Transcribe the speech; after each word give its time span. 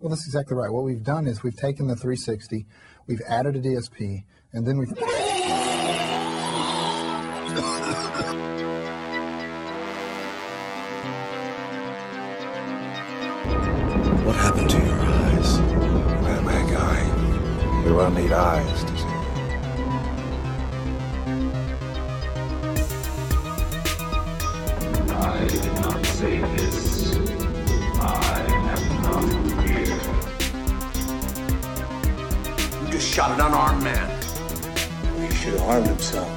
Well, 0.00 0.10
that's 0.10 0.26
exactly 0.26 0.56
right. 0.56 0.70
What 0.70 0.84
we've 0.84 1.02
done 1.02 1.26
is 1.26 1.42
we've 1.42 1.56
taken 1.56 1.86
the 1.86 1.96
360, 1.96 2.66
we've 3.06 3.22
added 3.28 3.56
a 3.56 3.60
DSP, 3.60 4.24
and 4.52 4.66
then 4.66 4.78
we've. 4.78 4.90
What 14.24 14.36
happened 14.36 14.70
to 14.70 14.76
your 14.78 14.94
eyes? 14.94 15.58
Well, 16.22 16.42
my 16.42 16.62
guy, 16.70 17.84
you 17.86 17.94
will 17.94 18.10
need 18.10 18.32
eyes 18.32 18.84
to 18.84 18.98
see. 18.98 19.13
Shot 33.14 33.30
an 33.30 33.46
unarmed 33.46 33.80
man. 33.80 34.10
He 35.20 35.32
should 35.36 35.52
have 35.52 35.62
harmed 35.62 35.86
himself. 35.86 36.28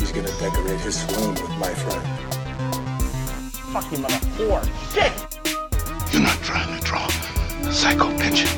He's 0.00 0.10
gonna 0.10 0.32
decorate 0.38 0.80
his 0.80 0.98
swoon 0.98 1.34
with 1.34 1.50
my 1.58 1.74
friend. 1.74 2.02
Fucking 3.74 4.00
mother 4.00 4.14
whore. 4.38 4.64
Shit! 4.94 5.12
You're 6.10 6.22
not 6.22 6.38
trying 6.40 6.80
to 6.80 6.82
draw 6.82 7.06
a 7.06 7.70
psycho 7.70 8.08
pension. 8.16 8.48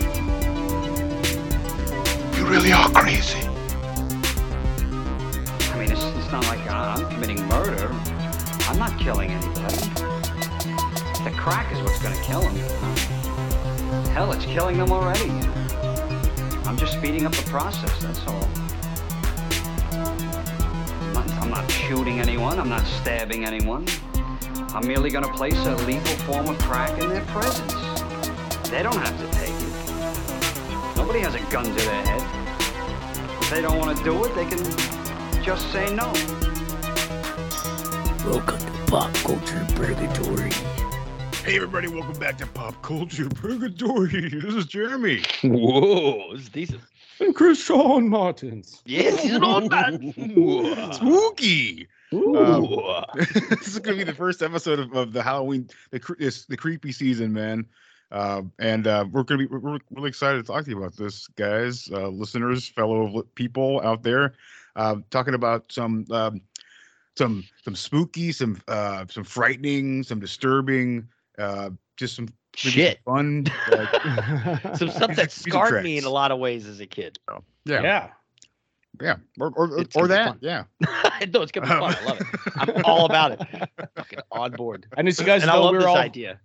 You 2.38 2.46
really 2.46 2.72
are 2.72 2.88
crazy. 2.90 3.40
I 5.72 5.76
mean, 5.76 5.90
it's, 5.90 6.04
it's 6.04 6.30
not 6.30 6.46
like 6.46 6.64
I'm 6.70 7.10
committing 7.10 7.44
murder. 7.48 7.88
I'm 8.68 8.78
not 8.78 8.96
killing 9.00 9.32
anybody. 9.32 9.88
The 11.24 11.32
crack 11.36 11.72
is 11.72 11.80
what's 11.82 12.00
going 12.00 12.14
to 12.14 12.22
kill 12.22 12.42
him. 12.42 12.54
Hell, 14.10 14.30
it's 14.30 14.44
killing 14.44 14.78
them 14.78 14.92
already. 14.92 15.32
I'm 16.66 16.78
just 16.78 16.94
speeding 16.94 17.26
up 17.26 17.32
the 17.32 17.48
process, 17.50 18.02
that's 18.02 18.26
all. 18.26 18.48
I'm 19.92 21.12
not, 21.12 21.30
I'm 21.42 21.50
not 21.50 21.70
shooting 21.70 22.20
anyone. 22.20 22.58
I'm 22.58 22.70
not 22.70 22.86
stabbing 22.86 23.44
anyone. 23.44 23.86
I'm 24.72 24.86
merely 24.86 25.10
going 25.10 25.24
to 25.24 25.32
place 25.32 25.58
a 25.66 25.76
legal 25.84 26.16
form 26.24 26.48
of 26.48 26.58
crack 26.60 26.98
in 27.02 27.10
their 27.10 27.24
presence. 27.26 27.74
They 28.70 28.82
don't 28.82 28.96
have 28.96 29.16
to 29.20 29.38
take 29.38 29.50
it. 29.50 30.96
Nobody 30.96 31.20
has 31.20 31.34
a 31.34 31.40
gun 31.52 31.64
to 31.64 31.70
their 31.70 32.06
head. 32.06 32.22
If 33.42 33.50
they 33.50 33.60
don't 33.60 33.78
want 33.78 33.96
to 33.98 34.02
do 34.02 34.24
it, 34.24 34.34
they 34.34 34.46
can 34.46 34.58
just 35.44 35.70
say 35.70 35.94
no. 35.94 36.10
Welcome 38.24 38.58
to 38.58 38.90
Pop 38.90 39.12
Culture 39.16 39.66
Purgatory. 39.76 40.73
Hey 41.44 41.56
everybody, 41.56 41.88
welcome 41.88 42.18
back 42.18 42.38
to 42.38 42.46
Pop 42.46 42.80
Culture 42.80 43.28
Purgatory. 43.28 44.30
This 44.40 44.54
is 44.54 44.64
Jeremy. 44.64 45.22
Whoa, 45.42 46.32
it's 46.32 46.48
decent. 46.48 46.80
And 47.20 47.34
Chris 47.34 47.62
Sean 47.62 48.08
Martins. 48.08 48.80
Yes, 48.86 49.22
he's 49.22 49.34
an 49.34 49.44
old 49.44 49.70
man. 49.70 50.14
Spooky. 50.94 51.86
Um, 52.14 53.04
this 53.14 53.68
is 53.68 53.78
gonna 53.78 53.98
be 53.98 54.04
the 54.04 54.14
first 54.14 54.42
episode 54.42 54.78
of, 54.78 54.94
of 54.94 55.12
the 55.12 55.22
Halloween, 55.22 55.68
the 55.90 56.00
this, 56.18 56.46
the 56.46 56.56
creepy 56.56 56.92
season, 56.92 57.34
man. 57.34 57.66
Uh, 58.10 58.40
and 58.58 58.86
uh, 58.86 59.04
we're 59.12 59.22
gonna 59.22 59.40
be 59.40 59.46
we're, 59.46 59.58
we're 59.58 59.78
really 59.90 60.08
excited 60.08 60.38
to 60.38 60.50
talk 60.50 60.64
to 60.64 60.70
you 60.70 60.78
about 60.78 60.96
this, 60.96 61.26
guys, 61.36 61.90
uh, 61.92 62.08
listeners, 62.08 62.68
fellow 62.68 63.22
people 63.34 63.82
out 63.82 64.02
there, 64.02 64.32
uh, 64.76 64.96
talking 65.10 65.34
about 65.34 65.70
some 65.70 66.06
um, 66.10 66.40
some 67.18 67.44
some 67.62 67.76
spooky, 67.76 68.32
some 68.32 68.58
uh, 68.66 69.04
some 69.10 69.24
frightening, 69.24 70.02
some 70.02 70.20
disturbing, 70.20 71.06
uh, 71.38 71.70
just 71.96 72.16
some 72.16 72.24
maybe 72.26 72.36
some 72.56 72.70
Shit. 72.72 73.00
fun, 73.04 73.46
like, 73.70 73.90
Some 74.76 74.88
stuff 74.90 75.08
that 75.16 75.16
music 75.16 75.30
scarred 75.30 75.82
me 75.84 75.98
in 75.98 76.04
a 76.04 76.10
lot 76.10 76.30
of 76.30 76.38
ways 76.38 76.66
as 76.66 76.80
a 76.80 76.86
kid. 76.86 77.18
yeah, 77.64 77.82
Yeah. 77.82 78.08
yeah, 79.00 79.16
or 79.40 79.50
or, 79.56 79.84
or 79.96 80.06
that, 80.08 80.28
fun. 80.28 80.38
yeah. 80.40 80.64
no, 81.32 81.42
it's 81.42 81.50
gonna 81.52 81.66
be 81.66 81.72
fun. 81.72 81.96
I 81.98 82.04
love 82.04 82.20
it. 82.20 82.26
I'm 82.56 82.84
all 82.84 83.06
about 83.06 83.32
it. 83.32 83.68
Fucking 83.96 84.20
on 84.30 84.52
board. 84.52 84.86
And 84.96 85.08
as 85.08 85.18
you 85.18 85.26
guys 85.26 85.42
And 85.42 85.50
I 85.50 85.54
know, 85.56 85.62
love 85.64 85.72
we're 85.72 85.78
this 85.80 85.86
all 85.88 85.96
idea. 85.96 86.38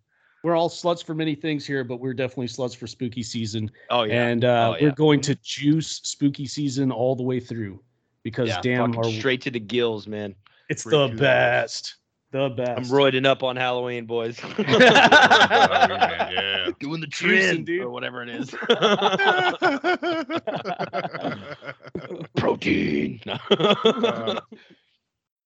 we're 0.43 0.55
all 0.55 0.69
sluts 0.69 1.03
for 1.05 1.13
many 1.13 1.35
things 1.35 1.63
here, 1.65 1.83
but 1.83 1.97
we're 1.99 2.13
definitely 2.15 2.47
sluts 2.47 2.75
for 2.75 2.87
spooky 2.87 3.21
season. 3.21 3.69
Oh 3.91 4.03
yeah. 4.03 4.25
And 4.27 4.45
uh, 4.45 4.71
Oh, 4.71 4.77
yeah. 4.79 4.85
we're 4.89 4.95
going 4.95 5.21
to 5.21 5.35
juice 5.43 5.99
spooky 6.03 6.47
season 6.47 6.91
all 6.91 7.15
the 7.15 7.23
way 7.23 7.39
through 7.39 7.83
because 8.23 8.49
yeah, 8.49 8.61
damn, 8.61 8.93
fucking 8.93 9.13
our, 9.13 9.19
straight 9.19 9.41
to 9.41 9.51
the 9.51 9.59
gills, 9.59 10.07
man. 10.07 10.33
it's 10.69 10.81
Straight 10.81 11.11
the 11.11 11.15
best. 11.17 11.97
The 12.31 12.49
best. 12.49 12.77
I'm 12.77 12.83
roiding 12.85 13.25
up 13.25 13.41
on 13.41 13.55
Halloween, 13.55 14.05
boys. 14.05 14.39
yeah. 14.59 16.67
Doing 16.79 17.01
the 17.01 17.07
Juicing, 17.07 17.09
trend 17.09 17.65
dude. 17.65 17.81
or 17.81 17.89
whatever 17.89 18.21
it 18.21 18.29
is. 18.29 18.51
Protein. 22.35 23.19
Uh, 23.51 24.39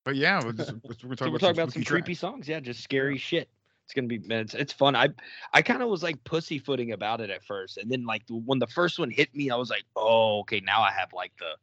but 0.06 0.18
yeah, 0.18 0.44
we're, 0.44 0.52
just, 0.52 0.74
we're 0.74 0.80
talking 0.94 1.00
so 1.00 1.08
we're 1.08 1.14
about 1.38 1.40
talking 1.40 1.60
about 1.62 1.72
some 1.72 1.84
creepy 1.86 2.08
tracks. 2.14 2.20
songs. 2.20 2.50
Yeah, 2.50 2.60
just 2.60 2.84
scary 2.84 3.18
shit. 3.18 3.48
It's 3.86 3.94
gonna 3.94 4.08
be 4.08 4.20
man, 4.20 4.42
it's, 4.42 4.54
it's 4.54 4.74
fun. 4.74 4.98
I 4.98 5.08
I 5.54 5.62
kind 5.62 5.82
of 5.82 5.88
was 5.88 6.04
like 6.04 6.22
pussyfooting 6.26 6.92
about 6.92 7.22
it 7.22 7.30
at 7.30 7.42
first, 7.46 7.78
and 7.78 7.90
then 7.90 8.06
like 8.06 8.24
when 8.30 8.60
the 8.60 8.68
first 8.68 9.00
one 9.00 9.10
hit 9.10 9.34
me, 9.34 9.50
I 9.50 9.56
was 9.56 9.70
like, 9.70 9.86
oh, 9.96 10.40
okay, 10.42 10.60
now 10.60 10.82
I 10.82 10.92
have 10.92 11.14
like 11.14 11.32
the 11.40 11.54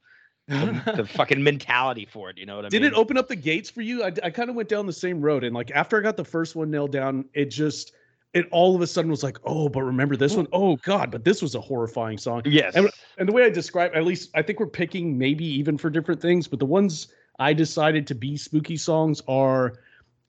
the, 0.51 0.93
the 0.97 1.07
fucking 1.07 1.43
mentality 1.43 2.07
for 2.11 2.31
it. 2.31 2.39
You 2.39 2.47
know 2.47 2.57
what 2.57 2.67
I 2.67 2.69
Did 2.69 2.83
mean? 2.83 2.91
Did 2.91 2.97
it 2.97 3.01
open 3.01 3.17
up 3.17 3.29
the 3.29 3.37
gates 3.37 3.71
for 3.71 3.83
you? 3.83 4.05
I, 4.05 4.13
I 4.23 4.31
kind 4.31 4.51
of 4.51 4.57
went 4.57 4.69
down 4.69 4.87
the 4.87 4.93
same 4.93 5.21
road, 5.21 5.45
and 5.45 5.55
like 5.55 5.71
after 5.73 5.99
I 5.99 6.01
got 6.01 6.17
the 6.17 6.25
first 6.25 6.57
one 6.57 6.71
nailed 6.71 6.93
down, 6.93 7.25
it 7.35 7.47
just 7.47 7.93
it 8.33 8.47
all 8.53 8.77
of 8.77 8.81
a 8.81 8.87
sudden 8.87 9.11
was 9.11 9.23
like, 9.23 9.39
oh, 9.45 9.69
but 9.69 9.83
remember 9.83 10.17
this 10.17 10.37
one? 10.37 10.47
Oh 10.53 10.77
God, 10.77 11.11
but 11.11 11.25
this 11.25 11.43
was 11.43 11.55
a 11.55 11.61
horrifying 11.61 12.17
song. 12.17 12.43
Yes. 12.45 12.77
And, 12.77 12.89
and 13.19 13.29
the 13.29 13.33
way 13.33 13.45
I 13.45 13.51
describe, 13.51 13.93
at 13.95 14.05
least 14.05 14.31
I 14.35 14.43
think 14.43 14.61
we're 14.61 14.67
picking 14.67 15.19
maybe 15.19 15.45
even 15.45 15.77
for 15.77 15.91
different 15.91 16.23
things, 16.23 16.47
but 16.47 16.59
the 16.59 16.67
ones 16.67 17.09
I 17.41 17.53
decided 17.53 18.07
to 18.07 18.15
be 18.15 18.37
spooky 18.37 18.77
songs 18.77 19.21
are 19.27 19.81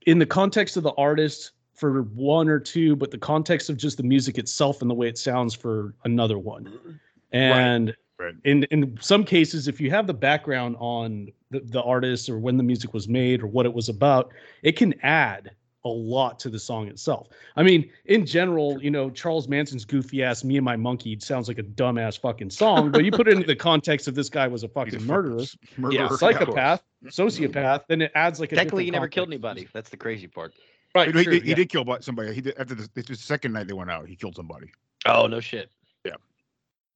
in 0.07 0.17
the 0.17 0.25
context 0.25 0.77
of 0.77 0.83
the 0.83 0.93
artist 0.93 1.51
for 1.75 2.03
one 2.03 2.49
or 2.49 2.59
two, 2.59 2.95
but 2.95 3.11
the 3.11 3.17
context 3.17 3.69
of 3.69 3.77
just 3.77 3.97
the 3.97 4.03
music 4.03 4.37
itself 4.37 4.81
and 4.81 4.89
the 4.89 4.95
way 4.95 5.07
it 5.07 5.17
sounds 5.17 5.53
for 5.53 5.93
another 6.03 6.39
one. 6.39 6.65
Mm-hmm. 6.65 6.91
And 7.33 7.87
Right. 7.87 7.95
In 8.43 8.63
in 8.65 8.97
some 9.01 9.23
cases, 9.23 9.67
if 9.67 9.79
you 9.81 9.89
have 9.91 10.07
the 10.07 10.13
background 10.13 10.75
on 10.79 11.31
the, 11.49 11.59
the 11.59 11.81
artist 11.81 12.29
or 12.29 12.39
when 12.39 12.57
the 12.57 12.63
music 12.63 12.93
was 12.93 13.07
made 13.07 13.41
or 13.41 13.47
what 13.47 13.65
it 13.65 13.73
was 13.73 13.89
about, 13.89 14.31
it 14.63 14.73
can 14.73 14.93
add 15.03 15.51
a 15.83 15.89
lot 15.89 16.39
to 16.39 16.49
the 16.49 16.59
song 16.59 16.87
itself. 16.87 17.29
I 17.55 17.63
mean, 17.63 17.89
in 18.05 18.25
general, 18.25 18.81
you 18.81 18.91
know, 18.91 19.09
Charles 19.09 19.47
Manson's 19.47 19.85
goofy 19.85 20.23
ass 20.23 20.43
"Me 20.43 20.57
and 20.57 20.65
My 20.65 20.75
Monkey" 20.75 21.17
sounds 21.19 21.47
like 21.47 21.57
a 21.57 21.63
dumbass 21.63 22.19
fucking 22.19 22.51
song, 22.51 22.91
but 22.91 23.03
you 23.03 23.11
put 23.11 23.27
it 23.27 23.33
into 23.33 23.47
the 23.47 23.55
context 23.55 24.07
of 24.07 24.15
this 24.15 24.29
guy 24.29 24.47
was 24.47 24.63
a 24.63 24.67
fucking 24.69 24.95
a 24.95 24.99
murderer, 24.99 25.43
murderer. 25.77 26.01
Yeah, 26.01 26.07
yeah. 26.09 26.17
psychopath, 26.17 26.83
sociopath, 27.05 27.83
then 27.87 28.01
it 28.01 28.11
adds 28.15 28.39
like 28.39 28.51
a 28.51 28.55
Technically, 28.55 28.85
he 28.85 28.91
never 28.91 29.07
killed 29.07 29.29
anybody. 29.29 29.67
That's 29.73 29.89
the 29.89 29.97
crazy 29.97 30.27
part. 30.27 30.53
Right, 30.93 31.07
He, 31.07 31.17
he 31.17 31.23
true, 31.23 31.33
did, 31.33 31.43
he 31.43 31.49
yeah. 31.49 31.55
did 31.55 31.69
kill 31.69 31.97
somebody. 32.01 32.33
He 32.33 32.41
did 32.41 32.55
after 32.57 32.75
the, 32.75 32.89
the 32.93 33.15
second 33.15 33.53
night 33.53 33.67
they 33.67 33.73
went 33.73 33.89
out. 33.89 34.07
He 34.07 34.15
killed 34.15 34.35
somebody. 34.35 34.67
Oh 35.05 35.25
no 35.25 35.39
shit. 35.39 35.71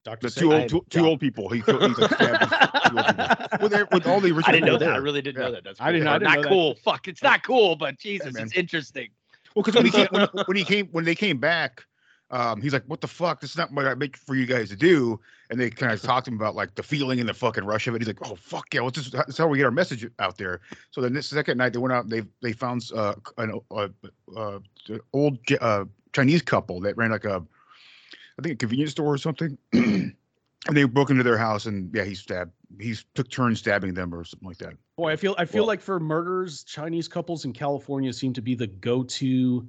Dr. 0.06 0.28
The 0.30 0.40
two 0.40 0.52
old 0.54 0.68
two, 0.68 0.84
two 0.88 1.00
doubt- 1.00 1.06
old 1.08 1.20
people. 1.20 1.48
He 1.50 1.60
killed. 1.62 1.82
He's 1.82 1.98
like 1.98 2.14
stabbed 2.14 2.50
two 2.90 2.96
old 2.96 3.06
people. 3.06 3.58
With, 3.60 3.72
their- 3.72 3.88
with 3.90 4.06
all 4.06 4.20
the 4.20 4.28
original. 4.30 4.44
I 4.46 4.52
didn't 4.52 4.66
know 4.66 4.72
people 4.78 4.86
that. 4.86 4.94
I 4.94 4.98
really 4.98 5.20
didn't 5.20 5.40
Yeah. 5.40 5.46
know 5.48 5.52
that. 5.52 5.64
That's 5.64 5.80
I 5.80 5.90
didn't- 5.92 6.06
I 6.08 6.12
didn't 6.18 6.22
not 6.28 6.36
know 6.36 6.42
that. 6.42 6.48
cool. 6.48 6.74
Fuck, 6.76 7.08
it's 7.08 7.22
not 7.22 7.42
cool, 7.42 7.74
but 7.76 7.98
Jesus, 7.98 8.32
man. 8.34 8.44
it's 8.44 8.54
interesting. 8.54 9.08
Well, 9.54 9.62
because 9.64 9.74
when 9.74 9.84
he 9.86 9.90
came 9.90 10.06
when, 10.12 10.28
when 10.46 10.56
he 10.56 10.64
came 10.64 10.86
when 10.92 11.04
they 11.04 11.14
came 11.16 11.38
back, 11.38 11.84
um, 12.30 12.60
he's 12.60 12.72
like, 12.72 12.84
"What 12.86 13.00
the 13.00 13.08
fuck? 13.08 13.40
This 13.40 13.50
is 13.50 13.56
not 13.56 13.72
what 13.72 13.86
I 13.86 13.94
make 13.94 14.16
for 14.16 14.34
you 14.36 14.46
guys 14.46 14.68
to 14.70 14.76
do." 14.76 15.18
And 15.50 15.58
they 15.60 15.70
kind 15.70 15.92
of 15.92 16.02
talked 16.02 16.24
to 16.26 16.30
him 16.30 16.36
about 16.36 16.54
like 16.54 16.74
the 16.74 16.82
feeling 16.82 17.20
and 17.20 17.28
the 17.28 17.34
fucking 17.34 17.64
rush 17.64 17.86
of 17.86 17.94
it. 17.94 18.00
He's 18.00 18.08
like, 18.08 18.18
"Oh 18.30 18.34
fuck 18.36 18.72
yeah, 18.74 18.80
well, 18.82 18.90
this 18.90 19.06
is 19.06 19.12
that's 19.12 19.38
how 19.38 19.46
we 19.48 19.58
get 19.58 19.64
our 19.64 19.70
message 19.70 20.08
out 20.18 20.36
there." 20.38 20.60
So 20.90 21.00
then 21.00 21.12
this 21.14 21.26
second 21.28 21.58
night 21.58 21.72
they 21.72 21.78
went 21.78 21.92
out 21.92 22.04
and 22.04 22.12
they 22.12 22.22
they 22.42 22.52
found 22.52 22.82
uh, 22.94 23.14
an 23.38 23.58
uh, 23.70 23.88
uh, 24.36 24.58
old 25.12 25.38
uh, 25.60 25.84
Chinese 26.12 26.42
couple 26.42 26.80
that 26.80 26.96
ran 26.96 27.10
like 27.12 27.24
a 27.24 27.42
I 28.38 28.42
think 28.42 28.54
a 28.54 28.56
convenience 28.56 28.92
store 28.92 29.14
or 29.14 29.18
something. 29.18 29.56
And 29.72 30.14
they 30.72 30.84
broke 30.84 31.10
into 31.10 31.22
their 31.22 31.38
house 31.38 31.66
and 31.66 31.90
yeah, 31.94 32.04
he 32.04 32.14
stabbed. 32.14 32.52
He 32.80 32.94
took 33.14 33.30
turns 33.30 33.60
stabbing 33.60 33.94
them 33.94 34.14
or 34.14 34.24
something 34.24 34.48
like 34.48 34.58
that. 34.58 34.74
Boy, 34.96 35.12
I 35.12 35.16
feel 35.16 35.34
I 35.38 35.44
feel 35.44 35.62
Well- 35.62 35.68
like 35.68 35.80
for 35.80 35.98
murders, 36.00 36.64
Chinese 36.64 37.08
couples 37.08 37.44
in 37.44 37.52
California 37.52 38.12
seem 38.12 38.32
to 38.34 38.42
be 38.42 38.54
the 38.54 38.66
go-to 38.66 39.66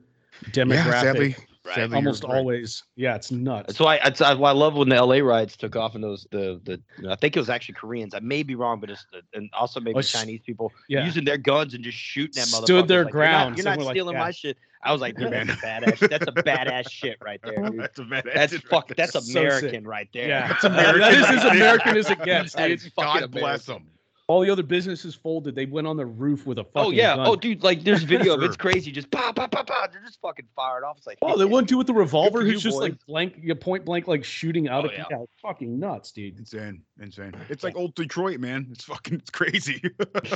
demographic. 0.51 0.75
Yeah, 0.85 1.01
sadly, 1.01 1.35
Right. 1.65 1.75
sadly, 1.75 1.95
almost 1.97 2.23
right. 2.23 2.35
always. 2.37 2.83
Yeah, 2.95 3.15
it's 3.15 3.31
nuts. 3.31 3.67
That's 3.67 3.79
why 3.79 3.99
that's 4.03 4.19
why 4.21 4.49
I 4.49 4.53
love 4.53 4.75
when 4.75 4.87
the 4.89 4.95
LA 4.95 5.17
riots 5.17 5.57
took 5.57 5.75
off 5.75 5.95
and 5.95 6.03
those 6.03 6.25
the 6.31 6.61
the 6.63 7.09
I 7.09 7.15
think 7.15 7.35
it 7.35 7.39
was 7.39 7.49
actually 7.49 7.75
Koreans. 7.75 8.13
I 8.13 8.19
may 8.19 8.43
be 8.43 8.55
wrong, 8.55 8.79
but 8.79 8.89
it's 8.89 9.05
the, 9.11 9.21
and 9.37 9.49
also 9.53 9.79
maybe 9.79 9.97
Oh, 9.97 10.01
Chinese 10.01 10.41
people 10.45 10.71
yeah. 10.87 11.05
using 11.05 11.25
their 11.25 11.37
guns 11.37 11.73
and 11.73 11.83
just 11.83 11.97
shooting 11.97 12.41
at 12.41 12.47
motherfuckers. 12.47 12.63
Stood 12.63 12.87
their 12.87 13.03
like, 13.03 13.11
ground, 13.11 13.57
You're 13.57 13.65
not, 13.65 13.71
you're 13.71 13.77
we're 13.77 13.83
not 13.83 13.85
like, 13.87 13.93
stealing 13.95 14.13
yeah. 14.15 14.19
my 14.23 14.31
shit. 14.31 14.57
I 14.87 14.91
was 14.91 15.01
like, 15.01 15.15
dude, 15.15 15.31
that's 15.31 15.49
a 15.49 15.53
badass. 15.65 16.09
That's 16.09 16.27
a 16.27 16.31
badass 16.31 16.89
shit 16.89 17.17
right 17.23 17.39
there, 17.43 17.55
dude. 17.69 17.79
That's 17.79 17.99
a 17.99 18.03
badass. 18.03 18.33
That's 18.33 18.53
right 18.53 18.63
fuck. 18.69 18.87
there. 18.87 18.95
That's 18.95 19.25
So. 19.31 19.39
American 19.39 19.85
right 19.87 20.07
there. 20.13 20.27
Yeah, 20.29 20.53
it's 20.55 20.63
American. 20.63 21.01
that 21.01 21.13
is 21.13 21.25
as 21.29 21.43
American 21.45 21.97
as 21.97 22.09
it 22.09 22.21
gets, 22.23 22.53
dude. 22.53 22.71
is 22.71 22.89
God 22.97 23.29
bless 23.31 23.67
American. 23.67 23.85
them. 23.87 23.93
All 24.29 24.41
the 24.41 24.49
other 24.49 24.61
businesses 24.63 25.15
folded. 25.15 25.55
They 25.55 25.65
went 25.65 25.87
on 25.87 25.95
the 25.95 26.05
roof 26.05 26.45
with 26.45 26.57
a 26.59 26.65
fucking 26.65 26.87
Oh 26.87 26.91
yeah. 26.91 27.15
gun. 27.15 27.27
Oh 27.27 27.35
dude, 27.37 27.63
like 27.63 27.83
there's 27.85 28.03
video 28.15 28.33
of 28.33 28.41
it. 28.43 28.47
it's 28.47 28.57
crazy. 28.57 28.91
Just 28.91 29.09
pow 29.09 29.31
pow 29.31 29.47
pow 29.47 29.63
pow. 29.63 29.87
They're 29.89 30.01
just 30.01 30.19
fucking 30.19 30.47
fired 30.53 30.83
off. 30.83 30.97
It's 30.97 31.07
like 31.07 31.17
Oh, 31.21 31.37
they 31.37 31.45
wouldn't 31.45 31.69
do 31.69 31.77
with 31.77 31.87
the 31.87 31.93
revolver. 31.93 32.39
for 32.41 32.45
Who's 32.45 32.61
you, 32.63 32.69
just 32.71 32.81
like 32.81 32.93
blank, 33.05 33.41
point 33.61 33.85
blank, 33.85 34.05
like 34.05 34.25
shooting 34.25 34.67
out 34.67 34.83
Oh, 34.83 34.87
of 34.89 34.93
yeah. 34.93 35.05
yeah. 35.09 35.17
fucking 35.41 35.79
nuts, 35.79 36.11
dude. 36.11 36.37
Insane, 36.39 36.81
insane. 37.01 37.35
It's 37.49 37.63
like 37.63 37.77
old 37.77 37.95
Detroit, 37.95 38.41
man. 38.41 38.67
It's 38.71 38.83
fucking, 38.83 39.13
it's 39.15 39.29
crazy. 39.29 39.81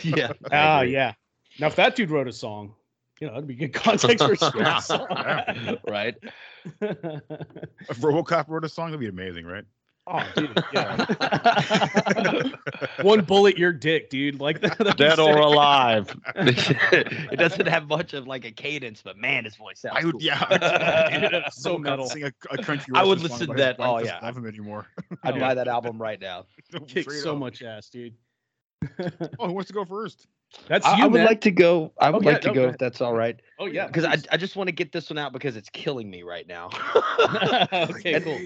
yeah. 0.04 0.31
I 0.50 0.56
Ah, 0.56 0.80
agree. 0.81 0.94
yeah. 0.94 1.13
Now, 1.59 1.68
if 1.68 1.75
that 1.75 1.97
dude 1.97 2.12
wrote 2.12 2.30
a 2.30 2.33
song, 2.33 2.74
you 3.21 3.27
know, 3.27 3.33
that'd 3.33 3.47
be 3.47 3.56
good 3.56 3.73
context 3.73 4.18
for 4.19 4.33
a 4.62 4.81
song. 4.81 5.07
right. 5.88 6.15
if 6.81 8.00
RoboCop 8.00 8.50
wrote 8.50 8.65
a 8.65 8.69
song, 8.69 8.88
that'd 8.88 9.00
be 9.00 9.07
amazing, 9.07 9.45
right? 9.45 9.63
oh, 10.07 10.27
dude, 10.35 10.63
yeah. 10.73 11.06
One 13.03 13.21
bullet, 13.21 13.56
your 13.57 13.71
dick, 13.71 14.09
dude. 14.09 14.41
Like 14.41 14.59
that. 14.62 14.97
Dead 14.97 15.19
or 15.19 15.33
sick. 15.33 15.41
alive. 15.41 16.18
it 16.35 17.38
doesn't 17.38 17.68
have 17.68 17.88
much 17.88 18.13
of 18.13 18.25
like 18.27 18.44
a 18.44 18.51
cadence, 18.51 19.03
but 19.03 19.15
man, 19.15 19.45
his 19.45 19.56
voice 19.56 19.79
sounds 19.79 19.97
I 20.01 20.06
would, 20.06 20.13
cool. 20.13 20.21
yeah. 20.23 21.47
So 21.50 21.77
metal. 21.77 22.07
Sing 22.07 22.23
a, 22.23 22.33
a 22.50 22.57
country 22.57 22.94
I 22.95 23.03
would 23.03 23.21
western 23.21 23.29
song 23.29 23.39
listen 23.39 23.47
to 23.56 23.62
that- 23.62 23.75
his 23.75 23.79
wife 23.79 23.88
oh, 23.88 24.00
doesn't 24.00 24.15
yeah. 24.15 24.25
Love 24.25 24.38
him 24.38 24.47
anymore. 24.47 24.88
I'd 25.23 25.39
buy 25.39 25.53
that 25.53 25.68
album 25.68 26.01
right 26.01 26.19
now. 26.19 26.45
Kicks 26.88 27.21
so 27.21 27.35
much 27.35 27.62
ass, 27.62 27.88
dude. 27.89 28.15
Oh, 29.39 29.47
who 29.47 29.53
wants 29.53 29.68
to 29.68 29.73
go 29.73 29.85
first? 29.85 30.25
That's 30.68 30.86
I, 30.86 30.98
you, 30.98 31.03
I 31.03 31.07
would 31.07 31.18
man. 31.19 31.25
like 31.25 31.42
to 31.42 31.51
go. 31.51 31.94
I 32.00 32.09
would 32.09 32.24
yeah, 32.24 32.31
like 32.31 32.42
to 32.42 32.48
no, 32.50 32.53
go 32.53 32.63
go 32.63 32.69
if 32.69 32.77
that's 32.77 33.01
all 33.01 33.13
right. 33.13 33.39
Oh 33.59 33.65
yeah, 33.65 33.88
Because 33.88 34.06
I. 34.06 34.18
I 34.31 34.38
just 34.38 34.56
want 34.56 34.68
to 34.68 34.71
get 34.71 34.92
this 34.92 35.09
one 35.09 35.18
out 35.18 35.33
because 35.33 35.56
it's 35.56 35.69
killing 35.69 36.09
me 36.09 36.24
right 36.24 36.48
now. 36.48 36.69
okay, 37.74 38.13
and, 38.15 38.24
cool. 38.24 38.39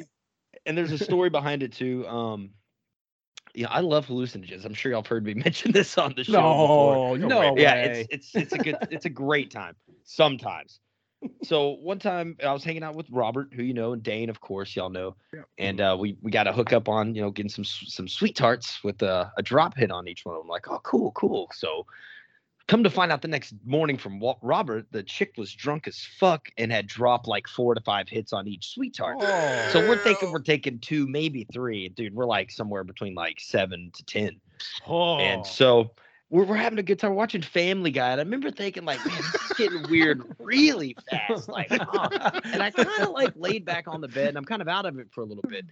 and 0.66 0.78
there's 0.78 0.92
a 0.92 0.98
story 0.98 1.30
behind 1.30 1.64
it 1.64 1.74
too. 1.74 2.08
Um, 2.08 2.52
yeah, 3.56 3.68
I 3.70 3.80
love 3.80 4.08
hallucinogens. 4.08 4.66
I'm 4.66 4.74
sure 4.74 4.92
y'all 4.92 5.02
have 5.02 5.08
heard 5.08 5.26
me 5.26 5.34
mention 5.46 5.72
this 5.72 5.98
on 5.98 6.14
the 6.16 6.24
show. 6.24 6.32
before. 6.32 7.18
No, 7.18 7.28
no, 7.28 7.58
yeah, 7.58 7.76
way. 7.76 8.08
it's 8.12 8.34
it's 8.34 8.36
it's 8.36 8.54
a 8.54 8.58
good 8.58 8.78
it's 8.92 9.06
a 9.06 9.10
great 9.10 9.52
time 9.52 9.76
sometimes. 10.04 10.80
So 11.44 11.72
one 11.82 12.00
time 12.00 12.38
I 12.44 12.52
was 12.54 12.64
hanging 12.64 12.84
out 12.84 12.96
with 12.96 13.08
Robert, 13.12 13.54
who 13.54 13.64
you 13.64 13.74
know, 13.74 13.94
and 13.94 14.02
Dane, 14.04 14.30
of 14.30 14.42
course, 14.42 14.76
y'all 14.76 14.90
know, 14.90 15.16
Yeah. 15.34 15.42
and 15.58 15.80
uh, 15.82 15.96
we 16.00 16.18
we 16.22 16.32
got 16.32 16.44
to 16.44 16.54
hook 16.54 16.74
up 16.74 16.90
on 16.90 17.14
you 17.16 17.22
know 17.22 17.32
getting 17.32 17.50
some 17.50 17.64
some 17.64 18.08
sweet 18.08 18.36
tarts 18.36 18.84
with 18.84 19.02
a, 19.02 19.32
a 19.38 19.44
drop 19.44 19.76
hit 19.78 19.92
on 19.92 20.08
each 20.08 20.26
one 20.26 20.36
of 20.36 20.42
them. 20.42 20.50
Like, 20.50 20.68
oh, 20.70 20.80
cool, 20.84 21.12
cool. 21.12 21.50
So 21.54 21.86
come 22.68 22.84
to 22.84 22.90
find 22.90 23.12
out 23.12 23.22
the 23.22 23.28
next 23.28 23.54
morning 23.64 23.96
from 23.98 24.20
Robert, 24.42 24.88
the 24.92 25.04
chick 25.04 25.34
was 25.38 25.54
drunk 25.54 25.88
as 25.88 26.04
fuck 26.18 26.50
and 26.58 26.72
had 26.72 26.88
dropped 26.88 27.28
like 27.28 27.48
four 27.48 27.76
to 27.76 27.82
five 27.82 28.10
hits 28.10 28.34
on 28.34 28.48
each 28.48 28.70
sweet 28.74 28.96
tart. 28.96 29.18
So 29.72 29.86
we're 29.88 29.98
thinking 30.00 30.32
we're 30.32 30.40
taking 30.40 30.80
two, 30.80 31.06
maybe 31.08 31.46
three. 31.54 31.90
Dude, 31.90 32.16
we're 32.16 32.26
like 32.26 32.50
somewhere 32.50 32.84
between 32.84 33.14
like 33.14 33.40
seven 33.40 33.92
to 33.94 34.04
ten. 34.06 34.40
oh. 34.88 35.18
And 35.20 35.46
so 35.46 35.92
we're, 36.30 36.46
we're 36.46 36.56
having 36.56 36.80
a 36.80 36.84
good 36.84 37.00
time 37.00 37.16
watching 37.16 37.42
Family 37.42 37.92
Guy. 37.92 38.12
And 38.12 38.20
I 38.20 38.24
remember 38.24 38.52
thinking, 38.52 38.86
like, 38.86 39.04
man, 39.06 39.22
this 39.32 39.52
is 39.52 39.58
getting 39.58 39.90
weird 39.90 40.24
really 40.40 40.96
fast. 41.10 41.50
Like, 41.50 41.70
huh. 41.72 42.10
and 42.46 42.62
I 42.62 42.72
kind 42.72 42.90
of 43.02 43.10
like 43.10 43.34
laid 43.36 43.66
back 43.66 43.88
on 43.88 44.02
the 44.02 44.08
bed 44.08 44.30
and 44.30 44.38
I'm 44.38 44.46
kind 44.46 44.62
of 44.62 44.68
out 44.68 44.86
of 44.86 44.98
it 45.00 45.08
for 45.12 45.22
a 45.22 45.26
little 45.26 45.44
bit, 45.48 45.66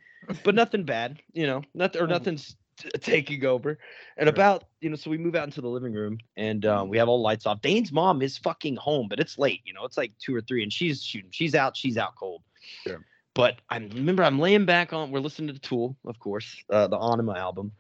but 0.44 0.56
nothing 0.56 0.84
bad, 0.84 1.22
you 1.34 1.48
know, 1.48 1.64
nothing 1.74 2.02
or 2.02 2.08
nothing's 2.08 2.56
t- 2.78 2.90
taking 3.00 3.44
over. 3.46 3.80
And 4.18 4.30
about, 4.30 4.66
you 4.80 4.90
know, 4.90 4.96
so 4.96 5.10
we 5.10 5.18
move 5.18 5.36
out 5.36 5.46
into 5.46 5.62
the 5.62 5.70
living 5.70 5.94
room 5.94 6.20
and 6.38 6.66
um, 6.66 6.90
we 6.90 6.98
have 6.98 7.10
all 7.10 7.22
lights 7.22 7.46
off. 7.46 7.62
Dane's 7.62 7.92
mom 7.92 8.22
is 8.22 8.38
fucking 8.38 8.76
home, 8.76 9.08
but 9.10 9.20
it's 9.20 9.38
late, 9.38 9.62
you 9.66 9.74
know, 9.74 9.86
it's 9.86 9.98
like 9.98 10.14
two 10.20 10.36
or 10.36 10.42
three 10.42 10.62
and 10.62 10.72
she's 10.72 11.04
shooting. 11.04 11.32
She's 11.32 11.56
out, 11.56 11.76
she's 11.76 11.98
out 11.98 12.16
cold. 12.16 12.44
Yeah. 12.86 12.98
But 13.34 13.56
I 13.70 13.78
remember 13.78 14.24
I'm 14.24 14.38
laying 14.38 14.66
back 14.66 14.94
on, 14.94 15.10
we're 15.10 15.20
listening 15.20 15.48
to 15.48 15.54
the 15.54 15.60
Tool, 15.60 15.98
of 16.06 16.20
course, 16.20 16.64
uh, 16.70 16.86
the 16.86 16.98
Ænima 16.98 17.36
album 17.36 17.72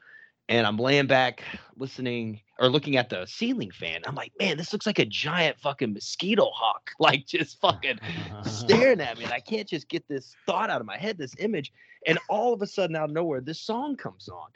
and 0.54 0.68
I'm 0.68 0.78
laying 0.78 1.08
back 1.08 1.42
listening 1.78 2.40
or 2.60 2.70
looking 2.70 2.96
at 2.96 3.10
the 3.10 3.26
ceiling 3.26 3.72
fan. 3.72 4.02
I'm 4.06 4.14
like, 4.14 4.32
man, 4.40 4.56
this 4.56 4.72
looks 4.72 4.86
like 4.86 5.00
a 5.00 5.06
giant 5.06 5.60
fucking 5.60 5.92
mosquito 5.92 6.52
hawk, 6.54 6.92
like 7.00 7.26
just 7.26 7.60
fucking 7.60 8.00
staring 8.44 9.02
at 9.02 9.18
me. 9.18 9.24
And 9.24 9.34
I 9.34 9.40
can't 9.40 9.68
just 9.68 9.90
get 9.90 10.08
this 10.08 10.36
thought 10.46 10.70
out 10.70 10.80
of 10.80 10.86
my 10.86 10.98
head, 10.98 11.18
this 11.18 11.34
image. 11.40 11.74
And 12.06 12.20
all 12.30 12.54
of 12.54 12.62
a 12.62 12.68
sudden, 12.68 12.96
out 12.96 13.06
of 13.06 13.16
nowhere, 13.16 13.42
this 13.42 13.60
song 13.60 13.96
comes 13.96 14.30
on. 14.30 14.48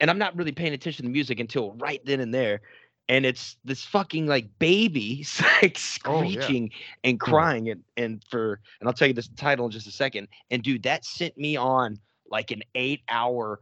And 0.00 0.10
I'm 0.10 0.18
not 0.18 0.36
really 0.36 0.50
paying 0.50 0.72
attention 0.72 1.04
to 1.04 1.08
the 1.08 1.12
music 1.12 1.38
until 1.38 1.74
right 1.74 2.04
then 2.04 2.18
and 2.18 2.34
there. 2.34 2.62
And 3.08 3.24
it's 3.24 3.56
this 3.64 3.84
fucking 3.84 4.26
like 4.26 4.48
baby 4.58 5.24
like 5.62 5.78
Oh, 6.04 6.22
yeah. 6.22 6.40
screeching 6.40 6.72
and 7.04 7.20
hmm. 7.22 7.30
crying. 7.30 7.70
And 7.70 7.84
and 7.96 8.24
for 8.28 8.60
and 8.80 8.88
I'll 8.88 8.94
tell 8.94 9.06
you 9.06 9.14
this 9.14 9.28
title 9.36 9.66
in 9.66 9.70
just 9.70 9.86
a 9.86 9.92
second. 9.92 10.26
And 10.50 10.64
dude, 10.64 10.82
that 10.82 11.04
sent 11.04 11.38
me 11.38 11.54
on 11.54 12.00
like 12.28 12.50
an 12.50 12.64
eight 12.74 13.02
hour 13.08 13.60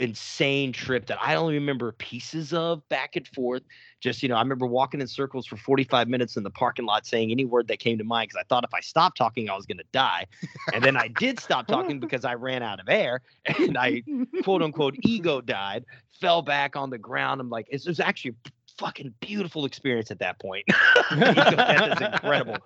insane 0.00 0.72
trip 0.72 1.06
that 1.06 1.18
I 1.20 1.34
only 1.34 1.54
remember 1.54 1.92
pieces 1.92 2.52
of 2.52 2.86
back 2.88 3.16
and 3.16 3.26
forth. 3.28 3.62
Just, 4.00 4.22
you 4.22 4.28
know, 4.28 4.34
I 4.34 4.40
remember 4.40 4.66
walking 4.66 5.00
in 5.00 5.06
circles 5.06 5.46
for 5.46 5.56
45 5.56 6.08
minutes 6.08 6.36
in 6.36 6.42
the 6.42 6.50
parking 6.50 6.86
lot 6.86 7.06
saying 7.06 7.30
any 7.30 7.44
word 7.44 7.68
that 7.68 7.78
came 7.78 7.98
to 7.98 8.04
mind 8.04 8.30
because 8.30 8.40
I 8.40 8.46
thought 8.48 8.64
if 8.64 8.72
I 8.72 8.80
stopped 8.80 9.18
talking, 9.18 9.50
I 9.50 9.56
was 9.56 9.66
going 9.66 9.78
to 9.78 9.84
die. 9.92 10.26
And 10.72 10.82
then 10.82 10.96
I 10.96 11.08
did 11.08 11.38
stop 11.38 11.66
talking 11.66 12.00
because 12.00 12.24
I 12.24 12.34
ran 12.34 12.62
out 12.62 12.80
of 12.80 12.88
air 12.88 13.20
and 13.44 13.76
I, 13.76 14.02
quote 14.42 14.62
unquote, 14.62 14.96
ego 15.02 15.40
died, 15.40 15.84
fell 16.20 16.42
back 16.42 16.76
on 16.76 16.90
the 16.90 16.98
ground. 16.98 17.40
I'm 17.40 17.50
like, 17.50 17.66
it 17.70 17.82
was 17.86 18.00
actually 18.00 18.34
a 18.46 18.50
fucking 18.78 19.12
beautiful 19.20 19.66
experience 19.66 20.10
at 20.10 20.18
that 20.20 20.40
point. 20.40 20.64
Death 21.10 22.00
is 22.00 22.06
incredible. 22.06 22.56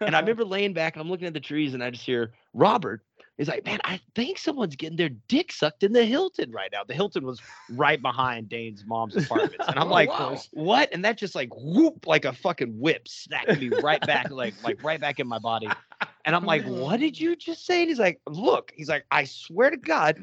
And 0.00 0.16
I 0.16 0.20
remember 0.20 0.44
laying 0.46 0.72
back 0.72 0.96
and 0.96 1.02
I'm 1.02 1.10
looking 1.10 1.26
at 1.26 1.34
the 1.34 1.40
trees 1.40 1.74
and 1.74 1.84
I 1.84 1.90
just 1.90 2.04
hear 2.04 2.32
Robert 2.54 3.02
is 3.38 3.48
like, 3.48 3.64
man, 3.64 3.78
I 3.84 4.00
think 4.14 4.38
someone's 4.38 4.76
getting 4.76 4.96
their 4.96 5.08
dick 5.08 5.52
sucked 5.52 5.82
in 5.82 5.92
the 5.92 6.04
Hilton 6.04 6.50
right 6.52 6.70
now. 6.72 6.84
The 6.84 6.94
Hilton 6.94 7.24
was 7.24 7.42
right 7.68 8.00
behind 8.00 8.48
Dane's 8.48 8.84
mom's 8.84 9.16
apartments. 9.16 9.68
And 9.68 9.78
I'm 9.78 9.88
Oh, 9.90 9.92
like, 9.92 10.10
wow. 10.10 10.36
what? 10.52 10.90
And 10.92 11.04
that 11.04 11.16
just 11.18 11.34
like 11.34 11.48
whoop, 11.54 12.06
like 12.06 12.24
a 12.24 12.32
fucking 12.32 12.78
whip, 12.78 13.08
snapped 13.08 13.56
me 13.56 13.70
right 13.70 14.04
back, 14.04 14.30
like 14.30 14.54
like 14.62 14.82
right 14.82 15.00
back 15.00 15.18
in 15.20 15.26
my 15.26 15.38
body. 15.38 15.76
And 16.24 16.36
I'm 16.36 16.44
like, 16.44 16.64
what 16.64 17.00
did 17.00 17.18
you 17.20 17.34
just 17.36 17.64
say? 17.66 17.80
And 17.80 17.88
he's 17.88 17.98
like, 17.98 18.20
look, 18.28 18.72
he's 18.76 18.88
like, 18.88 19.04
I 19.10 19.24
swear 19.24 19.70
to 19.70 19.76
God, 19.76 20.18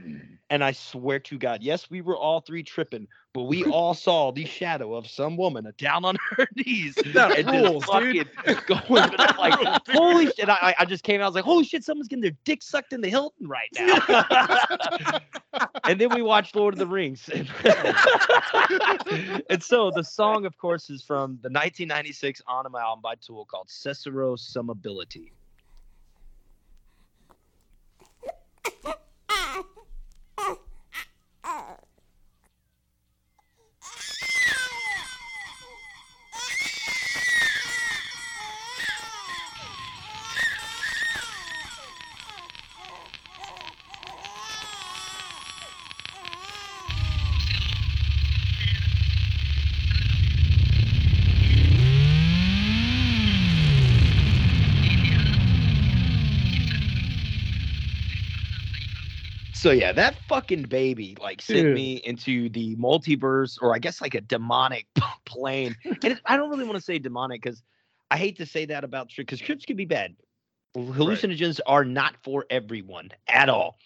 and 0.49 0.63
I 0.63 0.71
swear 0.71 1.19
to 1.19 1.38
God, 1.38 1.61
yes, 1.61 1.89
we 1.89 2.01
were 2.01 2.15
all 2.17 2.39
three 2.41 2.63
tripping, 2.63 3.07
but 3.33 3.44
we 3.44 3.63
all 3.71 3.94
saw 3.94 4.31
the 4.31 4.45
shadow 4.45 4.94
of 4.95 5.07
some 5.07 5.35
woman 5.38 5.71
down 5.77 6.05
on 6.05 6.15
her 6.31 6.47
knees 6.55 6.95
That 7.13 7.38
and 7.38 7.49
rules, 7.49 7.85
just 7.85 7.99
dude. 8.01 8.29
fucking 8.45 8.81
going. 8.88 9.11
Like, 9.38 9.88
holy 9.89 10.27
shit! 10.31 10.49
I, 10.49 10.73
I 10.79 10.85
just 10.85 11.03
came 11.03 11.19
out. 11.21 11.25
I 11.25 11.27
was 11.27 11.35
like, 11.35 11.44
holy 11.44 11.65
shit! 11.65 11.83
Someone's 11.83 12.07
getting 12.07 12.21
their 12.21 12.38
dick 12.45 12.63
sucked 12.63 12.94
in 12.94 13.01
the 13.01 13.09
Hilton 13.09 13.47
right 13.47 13.69
now. 13.77 15.19
and 15.85 15.99
then 15.99 16.09
we 16.13 16.21
watched 16.21 16.55
Lord 16.55 16.73
of 16.73 16.79
the 16.79 16.88
Rings. 16.88 17.29
and 19.49 19.61
so 19.63 19.91
the 19.91 20.03
song, 20.03 20.45
of 20.45 20.57
course, 20.57 20.89
is 20.89 21.03
from 21.03 21.31
the 21.41 21.49
1996 21.49 22.41
Ænima 22.47 22.81
album 22.81 23.01
by 23.01 23.15
Tool 23.15 23.45
called 23.45 23.67
Cesaro 23.67 24.38
Summability. 24.38 25.31
So 59.68 59.74
yeah, 59.74 59.92
that 59.92 60.16
fucking 60.30 60.64
baby 60.64 61.18
like 61.19 61.42
sent 61.42 61.64
Dude. 61.64 61.76
me 61.76 61.95
into 62.06 62.47
the 62.50 62.78
multiverse, 62.78 63.57
or 63.62 63.76
I 63.76 63.80
guess 63.80 64.00
like 64.00 64.16
a 64.16 64.21
demonic 64.21 64.88
plane. 65.26 65.76
And 65.83 66.04
it, 66.06 66.19
I 66.26 66.38
don't 66.38 66.50
really 66.50 66.64
want 66.64 66.78
to 66.78 66.81
say 66.81 67.00
demonic 67.00 67.42
because 67.42 67.62
I 68.09 68.16
hate 68.18 68.38
to 68.38 68.45
say 68.45 68.66
that 68.68 68.86
about 68.86 69.09
trips 69.09 69.26
because 69.28 69.40
trips 69.40 69.66
can 69.66 69.76
be 69.76 69.83
bad. 69.83 70.16
Hallucinogens 70.78 71.59
are 71.66 71.83
not 71.83 72.16
for 72.24 72.45
everyone 72.50 73.09
at 73.28 73.50
all. 73.50 73.78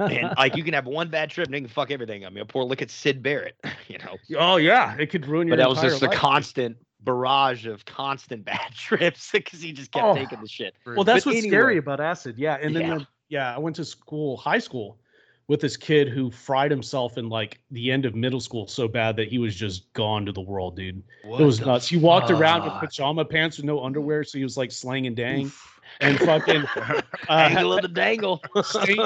And 0.00 0.32
like 0.36 0.56
you 0.56 0.64
can 0.64 0.74
have 0.74 0.86
one 0.86 1.08
bad 1.08 1.30
trip 1.30 1.46
and 1.46 1.54
it 1.54 1.60
can 1.60 1.68
fuck 1.68 1.92
everything. 1.92 2.26
I 2.26 2.30
mean, 2.30 2.40
a 2.42 2.46
poor 2.46 2.64
look 2.64 2.82
at 2.82 2.90
Syd 2.90 3.22
Barrett, 3.22 3.54
you 3.88 3.98
know. 3.98 4.16
oh 4.40 4.56
yeah, 4.56 4.96
it 4.98 5.10
could 5.10 5.26
ruin 5.28 5.46
your. 5.46 5.56
But 5.56 5.62
that 5.62 5.68
was 5.68 5.80
just 5.80 6.02
a 6.02 6.08
constant 6.08 6.78
barrage 7.02 7.66
of 7.66 7.84
constant 7.84 8.44
bad 8.46 8.72
trips 8.74 9.30
because 9.30 9.60
he 9.62 9.72
just 9.72 9.92
kept 9.92 10.04
Oh. 10.04 10.14
taking 10.16 10.40
the 10.40 10.48
shit. 10.48 10.74
Well, 10.84 11.04
that's 11.04 11.24
But 11.24 11.30
what's 11.30 11.38
anyway. 11.44 11.48
scary 11.50 11.76
about 11.78 12.00
acid. 12.00 12.38
Yeah, 12.38 12.58
and 12.60 12.74
then 12.74 12.82
Yeah. 12.82 12.94
the- 12.98 13.06
yeah, 13.28 13.54
I 13.54 13.58
went 13.58 13.76
to 13.76 13.84
school, 13.84 14.36
high 14.36 14.58
school, 14.58 14.98
with 15.48 15.60
this 15.60 15.76
kid 15.76 16.08
who 16.08 16.28
fried 16.30 16.70
himself 16.72 17.18
in 17.18 17.28
like 17.28 17.60
the 17.70 17.92
end 17.92 18.04
of 18.04 18.14
middle 18.16 18.40
school 18.40 18.66
so 18.66 18.88
bad 18.88 19.16
that 19.16 19.28
he 19.28 19.38
was 19.38 19.54
just 19.54 19.92
gone 19.92 20.26
to 20.26 20.32
the 20.32 20.40
world, 20.40 20.76
dude. 20.76 21.02
it 21.24 21.44
was 21.44 21.60
nuts. 21.60 21.86
He 21.88 21.96
walked 21.96 22.30
around 22.32 22.64
with 22.64 22.72
pajama 22.80 23.24
pants 23.24 23.56
with 23.56 23.64
no 23.64 23.84
underwear, 23.84 24.24
so 24.24 24.38
he 24.38 24.44
was 24.44 24.56
like 24.56 24.72
slang 24.72 25.06
and 25.06 25.14
dang, 25.14 25.52
and 26.00 26.18
fucking 26.18 26.64
uh, 26.76 27.02
Angle 27.28 27.74
of 27.74 27.82
the 27.82 27.88
dangle. 27.88 28.42
stained 28.64 29.00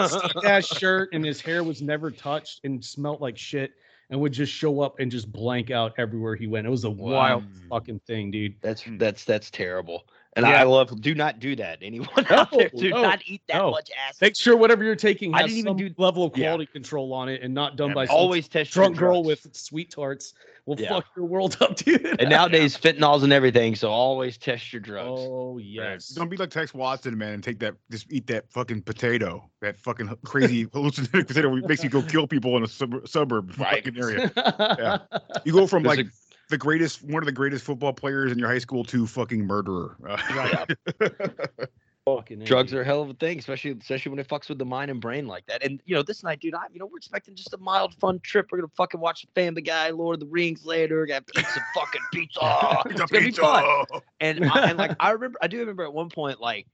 ass 0.44 0.64
shirt, 0.66 1.10
and 1.12 1.22
his 1.24 1.42
hair 1.42 1.62
was 1.62 1.82
never 1.82 2.10
touched 2.10 2.60
and 2.64 2.82
smelled 2.82 3.20
like 3.20 3.36
shit. 3.36 3.72
and 4.08 4.18
would 4.20 4.32
just 4.32 4.52
show 4.52 4.80
up 4.80 4.98
and 4.98 5.10
just 5.10 5.30
blank 5.30 5.70
out 5.70 5.92
everywhere 5.98 6.34
he 6.36 6.46
went. 6.46 6.66
It 6.66 6.70
was 6.70 6.84
a 6.84 6.90
Wow. 6.90 7.12
wild 7.12 7.44
fucking 7.68 8.00
thing, 8.06 8.30
dude. 8.30 8.54
That's 8.62 8.82
that's 8.98 9.24
that's 9.24 9.50
terrible. 9.50 10.08
And 10.36 10.46
Yeah. 10.46 10.60
I 10.60 10.62
love 10.62 11.00
do 11.00 11.14
not 11.14 11.40
do 11.40 11.56
that. 11.56 11.78
Anyone 11.82 12.08
out 12.30 12.52
there, 12.52 12.70
do 12.76 12.90
no, 12.90 13.02
not 13.02 13.20
eat 13.26 13.42
that 13.48 13.58
no. 13.58 13.72
much 13.72 13.90
acid. 14.08 14.20
Make 14.22 14.36
sure 14.36 14.56
whatever 14.56 14.84
you're 14.84 14.94
taking 14.94 15.34
I 15.34 15.38
has 15.42 15.46
didn't 15.50 15.58
even 15.58 15.76
do- 15.76 15.94
level 15.98 16.24
of 16.24 16.36
Yeah. 16.36 16.46
quality 16.50 16.66
control 16.66 17.12
on 17.12 17.28
it 17.28 17.42
and 17.42 17.52
not 17.52 17.76
done 17.76 17.88
Yeah, 17.88 17.94
by 17.94 18.00
man. 18.02 18.08
some 18.08 18.16
Always 18.16 18.46
test 18.48 18.74
your 18.76 18.84
drunk 18.84 18.96
girl 18.96 19.22
drugs. 19.24 19.44
with 19.44 19.56
sweet 19.56 19.90
tarts. 19.90 20.34
Will 20.66 20.78
Yeah. 20.78 20.90
fuck 20.90 21.06
your 21.16 21.24
world 21.26 21.56
up, 21.60 21.74
dude. 21.76 22.20
And 22.20 22.30
nowadays 22.30 22.76
fentanyls 22.76 23.24
and 23.24 23.32
everything, 23.32 23.74
so 23.74 23.90
always 23.90 24.38
test 24.38 24.72
your 24.72 24.78
drugs. 24.80 25.08
oh 25.20 25.58
yes. 25.58 26.08
Don't 26.10 26.28
be 26.28 26.36
like 26.36 26.50
Tex 26.50 26.72
Watson, 26.74 27.18
man, 27.18 27.32
and 27.32 27.42
take 27.42 27.58
that. 27.60 27.74
Just 27.90 28.06
eat 28.12 28.26
that 28.28 28.48
fucking 28.52 28.82
potato. 28.82 29.50
That 29.62 29.80
fucking 29.80 30.14
crazy 30.24 30.66
hallucinogenic 30.66 31.26
potato 31.26 31.52
that 31.56 31.66
makes 31.68 31.82
you 31.82 31.90
go 31.90 32.02
kill 32.02 32.28
people 32.28 32.56
in 32.56 32.62
a 32.62 32.68
sub- 32.68 33.08
suburb 33.08 33.58
Right. 33.58 33.84
fucking 33.84 34.00
area. 34.00 34.30
Yeah. 34.78 34.98
You 35.44 35.52
go 35.52 35.66
from 35.66 35.82
There's 35.82 35.96
like 35.96 36.06
the 36.50 36.58
greatest, 36.58 37.02
one 37.02 37.22
of 37.22 37.26
the 37.26 37.32
greatest 37.32 37.64
football 37.64 37.92
players 37.92 38.32
in 38.32 38.38
your 38.38 38.48
high 38.48 38.58
school 38.58 38.84
to 38.84 39.06
fucking 39.06 39.46
murderer. 39.46 39.96
Uh, 40.06 40.66
Fucking 42.06 42.40
Drugs 42.40 42.72
are 42.72 42.80
a 42.80 42.84
hell 42.84 43.02
of 43.02 43.10
a 43.10 43.14
thing, 43.14 43.38
especially 43.38 43.72
especially 43.72 44.10
when 44.10 44.18
it 44.18 44.26
fucks 44.26 44.48
with 44.48 44.58
the 44.58 44.64
mind 44.64 44.90
and 44.90 45.00
brain 45.00 45.26
like 45.26 45.44
that. 45.46 45.62
And 45.62 45.82
you 45.84 45.94
know, 45.94 46.02
this 46.02 46.24
night, 46.24 46.40
dude, 46.40 46.54
I 46.54 46.62
you 46.72 46.78
know 46.78 46.86
we're 46.86 46.96
expecting 46.96 47.34
just 47.34 47.52
a 47.52 47.58
mild, 47.58 47.94
fun 47.94 48.20
trip. 48.20 48.48
We're 48.50 48.58
gonna 48.58 48.72
fucking 48.74 49.00
watch 49.00 49.22
the 49.22 49.28
Family 49.34 49.60
Guy, 49.60 49.90
Lord 49.90 50.14
of 50.14 50.20
the 50.20 50.26
Rings 50.26 50.64
later. 50.64 50.96
We're 50.96 51.06
gonna 51.06 51.24
eat 51.38 51.46
some 51.46 51.62
fucking 51.74 52.00
pizza. 52.12 52.40
Pizza, 52.40 53.02
it's 53.02 53.10
gonna 53.10 53.24
be 53.26 53.32
fun. 53.32 53.84
And 54.18 54.46
I, 54.46 54.70
and 54.70 54.78
like 54.78 54.96
I 54.98 55.10
remember, 55.10 55.38
I 55.42 55.46
do 55.46 55.58
remember 55.58 55.84
at 55.84 55.92
one 55.92 56.08
point, 56.08 56.40
like 56.40 56.66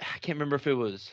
I 0.00 0.18
can't 0.20 0.36
remember 0.36 0.56
if 0.56 0.68
it 0.68 0.74
was. 0.74 1.10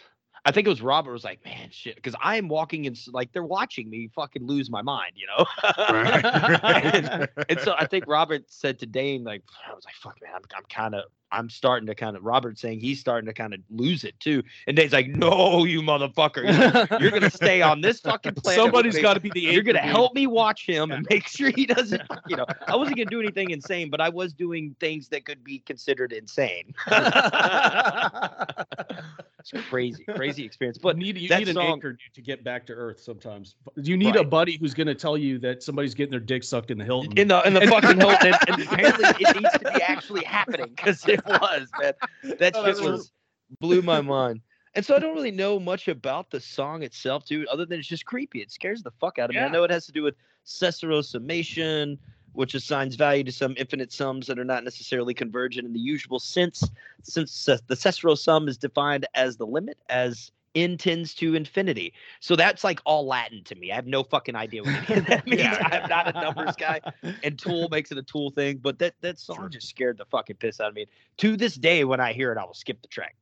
I 0.47 0.51
think 0.51 0.65
it 0.65 0.69
was 0.69 0.81
Robert 0.81 1.11
was 1.11 1.25
like, 1.25 1.43
man, 1.43 1.67
shit, 1.71 1.95
because 1.95 2.15
I 2.23 2.37
am 2.37 2.47
walking 2.47 2.85
in, 2.85 2.95
like 3.11 3.33
they're 3.33 3.43
watching 3.43 3.89
me 3.89 4.09
fucking 4.15 4.47
lose 4.47 4.69
my 4.69 4.81
mind, 4.81 5.11
you 5.15 5.27
know. 5.27 5.45
and, 6.63 7.27
and 7.49 7.59
so 7.59 7.75
I 7.77 7.85
think 7.85 8.07
Robert 8.07 8.45
said 8.47 8.79
to 8.79 8.85
Dane, 8.85 9.25
like, 9.25 9.43
I 9.69 9.73
was 9.73 9.83
like, 9.83 9.95
fuck, 9.95 10.17
man, 10.23 10.31
I'm, 10.33 10.43
I'm 10.55 10.63
kind 10.69 10.95
of, 10.95 11.03
I'm 11.33 11.49
starting 11.49 11.85
to 11.87 11.95
kind 11.95 12.15
of, 12.15 12.23
Robert 12.23 12.57
saying 12.57 12.79
he's 12.79 12.97
starting 12.97 13.25
to 13.25 13.33
kind 13.33 13.53
of 13.53 13.59
lose 13.69 14.05
it 14.05 14.17
too. 14.21 14.41
And 14.67 14.77
Dane's 14.77 14.93
like, 14.93 15.09
no, 15.09 15.65
you 15.65 15.81
motherfucker, 15.81 16.45
you're, 16.45 17.01
you're 17.01 17.11
gonna 17.11 17.29
stay 17.29 17.61
on 17.61 17.81
this 17.81 17.99
fucking 17.99 18.35
planet. 18.35 18.61
Somebody's 18.61 18.95
me. 18.95 19.01
got 19.01 19.15
to 19.15 19.19
be 19.19 19.29
the. 19.31 19.41
You're 19.41 19.63
gonna 19.63 19.79
help 19.79 20.15
me 20.15 20.27
watch 20.27 20.65
him 20.65 20.91
and 20.91 21.05
make 21.09 21.27
sure 21.27 21.51
he 21.53 21.65
doesn't, 21.65 22.01
you 22.27 22.37
know. 22.37 22.45
I 22.67 22.77
wasn't 22.77 22.95
gonna 22.95 23.09
do 23.09 23.19
anything 23.19 23.49
insane, 23.49 23.89
but 23.89 23.99
I 23.99 24.07
was 24.07 24.31
doing 24.31 24.77
things 24.79 25.09
that 25.09 25.25
could 25.25 25.43
be 25.43 25.59
considered 25.59 26.13
insane. 26.13 26.73
it's 29.53 29.67
crazy, 29.67 30.03
crazy 30.15 30.43
experience. 30.45 30.77
But 30.77 30.97
need 30.97 31.17
you 31.17 31.29
need 31.29 31.47
an 31.47 31.55
song- 31.55 31.65
anchor 31.73 31.91
dude, 31.93 31.99
to 32.13 32.21
get 32.21 32.43
back 32.43 32.65
to 32.67 32.73
earth 32.73 32.99
sometimes. 33.01 33.55
You 33.75 33.97
need 33.97 34.15
a 34.15 34.23
buddy 34.23 34.57
who's 34.57 34.73
going 34.73 34.87
to 34.87 34.95
tell 34.95 35.17
you 35.17 35.39
that 35.39 35.63
somebody's 35.63 35.93
getting 35.93 36.11
their 36.11 36.19
dick 36.19 36.43
sucked 36.43 36.71
in 36.71 36.77
the 36.77 36.85
Hilton. 36.85 37.17
in 37.17 37.27
the 37.27 37.41
in 37.47 37.53
the 37.53 37.61
fucking 37.67 37.97
Hilton, 37.99 38.33
and, 38.47 38.61
apparently 38.63 39.05
it 39.25 39.35
needs 39.41 39.51
to 39.53 39.71
be 39.73 39.81
actually 39.81 40.23
happening 40.23 40.69
because 40.75 41.07
it 41.07 41.25
was, 41.25 41.67
man. 41.79 41.93
That 42.39 42.55
Oh, 42.55 42.65
shit 42.73 42.83
was 42.83 43.11
blew 43.59 43.81
my 43.81 44.01
mind. 44.17 44.41
And 44.75 44.85
so 44.85 44.95
I 44.95 44.99
don't 44.99 45.15
really 45.15 45.31
know 45.31 45.59
much 45.59 45.87
about 45.87 46.29
the 46.29 46.39
song 46.39 46.83
itself, 46.83 47.25
dude, 47.25 47.47
other 47.47 47.65
than 47.65 47.79
it's 47.79 47.87
just 47.87 48.05
creepy. 48.05 48.41
It 48.41 48.51
scares 48.51 48.83
the 48.83 48.91
fuck 48.99 49.17
out 49.17 49.29
of 49.31 49.35
me. 49.35 49.41
I 49.41 49.47
know 49.47 49.63
it 49.63 49.71
has 49.71 49.87
to 49.87 49.91
do 49.91 50.03
with 50.03 50.13
Cesàro 50.45 51.03
summation, 51.03 51.97
which 52.37 52.53
assigns 52.53 52.95
value 52.95 53.23
to 53.23 53.31
some 53.31 53.55
infinite 53.57 53.91
sums 53.91 54.27
that 54.27 54.37
are 54.37 54.45
not 54.45 54.63
necessarily 54.63 55.11
convergent 55.11 55.65
in 55.65 55.73
the 55.73 55.79
usual 55.79 56.19
sense, 56.19 56.69
since 57.01 57.31
Ce- 57.31 57.61
the 57.65 57.73
Cesàro 57.73 58.15
sum 58.15 58.47
is 58.47 58.59
defined 58.59 59.07
as 59.15 59.37
the 59.37 59.45
limit 59.45 59.79
as 59.89 60.31
n 60.53 60.77
tends 60.77 61.15
to 61.15 61.33
infinity. 61.33 61.93
So 62.19 62.35
that's 62.35 62.63
like 62.63 62.79
all 62.85 63.07
Latin 63.07 63.43
to 63.45 63.55
me. 63.55 63.71
I 63.71 63.75
have 63.75 63.87
no 63.87 64.03
fucking 64.03 64.35
idea 64.35 64.61
what 64.61 64.75
any 64.87 64.99
of 64.99 65.05
that 65.07 65.25
means. 65.27 65.47
I'm 65.47 65.89
not 65.89 66.15
a 66.15 66.21
numbers 66.21 66.55
guy 66.55 66.79
and 67.23 67.39
Tool 67.39 67.69
makes 67.71 67.91
it 67.91 67.97
a 67.97 68.03
Tool 68.03 68.29
thing. 68.29 68.57
But 68.57 68.77
that 68.79 68.93
that 69.01 69.17
song 69.17 69.49
just 69.49 69.67
scared 69.67 69.97
the 69.97 70.05
fucking 70.05 70.35
piss 70.35 70.61
out 70.61 70.69
of 70.69 70.75
me. 70.75 70.85
To 71.17 71.37
this 71.37 71.55
day, 71.55 71.85
when 71.85 71.99
I 71.99 72.13
hear 72.13 72.31
it, 72.31 72.37
I 72.37 72.45
will 72.45 72.53
skip 72.53 72.83
the 72.83 72.87
track. 72.87 73.15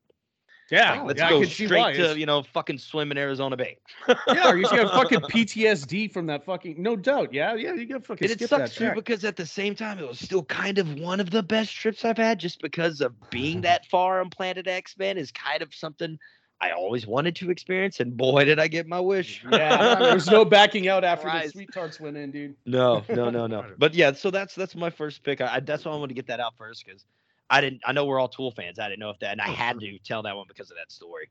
Yeah, 0.72 0.94
Like, 0.94 1.08
let's 1.08 1.20
yeah, 1.20 1.30
go 1.30 1.44
straight 1.44 1.96
to 1.96 2.18
you 2.18 2.26
know 2.26 2.44
fucking 2.44 2.80
swim 2.80 3.12
in 3.12 3.18
Arizona 3.18 3.56
Bay. 3.56 3.78
yeah, 4.28 4.50
or 4.50 4.58
you 4.58 4.68
have 4.68 4.90
fucking 4.92 5.22
PTSD 5.22 6.12
from 6.12 6.26
that 6.28 6.44
fucking. 6.44 6.82
No 6.82 6.96
doubt. 6.96 7.34
Yeah, 7.34 7.54
yeah, 7.56 7.74
you 7.74 7.86
got 7.86 8.06
fucking 8.06 8.30
And 8.30 8.42
it 8.42 8.50
sucks 8.50 8.76
too 8.76 8.92
because 8.96 9.24
at 9.24 9.36
the 9.36 9.46
same 9.46 9.76
time, 9.76 10.00
it 10.00 10.08
was 10.08 10.20
still 10.20 10.44
kind 10.44 10.78
of 10.78 11.00
one 11.00 11.20
of 11.20 11.30
the 11.30 11.44
best 11.44 11.74
trips 11.76 12.04
I've 12.04 12.18
had, 12.18 12.40
just 12.40 12.62
because 12.62 13.02
of 13.02 13.14
being 13.30 13.62
that 13.62 13.86
far 13.86 14.22
on 14.22 14.30
Planet 14.30 14.68
X. 14.68 14.98
Man, 14.98 15.18
is 15.18 15.32
kind 15.32 15.62
of 15.62 15.74
something 15.74 16.18
I 16.62 16.72
always 16.72 17.06
wanted 17.06 17.36
to 17.38 17.52
experience, 17.52 18.00
and 18.00 18.16
boy, 18.16 18.46
did 18.46 18.60
I 18.60 18.68
get 18.68 18.88
my 18.88 19.00
wish. 19.00 19.46
Yeah, 19.52 19.96
there's 19.96 20.28
no 20.28 20.46
backing 20.46 20.88
out 20.88 21.04
after 21.04 21.30
the 21.30 21.50
sweet 21.50 21.72
tarts 21.74 22.00
went 22.00 22.18
in, 22.18 22.32
dude. 22.32 22.56
No, 22.66 23.04
no, 23.10 23.30
no, 23.30 23.46
no. 23.46 23.66
But 23.78 23.94
yeah, 23.94 24.14
so 24.14 24.32
that's 24.32 24.56
that's 24.56 24.76
my 24.76 24.90
first 24.90 25.24
pick. 25.24 25.42
I, 25.42 25.60
that's 25.60 25.86
why 25.86 25.92
I 25.92 25.96
wanted 25.96 26.10
to 26.10 26.14
get 26.16 26.28
that 26.28 26.40
out 26.40 26.56
first 26.58 26.86
because 26.86 27.06
I 27.50 27.62
didn't. 27.62 27.82
I 27.86 27.92
know 27.92 28.06
we're 28.06 28.20
all 28.20 28.28
Tool 28.28 28.52
fans. 28.52 28.80
I 28.80 28.88
didn't 28.90 29.00
know 29.00 29.10
if 29.12 29.20
that, 29.20 29.32
and 29.34 29.42
I 29.42 29.50
oh, 29.50 29.54
had 29.54 29.80
to 29.80 29.98
tell 30.00 30.24
that 30.24 30.36
one 30.36 30.46
because 30.48 30.72
of 30.72 30.78
that 30.78 30.92
story. 30.92 31.30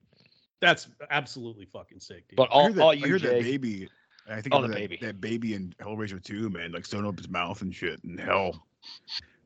That's 0.61 0.88
absolutely 1.11 1.66
fucking 1.66 2.00
sick, 2.00 2.28
dude. 2.28 2.37
But 2.37 2.44
I 2.44 2.54
all, 2.54 2.73
that, 2.73 2.83
all 2.83 2.90
I 2.90 2.94
you, 2.94 3.09
heard 3.09 3.23
that 3.23 3.40
baby. 3.42 3.88
I 4.28 4.40
think 4.40 4.54
Oh, 4.54 4.62
the 4.62 4.68
that, 4.68 4.75
baby. 4.76 4.99
that 5.02 5.21
baby 5.21 5.52
in 5.54 5.75
Hellraiser 5.78 6.23
2, 6.23 6.49
man, 6.49 6.73
like 6.73 6.87
sewing 6.87 7.04
up 7.06 7.18
his 7.18 7.28
mouth 7.28 7.61
and 7.61 7.75
shit 7.75 8.00
in 8.04 8.16
hell. 8.16 8.64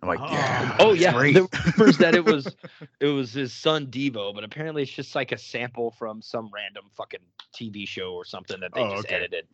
I'm 0.02 0.08
like, 0.08 0.20
Oh. 0.20 0.30
yeah. 0.30 0.76
Oh 0.78 0.92
yeah, 0.92 1.12
great. 1.12 1.34
the 1.34 1.72
rumors 1.76 1.98
that 1.98 2.14
it 2.14 2.25
was 2.25 2.54
it 3.00 3.06
was 3.06 3.32
his 3.32 3.52
son 3.52 3.88
Devo, 3.88 4.32
but 4.32 4.44
apparently 4.44 4.82
it's 4.82 4.92
just 4.92 5.16
like 5.16 5.32
a 5.32 5.38
sample 5.38 5.90
from 5.98 6.22
some 6.22 6.48
random 6.54 6.84
fucking 6.96 7.18
TV 7.52 7.88
show 7.88 8.12
or 8.12 8.25
something 8.25 8.60
that 8.60 8.72
they 8.72 8.80
Oh, 8.80 8.90
just 8.96 9.06
okay. 9.06 9.16
edited. 9.16 9.46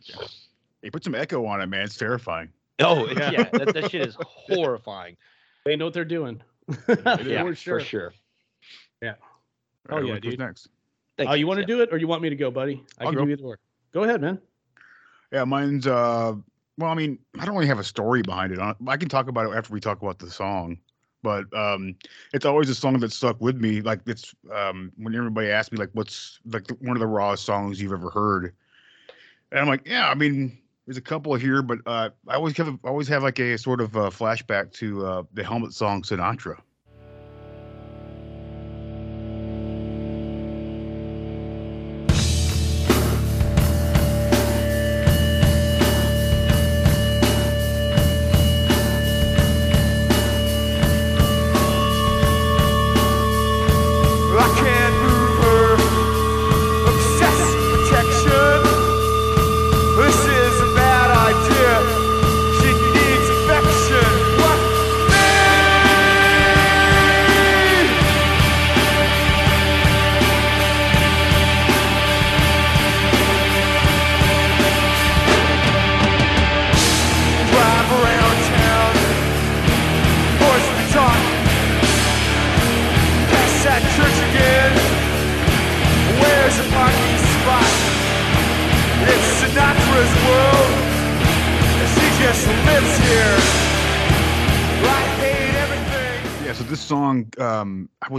They 0.82 0.90
put 0.90 1.02
some 1.04 1.14
echo 1.14 1.46
on 1.46 1.62
it, 1.62 1.66
man. 1.68 1.84
It's 1.84 1.96
terrifying. 1.96 2.50
Oh 2.80 3.06
Yeah. 3.08 3.30
yeah, 3.30 3.44
that, 3.52 3.72
that 3.72 3.90
shit 3.90 4.06
is 4.06 4.18
horrifying. 4.26 5.16
They 5.64 5.76
know 5.76 5.86
what 5.86 5.94
they're 5.94 6.04
doing. 6.04 6.42
yeah, 6.88 7.42
for 7.42 7.54
sure. 7.54 7.80
for 7.80 7.84
sure. 7.84 8.12
Oh, 9.90 9.98
yeah, 9.98 10.14
what 10.14 10.22
goes 10.22 10.32
dude. 10.32 10.38
next? 10.38 10.68
Thank 11.18 11.30
Oh, 11.30 11.34
you 11.34 11.46
want 11.46 11.58
to 11.58 11.62
Sam. 11.62 11.68
do 11.68 11.82
it, 11.82 11.90
or 11.92 11.98
you 11.98 12.08
want 12.08 12.22
me 12.22 12.30
to 12.30 12.36
go, 12.36 12.50
buddy? 12.50 12.82
I 12.98 13.04
I'll 13.04 13.10
can 13.10 13.18
go. 13.18 13.24
do 13.26 13.32
either 13.32 13.44
or. 13.44 13.58
Go 13.92 14.04
ahead, 14.04 14.20
man. 14.20 14.40
Yeah, 15.30 15.44
mine's 15.44 15.86
uh 15.86 16.34
well, 16.78 16.90
I 16.90 16.94
mean, 16.94 17.18
I 17.38 17.44
don't 17.44 17.54
really 17.54 17.68
have 17.68 17.78
a 17.78 17.84
story 17.84 18.22
behind 18.22 18.52
it. 18.52 18.58
I 18.58 18.74
I 18.86 18.96
can 18.96 19.08
talk 19.08 19.28
about 19.28 19.46
it 19.52 19.56
after 19.56 19.72
we 19.72 19.80
talk 19.80 20.00
about 20.02 20.18
the 20.18 20.30
song. 20.30 20.78
But 21.22 21.52
um 21.56 21.94
it's 22.32 22.44
always 22.44 22.68
a 22.68 22.74
song 22.74 22.98
that 23.00 23.12
stuck 23.12 23.40
with 23.40 23.56
me. 23.60 23.80
Like 23.80 24.00
it's 24.06 24.34
um 24.52 24.90
when 24.96 25.14
everybody 25.14 25.48
asks 25.50 25.70
me 25.70 25.78
like 25.78 25.90
what's 25.92 26.40
like 26.46 26.68
one 26.80 26.96
of 26.96 27.00
the 27.00 27.06
rawest 27.06 27.44
songs 27.44 27.80
you've 27.80 27.92
ever 27.92 28.10
heard. 28.10 28.54
And 29.52 29.60
I'm 29.60 29.68
like, 29.68 29.86
yeah, 29.86 30.08
I 30.08 30.14
mean, 30.14 30.58
there's 30.86 30.96
a 30.96 31.02
couple 31.02 31.34
here, 31.34 31.62
but 31.62 31.78
uh 31.86 32.10
I 32.28 32.34
always 32.34 32.56
have 32.56 32.78
always 32.84 33.08
have 33.08 33.22
like 33.22 33.38
a 33.38 33.56
sort 33.58 33.80
of 33.80 33.96
uh 33.96 34.10
flashback 34.10 34.72
to 34.74 35.06
uh 35.06 35.22
the 35.32 35.44
helmet 35.44 35.72
song 35.72 36.02
Sinatra. 36.02 36.60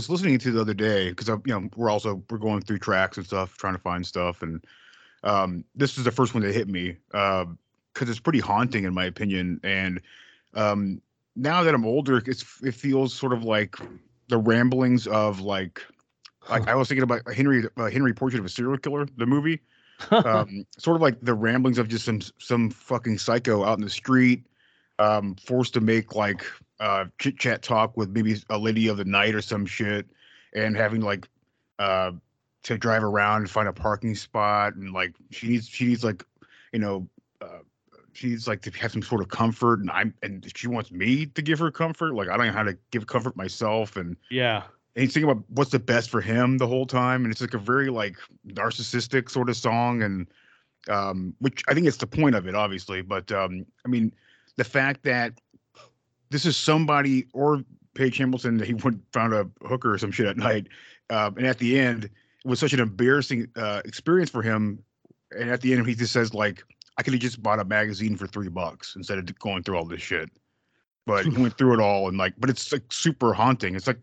Was 0.08 0.22
listening 0.22 0.40
to 0.40 0.52
the 0.52 0.62
other 0.62 0.74
day 0.74 1.10
because 1.10 1.28
you 1.28 1.42
know 1.48 1.70
we're 1.76 1.90
also 1.90 2.24
we're 2.30 2.38
going 2.38 2.62
through 2.62 2.80
tracks 2.80 3.18
and 3.18 3.26
stuff, 3.26 3.58
trying 3.58 3.74
to 3.74 3.82
find 3.82 4.06
stuff, 4.06 4.42
and 4.42 4.64
um, 5.24 5.64
this 5.76 5.98
is 5.98 6.04
the 6.04 6.12
first 6.12 6.34
one 6.34 6.44
that 6.44 6.54
hit 6.54 6.68
me 6.68 6.98
because 7.12 8.10
it's 8.10 8.20
pretty 8.20 8.40
haunting 8.40 8.84
in 8.86 8.94
my 8.94 9.06
opinion. 9.06 9.60
And 9.64 10.02
um, 10.54 11.02
now 11.36 11.64
that 11.64 11.74
I'm 11.74 11.86
older, 11.86 12.22
it's 12.26 12.46
it 12.64 12.74
feels 12.74 13.14
sort 13.14 13.34
of 13.34 13.44
like 13.44 13.76
the 14.28 14.38
ramblings 14.38 15.08
of 15.08 15.42
like 15.42 15.82
like 16.50 16.68
I 16.68 16.76
was 16.76 16.88
thinking 16.88 17.04
about 17.04 17.22
Henry 17.34 17.64
uh, 17.78 17.90
Henry 17.90 18.14
Portrait 18.14 18.40
of 18.40 18.46
a 18.46 18.50
Serial 18.50 18.78
Killer, 18.78 19.08
the 19.18 19.26
movie. 19.26 19.62
um, 20.12 20.66
sort 20.78 20.98
of 20.98 21.02
like 21.02 21.18
the 21.22 21.34
ramblings 21.34 21.78
of 21.78 21.88
just 21.88 22.06
some 22.06 22.22
some 22.38 22.70
fucking 22.70 23.18
psycho 23.18 23.64
out 23.64 23.78
in 23.78 23.84
the 23.84 23.90
street, 23.90 24.46
um, 25.00 25.36
forced 25.36 25.74
to 25.74 25.82
make 25.82 26.16
like 26.16 26.44
uh, 26.80 27.06
chit 27.20 27.38
chat 27.40 27.62
talk 27.62 27.96
with 27.98 28.10
maybe 28.10 28.36
a 28.50 28.58
lady 28.58 28.88
of 28.88 28.98
the 28.98 29.06
night 29.06 29.36
or 29.36 29.42
some 29.42 29.66
shit, 29.66 30.08
and 30.54 30.76
having 30.76 31.02
like 31.02 31.28
uh, 31.80 32.12
to 32.64 32.78
drive 32.78 33.04
around 33.04 33.42
and 33.42 33.50
find 33.50 33.68
a 33.68 33.74
parking 33.74 34.16
spot, 34.16 34.76
and 34.76 34.92
like 34.92 35.14
she 35.32 35.48
needs 35.48 35.68
she 35.68 35.86
needs 35.86 36.04
like 36.04 36.24
you 36.72 36.80
know. 36.80 37.08
Uh, 37.42 37.60
she 38.14 38.28
needs 38.28 38.48
like 38.48 38.62
to 38.62 38.72
have 38.72 38.94
some 38.94 39.02
sort 39.02 39.20
of 39.20 39.28
comfort 39.28 39.82
and 39.82 39.92
i'm 39.92 40.14
and 40.24 40.50
she 40.56 40.68
wants 40.70 40.90
me 40.90 41.26
to 41.26 41.42
give 41.42 41.60
her 41.60 41.70
comfort 41.70 42.14
like 42.14 42.30
i 42.30 42.38
don't 42.38 42.48
know 42.48 42.54
how 42.54 42.64
to 42.64 42.78
give 42.90 43.06
comfort 43.08 43.36
myself 43.36 43.98
and 43.98 44.16
Yeah. 44.32 44.64
and 44.96 45.04
he's 45.04 45.14
thinking 45.14 45.30
about 45.30 45.44
what's 45.50 45.72
the 45.72 45.80
best 45.80 46.10
for 46.10 46.22
him 46.22 46.58
the 46.58 46.66
whole 46.66 46.86
time 46.86 47.26
and 47.26 47.32
it's 47.34 47.42
like 47.42 47.54
a 47.56 47.58
very 47.58 47.90
like 47.90 48.16
narcissistic 48.48 49.30
sort 49.30 49.50
of 49.50 49.58
song 49.58 50.02
and 50.02 50.28
um 50.88 51.36
which 51.40 51.62
i 51.68 51.74
think 51.74 51.88
it's 51.88 51.98
the 51.98 52.08
point 52.08 52.36
of 52.36 52.48
it 52.48 52.56
obviously 52.56 53.02
but 53.02 53.30
um 53.34 53.66
i 53.86 53.90
mean 53.90 54.14
the 54.56 54.64
fact 54.64 55.04
that 55.04 55.34
this 56.30 56.46
is 56.46 56.58
somebody 56.58 57.26
or 57.34 57.64
page 57.94 58.18
hamilton 58.18 58.58
that 58.58 58.68
he 58.68 58.74
went 58.84 59.02
found 59.14 59.34
a 59.34 59.50
hooker 59.68 59.94
or 59.94 59.98
some 59.98 60.12
shit 60.12 60.28
at 60.28 60.38
night 60.38 60.68
um 61.10 61.38
and 61.38 61.48
at 61.48 61.58
the 61.60 61.80
end 61.80 62.06
it 62.06 62.12
was 62.46 62.60
such 62.60 62.74
an 62.74 62.80
embarrassing 62.80 63.48
uh 63.56 63.82
experience 63.86 64.30
for 64.30 64.42
him 64.42 64.84
and 65.38 65.50
at 65.50 65.62
the 65.62 65.74
end 65.74 65.86
he 65.88 65.96
just 65.96 66.14
says 66.14 66.34
like 66.34 66.64
i 66.98 67.04
could 67.04 67.14
have 67.14 67.22
just 67.22 67.42
bought 67.42 67.60
a 67.60 67.66
magazine 67.66 68.16
for 68.16 68.28
three 68.28 68.50
bucks 68.50 68.96
instead 68.96 69.18
of 69.18 69.40
going 69.40 69.64
through 69.64 69.78
all 69.78 69.86
this 69.86 70.02
shit. 70.02 70.30
But 71.06 71.26
he 71.26 71.38
went 71.38 71.56
through 71.58 71.76
it 71.76 71.80
all 71.80 72.08
and 72.08 72.18
like 72.18 72.34
but 72.38 72.50
it's 72.50 72.72
like 72.72 72.92
super 72.92 73.34
haunting. 73.34 73.76
It's 73.76 73.86
like 73.86 74.00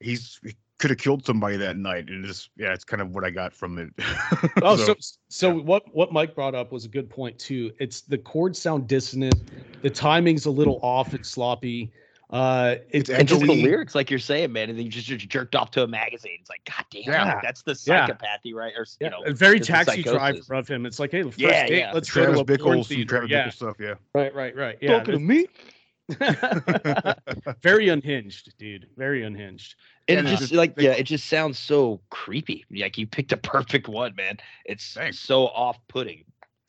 he's 0.00 0.40
he 0.42 0.54
could 0.78 0.90
have 0.90 0.98
killed 0.98 1.24
somebody 1.24 1.56
that 1.56 1.76
night 1.76 2.08
and 2.08 2.24
just 2.24 2.50
yeah 2.56 2.72
it's 2.72 2.84
kind 2.84 3.02
of 3.02 3.10
what 3.14 3.24
i 3.24 3.30
got 3.30 3.52
from 3.52 3.78
it 3.78 3.90
Oh, 4.62 4.76
so 4.76 4.94
so 5.28 5.54
what 5.54 5.84
what 5.94 6.12
Mike 6.12 6.34
brought 6.34 6.54
up 6.54 6.72
was 6.72 6.84
a 6.84 6.88
good 6.88 7.08
point 7.08 7.38
too. 7.38 7.72
It's 7.78 8.00
the 8.00 8.18
chords 8.18 8.58
sound 8.58 8.88
dissonant, 8.88 9.40
the 9.82 9.90
timing's 9.90 10.46
a 10.46 10.50
little 10.50 10.80
off 10.82 11.14
and 11.14 11.24
sloppy. 11.24 11.92
Uh, 12.30 12.76
it's 12.90 13.08
and 13.08 13.26
just 13.26 13.40
the 13.46 13.52
lyrics, 13.52 13.94
like 13.94 14.10
you're 14.10 14.18
saying, 14.18 14.52
man, 14.52 14.68
and 14.68 14.78
then 14.78 14.84
you 14.84 14.90
just, 14.90 15.06
just 15.06 15.28
jerked 15.28 15.54
off 15.54 15.70
to 15.70 15.82
a 15.82 15.86
magazine. 15.86 16.36
It's 16.40 16.50
like, 16.50 16.60
god 16.66 16.84
damn, 16.90 17.04
Yeah. 17.04 17.24
like, 17.34 17.42
that's 17.42 17.62
the 17.62 17.78
Yeah. 17.86 18.06
psychopathy, 18.06 18.52
right? 18.52 18.74
Or 18.76 18.84
you 19.00 19.06
Yeah, 19.06 19.10
know, 19.10 19.22
a 19.24 19.32
very 19.32 19.60
taxi 19.60 20.02
psychosis. 20.02 20.44
driver 20.44 20.54
of 20.58 20.68
him. 20.68 20.84
It's 20.84 20.98
like, 20.98 21.10
hey, 21.10 21.22
first 21.22 21.38
Yeah, 21.38 21.66
date, 21.66 21.78
yeah. 21.78 21.92
let's 21.94 22.08
travis 22.08 22.36
go 22.36 22.44
to 22.44 22.52
a 22.54 22.58
porn 22.58 22.78
bickle 22.78 22.84
some 22.84 22.96
theater. 22.96 23.08
travis 23.08 23.30
yeah. 23.30 23.48
bickle 23.48 23.52
stuff 23.52 23.76
yeah 23.80 23.94
Right, 24.12 24.34
right, 24.34 24.54
right. 24.56 24.78
Yeah, 24.82 24.98
Talking 24.98 25.14
to 25.14 25.20
me. 25.20 25.46
very 27.62 27.88
unhinged, 27.88 28.56
dude. 28.58 28.88
Very 28.96 29.24
unhinged. 29.24 29.74
And 30.08 30.20
And 30.20 30.28
it 30.28 30.30
just 30.30 30.42
just- 30.42 30.52
like 30.54 30.74
yeah, 30.78 30.92
it 30.92 31.04
just 31.04 31.26
sounds 31.26 31.58
so 31.58 32.00
creepy. 32.10 32.64
Like 32.70 32.96
you 32.98 33.06
picked 33.06 33.32
a 33.32 33.36
perfect 33.36 33.88
one, 33.88 34.14
man. 34.16 34.38
It's 34.64 34.94
Thanks. 34.94 35.18
so 35.18 35.48
off-putting. 35.48 36.24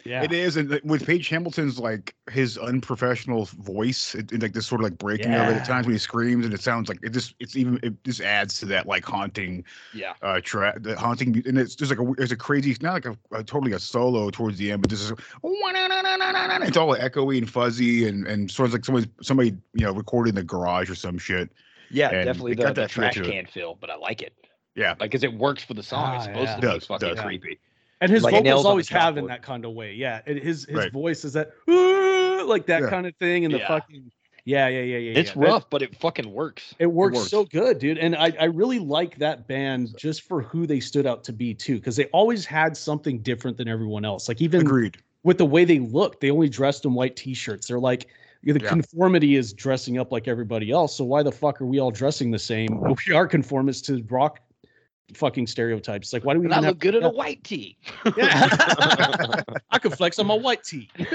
Yeah. 0.09 0.23
It 0.23 0.31
is, 0.31 0.57
and 0.57 0.81
with 0.83 1.05
Page 1.05 1.29
Hamilton's 1.29 1.77
like 1.77 2.15
his 2.31 2.57
unprofessional 2.57 3.45
voice, 3.45 4.15
it, 4.15 4.31
it, 4.31 4.41
like 4.41 4.53
this 4.53 4.65
sort 4.65 4.81
of 4.81 4.85
like 4.85 4.97
breaking 4.97 5.31
of 5.35 5.47
it 5.49 5.57
at 5.57 5.65
times 5.67 5.85
when 5.85 5.93
he 5.93 5.99
screams, 5.99 6.45
and 6.45 6.53
it 6.53 6.61
sounds 6.61 6.89
like 6.89 6.97
it 7.03 7.11
just 7.11 7.35
it's 7.39 7.55
even 7.55 7.79
it 7.83 8.03
just 8.03 8.19
adds 8.19 8.57
to 8.59 8.65
that 8.65 8.87
like 8.87 9.05
haunting, 9.05 9.63
Yeah. 9.93 10.13
uh, 10.23 10.41
track 10.41 10.81
the 10.81 10.97
haunting, 10.97 11.43
and 11.45 11.59
it's 11.59 11.75
just 11.75 11.91
like 11.91 11.99
a 11.99 12.13
there's 12.17 12.31
a 12.31 12.35
crazy, 12.35 12.75
not 12.81 12.93
like 12.93 13.05
a, 13.05 13.15
a 13.31 13.43
totally 13.43 13.73
a 13.73 13.79
solo 13.79 14.31
towards 14.31 14.57
the 14.57 14.71
end, 14.71 14.81
but 14.81 14.89
this 14.89 14.99
is 15.01 15.11
it's 15.13 16.77
all 16.77 16.95
echoey 16.95 17.37
and 17.37 17.49
fuzzy, 17.49 18.07
and 18.07 18.25
and 18.25 18.49
sort 18.49 18.67
of 18.69 18.73
like 18.73 18.85
somebody 18.85 19.07
somebody 19.21 19.49
you 19.73 19.85
know 19.85 19.91
recorded 19.93 20.29
in 20.29 20.35
the 20.35 20.43
garage 20.43 20.89
or 20.89 20.95
some 20.95 21.19
shit. 21.19 21.51
Yeah, 21.91 22.09
And 22.09 22.25
definitely 22.25 22.55
the, 22.55 22.63
got 22.63 22.75
the 22.75 22.81
that 22.81 22.91
feel 22.91 23.03
trash 23.11 23.15
can 23.21 23.45
feel, 23.45 23.75
but 23.79 23.89
I 23.89 23.95
like 23.95 24.21
it. 24.21 24.33
Yeah, 24.75 24.93
Like, 24.99 25.11
cause 25.11 25.23
it 25.23 25.33
works 25.33 25.63
for 25.63 25.73
the 25.73 25.81
song. 25.83 26.15
it's 26.15 26.23
Ah, 26.27 26.27
supposed 26.27 26.47
yeah. 26.49 26.55
to 26.55 26.61
be 26.61 26.67
Does, 26.67 26.85
fucking 26.85 27.15
does. 27.15 27.19
creepy. 27.25 27.59
And 28.01 28.11
his 28.11 28.23
Like 28.23 28.33
vocals 28.45 28.65
always 28.65 28.89
have 28.89 29.17
in 29.17 29.27
that 29.27 29.41
kind 29.41 29.65
of 29.65 29.73
way. 29.73 29.93
Yeah. 29.93 30.21
And 30.25 30.39
his 30.39 30.65
his 30.65 30.75
Right. 30.77 30.91
voice 30.91 31.25
is 31.25 31.33
that 31.33 31.51
like 31.67 32.65
that 32.67 32.83
Yeah. 32.83 32.89
kind 32.89 33.05
of 33.05 33.15
thing, 33.17 33.45
and 33.45 33.53
the 33.53 33.59
Yeah. 33.59 33.67
fucking 33.67 34.11
yeah, 34.45 34.67
yeah, 34.67 34.81
yeah, 34.81 34.97
yeah. 34.97 35.19
It's 35.19 35.29
yeah. 35.35 35.41
That- 35.41 35.47
rough, 35.47 35.69
but 35.69 35.81
it 35.83 35.95
fucking 35.97 36.31
works. 36.31 36.73
It 36.79 36.87
works, 36.87 37.17
works. 37.17 37.29
so 37.29 37.43
good, 37.43 37.77
dude. 37.77 37.99
And 37.99 38.15
I, 38.15 38.33
I 38.39 38.45
really 38.45 38.79
like 38.79 39.17
that 39.19 39.47
band 39.47 39.95
just 39.97 40.23
for 40.23 40.41
who 40.41 40.65
they 40.65 40.79
stood 40.79 41.05
out 41.05 41.23
to 41.25 41.33
be 41.33 41.53
too, 41.53 41.75
because 41.75 41.95
they 41.97 42.05
always 42.05 42.45
had 42.45 42.75
something 42.75 43.19
different 43.19 43.57
than 43.57 43.67
everyone 43.67 44.05
else. 44.05 44.27
Like 44.27 44.41
even 44.41 44.61
agreed. 44.61 44.97
with 45.23 45.38
the 45.38 45.45
way 45.45 45.65
they 45.65 45.79
looked, 45.79 46.21
they 46.21 46.31
only 46.31 46.49
dressed 46.49 46.85
in 46.85 46.93
white 46.93 47.15
t-shirts. 47.15 47.67
They're 47.67 47.79
like 47.79 48.07
the 48.41 48.53
Yeah. 48.53 48.69
conformity 48.69 49.35
is 49.35 49.51
dressing 49.53 49.97
up 49.99 50.12
like 50.13 50.27
everybody 50.29 50.71
else. 50.71 50.95
So 50.95 51.03
why 51.03 51.21
the 51.21 51.31
fuck 51.31 51.62
are 51.62 51.65
we 51.65 51.77
all 51.79 51.91
dressing 51.91 52.31
the 52.31 52.39
same? 52.39 52.79
We 53.07 53.13
are 53.13 53.27
conformists 53.27 53.85
to 53.88 54.01
rock 54.09 54.39
fucking 55.15 55.48
stereotypes. 55.48 56.13
Like 56.13 56.24
why 56.24 56.34
do 56.34 56.39
we 56.39 56.45
And 56.45 56.54
I 56.54 56.58
even 56.58 56.65
have 56.65 56.74
look 56.74 56.80
good 56.80 56.95
in 56.95 57.04
a 57.04 57.10
white 57.10 57.43
tee. 57.43 57.78
Yeah. 58.17 58.50
I 59.72 59.80
could 59.80 59.93
flex 59.93 60.19
on 60.19 60.28
my 60.28 60.36
white 60.36 60.63
tee. 60.63 60.89
and 60.98 61.10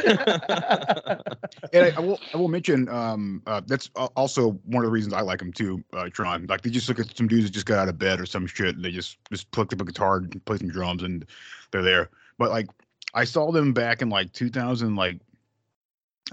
I, 1.75 1.93
I 1.97 2.01
will 2.01 2.21
I 2.33 2.37
will 2.37 2.49
mention 2.49 2.89
um 2.89 3.43
uh, 3.47 3.61
that's 3.67 3.91
also 4.17 4.53
one 4.65 4.85
of 4.85 4.89
the 4.89 4.93
reasons 4.93 5.15
I 5.15 5.21
like 5.21 5.39
them 5.39 5.53
too, 5.53 5.83
uh, 5.93 6.09
Tron. 6.11 6.47
Like 6.47 6.63
they 6.63 6.71
just 6.71 6.89
look 6.89 6.99
at 6.99 7.17
some 7.17 7.29
dudes 7.29 7.45
that 7.45 7.53
just 7.53 7.67
got 7.67 7.79
out 7.79 7.89
of 7.89 7.99
bed 7.99 8.21
or 8.21 8.27
some 8.27 8.47
shit, 8.47 8.77
and 8.77 8.85
they 8.85 8.91
just 8.91 9.19
just 9.31 9.51
picked 9.51 9.73
up 9.73 9.81
a 9.81 9.85
guitar 9.85 10.17
and 10.19 10.45
play 10.45 10.59
some 10.59 10.69
drums, 10.69 11.03
and 11.03 11.25
they're 11.71 11.83
there. 11.83 12.11
But 12.39 12.51
like 12.51 12.67
I 13.15 13.25
saw 13.25 13.53
them 13.53 13.73
back 13.73 14.03
in 14.03 14.09
like 14.09 14.33
2000, 14.33 14.97
like 14.97 15.19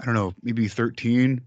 I 0.00 0.04
don't 0.04 0.14
know, 0.14 0.34
maybe 0.42 0.68
13 0.68 1.40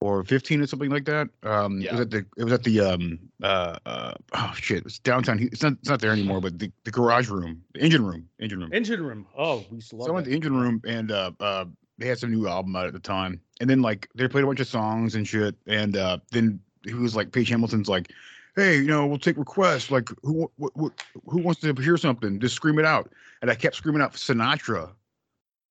or 0.00 0.24
15 0.24 0.60
or 0.60 0.66
something 0.66 0.90
like 0.90 1.04
that. 1.06 1.28
Um, 1.42 1.80
it 1.82 1.90
was 1.92 1.98
Yeah. 1.98 2.00
at 2.02 2.10
the 2.10 2.26
it 2.36 2.44
was 2.44 2.52
at 2.52 2.62
the 2.64 2.80
um 2.80 3.18
uh, 3.42 3.78
uh 3.86 4.14
oh 4.34 4.52
shit, 4.56 4.84
it's 4.84 4.98
downtown. 4.98 5.40
It's 5.40 5.62
not 5.62 5.74
it's 5.74 5.88
not 5.88 6.00
there 6.00 6.12
anymore, 6.12 6.40
but 6.40 6.58
the, 6.58 6.70
the 6.84 6.90
garage 6.90 7.28
room, 7.28 7.62
the 7.74 7.80
engine 7.80 8.04
room, 8.04 8.28
engine 8.38 8.60
room. 8.60 8.72
Engine 8.72 9.02
room. 9.02 9.26
Oh, 9.36 9.64
we 9.70 9.76
used 9.76 9.90
to 9.90 9.96
love 9.96 10.06
So 10.06 10.12
I 10.12 10.14
went 10.14 10.24
to 10.24 10.30
the 10.30 10.36
engine 10.36 10.56
room 10.58 10.82
and 10.86 11.10
uh 11.10 11.32
uh 11.40 11.64
they 11.98 12.06
had 12.06 12.18
some 12.18 12.30
new 12.30 12.46
album 12.46 12.76
out 12.76 12.86
at 12.86 12.92
the 12.92 12.98
time. 12.98 13.40
And 13.60 13.70
then 13.70 13.80
like 13.80 14.08
they 14.14 14.28
played 14.28 14.44
a 14.44 14.46
bunch 14.46 14.60
of 14.60 14.68
songs 14.68 15.14
and 15.14 15.26
shit. 15.26 15.54
And 15.66 15.96
uh 15.96 16.18
then 16.30 16.60
he 16.84 16.92
was 16.94 17.16
like 17.16 17.32
Page 17.32 17.48
Hamilton's 17.48 17.88
like, 17.88 18.12
Hey, 18.54 18.76
you 18.76 18.86
know, 18.86 19.06
we'll 19.06 19.18
take 19.18 19.38
requests. 19.38 19.90
Like 19.90 20.10
who 20.22 20.50
wh- 20.60 20.78
wh- 20.78 21.20
who 21.26 21.38
wants 21.38 21.60
to 21.62 21.72
hear 21.74 21.96
something? 21.96 22.38
Just 22.38 22.54
scream 22.54 22.78
it 22.78 22.84
out. 22.84 23.12
And 23.40 23.50
I 23.50 23.54
kept 23.54 23.76
screaming 23.76 24.02
out 24.02 24.12
Sinatra. 24.12 24.92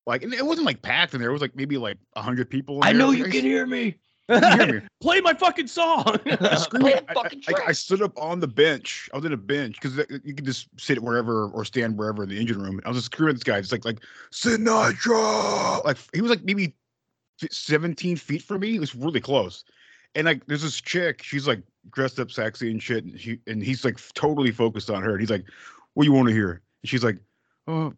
Like 0.08 0.24
and 0.24 0.34
it 0.34 0.46
wasn't 0.46 0.66
like 0.66 0.82
packed 0.82 1.14
in 1.14 1.20
there. 1.22 1.30
It 1.30 1.34
was 1.34 1.42
like 1.42 1.56
maybe 1.56 1.78
like 1.78 1.98
a 2.16 2.22
hundred 2.24 2.50
people. 2.50 2.78
in 2.78 2.84
I 2.88 2.92
know 2.92 3.12
you 3.12 3.26
I 3.26 3.30
can 3.30 3.42
hear 3.44 3.66
me. 3.68 3.98
You 4.30 4.40
can 4.40 4.60
hear 4.70 4.74
me. 4.82 4.88
Play 5.02 5.22
my 5.22 5.34
fucking 5.34 5.68
song. 5.68 6.20
I 6.26 6.56
screamed- 6.56 6.84
Play 6.84 6.94
I- 7.08 7.14
fucking 7.14 7.44
I, 7.48 7.52
I, 7.52 7.66
I 7.68 7.72
stood 7.72 8.02
up 8.02 8.14
on 8.18 8.40
the 8.40 8.48
bench. 8.48 9.10
I 9.14 9.18
was 9.18 9.26
in 9.26 9.34
a 9.34 9.38
bench 9.38 9.80
because 9.80 9.98
you 10.24 10.34
could 10.34 10.46
just 10.46 10.68
sit 10.78 11.02
wherever 11.02 11.48
or 11.50 11.64
stand 11.66 11.98
wherever 11.98 12.24
in 12.24 12.30
the 12.30 12.40
engine 12.40 12.62
room. 12.62 12.80
I 12.86 12.90
was 12.90 12.98
just 12.98 13.06
screaming 13.08 13.32
at 13.32 13.36
this 13.36 13.44
guy, 13.44 13.58
It's 13.58 13.72
like 13.72 13.86
like 13.86 14.00
Sinatra. 14.32 15.84
Like 15.86 15.98
he 16.14 16.22
was 16.22 16.30
like 16.30 16.44
maybe 16.44 16.74
17 17.52 18.16
feet 18.18 18.42
from 18.42 18.62
me. 18.62 18.76
It 18.76 18.80
was 18.80 18.96
really 18.96 19.22
close. 19.22 19.64
And 20.16 20.26
like 20.26 20.46
there's 20.46 20.62
this 20.62 20.80
chick, 20.80 21.22
she's 21.24 21.48
like 21.48 21.62
dressed 21.92 22.20
up 22.20 22.32
sexy 22.32 22.72
and 22.72 22.82
shit. 22.82 23.04
And 23.04 23.20
she 23.20 23.40
and 23.48 23.62
he's 23.62 23.84
like 23.84 24.00
totally 24.14 24.52
focused 24.52 24.90
on 24.90 25.04
her. 25.04 25.12
And 25.12 25.20
he's 25.20 25.30
like, 25.30 25.46
What 25.94 26.04
do 26.04 26.10
you 26.10 26.14
want 26.16 26.28
to 26.30 26.34
hear? 26.34 26.62
And 26.82 26.90
she's 26.90 27.04
like, 27.04 27.18
Oh, 27.68 27.94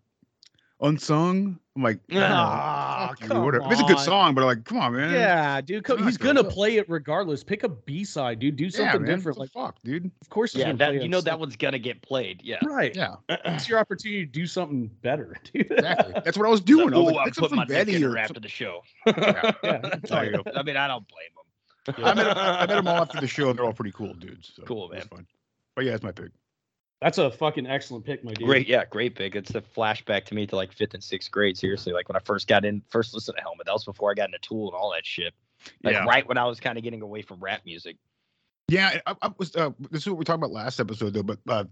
unsung. 0.81 1.59
I'm 1.75 1.83
like, 1.83 1.99
Ah, 2.13 3.07
fuck 3.09 3.21
you, 3.21 3.27
come 3.27 3.45
whatever. 3.45 3.65
It's 3.71 3.81
a 3.81 3.83
good 3.85 3.99
song, 3.99 4.33
but 4.33 4.41
I'm 4.41 4.47
like, 4.47 4.65
come 4.65 4.79
on, 4.79 4.95
man. 4.95 5.11
Yeah, 5.13 5.61
dude. 5.61 5.83
co- 5.83 5.93
It's 5.95 6.03
He's 6.05 6.17
gonna 6.17 6.41
good. 6.41 6.51
play 6.51 6.77
it 6.77 6.89
regardless. 6.89 7.43
Pick 7.43 7.63
a 7.63 7.69
B 7.69 8.03
side, 8.03 8.39
dude. 8.39 8.55
Do 8.55 8.69
something 8.71 9.03
man. 9.03 9.15
different. 9.15 9.37
Like, 9.37 9.51
fuck, 9.51 9.75
dude. 9.83 10.09
of 10.21 10.29
course, 10.29 10.55
Yeah, 10.55 10.71
that 10.73 10.95
you 11.01 11.07
know 11.07 11.19
it. 11.19 11.25
that 11.25 11.39
one's 11.39 11.55
gonna 11.55 11.77
get 11.79 12.01
played. 12.01 12.41
Yeah. 12.43 12.57
right. 12.65 12.95
Yeah. 12.95 13.15
It's 13.45 13.69
your 13.69 13.77
opportunity 13.79 14.25
to 14.25 14.31
do 14.31 14.47
something 14.47 14.89
better, 15.01 15.35
dude. 15.53 15.69
Exactly. 15.71 16.13
That's 16.25 16.37
what 16.37 16.47
I 16.47 16.49
was 16.51 16.61
doing. 16.61 16.93
I 16.93 16.97
was 16.97 17.11
Oh, 17.11 17.15
like, 17.15 17.17
I'm 17.17 17.25
pick 17.25 17.33
putting 17.35 17.55
my 17.57 17.61
something 17.63 17.75
dick 17.77 17.87
in 17.87 17.93
Betty 17.93 18.03
her 18.05 18.13
or 18.13 18.17
after 18.17 18.39
the 18.39 18.47
show. 18.49 18.81
Yeah. 19.07 19.51
Yeah. 19.63 19.95
There 20.03 20.25
you 20.25 20.31
go. 20.43 20.51
I 20.55 20.63
mean, 20.63 20.77
I 20.77 20.87
don't 20.87 21.05
blame 21.07 21.29
them. 21.35 22.05
I 22.05 22.13
met, 22.13 22.37
I 22.37 22.59
met 22.65 22.75
them 22.75 22.87
all 22.87 23.01
after 23.03 23.21
the 23.21 23.27
show, 23.27 23.49
and 23.49 23.57
they're 23.57 23.65
all 23.65 23.71
pretty 23.73 23.93
cool 23.93 24.13
dudes. 24.15 24.51
So 24.55 24.63
Cool, 24.63 24.85
it 24.91 24.95
was 24.95 24.99
man. 24.99 25.07
Fun. 25.09 25.27
But 25.75 25.85
yeah, 25.85 25.91
that's 25.91 26.03
my 26.03 26.11
pick. 26.11 26.31
That's 27.01 27.19
a 27.19 27.29
fucking 27.29 27.67
excellent 27.67 28.05
pick, 28.05 28.23
my 28.23 28.33
dude. 28.33 28.47
Great, 28.47 28.67
yeah, 28.67 28.83
great 28.85 29.13
pick. 29.15 29.35
It's 29.35 29.51
a 29.53 29.61
flashback 29.61 30.25
to 30.25 30.35
me 30.35 30.47
to 30.47 30.55
like 30.55 30.71
fifth 30.73 30.95
and 30.95 31.03
sixth 31.03 31.29
grade. 31.29 31.55
Seriously, 31.57 31.93
like 31.93 32.09
when 32.09 32.15
I 32.15 32.19
first 32.19 32.47
got 32.47 32.65
in, 32.65 32.81
first 32.89 33.13
listened 33.13 33.37
to 33.37 33.43
Helmet. 33.43 33.67
That 33.67 33.73
was 33.73 33.85
before 33.85 34.09
I 34.09 34.15
got 34.15 34.29
into 34.29 34.39
Tool 34.39 34.69
and 34.71 34.75
all 34.75 34.91
that 34.93 35.05
shit. 35.05 35.33
Like 35.83 35.93
Yeah. 35.93 36.05
right 36.05 36.27
when 36.27 36.37
I 36.39 36.45
was 36.45 36.59
kind 36.59 36.77
of 36.77 36.83
getting 36.83 37.01
away 37.03 37.21
from 37.21 37.39
rap 37.39 37.61
music. 37.65 37.97
Yeah, 38.67 38.99
I, 39.05 39.15
I 39.21 39.31
was. 39.37 39.55
Uh, 39.55 39.71
this 39.91 40.01
is 40.01 40.07
what 40.07 40.17
we 40.17 40.25
talked 40.25 40.37
about 40.37 40.51
last 40.51 40.79
episode, 40.79 41.13
though. 41.13 41.23
But 41.23 41.39
uh, 41.47 41.65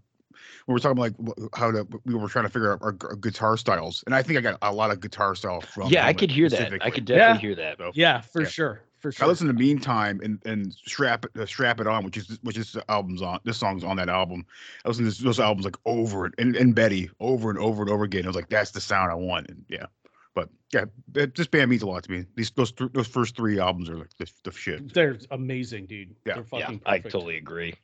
we 0.68 0.74
were 0.74 0.80
talking 0.80 0.98
like 0.98 1.14
how 1.56 1.72
to 1.72 1.88
we 2.06 2.14
were 2.14 2.30
trying 2.30 2.46
to 2.46 2.50
figure 2.50 2.72
out 2.74 2.80
our, 2.84 2.92
gu- 2.92 3.18
guitar 3.18 3.58
styles, 3.58 4.04
and 4.06 4.14
I 4.16 4.22
think 4.22 4.38
I 4.38 4.42
got 4.42 4.60
a 4.62 4.72
lot 4.72 4.92
of 4.92 5.02
guitar 5.02 5.34
style 5.36 5.60
from. 5.62 5.90
yeah, 5.90 6.06
I 6.06 6.14
could 6.14 6.30
hear 6.32 6.50
that. 6.50 6.72
I 6.82 6.90
could 6.92 7.06
definitely 7.06 7.34
Yeah. 7.34 7.38
hear 7.40 7.56
that. 7.56 7.78
So, 7.80 7.92
Yeah, 7.96 8.22
for 8.22 8.44
Yeah. 8.44 8.48
sure. 8.48 8.82
For 9.00 9.10
I 9.10 9.12
sure. 9.12 9.28
listened 9.28 9.50
to 9.50 9.54
Meantime 9.54 10.20
and 10.24 10.42
and 10.46 10.74
strap 10.74 11.26
it 11.26 11.40
uh, 11.40 11.46
strap 11.46 11.80
it 11.80 11.88
on, 11.88 12.04
which 12.04 12.18
is 12.18 12.40
which 12.42 12.58
is 12.58 12.72
the 12.72 12.84
albums 12.90 13.22
on 13.22 13.40
this 13.44 13.58
song's 13.58 13.84
on 13.84 13.98
that 13.98 14.10
album. 14.10 14.46
I 14.84 14.88
listened 14.88 15.12
to 15.12 15.24
those 15.24 15.40
albums 15.40 15.66
like 15.66 15.78
over 15.86 16.26
and, 16.26 16.34
and 16.38 16.56
and 16.56 16.74
Betty 16.74 17.10
over 17.20 17.50
and 17.50 17.60
over 17.60 17.82
and 17.82 17.92
over 17.92 18.04
again. 18.04 18.26
I 18.26 18.28
was 18.28 18.36
like, 18.36 18.50
that's 18.50 18.72
the 18.72 18.82
sound 18.82 19.12
I 19.12 19.16
want. 19.16 19.50
And 19.50 19.64
yeah, 19.70 19.86
but 20.34 20.50
yeah, 20.74 20.86
th- 21.14 21.34
this 21.36 21.48
band 21.48 21.70
means 21.70 21.84
a 21.84 21.88
lot 21.88 22.04
to 22.04 22.12
me. 22.12 22.26
These 22.36 22.52
those 22.52 22.72
th- 22.72 22.92
those 22.94 23.08
first 23.08 23.36
three 23.36 23.60
albums 23.60 23.90
are 23.90 23.98
like 23.98 24.16
the, 24.18 24.30
the 24.44 24.52
shit. 24.52 24.94
They're 24.94 25.18
amazing, 25.32 25.86
dude. 25.86 26.16
Yeah. 26.26 26.36
They're 26.36 26.46
Yeah, 26.52 26.66
fucking 26.66 26.82
I 26.86 27.00
totally 27.00 27.38
agree. 27.38 27.76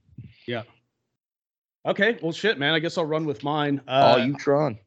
Yeah. 0.48 0.64
Okay, 1.86 2.20
well, 2.22 2.32
shit, 2.32 2.60
man. 2.60 2.74
I 2.74 2.80
guess 2.80 2.98
I'll 2.98 3.06
run 3.06 3.26
with 3.26 3.44
mine. 3.44 3.82
Uh, 3.88 4.16
oh, 4.16 4.24
you 4.24 4.36
Tron. 4.38 4.78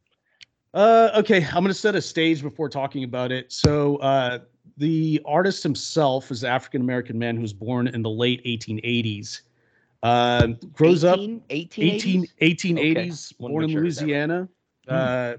Uh, 0.72 1.10
okay, 1.16 1.44
I'm 1.44 1.62
going 1.62 1.66
to 1.66 1.74
set 1.74 1.94
a 1.94 2.02
stage 2.02 2.42
before 2.42 2.68
talking 2.68 3.04
about 3.04 3.32
it. 3.32 3.52
So, 3.52 3.96
uh, 3.96 4.40
the 4.76 5.20
artist 5.24 5.62
himself 5.62 6.30
is 6.30 6.42
an 6.42 6.50
African 6.50 6.80
American 6.80 7.18
man 7.18 7.36
who 7.36 7.42
was 7.42 7.52
born 7.52 7.88
in 7.88 8.02
the 8.02 8.10
late 8.10 8.44
1880s. 8.44 9.42
Uh, 10.02 10.48
grows 10.72 11.04
up 11.04 11.18
18, 11.18 11.42
18, 11.50 12.26
1880s? 12.26 12.30
1880s, 12.40 13.32
Wanna 13.38 13.52
born 13.52 13.64
in 13.64 13.70
sure 13.70 13.80
I 13.80 13.86
have 13.86 13.94
that 13.96 14.02
right. 14.02 14.06
Louisiana. 14.06 14.48
Uh, 14.86 15.36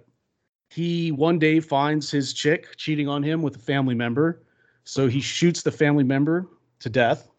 he 0.69 1.11
one 1.11 1.37
day 1.37 1.59
finds 1.59 2.09
his 2.09 2.33
chick 2.33 2.75
cheating 2.77 3.07
on 3.07 3.21
him 3.21 3.41
with 3.41 3.55
a 3.55 3.59
family 3.59 3.95
member. 3.95 4.43
So 4.83 5.07
he 5.07 5.21
shoots 5.21 5.61
the 5.61 5.71
family 5.71 6.03
member 6.03 6.47
to 6.79 6.89
death, 6.89 7.29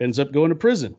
ends 0.00 0.18
up 0.18 0.32
going 0.32 0.50
to 0.50 0.54
prison. 0.54 0.96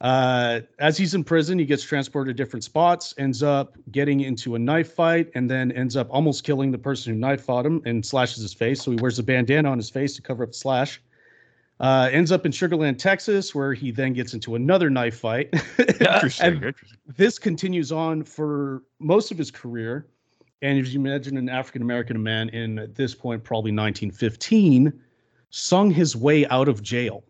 Uh, 0.00 0.60
as 0.78 0.96
he's 0.96 1.14
in 1.14 1.24
prison, 1.24 1.58
he 1.58 1.64
gets 1.64 1.82
transported 1.82 2.36
to 2.36 2.42
different 2.42 2.64
spots, 2.64 3.14
ends 3.18 3.42
up 3.42 3.76
getting 3.90 4.20
into 4.20 4.54
a 4.54 4.58
knife 4.58 4.92
fight, 4.92 5.30
and 5.34 5.50
then 5.50 5.72
ends 5.72 5.96
up 5.96 6.08
almost 6.10 6.44
killing 6.44 6.70
the 6.70 6.78
person 6.78 7.12
who 7.12 7.18
knife 7.18 7.42
fought 7.42 7.66
him 7.66 7.82
and 7.84 8.04
slashes 8.04 8.42
his 8.42 8.54
face. 8.54 8.82
So 8.82 8.90
he 8.90 8.96
wears 9.00 9.18
a 9.18 9.22
bandana 9.22 9.70
on 9.70 9.78
his 9.78 9.90
face 9.90 10.14
to 10.16 10.22
cover 10.22 10.42
up 10.44 10.50
the 10.50 10.58
slash. 10.58 11.00
Uh, 11.78 12.08
ends 12.10 12.32
up 12.32 12.46
in 12.46 12.52
Sugar 12.52 12.76
Land, 12.76 12.98
Texas, 12.98 13.54
where 13.54 13.74
he 13.74 13.90
then 13.90 14.14
gets 14.14 14.32
into 14.32 14.54
another 14.54 14.88
knife 14.88 15.18
fight. 15.18 15.50
Interesting. 15.78 16.54
Interesting. 16.54 16.98
this 17.16 17.38
continues 17.38 17.92
on 17.92 18.24
for 18.24 18.82
most 18.98 19.30
of 19.30 19.36
his 19.36 19.50
career. 19.50 20.06
And 20.62 20.78
if 20.78 20.88
you 20.88 20.98
imagine 20.98 21.36
an 21.36 21.50
African 21.50 21.82
American 21.82 22.22
man 22.22 22.48
in 22.48 22.78
at 22.78 22.94
this 22.94 23.14
point, 23.14 23.44
probably 23.44 23.72
1915, 23.72 24.90
sung 25.50 25.90
his 25.90 26.16
way 26.16 26.46
out 26.46 26.68
of 26.68 26.82
jail 26.82 27.22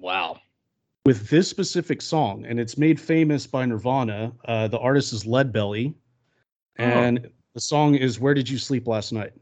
Wow. 0.00 0.38
With 1.04 1.28
this 1.28 1.48
specific 1.48 2.02
song, 2.02 2.44
and 2.46 2.60
it's 2.60 2.76
made 2.76 3.00
famous 3.00 3.46
by 3.46 3.64
Nirvana. 3.64 4.32
Uh, 4.44 4.68
the 4.68 4.78
artist 4.78 5.12
is 5.12 5.24
Leadbelly, 5.24 5.94
and 6.76 7.28
the 7.54 7.60
song 7.60 7.94
is 7.94 8.20
"Where 8.20 8.34
Did 8.34 8.48
You 8.48 8.58
Sleep 8.58 8.86
Last 8.86 9.12
Night." 9.12 9.32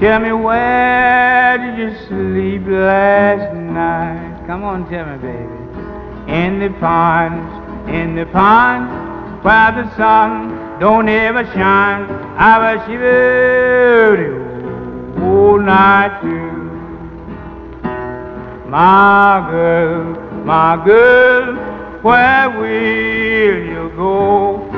Tell 0.00 0.20
me 0.20 0.30
where 0.30 1.58
did 1.58 1.76
you 1.76 1.90
sleep 2.06 2.62
last 2.68 3.52
night? 3.52 4.46
Come 4.46 4.62
on, 4.62 4.88
tell 4.88 5.04
me, 5.06 5.18
baby. 5.18 5.48
In 6.32 6.60
the 6.60 6.70
pines, 6.78 7.50
in 7.88 8.14
the 8.14 8.24
pines, 8.26 8.88
where 9.44 9.72
the 9.72 9.88
sun 9.96 10.78
don't 10.78 11.08
ever 11.08 11.44
shine. 11.46 12.08
I 12.38 12.76
was 12.76 12.86
the 12.86 15.20
whole 15.20 15.58
night 15.58 16.20
through. 16.20 16.70
My 18.70 19.44
girl, 19.50 20.14
my 20.44 20.76
girl, 20.84 21.56
where 22.02 22.50
will 22.50 23.66
you 23.66 23.90
go? 23.96 24.70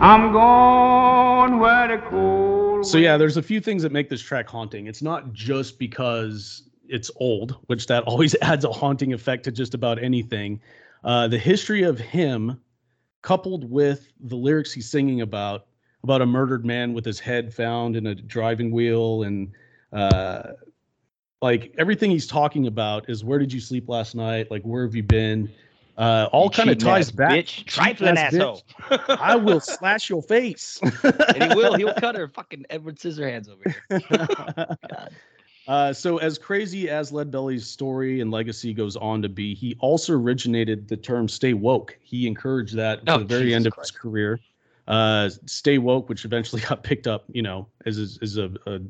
I'm 0.00 0.32
going 0.32 1.60
where 1.60 1.86
the 1.86 1.98
cold. 2.10 2.43
So 2.84 2.98
yeah, 2.98 3.16
there's 3.16 3.38
a 3.38 3.42
few 3.42 3.60
things 3.60 3.82
that 3.82 3.92
make 3.92 4.10
this 4.10 4.20
track 4.20 4.48
haunting. 4.48 4.86
It's 4.86 5.02
not 5.02 5.32
just 5.32 5.78
because 5.78 6.68
it's 6.86 7.10
old, 7.16 7.56
which 7.66 7.86
that 7.86 8.04
always 8.06 8.36
adds 8.42 8.64
a 8.64 8.72
haunting 8.72 9.12
effect 9.12 9.44
to 9.44 9.52
just 9.52 9.74
about 9.74 10.02
anything. 10.02 10.60
Uh, 11.02 11.28
the 11.28 11.38
history 11.38 11.82
of 11.82 11.98
him, 11.98 12.60
coupled 13.22 13.70
with 13.70 14.12
the 14.20 14.36
lyrics 14.36 14.72
he's 14.72 14.90
singing 14.90 15.22
about, 15.22 15.66
about 16.02 16.20
a 16.20 16.26
murdered 16.26 16.66
man 16.66 16.92
with 16.92 17.04
his 17.04 17.18
head 17.18 17.52
found 17.52 17.96
in 17.96 18.06
a 18.06 18.14
driving 18.14 18.70
wheel, 18.70 19.22
and 19.22 19.52
uh, 19.92 20.52
like 21.40 21.74
everything 21.78 22.10
he's 22.10 22.26
talking 22.26 22.66
about 22.66 23.08
is 23.08 23.24
where 23.24 23.38
did 23.38 23.52
you 23.52 23.60
sleep 23.60 23.88
last 23.88 24.14
night? 24.14 24.50
Like 24.50 24.62
where 24.62 24.84
have 24.84 24.94
you 24.94 25.02
been? 25.02 25.50
Uh, 25.96 26.28
all 26.32 26.50
kind 26.50 26.70
of 26.70 26.78
ties 26.78 27.10
back. 27.12 27.30
bitch. 27.30 27.64
Trifling 27.66 28.16
ass 28.18 28.34
asshole. 28.34 28.62
bitch. 28.80 29.18
I 29.20 29.36
will 29.36 29.60
slash 29.60 30.10
your 30.10 30.22
face. 30.22 30.80
and 31.02 31.42
he 31.44 31.54
will. 31.56 31.74
He'll 31.74 31.94
cut 31.94 32.16
her 32.16 32.26
fucking 32.28 32.66
Edward 32.70 32.98
Scissorhands 32.98 33.48
over 33.48 33.74
here. 33.88 34.76
Uh, 35.66 35.94
so 35.94 36.18
as 36.18 36.36
crazy 36.36 36.90
as 36.90 37.10
Leadbelly's 37.10 37.66
story 37.66 38.20
and 38.20 38.30
legacy 38.30 38.74
goes 38.74 38.96
on 38.96 39.22
to 39.22 39.30
be, 39.30 39.54
he 39.54 39.74
also 39.80 40.12
originated 40.12 40.86
the 40.88 40.96
term 40.96 41.26
"stay 41.26 41.54
woke." 41.54 41.96
He 42.02 42.26
encouraged 42.26 42.74
that 42.76 43.00
Oh, 43.06 43.16
the 43.20 43.24
very 43.24 43.44
Jesus 43.44 43.56
end 43.56 43.66
of 43.68 43.72
Christ. 43.72 43.92
his 43.94 43.98
career. 43.98 44.40
Uh, 44.86 45.30
"Stay 45.46 45.78
woke," 45.78 46.10
which 46.10 46.26
eventually 46.26 46.60
got 46.68 46.82
picked 46.82 47.06
up, 47.06 47.24
you 47.32 47.40
know, 47.40 47.66
as 47.86 47.98
a, 48.36 48.42
a, 48.66 48.74
a 48.74 48.80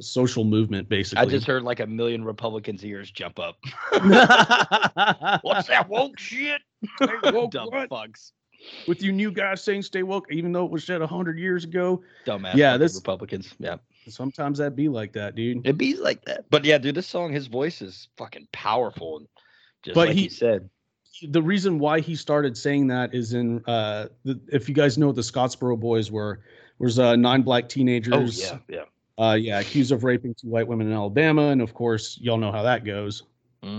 social 0.00 0.44
movement, 0.44 0.88
basically. 0.88 1.22
I 1.24 1.26
just 1.28 1.46
heard 1.46 1.62
like 1.62 1.80
a 1.80 1.86
million 1.86 2.24
Republicans' 2.24 2.84
ears 2.84 3.10
jump 3.10 3.38
up. 3.38 3.56
What's 5.42 5.68
that 5.68 5.86
woke 5.88 6.18
shit? 6.18 6.60
woke 7.24 7.50
Dumb 7.52 7.68
what? 7.68 7.90
fucks. 7.90 8.32
with 8.86 9.02
you 9.02 9.12
new 9.12 9.30
guys 9.30 9.62
saying 9.62 9.82
"stay 9.82 10.02
woke," 10.02 10.26
even 10.30 10.52
though 10.52 10.64
it 10.64 10.70
was 10.70 10.84
said 10.84 11.02
a 11.02 11.06
hundred 11.06 11.38
years 11.38 11.64
ago. 11.64 12.02
Dumbass 12.26 12.54
Yeah, 12.54 12.72
fucking 12.72 12.80
this- 12.80 12.94
Republicans. 12.96 13.54
Yeah. 13.58 13.76
Sometimes 14.06 14.58
that 14.58 14.76
be 14.76 14.90
like 14.90 15.14
that, 15.14 15.34
dude. 15.34 15.66
It 15.66 15.78
be 15.78 15.96
like 15.96 16.22
that. 16.26 16.44
But 16.50 16.66
yeah, 16.66 16.76
dude, 16.76 16.94
this 16.94 17.06
song, 17.06 17.32
his 17.32 17.46
voice 17.46 17.80
is 17.80 18.08
fucking 18.18 18.48
powerful. 18.52 19.16
And 19.16 19.28
just 19.82 19.94
But 19.94 20.08
like 20.08 20.14
he- 20.16 20.24
he 20.24 20.28
said. 20.28 20.68
the 21.30 21.40
reason 21.42 21.78
why 21.78 22.00
he 22.00 22.14
started 22.14 22.54
saying 22.56 22.88
that 22.88 23.14
is 23.14 23.32
in 23.32 23.64
uh 23.66 24.08
the, 24.24 24.38
if 24.52 24.68
you 24.68 24.74
guys 24.74 24.98
know 24.98 25.06
what 25.06 25.16
the 25.16 25.22
Scottsboro 25.22 25.80
boys 25.80 26.10
were 26.10 26.40
was 26.78 26.98
uh 26.98 27.16
nine 27.16 27.40
black 27.42 27.66
teenagers 27.68 28.12
Oh, 28.12 28.44
yeah. 28.44 28.58
Yeah. 28.68 28.84
Uh 29.18 29.36
yeah 29.40 29.60
accused 29.60 29.92
of 29.92 30.04
raping 30.04 30.34
two 30.34 30.48
white 30.48 30.66
women 30.66 30.86
in 30.86 30.92
Alabama 30.92 31.48
and 31.48 31.60
of 31.62 31.72
course 31.74 32.18
y'all 32.20 32.36
know 32.38 32.50
how 32.52 32.62
that 32.62 32.84
goes 32.84 33.22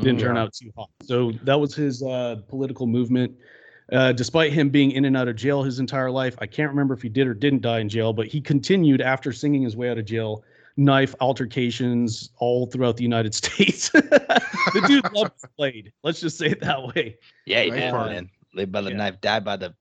didn't 0.02 0.20
turn 0.20 0.36
out 0.38 0.52
too 0.54 0.72
hot 0.78 0.90
so 1.04 1.32
that 1.44 1.60
was 1.60 1.76
his 1.76 2.02
uh 2.04 2.38
political 2.48 2.88
movement 2.88 3.34
uh, 3.92 4.12
despite 4.12 4.52
him 4.52 4.70
being 4.70 4.90
in 4.92 5.06
and 5.06 5.16
out 5.16 5.28
of 5.28 5.36
jail 5.36 5.62
his 5.62 5.78
entire 5.78 6.10
life, 6.10 6.34
I 6.40 6.48
can't 6.48 6.70
remember 6.72 6.96
if 6.96 7.04
he 7.04 7.08
did 7.08 7.28
or 7.28 7.36
didn't 7.36 7.62
die 7.62 7.82
in 7.82 7.88
jail, 7.88 8.14
but 8.14 8.26
he 8.26 8.42
continued 8.42 9.00
after 9.00 9.32
singing 9.32 9.62
his 9.62 9.78
way 9.78 9.92
out 9.92 10.00
of 10.00 10.06
jail, 10.06 10.44
knife 10.76 11.14
altercations 11.22 12.32
all 12.40 12.66
throughout 12.66 12.98
the 12.98 13.04
United 13.04 13.36
States. 13.42 13.90
the 13.92 14.84
dude 14.88 15.14
loved 15.14 15.40
to 15.40 15.48
played. 15.56 15.94
Let's 16.04 16.20
just 16.20 16.40
say 16.40 16.48
it 16.48 16.62
that 16.62 16.96
way. 16.96 17.20
Yeah, 17.46 17.62
he 17.62 17.70
Nice 17.70 17.80
did, 17.82 17.92
part. 17.92 18.12
man. 18.12 18.30
Live 18.56 18.72
by 18.72 18.82
the 18.82 18.90
Yeah. 18.90 18.98
knife, 18.98 19.22
die 19.22 19.40
by 19.40 19.56
the 19.56 19.76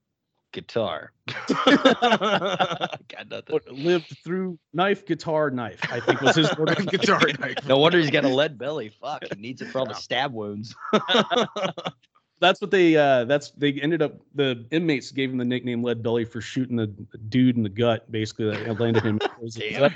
guitar. 0.54 1.12
Got 1.64 3.28
nothing. 3.30 3.42
But 3.50 3.68
lived 3.70 4.16
through 4.24 4.58
knife, 4.72 5.04
guitar, 5.04 5.50
knife. 5.50 5.80
I 5.92 6.00
think 6.00 6.20
was 6.22 6.36
his 6.36 6.50
order. 6.54 6.72
of 6.72 6.86
Guitar 6.90 7.20
knife. 7.38 7.56
No 7.66 7.76
wonder 7.78 7.98
he's 7.98 8.10
got 8.10 8.24
a 8.24 8.28
lead 8.28 8.56
belly. 8.56 8.88
Fuck, 9.00 9.24
he 9.34 9.40
needs 9.40 9.60
it 9.60 9.66
for 9.68 9.80
all 9.80 9.86
the 9.86 9.94
stab 9.94 10.32
wounds. 10.32 10.74
That's 12.40 12.60
what 12.60 12.70
they. 12.70 12.96
Uh, 12.96 13.24
that's 13.24 13.52
they 13.52 13.72
ended 13.74 14.02
up. 14.02 14.14
The 14.34 14.66
inmates 14.70 15.10
gave 15.12 15.30
him 15.30 15.38
the 15.38 15.44
nickname 15.44 15.82
Lead 15.82 16.02
Belly 16.02 16.24
for 16.24 16.40
shooting 16.40 16.76
the 16.76 16.88
dude 17.28 17.56
in 17.56 17.62
the 17.62 17.68
gut. 17.68 18.10
Basically, 18.10 18.50
that 18.50 18.80
landed 18.80 19.02
him. 19.04 19.18
in 19.22 19.28
prison. 19.38 19.62
Damn. 19.70 19.90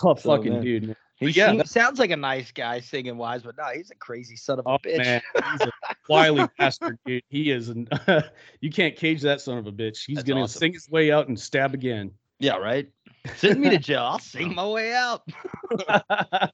tough 0.00 0.20
So, 0.22 0.34
fucking 0.36 0.54
man. 0.54 0.62
dude. 0.62 0.86
man. 0.88 0.96
He 1.16 1.28
yeah, 1.28 1.52
seems- 1.52 1.70
sounds 1.70 1.98
like 2.00 2.10
a 2.10 2.16
nice 2.16 2.50
guy 2.50 2.80
singing 2.80 3.16
wise, 3.16 3.42
but 3.42 3.56
no, 3.56 3.64
he's 3.72 3.90
a 3.92 3.94
crazy 3.94 4.34
son 4.34 4.58
of 4.58 4.66
a 4.66 4.70
Oh 4.70 4.78
bitch. 4.78 4.96
man, 4.98 5.20
he's 5.52 5.60
a 5.60 5.70
wily 6.08 6.46
bastard, 6.58 6.98
dude. 7.06 7.22
He 7.28 7.50
is. 7.50 7.68
An, 7.68 7.88
you 8.60 8.70
can't 8.70 8.96
cage 8.96 9.22
that 9.22 9.40
son 9.40 9.58
of 9.58 9.66
a 9.66 9.72
bitch. 9.72 10.04
He's 10.06 10.16
That's 10.16 10.28
gonna 10.28 10.42
awesome. 10.42 10.58
sing 10.60 10.72
his 10.72 10.88
way 10.88 11.10
out 11.12 11.28
and 11.28 11.38
stab 11.38 11.74
again. 11.74 12.12
Yeah, 12.38 12.56
right. 12.56 12.88
Send 13.36 13.60
me 13.60 13.70
to 13.70 13.78
jail. 13.78 14.02
I'll 14.02 14.18
sing 14.18 14.54
my 14.56 14.66
way 14.66 14.92
out. 14.92 15.22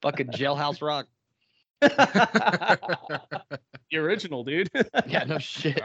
Fucking 0.02 0.28
jailhouse 0.28 0.82
rock. 0.82 1.06
the 1.80 2.78
original, 3.94 4.44
dude. 4.44 4.68
Yeah, 5.06 5.24
no 5.24 5.38
shit. 5.38 5.80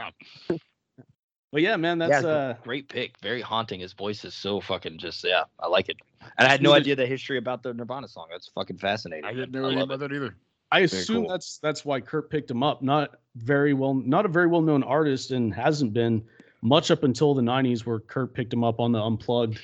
but 1.52 1.62
yeah, 1.62 1.76
man, 1.76 1.98
Yeah, 2.00 2.06
that's 2.08 2.18
it's 2.18 2.26
a 2.26 2.30
uh, 2.30 2.54
great 2.62 2.88
pick. 2.90 3.14
Very 3.22 3.40
haunting. 3.40 3.80
His 3.80 3.94
voice 3.94 4.26
is 4.26 4.34
so 4.34 4.60
fucking 4.60 4.98
just 4.98 5.24
yeah. 5.24 5.44
I 5.58 5.68
like 5.68 5.88
it. 5.88 5.96
And 6.36 6.46
I 6.46 6.50
had 6.50 6.62
no 6.62 6.72
idea 6.74 6.96
the 6.96 7.06
history 7.06 7.38
about 7.38 7.62
the 7.62 7.72
Nirvana 7.72 8.08
song. 8.08 8.26
That's 8.30 8.48
fucking 8.48 8.78
fascinating. 8.78 9.24
I 9.24 9.32
didn't 9.32 9.52
know 9.52 9.60
anything 9.60 9.78
love 9.78 9.88
about 9.88 10.00
that 10.00 10.14
either. 10.14 10.36
I 10.74 10.80
assume 10.80 11.22
cool. 11.22 11.28
that's 11.28 11.58
that's 11.58 11.84
why 11.84 12.00
Kurt 12.00 12.28
picked 12.30 12.50
him 12.50 12.62
up. 12.64 12.82
Not 12.82 13.20
very 13.36 13.74
well, 13.74 13.94
not 13.94 14.26
a 14.26 14.28
very 14.28 14.48
well 14.48 14.60
known 14.60 14.82
artist, 14.82 15.30
and 15.30 15.54
hasn't 15.54 15.92
been 15.92 16.22
much 16.62 16.90
up 16.90 17.04
until 17.04 17.32
the 17.32 17.42
'90s, 17.42 17.86
where 17.86 18.00
Kurt 18.00 18.34
picked 18.34 18.52
him 18.52 18.64
up 18.64 18.80
on 18.80 18.90
the 18.90 19.00
Unplugged, 19.00 19.60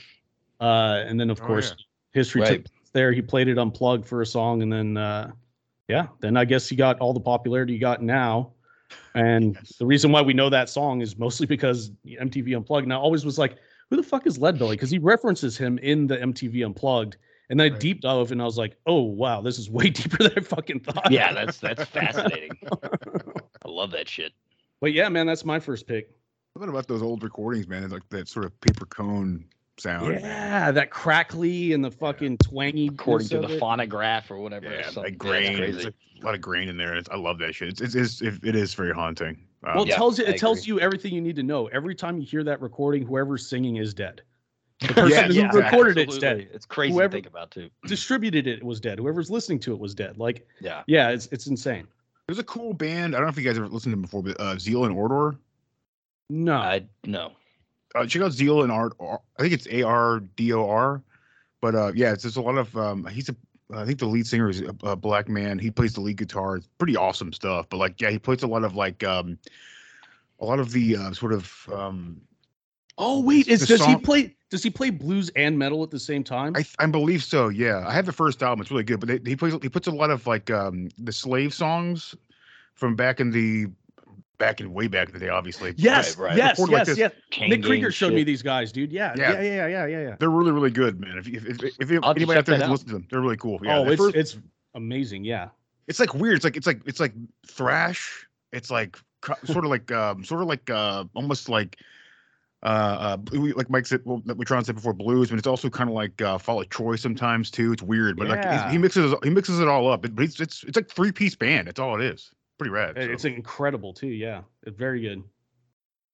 uh, 0.60 1.02
and 1.06 1.18
then 1.18 1.28
of 1.28 1.40
Oh, 1.42 1.46
course 1.46 1.74
yeah. 1.76 1.84
history 2.12 2.42
Right. 2.42 2.48
took 2.48 2.64
place 2.72 2.90
there. 2.92 3.10
He 3.12 3.22
played 3.22 3.48
it 3.48 3.58
unplugged 3.58 4.06
for 4.06 4.22
a 4.22 4.26
song, 4.26 4.62
and 4.62 4.72
then 4.72 4.96
uh, 4.96 5.32
yeah, 5.88 6.06
then 6.20 6.36
I 6.36 6.44
guess 6.44 6.68
he 6.68 6.76
got 6.76 7.00
all 7.00 7.12
the 7.12 7.20
popularity 7.20 7.72
he 7.72 7.78
got 7.80 8.02
now. 8.02 8.52
And 9.14 9.58
the 9.80 9.86
reason 9.86 10.12
why 10.12 10.22
we 10.22 10.32
know 10.32 10.48
that 10.48 10.68
song 10.68 11.00
is 11.00 11.18
mostly 11.18 11.46
because 11.46 11.90
MTV 12.06 12.56
Unplugged. 12.56 12.84
And 12.84 12.92
I 12.92 12.96
always 12.96 13.24
was 13.24 13.38
like, 13.38 13.56
who 13.88 13.96
the 13.96 14.02
fuck 14.02 14.26
is 14.26 14.38
Leadbelly? 14.38 14.72
Because 14.72 14.90
he 14.90 14.98
references 14.98 15.56
him 15.56 15.78
in 15.78 16.06
the 16.06 16.16
MTV 16.16 16.64
Unplugged. 16.64 17.16
And 17.50 17.58
then 17.60 17.72
I 17.74 17.76
deep 17.78 18.00
dove 18.00 18.30
and 18.32 18.40
I 18.40 18.44
was 18.44 18.56
like, 18.56 18.76
oh 18.86 19.02
wow, 19.02 19.40
this 19.40 19.58
is 19.58 19.68
way 19.68 19.90
deeper 19.90 20.22
than 20.22 20.32
I 20.36 20.40
fucking 20.40 20.80
thought. 20.80 21.10
Yeah, 21.10 21.32
that's 21.34 21.58
that's 21.58 21.84
fascinating. 21.90 22.52
I 22.72 23.68
love 23.68 23.90
that 23.90 24.08
shit. 24.08 24.32
But 24.80 24.92
yeah, 24.92 25.08
man, 25.08 25.26
that's 25.26 25.44
my 25.44 25.58
first 25.60 25.86
pick. 25.86 26.10
What 26.54 26.68
about 26.68 26.88
those 26.88 27.02
old 27.02 27.22
recordings, 27.22 27.68
man? 27.68 27.82
It's 27.84 27.92
like 27.92 28.08
that 28.10 28.28
sort 28.28 28.46
of 28.46 28.58
paper 28.60 28.86
cone 28.86 29.44
sound. 29.78 30.08
man. 30.08 30.20
Yeah, 30.20 30.70
that 30.70 30.90
crackly 30.90 31.72
and 31.72 31.84
the 31.84 31.90
fucking 31.90 32.38
twangy. 32.38 32.88
According 32.88 33.28
to 33.28 33.40
the 33.40 33.58
phonograph 33.58 34.30
or 34.30 34.38
whatever. 34.38 34.70
Yeah, 34.70 34.84
something. 34.90 35.02
like 35.02 35.12
Yeah, 35.14 35.18
grain. 35.18 35.62
it's 35.62 35.72
crazy. 35.74 35.84
like 35.86 35.94
a 36.22 36.24
lot 36.24 36.34
of 36.34 36.40
grain 36.40 36.68
in 36.68 36.76
there. 36.76 36.96
It's, 36.96 37.08
I 37.10 37.16
love 37.16 37.38
that 37.38 37.54
shit. 37.54 37.68
It's, 37.68 37.80
it's, 37.80 37.94
it's 37.94 38.20
it, 38.22 38.44
it 38.44 38.56
is 38.56 38.74
very 38.74 38.92
haunting. 38.92 39.38
Um, 39.64 39.74
Well, 39.74 39.82
it 39.84 39.88
Yeah, 39.88 39.96
tells 39.96 40.18
you 40.18 40.24
it 40.26 40.38
tells 40.38 40.66
you 40.66 40.80
everything 40.80 41.14
you 41.14 41.20
need 41.20 41.36
to 41.36 41.42
know. 41.42 41.66
Every 41.68 41.94
time 41.94 42.18
you 42.18 42.26
hear 42.26 42.44
that 42.44 42.60
recording, 42.60 43.04
whoever's 43.06 43.46
singing 43.48 43.76
is 43.76 43.92
dead. 43.94 44.22
The 44.80 44.88
person 44.94 45.08
Yes, 45.10 45.26
who 45.34 45.40
yeah, 45.40 45.50
recorded 45.52 45.98
it's 45.98 46.16
dead. 46.18 46.48
It's 46.54 46.64
crazy 46.64 46.94
Whoever- 46.94 47.08
to 47.10 47.16
think 47.16 47.26
about 47.26 47.50
too. 47.50 47.68
Distributed 47.86 48.46
it 48.46 48.62
was 48.62 48.80
dead. 48.80 48.98
Whoever's 48.98 49.30
listening 49.30 49.58
to 49.60 49.72
it 49.72 49.78
was 49.78 49.94
dead. 49.94 50.16
Like, 50.18 50.46
Yeah. 50.60 50.82
yeah, 50.86 51.10
it's 51.10 51.26
it's 51.32 51.46
insane. 51.46 51.86
there's 52.26 52.38
a 52.38 52.44
cool 52.44 52.72
band. 52.72 53.14
I 53.14 53.18
don't 53.18 53.26
know 53.26 53.30
if 53.30 53.36
you 53.36 53.42
guys 53.44 53.58
ever 53.58 53.66
listened 53.68 53.90
to 53.92 53.96
them 53.96 54.02
before, 54.02 54.22
but 54.22 54.40
uh, 54.40 54.58
Zeal 54.58 54.84
and 54.86 54.96
Ardor. 54.96 55.36
No, 56.30 56.54
I 56.54 56.84
no. 57.04 57.32
uh, 57.94 58.06
check 58.06 58.22
out 58.22 58.32
Zeal 58.32 58.62
and 58.62 58.70
Art. 58.72 58.94
I 59.00 59.16
think 59.42 59.52
it's 59.52 59.66
A 59.68 59.82
R 59.82 60.20
D 60.36 60.52
O 60.52 60.68
R, 60.68 61.02
but 61.60 61.74
uh, 61.74 61.92
yeah, 61.94 62.12
it's 62.12 62.22
just 62.22 62.36
a 62.36 62.40
lot 62.40 62.56
of. 62.56 62.74
Um, 62.76 63.04
he's 63.06 63.28
a. 63.28 63.36
I 63.74 63.84
think 63.84 63.98
the 63.98 64.06
lead 64.06 64.26
singer 64.26 64.48
is 64.48 64.62
a, 64.62 64.74
a 64.84 64.96
black 64.96 65.28
man. 65.28 65.58
He 65.58 65.70
plays 65.70 65.92
the 65.92 66.00
lead 66.00 66.16
guitar. 66.16 66.56
It's 66.56 66.66
pretty 66.78 66.96
awesome 66.96 67.32
stuff. 67.32 67.66
But 67.68 67.76
like, 67.76 68.00
yeah, 68.00 68.10
he 68.10 68.18
plays 68.18 68.42
a 68.42 68.46
lot 68.48 68.64
of 68.64 68.74
like, 68.74 69.04
um, 69.04 69.38
a 70.40 70.44
lot 70.44 70.58
of 70.58 70.72
the 70.72 70.96
uh, 70.96 71.12
sort 71.12 71.32
of. 71.32 71.68
Um, 71.72 72.20
Oh 72.98 73.20
wait, 73.22 73.48
is 73.48 73.61
the 73.61 73.66
does 73.66 73.85
he 73.87 73.96
play 73.96 74.35
does 74.50 74.62
he 74.62 74.70
play 74.70 74.90
blues 74.90 75.31
and 75.37 75.59
metal 75.59 75.83
at 75.83 75.90
the 75.90 75.98
same 76.00 76.24
time? 76.24 76.55
I 76.57 76.64
I 76.79 76.87
believe 76.87 77.22
so. 77.22 77.48
Yeah, 77.48 77.85
I 77.87 77.92
have 77.92 78.07
the 78.07 78.12
first 78.12 78.42
album. 78.42 78.61
It's 78.62 78.70
really 78.70 78.85
good. 78.85 79.00
But 79.00 79.09
they, 79.24 79.31
he 79.31 79.37
plays. 79.37 79.55
He 79.62 79.68
puts 79.68 79.87
a 79.87 79.92
lot 79.92 80.11
of 80.11 80.26
like 80.26 80.50
um 80.50 80.88
the 80.98 81.12
slave 81.12 81.55
songs 81.55 82.14
from 82.74 82.96
back 82.96 83.20
in 83.20 83.31
the 83.31 83.66
back 84.38 84.61
in 84.61 84.72
way 84.72 84.87
back 84.88 85.09
in 85.09 85.14
the 85.14 85.20
day. 85.20 85.29
Obviously. 85.29 85.74
yes, 85.76 86.16
right. 86.16 86.37
yes, 86.37 86.59
Recorded 86.59 86.72
like 86.72 86.81
yes, 86.81 86.87
this. 86.88 86.98
yes. 86.98 87.12
Chain 87.31 87.50
Nick 87.50 87.62
Krieger 87.62 87.88
gang 87.88 87.92
showed 87.92 88.12
me 88.14 88.24
these 88.24 88.42
guys, 88.42 88.72
dude. 88.72 88.90
Yeah, 88.90 89.14
Yeah. 89.16 89.33
yeah, 89.35 89.40
yeah, 89.40 89.50
yeah, 89.53 89.66
yeah, 89.66 89.87
yeah. 89.87 90.09
yeah. 90.09 90.16
They're 90.18 90.31
really 90.31 90.50
really 90.50 90.70
good, 90.70 90.98
man. 91.00 91.18
If 91.18 91.29
if 91.29 91.46
if, 91.46 91.62
if, 91.62 91.90
if 91.90 92.03
I'll 92.03 92.09
have 92.09 92.16
to 92.16 92.20
anybody 92.22 92.38
out 92.38 92.46
there 92.46 92.59
that 92.59 92.62
has 92.62 92.68
out. 92.68 92.70
listened 92.70 92.88
to 92.88 92.94
them, 92.94 93.07
they're 93.11 93.20
really 93.20 93.37
cool. 93.37 93.61
Yeah, 93.62 93.79
oh, 93.79 93.88
it's 93.88 94.03
first- 94.03 94.16
it's 94.16 94.38
amazing. 94.74 95.24
Yeah. 95.24 95.48
it's 95.87 96.00
like 96.00 96.14
weird. 96.14 96.37
It's 96.37 96.44
like 96.44 96.57
it's 96.57 96.66
like 96.66 96.81
it's 96.87 97.00
like 97.00 97.12
thrash. 97.46 98.26
It's 98.53 98.70
like 98.70 98.98
sort 99.44 99.64
of 99.64 99.70
like 99.70 99.92
um 99.92 100.24
sort 100.24 100.42
of 100.42 100.48
like 100.48 100.68
uh 100.70 101.05
almost 101.14 101.48
like 101.48 101.76
uh, 102.62 102.66
uh 102.66 103.16
like 103.56 103.70
Mike 103.70 103.86
said 103.86 104.00
well 104.04 104.22
that 104.26 104.36
we 104.36 104.44
Tron 104.44 104.64
said 104.64 104.74
before 104.74 104.92
blues, 104.92 105.30
but 105.30 105.38
it's 105.38 105.46
also 105.46 105.70
kind 105.70 105.88
of 105.88 105.94
like 105.94 106.20
uh 106.20 106.38
Fall 106.38 106.60
Out 106.60 106.70
Troy 106.70 106.96
sometimes 106.96 107.50
too. 107.50 107.72
It's 107.72 107.82
weird, 107.82 108.16
but 108.16 108.28
like 108.28 108.42
Yeah. 108.44 108.60
he's- 108.62 108.72
he 108.72 108.78
mixes 108.78 109.14
he 109.22 109.30
mixes 109.30 109.60
it 109.60 109.68
all 109.68 109.90
up. 109.90 110.02
But 110.02 110.12
it's 110.18 110.40
it's 110.40 110.62
it's 110.64 110.76
like 110.76 110.88
three 110.90 111.12
piece 111.12 111.34
band. 111.34 111.68
That's 111.68 111.80
all 111.80 111.98
it 112.00 112.04
is. 112.04 112.30
Pretty 112.58 112.70
rad. 112.70 112.98
It- 112.98 113.10
It's 113.10 113.24
incredible 113.24 113.92
too. 113.94 114.08
Yeah, 114.08 114.42
it's 114.66 114.76
very 114.76 115.00
good. 115.00 115.22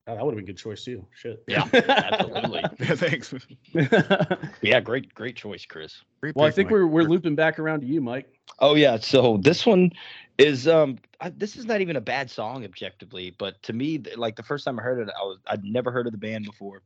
Oh, 0.08 0.14
that 0.14 0.24
would 0.24 0.34
have 0.34 0.36
been 0.36 0.44
a 0.44 0.46
good 0.46 0.56
choice 0.56 0.84
too. 0.84 1.04
Shit. 1.16 1.42
Yeah, 1.48 1.64
absolutely. 1.72 2.62
yeah, 2.78 2.94
thanks. 2.94 3.34
Yeah, 4.62 4.78
great, 4.80 5.12
great 5.14 5.34
choice, 5.36 5.66
Chris. 5.66 6.02
Great 6.20 6.36
well, 6.36 6.46
I 6.46 6.50
think 6.52 6.66
Mike. 6.66 6.72
we're 6.72 6.86
we're 6.86 7.02
looping 7.02 7.34
back 7.34 7.58
around 7.58 7.80
to 7.80 7.86
you, 7.86 8.00
Mike. 8.00 8.28
Oh 8.60 8.74
yeah, 8.76 8.98
so 8.98 9.38
this 9.38 9.66
one 9.66 9.90
is 10.38 10.68
um 10.68 10.98
I, 11.20 11.30
this 11.30 11.56
is 11.56 11.64
not 11.64 11.80
even 11.80 11.96
a 11.96 12.00
bad 12.00 12.30
song 12.30 12.64
objectively, 12.64 13.34
but 13.38 13.62
to 13.64 13.72
me 13.72 14.02
like 14.16 14.36
the 14.36 14.42
first 14.42 14.64
time 14.64 14.78
I 14.78 14.82
heard 14.82 15.00
it 15.00 15.12
I 15.18 15.24
was 15.24 15.38
I'd 15.46 15.64
never 15.64 15.90
heard 15.90 16.06
of 16.06 16.12
the 16.12 16.18
band 16.18 16.44
before. 16.44 16.82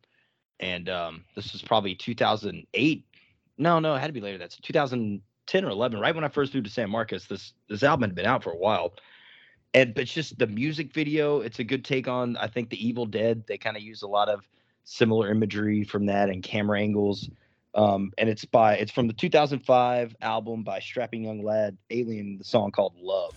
And 0.60 0.88
um 0.88 1.24
this 1.34 1.52
was 1.52 1.62
probably 1.62 1.94
2008. 1.94 3.06
No, 3.58 3.78
no, 3.78 3.94
it 3.94 4.00
had 4.00 4.06
to 4.06 4.12
be 4.12 4.20
later. 4.20 4.38
That's 4.38 4.56
2010 4.56 5.64
or 5.64 5.68
11, 5.70 6.00
right 6.00 6.14
when 6.14 6.24
I 6.24 6.28
first 6.28 6.54
moved 6.54 6.66
to 6.66 6.72
San 6.72 6.90
Marcos. 6.90 7.26
This 7.26 7.54
this 7.68 7.82
album 7.82 8.08
had 8.08 8.14
been 8.14 8.26
out 8.26 8.42
for 8.42 8.52
a 8.52 8.56
while. 8.56 8.94
And 9.74 9.94
but 9.94 10.02
it's 10.02 10.14
just 10.14 10.38
the 10.38 10.46
music 10.46 10.92
video, 10.92 11.40
it's 11.40 11.58
a 11.58 11.64
good 11.64 11.84
take 11.84 12.08
on 12.08 12.36
I 12.36 12.46
think 12.46 12.70
the 12.70 12.86
Evil 12.86 13.06
Dead. 13.06 13.44
They 13.46 13.58
kind 13.58 13.76
of 13.76 13.82
use 13.82 14.02
a 14.02 14.08
lot 14.08 14.28
of 14.28 14.46
similar 14.84 15.30
imagery 15.30 15.84
from 15.84 16.06
that 16.06 16.30
and 16.30 16.42
camera 16.42 16.80
angles 16.80 17.28
um, 17.74 18.12
and 18.18 18.28
it's 18.28 18.44
by 18.44 18.74
it's 18.74 18.92
from 18.92 19.06
the 19.06 19.12
2005 19.12 20.16
album 20.20 20.62
by 20.62 20.80
Strapping 20.80 21.24
Young 21.24 21.42
Lad 21.42 21.76
Alien, 21.90 22.38
the 22.38 22.44
song 22.44 22.70
called 22.70 22.94
Love. 22.98 23.34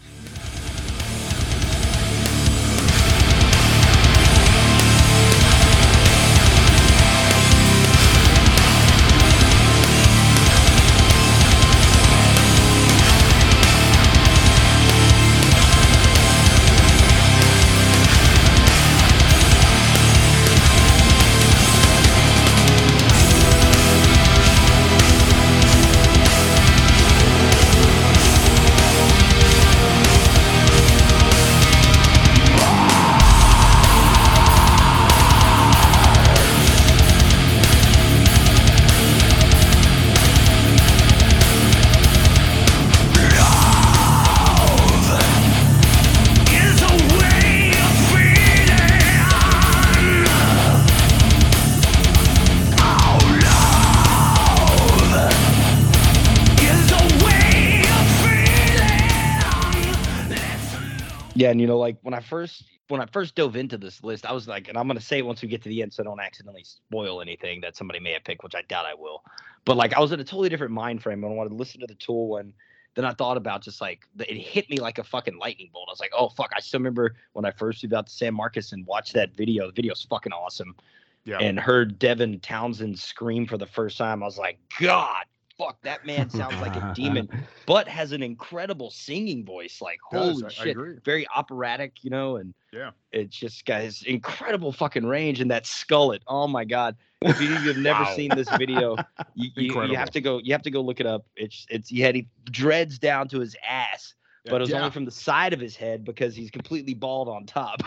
You 61.64 61.68
know, 61.68 61.78
like 61.78 61.96
when 62.02 62.14
I 62.14 62.20
first 62.20 62.66
when 62.90 63.00
I 63.00 63.06
first 63.06 63.36
dove 63.36 63.56
into 63.56 63.78
this 63.78 64.04
list, 64.04 64.26
I 64.26 64.34
was 64.34 64.50
like, 64.50 64.68
and 64.68 64.78
I'm 64.78 64.86
gonna 64.86 65.00
say 65.00 65.20
it 65.20 65.26
once 65.26 65.42
we 65.42 65.48
get 65.48 65.64
to 65.64 65.70
the 65.70 65.82
end, 65.82 65.94
so 65.94 66.04
I 66.04 66.06
don't 66.06 66.20
accidentally 66.20 66.66
spoil 66.66 67.22
anything 67.22 67.62
that 67.62 67.78
somebody 67.78 68.02
may 68.02 68.12
have 68.12 68.26
picked, 68.26 68.44
which 68.44 68.54
I 68.54 68.64
doubt 68.64 68.86
I 68.86 68.94
will. 68.94 69.24
But 69.64 69.78
like, 69.78 69.94
I 69.94 70.02
was 70.02 70.12
in 70.12 70.20
a 70.20 70.26
totally 70.26 70.50
different 70.50 70.74
mind 70.74 71.02
frame 71.02 71.24
and 71.24 71.32
I 71.32 71.36
wanted 71.38 71.52
to 71.52 71.56
listen 71.56 71.80
to 71.80 71.88
the 71.88 71.96
tool, 71.96 72.36
and 72.36 72.52
then 72.96 73.06
I 73.06 73.14
thought 73.14 73.38
about 73.38 73.62
just 73.62 73.80
like 73.80 74.02
it 74.20 74.36
hit 74.36 74.70
me 74.70 74.76
like 74.76 74.98
a 74.98 75.06
fucking 75.06 75.38
lightning 75.38 75.70
bolt. 75.72 75.88
I 75.88 75.94
was 75.94 76.02
like, 76.02 76.12
oh 76.14 76.28
fuck! 76.28 76.52
I 76.54 76.60
still 76.60 76.82
remember 76.82 77.16
when 77.32 77.46
I 77.46 77.52
first 77.52 77.82
moved 77.82 77.94
out 77.94 78.08
to 78.08 78.12
San 78.14 78.34
Marcos 78.34 78.74
and 78.74 78.86
watched 78.86 79.14
that 79.14 79.34
video. 79.34 79.68
The 79.68 79.72
video's 79.72 80.06
fucking 80.10 80.34
awesome. 80.34 80.76
Yeah. 81.24 81.38
And 81.38 81.58
heard 81.58 81.98
Devin 81.98 82.42
Townsend 82.42 83.00
scream 83.00 83.48
for 83.48 83.58
the 83.58 83.68
first 83.68 83.98
time. 83.98 84.22
I 84.22 84.26
was 84.26 84.38
like, 84.38 84.60
God, 84.82 85.24
fuck, 85.58 85.82
that 85.84 86.06
man 86.06 86.30
sounds 86.30 86.60
like 86.62 86.76
a 86.76 86.94
demon, 86.96 87.30
but 87.66 87.88
has 87.88 88.12
an 88.12 88.24
incredible 88.24 88.90
singing 88.90 89.46
voice. 89.46 89.82
Like, 89.82 90.00
Does, 90.12 90.42
holy 90.42 90.44
I- 90.44 90.48
I 90.48 90.52
shit, 90.52 90.68
agree. 90.72 90.96
very 91.06 91.28
operatic, 91.36 92.04
you 92.04 92.10
know, 92.10 92.38
and 92.38 92.54
Yeah. 92.72 92.92
it's 93.12 93.36
just 93.38 93.66
got 93.66 93.82
his 93.82 94.04
incredible 94.04 94.72
fucking 94.72 95.06
range 95.06 95.42
and 95.42 95.50
that 95.52 95.64
skullet. 95.66 96.20
Oh 96.28 96.48
my 96.48 96.66
god! 96.66 96.96
If 97.22 97.40
you, 97.42 97.50
you've 97.50 97.78
never 97.92 98.04
Wow. 98.04 98.16
seen 98.16 98.32
this 98.36 98.50
video, 98.50 98.98
you, 99.36 99.50
you, 99.56 99.84
you 99.84 99.96
have 99.96 100.12
to 100.12 100.22
go. 100.22 100.40
You 100.40 100.54
have 100.54 100.64
to 100.64 100.72
go 100.72 100.82
look 100.82 101.00
it 101.00 101.06
up. 101.06 101.26
It's 101.36 101.66
it's 101.70 101.90
he 101.90 102.02
had 102.02 102.16
he 102.16 102.28
dreads 102.46 103.00
down 103.00 103.28
to 103.30 103.40
his 103.40 103.56
ass. 103.68 104.14
But 104.46 104.56
it 104.56 104.60
was 104.60 104.70
Yeah. 104.72 104.80
only 104.80 104.92
from 104.92 105.06
the 105.06 105.12
side 105.12 105.54
of 105.54 105.62
his 105.62 105.78
head 105.78 106.04
because 106.04 106.36
he's 106.36 106.52
completely 106.52 106.94
bald 106.94 107.30
on 107.30 107.46
top. 107.46 107.82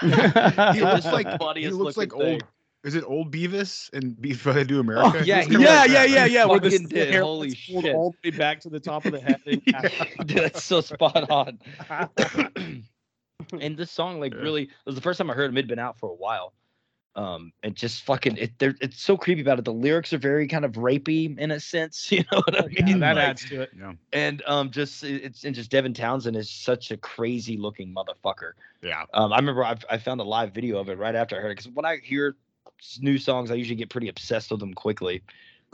he 0.00 0.80
looks 0.80 1.04
like 1.06 1.26
he 1.56 1.68
looks 1.70 1.96
like 1.96 2.14
old. 2.14 2.44
Thing. 2.86 2.98
Is 2.98 3.02
it 3.02 3.04
old 3.06 3.32
Beavis 3.32 3.92
and 3.92 4.16
Beavis 4.16 4.42
How 4.44 4.52
They 4.52 4.64
Do 4.64 4.80
America? 4.80 5.18
Oh, 5.18 5.22
yeah, 5.22 5.38
It's 5.38 5.46
he- 5.48 5.52
kinda 5.54 5.66
yeah, 5.68 5.76
like 5.80 5.90
yeah, 5.90 5.94
that. 6.06 6.10
yeah, 6.10 6.24
yeah. 6.26 6.44
Where 6.46 6.60
the, 6.60 6.70
did. 6.70 7.08
hair 7.12 7.22
Holy 7.22 7.54
pulled 7.70 7.84
shit. 7.84 7.94
all 7.94 8.14
the 8.22 8.30
way 8.30 8.36
back 8.36 8.60
to 8.60 8.68
the 8.68 8.80
top 8.80 9.04
of 9.06 9.12
the 9.12 9.20
head. 9.20 9.40
Dude, 10.26 10.38
that's 10.38 10.64
so 10.64 10.80
spot 10.80 11.30
on. 11.30 11.58
and 13.60 13.76
this 13.76 13.90
song, 13.90 14.20
like, 14.20 14.32
Yeah. 14.34 14.40
really, 14.40 14.62
it 14.64 14.70
was 14.86 14.94
the 14.94 15.00
first 15.00 15.18
time 15.18 15.30
I 15.30 15.34
heard 15.34 15.50
him. 15.50 15.56
It'd 15.56 15.68
been 15.68 15.78
out 15.78 15.98
for 15.98 16.08
a 16.08 16.14
while. 16.14 16.52
Um, 17.14 17.52
and 17.62 17.74
just 17.74 18.02
fucking, 18.02 18.36
it. 18.36 18.58
There, 18.58 18.74
it's 18.82 19.00
so 19.02 19.16
creepy 19.16 19.40
about 19.40 19.58
it. 19.58 19.64
The 19.64 19.72
lyrics 19.72 20.12
are 20.12 20.18
very 20.18 20.46
kind 20.46 20.66
of 20.66 20.72
rapey 20.72 21.38
in 21.38 21.50
a 21.50 21.58
sense. 21.58 22.12
You 22.12 22.24
know 22.30 22.42
what 22.44 22.62
I 22.62 22.66
mean? 22.84 23.00
that 23.00 23.16
Like, 23.16 23.24
adds 23.28 23.44
to 23.46 23.62
it. 23.62 23.70
Yeah. 23.78 23.94
and 24.12 24.42
um, 24.46 24.70
just 24.70 25.02
it's 25.02 25.44
and 25.44 25.54
just 25.54 25.70
Devin 25.70 25.94
Townsend 25.94 26.36
is 26.36 26.50
such 26.50 26.90
a 26.90 26.98
crazy 26.98 27.56
looking 27.56 27.94
motherfucker. 27.94 28.52
Yeah. 28.82 29.04
Um, 29.14 29.32
I 29.32 29.36
remember 29.38 29.64
I, 29.64 29.76
I 29.88 29.96
found 29.96 30.20
a 30.20 30.24
live 30.24 30.52
video 30.52 30.76
of 30.78 30.90
it 30.90 30.98
right 30.98 31.14
after 31.14 31.38
I 31.38 31.40
heard 31.40 31.52
it 31.52 31.56
because 31.56 31.70
when 31.70 31.86
I 31.86 31.96
hear 32.04 32.36
s- 32.38 32.45
new 33.00 33.18
songs, 33.18 33.50
I 33.50 33.54
usually 33.54 33.76
get 33.76 33.90
pretty 33.90 34.08
obsessed 34.08 34.50
with 34.50 34.60
them 34.60 34.74
quickly. 34.74 35.22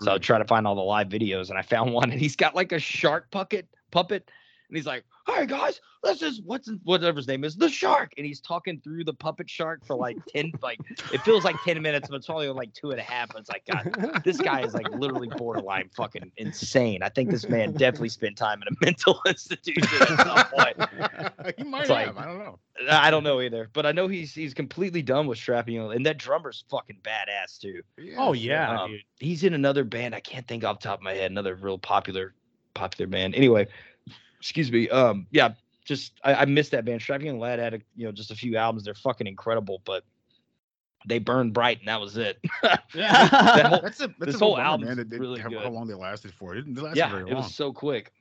So 0.01 0.15
I 0.15 0.19
try 0.19 0.39
to 0.39 0.45
find 0.45 0.67
all 0.67 0.75
the 0.75 0.81
live 0.81 1.09
videos, 1.09 1.51
and 1.51 1.59
I 1.59 1.63
found 1.63 1.93
one, 1.95 2.11
and 2.11 2.21
he's 2.21 2.37
got 2.37 2.55
like 2.55 2.73
a 2.73 2.79
shark 2.79 3.31
puppet 3.31 3.69
puppet, 3.91 4.31
and 4.73 4.77
he's 4.79 4.87
like, 4.87 5.05
"Hey 5.27 5.45
guys, 5.45 5.81
this 6.03 6.23
is 6.23 6.41
what's 6.43 6.71
whatever 6.85 7.19
his 7.19 7.29
name 7.29 7.45
is, 7.45 7.55
the 7.57 7.69
shark," 7.69 8.13
and 8.17 8.25
he's 8.27 8.41
talking 8.41 8.81
through 8.81 9.05
the 9.05 9.13
puppet 9.13 9.51
shark 9.51 9.85
for 9.85 9.95
like 9.95 10.17
ten, 10.29 10.51
like 10.63 10.81
it 11.13 11.21
feels 11.23 11.45
like 11.45 11.57
ten 11.63 11.81
minutes, 11.83 12.09
but 12.09 12.17
it's 12.17 12.27
probably 12.27 12.49
like 12.49 12.73
two 12.73 12.91
and 12.91 12.99
a 12.99 13.03
half. 13.03 13.29
But 13.29 13.41
It's 13.41 13.51
like, 13.51 13.65
God, 13.71 14.23
this 14.25 14.39
guy 14.39 14.63
is 14.63 14.73
like 14.73 14.89
literally 14.91 15.29
borderline 15.37 15.91
fucking 15.95 16.33
insane. 16.39 17.03
I 17.03 17.11
think 17.11 17.31
this 17.31 17.47
man 17.49 17.73
definitely 17.73 18.09
spent 18.09 18.39
time 18.39 18.63
in 18.63 18.69
a 18.75 18.77
mental 18.85 19.21
institution 19.27 20.03
at 20.03 20.27
some 20.27 20.47
point. 20.47 21.55
he 21.59 21.65
might 21.65 21.83
It's 21.83 21.91
like- 21.91 22.07
have. 22.07 22.17
I 22.17 22.25
don't 22.25 22.39
know. 22.39 22.59
I 22.91 23.11
don't 23.11 23.23
know 23.23 23.41
either, 23.43 23.69
but 23.75 23.85
I 23.85 23.93
know 23.93 24.09
he's 24.09 24.35
he's 24.35 24.55
completely 24.55 25.03
done 25.03 25.27
with 25.27 25.37
strapping 25.39 25.79
and 25.79 26.07
that 26.07 26.17
drummer's 26.17 26.65
fucking 26.71 26.97
badass 27.03 27.61
too. 27.61 27.83
Oh 28.17 28.33
yeah, 28.33 28.81
Um, 28.81 28.93
dude. 28.93 29.03
he's 29.21 29.45
in 29.45 29.53
another 29.53 29.85
band. 29.85 30.15
I 30.15 30.21
can't 30.21 30.49
think 30.49 30.65
off 30.65 30.81
the 30.81 30.89
top 30.89 30.99
of 31.01 31.03
my 31.05 31.13
head. 31.13 31.31
Another 31.31 31.55
real 31.55 31.79
popular 31.79 32.33
popular 32.75 33.07
band. 33.07 33.35
Anyway, 33.35 33.69
excuse 34.43 34.73
me. 34.73 34.89
Um, 34.89 35.27
yeah, 35.31 35.51
just 35.85 36.13
I, 36.25 36.35
I 36.35 36.45
missed 36.47 36.73
that 36.73 36.85
band. 36.85 37.01
Strapping 37.01 37.39
Lad 37.39 37.61
had 37.61 37.75
a, 37.75 37.81
you 37.97 38.05
know 38.07 38.13
just 38.13 38.33
a 38.33 38.35
few 38.35 38.57
albums. 38.57 38.85
They're 38.85 38.95
fucking 38.95 39.29
incredible, 39.29 39.81
but 39.85 40.05
they 41.07 41.19
burned 41.21 41.53
bright, 41.55 41.79
and 41.79 41.89
that 41.89 42.01
was 42.01 42.17
it. 42.17 42.39
That 42.95 43.67
whole- 43.69 43.81
That's 43.81 44.01
a 44.01 44.09
that's 44.19 44.33
this 44.33 44.35
a 44.37 44.39
whole 44.45 44.59
album. 44.59 44.89
man. 44.89 45.07
They, 45.09 45.19
really 45.19 45.41
how, 45.41 45.51
how 45.51 45.71
long 45.71 45.87
they 45.87 45.95
lasted 45.95 46.33
for? 46.35 46.55
It 46.55 46.63
didn't 46.63 46.83
last 46.83 46.97
yeah, 46.97 47.09
very 47.09 47.23
long. 47.23 47.33
it 47.33 47.37
was 47.37 47.55
so 47.55 47.73
quick. 47.73 48.13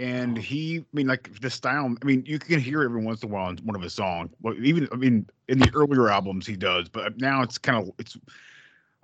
and 0.00 0.36
he, 0.36 0.78
I 0.80 0.84
mean, 0.92 1.06
like 1.06 1.40
the 1.40 1.50
style. 1.50 1.94
I 2.00 2.04
mean, 2.04 2.22
you 2.26 2.38
can 2.38 2.60
hear 2.60 2.82
every 2.82 3.02
once 3.02 3.22
in 3.22 3.30
a 3.30 3.32
while 3.32 3.50
in 3.50 3.56
one 3.58 3.74
of 3.76 3.82
his 3.82 3.92
songs. 3.94 4.30
Well, 4.42 4.54
even 4.62 4.88
I 4.92 4.96
mean, 4.96 5.26
in 5.48 5.58
the 5.58 5.70
earlier 5.74 6.08
albums 6.10 6.46
he 6.46 6.56
does, 6.56 6.88
but 6.88 7.18
now 7.20 7.42
it's 7.42 7.58
kind 7.58 7.78
of 7.78 7.92
it's 7.98 8.16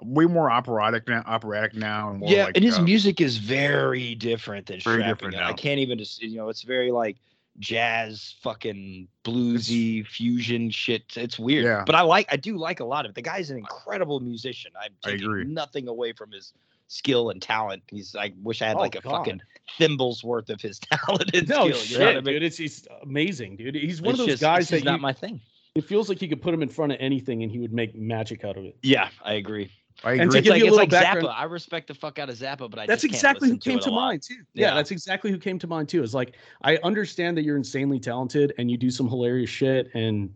way 0.05 0.27
more 0.27 0.51
operatic 0.51 1.09
now. 1.09 1.23
Operatic 1.27 1.75
now, 1.75 2.11
and 2.11 2.21
more 2.21 2.31
yeah, 2.31 2.45
like, 2.47 2.57
and 2.57 2.65
his 2.65 2.79
uh, 2.79 2.83
music 2.83 3.21
is 3.21 3.37
very 3.39 4.15
different 4.15 4.67
than 4.67 4.81
Very 4.81 5.03
different 5.03 5.35
Young. 5.35 5.43
I 5.45 5.53
can't 5.53 5.79
even 5.81 5.99
just 5.99 6.23
you 6.23 6.37
know, 6.37 6.49
it's 6.49 6.63
very 6.63 6.91
like 6.91 7.17
jazz, 7.59 8.35
fucking 8.43 9.09
bluesy 9.25 10.07
fusion 10.07 10.71
shit. 10.71 11.05
It's 11.17 11.39
weird, 11.39 11.65
Yeah. 11.65 11.83
but 11.87 11.95
I 11.95 12.01
like, 12.03 12.27
I 12.33 12.37
do 12.37 12.57
like 12.57 12.81
a 12.81 12.85
lot 12.85 13.05
of 13.05 13.11
it. 13.11 13.15
The 13.15 13.23
guy's 13.23 13.51
an 13.51 13.59
incredible 13.59 14.21
musician. 14.21 14.73
I'm 14.81 14.93
I 15.05 15.11
taking 15.11 15.27
agree. 15.27 15.45
nothing 15.45 15.89
away 15.89 16.13
from 16.13 16.33
his 16.33 16.55
skill 16.89 17.31
and 17.31 17.41
talent. 17.43 17.83
He's, 17.89 18.17
I 18.17 18.33
wish 18.43 18.63
I 18.63 18.67
had 18.69 18.77
Oh, 18.77 18.81
like 18.81 18.95
a 18.97 19.01
God. 19.01 19.11
fucking 19.19 19.41
thimbles 19.79 20.25
worth 20.25 20.51
of 20.51 20.61
his 20.61 20.79
talent 20.93 21.31
and 21.35 21.49
No 21.49 21.71
skill. 21.71 21.79
shit, 21.79 21.91
you 21.91 21.99
know 21.99 22.11
I 22.11 22.15
mean? 22.17 22.25
dude. 22.25 22.43
It's 22.43 22.57
he's 22.57 22.87
amazing, 23.03 23.57
dude. 23.57 23.75
He's 23.75 24.01
one 24.03 24.13
It's 24.13 24.21
of 24.21 24.27
those 24.27 24.33
just- 24.35 24.43
guys 24.43 24.61
it's 24.73 24.83
that 24.83 24.85
not 24.85 24.97
you- 24.97 25.03
my 25.03 25.13
thing. 25.13 25.41
It 25.75 25.85
feels 25.85 26.11
like 26.11 26.21
you 26.21 26.29
could 26.29 26.43
put 26.43 26.53
him 26.53 26.61
in 26.63 26.69
front 26.69 26.93
of 26.93 26.99
anything 27.01 27.43
and 27.43 27.51
he 27.51 27.59
would 27.59 27.73
make 27.73 27.95
magic 27.95 28.45
out 28.45 28.59
of 28.59 28.65
it. 28.65 28.77
Yeah, 28.83 29.09
I 29.25 29.35
agree. 29.35 29.71
I 30.05 30.13
And 30.15 30.31
to 30.31 30.39
It's 30.39 30.45
give 30.45 30.51
like, 30.53 30.59
you 30.59 30.65
a 30.65 30.71
little 30.71 30.79
like 30.79 30.91
background- 30.91 31.29
Zappa. 31.29 31.35
I 31.39 31.45
respect 31.45 31.87
the 31.89 31.95
fuck 31.95 32.19
out 32.19 32.29
of 32.29 32.37
Zappa, 32.37 32.69
but 32.71 32.79
I 32.79 32.87
that's 32.87 33.03
just 33.03 33.13
can't 33.13 33.37
exactly 33.39 33.49
who 33.51 33.57
came 33.59 33.79
it 33.79 33.83
to 33.85 33.91
mind 33.91 34.23
too. 34.23 34.35
Yeah, 34.55 34.69
Yeah. 34.69 34.75
that's 34.75 34.91
exactly 34.91 35.31
who 35.31 35.39
came 35.39 35.59
to 35.61 35.67
mind 35.67 35.89
too. 35.89 36.03
Is 36.03 36.15
like 36.15 36.37
I 36.63 36.77
understand 36.79 37.37
that 37.37 37.45
you're 37.45 37.57
insanely 37.57 38.01
talented 38.01 38.53
and 38.59 38.71
you 38.71 38.77
do 38.77 38.91
some 38.91 39.09
hilarious 39.09 39.51
shit 39.51 39.91
and 39.95 40.31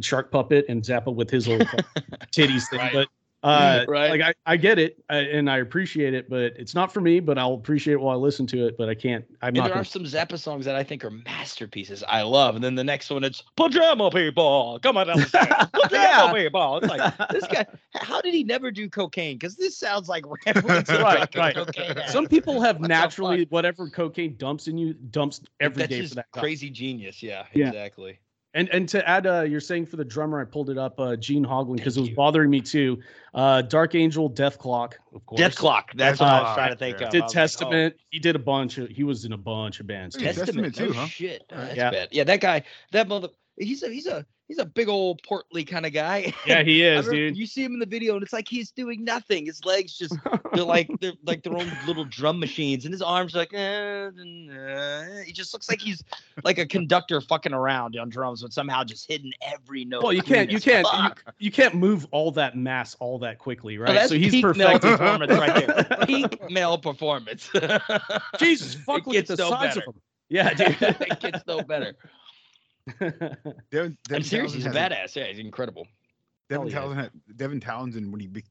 shark 0.00 0.30
puppet 0.30 0.64
and 0.68 0.82
Zappa 0.82 1.14
with 1.14 1.30
his 1.30 1.46
little 1.48 1.66
titties 2.32 2.68
thing, 2.68 2.78
Right. 2.78 2.92
but 2.92 3.08
uh, 3.42 3.84
Right. 3.88 4.10
like 4.10 4.20
I, 4.20 4.34
I 4.52 4.56
get 4.56 4.78
it 4.78 5.02
uh, 5.10 5.14
and 5.14 5.48
I 5.50 5.58
appreciate 5.58 6.14
it, 6.14 6.28
but 6.28 6.52
it's 6.56 6.74
not 6.74 6.92
for 6.92 7.00
me. 7.00 7.20
But 7.20 7.38
I'll 7.38 7.54
appreciate 7.54 7.94
it 7.94 8.00
while 8.00 8.14
I 8.16 8.18
listen 8.20 8.46
to 8.48 8.66
it. 8.66 8.76
But 8.78 8.88
I 8.88 8.94
can't. 8.94 9.24
I'm 9.42 9.48
And 9.48 9.56
not. 9.56 9.62
there 9.64 9.70
Gonna, 9.74 9.80
are 9.82 9.84
some 9.84 10.04
Zappa 10.04 10.38
songs 10.38 10.64
that 10.64 10.74
I 10.76 10.82
think 10.82 11.04
are 11.04 11.10
masterpieces. 11.10 12.02
I 12.08 12.22
love, 12.22 12.54
and 12.54 12.64
then 12.64 12.74
the 12.74 12.84
next 12.84 13.10
one 13.10 13.24
it's 13.24 13.42
pajama 13.56 14.10
people. 14.10 14.78
Come 14.82 14.96
on 14.96 15.06
down 15.06 15.20
the 15.20 15.26
stairs. 15.26 15.46
Pajama 15.72 15.90
Yeah. 15.92 16.32
people. 16.44 16.78
It's 16.78 16.88
like 16.88 17.14
this 17.30 17.46
guy. 17.46 17.66
How 17.94 18.20
did 18.20 18.34
he 18.34 18.42
never 18.44 18.70
do 18.70 18.88
cocaine? 18.88 19.36
Because 19.36 19.56
this 19.56 19.78
sounds 19.78 20.08
like 20.08 20.24
Right, 20.26 21.34
right. 21.34 21.54
cocaine. 21.54 21.94
some 22.08 22.26
people 22.26 22.60
have 22.60 22.80
naturally 22.80 23.46
whatever 23.50 23.88
cocaine 23.88 24.36
dumps 24.36 24.66
in 24.68 24.76
you 24.78 24.94
dumps 24.94 25.40
every 25.60 25.82
That's 25.82 25.90
day 25.90 26.06
for 26.06 26.14
that 26.16 26.26
crazy 26.32 26.70
genius. 26.70 27.22
Yeah, 27.22 27.44
Yeah. 27.54 27.68
exactly. 27.68 28.18
And 28.56 28.70
and 28.70 28.88
to 28.88 29.06
add, 29.06 29.26
uh, 29.26 29.42
you're 29.42 29.60
saying 29.60 29.84
for 29.84 29.96
the 29.96 30.04
drummer, 30.04 30.40
I 30.40 30.44
pulled 30.46 30.70
it 30.70 30.78
up, 30.78 30.98
uh, 30.98 31.14
Gene 31.14 31.44
Hoglan, 31.44 31.76
because 31.76 31.98
it 31.98 32.00
was 32.00 32.08
you. 32.08 32.16
bothering 32.16 32.48
me 32.48 32.62
too. 32.62 32.98
Uh, 33.34 33.60
Dark 33.60 33.94
Angel, 33.94 34.30
Dethklok, 34.30 34.94
of 35.14 35.26
course. 35.26 35.42
Dethklok. 35.42 35.82
That's 35.94 36.18
Death 36.18 36.20
what 36.20 36.28
I 36.30 36.40
was 36.40 36.54
trying 36.54 36.70
to 36.70 36.76
think 36.76 37.02
of. 37.02 37.10
Did 37.10 37.20
I 37.20 37.24
was 37.26 37.34
like, 37.34 37.42
oh, 37.42 37.42
Testament. 37.42 37.96
He 38.08 38.18
did 38.18 38.34
a 38.34 38.38
bunch 38.38 38.78
of. 38.78 38.88
He 38.88 39.04
was 39.04 39.26
in 39.26 39.34
a 39.34 39.36
bunch 39.36 39.78
of 39.80 39.86
bands. 39.86 40.16
Testament, 40.16 40.46
Testament 40.46 40.74
too, 40.74 40.88
no 40.94 41.00
huh? 41.00 41.06
Shit, 41.06 41.44
Oh, 41.52 41.56
that's 41.58 41.76
Yeah. 41.76 41.90
bad. 41.90 42.08
Yeah, 42.12 42.24
that 42.24 42.40
guy, 42.40 42.62
that 42.92 43.08
mother, 43.08 43.28
he's 43.58 43.82
a 43.82 43.88
he's 43.88 44.06
a 44.06 44.24
he's 44.48 44.58
a 44.58 44.64
big 44.64 44.88
old 44.88 45.20
portly 45.22 45.64
kind 45.64 45.84
of 45.86 45.92
guy. 45.92 46.32
Yeah, 46.46 46.62
he 46.62 46.82
is, 46.84 47.08
dude. 47.08 47.36
You 47.36 47.46
see 47.46 47.64
him 47.64 47.72
in 47.72 47.80
the 47.80 47.86
video, 47.86 48.14
and 48.14 48.22
it's 48.22 48.32
like 48.32 48.46
he's 48.48 48.70
doing 48.70 49.04
nothing. 49.04 49.46
His 49.46 49.64
legs 49.64 49.96
just 49.98 50.14
they're 50.52 50.62
like 50.64 50.88
they're 51.00 51.14
like 51.24 51.42
their 51.42 51.54
own 51.56 51.70
little 51.86 52.04
drum 52.04 52.38
machines, 52.38 52.84
and 52.84 52.94
his 52.94 53.02
arms 53.02 53.34
are 53.34 53.40
like 53.40 53.52
eh, 53.52 54.10
eh. 54.10 55.22
he 55.24 55.32
just 55.32 55.52
looks 55.52 55.68
like 55.68 55.80
he's 55.80 56.04
like 56.44 56.58
a 56.58 56.66
conductor 56.66 57.20
fucking 57.20 57.52
around 57.52 57.96
on 57.98 58.08
drums, 58.08 58.42
but 58.42 58.52
somehow 58.52 58.84
just 58.84 59.08
hitting 59.08 59.32
every 59.42 59.84
note. 59.84 60.02
Well, 60.04 60.12
you 60.12 60.22
can't. 60.22 60.50
You 60.50 60.60
can't. 60.60 60.86
You, 60.96 61.10
you 61.38 61.50
can't 61.50 61.74
move 61.74 62.06
all 62.12 62.30
that 62.32 62.56
mass 62.56 62.94
all 63.00 63.18
that 63.20 63.38
quickly, 63.38 63.76
Oh, 63.78 63.82
right? 63.82 63.94
that's 63.94 64.10
so 64.10 64.16
he's 64.16 64.40
perfect 64.40 64.82
performance 64.82 65.32
right 65.32 65.66
there. 65.66 65.98
Peak 66.06 66.50
male 66.50 66.78
performance. 66.78 67.50
Jesus, 68.38 68.74
fuck! 68.74 69.00
It 69.00 69.06
Look 69.06 69.16
at 69.16 69.26
the 69.26 69.36
no 69.36 69.50
size 69.50 69.74
better. 69.74 69.80
of 69.88 69.94
him. 69.94 70.02
Yeah, 70.28 70.54
dude. 70.54 70.76
it 70.80 71.20
gets 71.20 71.46
no 71.46 71.62
better. 71.62 71.94
Devin, 73.00 73.62
I'm 73.72 73.96
Devin 74.08 74.22
serious. 74.22 74.54
He's 74.54 74.66
a 74.66 74.72
Townsend 74.72 74.92
badass. 74.92 75.16
Yeah, 75.16 75.26
he's 75.26 75.38
incredible. 75.38 75.86
Devin 76.48 76.68
Hell 76.68 76.88
yeah. 76.88 76.94
Townsend, 76.94 77.00
had, 77.00 77.36
Devin 77.36 77.60
Townsend, 77.60 78.12
when 78.12 78.20
he 78.20 78.26
be 78.28 78.44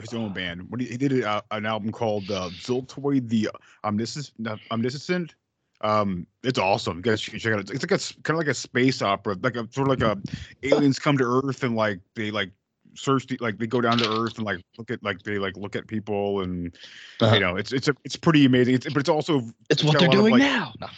his 0.00 0.14
own 0.14 0.32
band, 0.32 0.70
when 0.70 0.80
he, 0.80 0.86
he 0.86 0.96
did 0.96 1.12
a, 1.12 1.42
an 1.50 1.66
album 1.66 1.90
called 1.90 2.30
uh, 2.30 2.50
Ziltoid 2.50 3.28
the 3.28 3.50
Omniscient, 3.84 4.30
Omniscient. 4.70 5.34
Um, 5.82 6.26
it's 6.44 6.58
awesome. 6.58 6.98
You 6.98 7.02
guys 7.02 7.20
should 7.20 7.40
check 7.40 7.52
it 7.52 7.54
out. 7.54 7.60
It's, 7.60 7.70
it's 7.70 7.82
like 7.82 7.92
a 7.92 8.22
kind 8.22 8.34
of 8.34 8.38
like 8.38 8.48
a 8.48 8.54
space 8.54 9.02
opera, 9.02 9.36
like 9.42 9.56
a 9.56 9.66
sort 9.72 9.90
of 9.90 9.98
like 9.98 10.02
a 10.02 10.20
aliens 10.62 10.98
come 10.98 11.16
to 11.18 11.24
Earth 11.24 11.64
and 11.64 11.74
like 11.74 12.00
they 12.14 12.30
like 12.30 12.50
search 12.94 13.26
the, 13.26 13.36
like 13.40 13.58
they 13.58 13.66
go 13.66 13.80
down 13.80 13.98
to 13.98 14.08
Earth 14.10 14.36
and 14.36 14.44
like 14.46 14.60
look 14.78 14.90
at 14.90 15.02
like 15.02 15.22
they 15.22 15.38
like 15.38 15.56
look 15.56 15.76
at 15.76 15.86
people 15.86 16.40
and 16.42 16.74
Uh-huh. 17.20 17.34
you 17.34 17.40
know 17.40 17.56
it's 17.56 17.72
it's 17.72 17.88
a 17.88 17.94
it's 18.04 18.16
pretty 18.16 18.44
amazing. 18.46 18.74
It's, 18.74 18.86
but 18.86 18.98
it's 19.00 19.08
also 19.08 19.42
It's 19.68 19.82
what 19.84 19.98
they're 19.98 20.08
doing 20.08 20.32
like- 20.32 20.42
now. 20.42 20.72
No. 20.80 20.88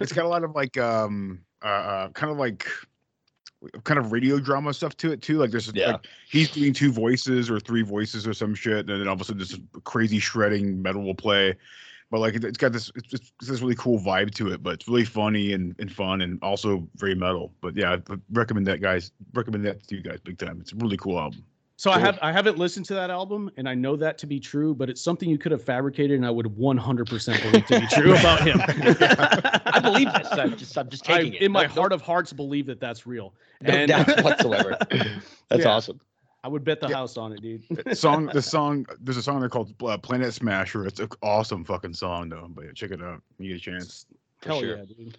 it's 0.00 0.12
got 0.12 0.24
a 0.24 0.28
lot 0.28 0.44
of 0.44 0.52
like 0.54 0.76
um 0.78 1.40
uh, 1.62 1.66
uh 1.68 2.08
kind 2.10 2.30
of 2.32 2.38
like 2.38 2.66
kind 3.84 3.98
of 3.98 4.10
radio 4.10 4.40
drama 4.40 4.74
stuff 4.74 4.96
to 4.96 5.12
it 5.12 5.22
too 5.22 5.38
like 5.38 5.50
there's 5.52 5.70
Yeah. 5.72 5.92
like 5.92 6.06
he's 6.28 6.50
doing 6.50 6.72
two 6.72 6.90
voices 6.90 7.48
or 7.48 7.60
three 7.60 7.82
voices 7.82 8.26
or 8.26 8.34
some 8.34 8.54
shit 8.54 8.90
and 8.90 9.00
then 9.00 9.06
all 9.06 9.14
of 9.14 9.20
a 9.20 9.24
sudden 9.24 9.38
this 9.38 9.56
crazy 9.84 10.18
shredding 10.18 10.82
metal 10.82 11.02
will 11.02 11.14
play 11.14 11.54
but 12.12 12.20
like 12.20 12.34
it- 12.34 12.44
it's 12.44 12.58
got 12.58 12.72
this 12.72 12.92
it's, 12.94 13.12
it's 13.14 13.48
this 13.48 13.60
really 13.60 13.74
cool 13.74 13.98
vibe 13.98 14.32
to 14.34 14.52
it 14.52 14.62
but 14.62 14.74
it's 14.74 14.86
really 14.86 15.04
funny 15.04 15.54
and, 15.54 15.74
and 15.80 15.90
fun 15.90 16.20
and 16.20 16.38
also 16.42 16.86
very 16.96 17.14
metal 17.16 17.52
but 17.60 17.74
yeah 17.76 17.96
I 18.08 18.14
recommend 18.32 18.66
that 18.68 18.80
guys 18.80 19.10
recommend 19.34 19.64
that 19.64 19.82
to 19.88 19.96
you 19.96 20.02
guys 20.02 20.20
big 20.22 20.38
time 20.38 20.58
it's 20.60 20.72
a 20.72 20.76
really 20.76 20.96
cool 20.98 21.18
album 21.18 21.42
So 21.76 21.90
I 21.90 21.98
have 21.98 22.18
I 22.22 22.30
haven't 22.30 22.58
listened 22.58 22.86
to 22.86 22.94
that 22.94 23.10
album, 23.10 23.50
and 23.56 23.68
I 23.68 23.74
know 23.74 23.96
that 23.96 24.16
to 24.18 24.26
be 24.28 24.38
true, 24.38 24.72
but 24.72 24.88
it's 24.90 25.02
something 25.02 25.28
you 25.28 25.38
could 25.38 25.50
have 25.50 25.64
fabricated, 25.64 26.16
and 26.16 26.24
I 26.24 26.30
would 26.30 26.46
100% 26.46 27.42
believe 27.42 27.66
to 27.66 27.80
be 27.80 27.86
true 27.88 28.12
about 28.14 28.40
him. 28.46 28.58
I 29.76 29.80
believe 29.82 30.08
this. 30.12 30.28
I'm 30.30 30.56
just, 30.56 30.78
I'm 30.78 30.88
just 30.88 31.08
I, 31.10 31.16
taking 31.16 31.32
it. 31.34 31.42
in 31.42 31.50
my 31.50 31.62
No- 31.62 31.68
no- 31.74 31.80
heart 31.80 31.92
of 31.92 32.00
hearts, 32.02 32.32
believe 32.32 32.66
that 32.66 32.78
that's 32.78 33.04
real. 33.04 33.34
no 33.62 33.72
and 33.72 33.88
doubt 33.88 34.22
whatsoever. 34.22 34.76
That's 35.48 35.64
Yeah. 35.64 35.70
awesome. 35.74 35.98
I 36.44 36.48
would 36.48 36.64
bet 36.64 36.80
the 36.80 36.88
Yeah. 36.88 36.96
house 36.96 37.16
on 37.16 37.32
it, 37.32 37.40
dude. 37.40 37.62
The 37.84 37.94
song 37.96 38.26
the 38.26 38.42
song 38.42 38.86
there's 39.00 39.16
a 39.16 39.22
song 39.22 39.40
there 39.40 39.48
called 39.48 39.74
uh, 39.82 39.96
planet 39.98 40.34
smasher 40.34 40.86
it's 40.86 40.98
an 41.00 41.08
awesome 41.22 41.64
fucking 41.64 41.94
song 41.94 42.28
though 42.30 42.48
but 42.50 42.64
yeah, 42.64 42.72
check 42.74 42.90
it 42.90 43.00
out 43.02 43.22
when 43.36 43.48
you 43.48 43.54
get 43.54 43.60
a 43.60 43.64
chance 43.64 44.06
Hell 44.44 44.60
sure. 44.60 44.76
yeah, 44.78 44.84
dude. 44.84 45.18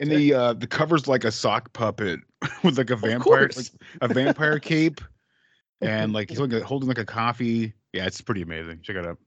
And 0.00 0.10
the 0.10 0.34
uh 0.34 0.52
the 0.54 0.66
cover's 0.66 1.06
like 1.06 1.22
a 1.24 1.30
sock 1.30 1.72
puppet 1.72 2.18
with 2.64 2.76
like 2.78 2.90
a 2.90 2.96
vampire 2.96 3.48
like 3.56 3.66
a 4.00 4.08
vampire 4.08 4.58
cape 4.72 5.00
and 5.80 6.12
like 6.12 6.30
he's 6.30 6.40
like 6.40 6.52
a, 6.52 6.64
holding 6.64 6.88
like 6.88 6.98
a 6.98 7.04
coffee. 7.04 7.72
Yeah, 7.92 8.06
it's 8.06 8.20
pretty 8.20 8.42
amazing. 8.42 8.80
Check 8.82 8.96
it 8.96 9.06
out. 9.06 9.18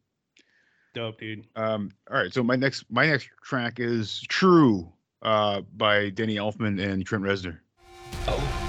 Dope, 0.93 1.20
dude. 1.20 1.48
Um 1.56 1.91
all 2.12 2.17
right, 2.17 2.34
so 2.34 2.43
my 2.43 2.58
next 2.58 2.84
my 2.89 3.08
next 3.08 3.30
track 3.43 3.80
is 3.80 4.22
True 4.28 4.91
uh 5.22 5.62
by 5.78 6.10
Danny 6.10 6.36
Elfman 6.36 6.82
and 6.86 7.06
Trent 7.06 7.24
Reznor. 7.24 7.60
Why 8.26 8.66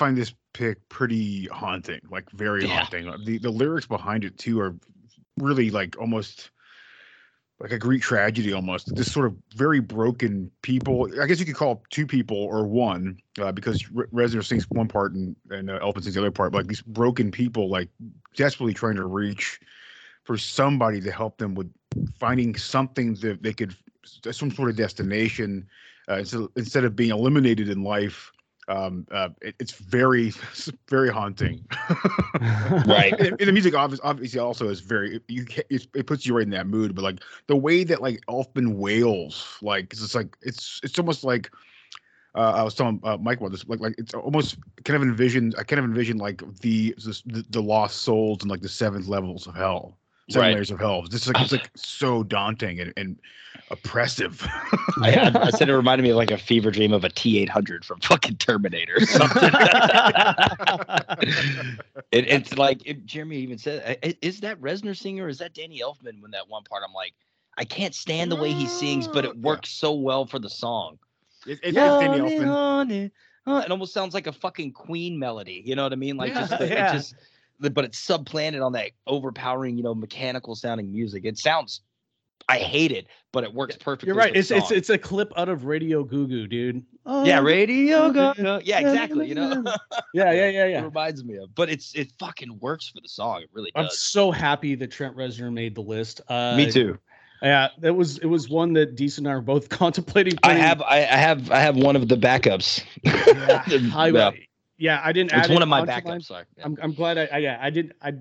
find 0.00 0.16
this 0.16 0.34
pick 0.54 0.88
pretty 0.88 1.46
haunting, 1.46 2.00
like 2.10 2.28
very 2.30 2.62
Yeah. 2.62 2.78
haunting. 2.78 3.12
The 3.24 3.38
the 3.38 3.50
lyrics 3.50 3.86
behind 3.86 4.24
it 4.24 4.38
too 4.38 4.58
are 4.60 4.74
really 5.36 5.70
like 5.70 5.96
almost 6.00 6.50
like 7.60 7.72
a 7.72 7.78
Greek 7.78 8.02
tragedy 8.02 8.54
almost. 8.54 8.96
This 8.96 9.12
sort 9.12 9.26
of 9.26 9.36
very 9.54 9.80
broken 9.80 10.50
people. 10.62 11.06
I 11.20 11.26
guess 11.26 11.38
you 11.38 11.44
could 11.44 11.54
call 11.54 11.82
two 11.90 12.06
people 12.06 12.38
or 12.38 12.66
one 12.66 13.18
uh, 13.38 13.52
because 13.52 13.90
Re- 13.90 14.06
Reznor 14.06 14.42
sings 14.42 14.66
one 14.70 14.88
part 14.88 15.12
and 15.12 15.36
and 15.50 15.70
uh, 15.70 15.92
sings 16.00 16.14
the 16.14 16.20
other 16.20 16.30
part. 16.30 16.52
But 16.52 16.58
like 16.60 16.68
these 16.68 16.82
broken 16.82 17.30
people, 17.30 17.68
like 17.68 17.90
desperately 18.34 18.72
trying 18.72 18.96
to 18.96 19.04
reach 19.04 19.60
for 20.24 20.38
somebody 20.38 21.00
to 21.02 21.12
help 21.12 21.36
them 21.36 21.54
with 21.54 21.70
finding 22.18 22.56
something 22.56 23.14
that 23.16 23.42
they 23.42 23.52
could 23.52 23.76
some 24.30 24.50
sort 24.50 24.70
of 24.70 24.76
destination 24.76 25.68
uh, 26.08 26.24
so 26.24 26.50
instead 26.56 26.84
of 26.84 26.96
being 26.96 27.10
eliminated 27.10 27.68
in 27.68 27.82
life 27.82 28.32
um 28.70 29.06
uh 29.10 29.28
it, 29.42 29.54
it's 29.58 29.72
very 29.72 30.32
very 30.88 31.10
haunting 31.10 31.64
Right. 32.86 33.18
and, 33.18 33.38
and 33.38 33.48
the 33.48 33.52
music 33.52 33.74
obviously, 33.74 34.08
obviously 34.08 34.40
also 34.40 34.68
is 34.68 34.80
very 34.80 35.20
you 35.28 35.44
it, 35.68 35.86
it 35.94 36.06
puts 36.06 36.24
you 36.24 36.34
right 36.36 36.44
in 36.44 36.50
that 36.50 36.66
mood 36.66 36.94
but 36.94 37.02
like 37.02 37.20
the 37.48 37.56
way 37.56 37.84
that 37.84 38.00
like 38.00 38.20
elfman 38.28 38.76
wails 38.76 39.58
like 39.60 39.92
it's 39.92 40.00
just 40.00 40.14
like 40.14 40.36
it's 40.42 40.80
it's 40.82 40.98
almost 40.98 41.24
like 41.24 41.50
uh, 42.34 42.52
I 42.56 42.62
was 42.62 42.74
telling 42.74 43.00
uh, 43.02 43.16
Mike 43.16 43.38
about 43.38 43.50
this. 43.50 43.66
Like, 43.66 43.80
like 43.80 43.94
it's 43.98 44.14
almost 44.14 44.58
kind 44.84 44.96
of 44.96 45.02
envision. 45.02 45.52
I 45.58 45.64
kind 45.64 45.80
of 45.80 45.84
envision 45.84 46.18
like 46.18 46.42
the 46.60 46.94
the, 46.96 47.44
the 47.50 47.62
lost 47.62 48.02
souls 48.02 48.42
and 48.42 48.50
like 48.50 48.60
the 48.60 48.68
seventh 48.68 49.08
levels 49.08 49.46
of 49.46 49.56
hell, 49.56 49.98
seven 50.30 50.46
Right. 50.48 50.54
layers 50.54 50.70
of 50.70 50.78
hell. 50.80 51.02
This 51.08 51.22
is 51.22 51.28
like 51.28 51.42
it's 51.42 51.52
like 51.52 51.70
so 51.76 52.22
daunting 52.22 52.80
and, 52.80 52.92
and 52.96 53.18
oppressive. 53.70 54.46
I, 55.02 55.12
I, 55.34 55.46
I 55.46 55.50
said 55.50 55.68
it 55.68 55.76
reminded 55.76 56.02
me 56.04 56.10
of 56.10 56.16
like 56.16 56.30
a 56.30 56.38
fever 56.38 56.70
dream 56.70 56.92
of 56.92 57.04
a 57.04 57.08
T 57.08 57.38
eight 57.38 57.48
hundred 57.48 57.84
from 57.84 58.00
fucking 58.00 58.36
Terminator 58.36 58.96
or 58.96 59.06
something. 59.06 59.50
it, 62.12 62.26
it's 62.28 62.56
like 62.56 62.80
it, 62.84 63.06
Jeremy 63.06 63.36
even 63.38 63.58
said, 63.58 63.82
"I- 64.02 64.08
I- 64.08 64.16
"Is 64.22 64.40
that 64.40 64.60
Reznor 64.60 64.96
singer? 64.96 65.28
Is 65.28 65.38
that 65.38 65.54
Danny 65.54 65.80
Elfman?" 65.80 66.20
When 66.20 66.30
that 66.32 66.48
one 66.48 66.64
part, 66.64 66.82
I'm 66.86 66.92
like, 66.94 67.14
I 67.58 67.64
can't 67.64 67.94
stand 67.94 68.30
the 68.30 68.36
way 68.36 68.52
he 68.52 68.66
sings, 68.66 69.08
but 69.08 69.24
it 69.24 69.36
works 69.38 69.70
so 69.70 69.92
well 69.92 70.26
for 70.26 70.38
the 70.38 70.50
song. 70.50 70.98
It, 71.46 71.52
it, 71.62 71.68
it's 71.68 71.74
Danny 71.76 72.18
Elfman. 72.18 72.44
honey, 72.46 73.10
huh, 73.46 73.62
It 73.64 73.70
almost 73.70 73.92
sounds 73.94 74.14
like 74.14 74.26
a 74.26 74.32
fucking 74.32 74.72
Queen 74.72 75.18
melody. 75.18 75.62
You 75.64 75.74
know 75.76 75.82
what 75.84 75.92
I 75.92 75.96
mean? 75.96 76.16
Like 76.16 76.34
just, 76.34 76.58
the, 76.58 76.66
yeah. 76.68 76.90
it 76.90 76.92
just, 76.94 77.14
the, 77.14 77.16
but 77.60 77.84
it's 77.84 78.04
subplanted 78.04 78.64
on 78.64 78.72
that 78.72 78.90
overpowering, 79.06 79.76
you 79.76 79.82
know, 79.82 79.94
mechanical 79.94 80.54
sounding 80.54 80.90
music. 80.90 81.24
It 81.24 81.38
sounds, 81.38 81.82
I 82.48 82.58
hate 82.58 82.90
it, 82.90 83.06
but 83.32 83.44
it 83.44 83.52
works 83.52 83.76
perfectly. 83.76 84.08
You're 84.08 84.16
right. 84.16 84.34
It's 84.34 84.50
it's 84.50 84.70
it's 84.70 84.90
a 84.90 84.98
clip 84.98 85.32
out 85.36 85.48
of 85.48 85.64
Radio 85.66 86.02
Goo 86.02 86.26
Goo, 86.26 86.46
dude. 86.46 86.84
yeah, 87.06 87.38
Oh, 87.38 87.42
radio 87.42 88.10
go. 88.10 88.32
Yeah, 88.64 88.78
exactly. 88.80 89.28
You 89.28 89.34
know, 89.34 89.64
Yeah, 90.14 90.32
yeah, 90.32 90.48
yeah, 90.48 90.64
it 90.64 90.70
yeah. 90.70 90.82
reminds 90.84 91.22
me 91.24 91.36
of, 91.36 91.54
but 91.54 91.68
it's 91.70 91.94
it 91.94 92.12
fucking 92.18 92.58
works 92.58 92.88
for 92.88 93.00
the 93.00 93.08
song. 93.08 93.42
It 93.42 93.50
really 93.52 93.70
I'm 93.74 93.88
so 93.90 94.30
happy 94.30 94.74
that 94.76 94.90
Trent 94.90 95.16
Reznor 95.16 95.52
made 95.52 95.74
the 95.74 95.82
list. 95.82 96.20
Uh, 96.28 96.56
Me 96.56 96.70
too. 96.70 96.98
Yeah, 97.42 97.68
that 97.78 97.94
was 97.94 98.18
it 98.18 98.26
was 98.26 98.48
one 98.50 98.72
that 98.74 98.96
Dees 98.96 99.16
and 99.18 99.26
I 99.28 99.32
are 99.32 99.40
both 99.40 99.68
contemplating. 99.70 100.38
I 100.42 100.54
have 100.54 100.82
I, 100.82 100.98
I 100.98 101.16
have 101.16 101.50
I 101.50 101.60
have 101.60 101.76
one 101.76 101.96
of 101.96 102.08
the 102.08 102.16
backups. 102.16 102.82
I, 103.06 104.08
yeah. 104.08 104.30
yeah, 104.80 105.00
I 105.04 105.12
didn't 105.12 105.32
add 105.32 105.40
It's 105.40 105.50
it 105.50 105.52
one 105.54 105.62
of 105.62 105.68
my 105.68 105.84
backups. 105.84 106.04
mine. 106.06 106.20
Sorry. 106.20 106.44
Yeah. 106.58 106.64
I'm 106.64 106.76
I'm 106.82 106.92
glad 106.92 107.16
I, 107.18 107.28
I 107.32 107.38
yeah 107.38 107.58
I 107.60 107.70
didn't 107.70 107.92
I 108.02 108.14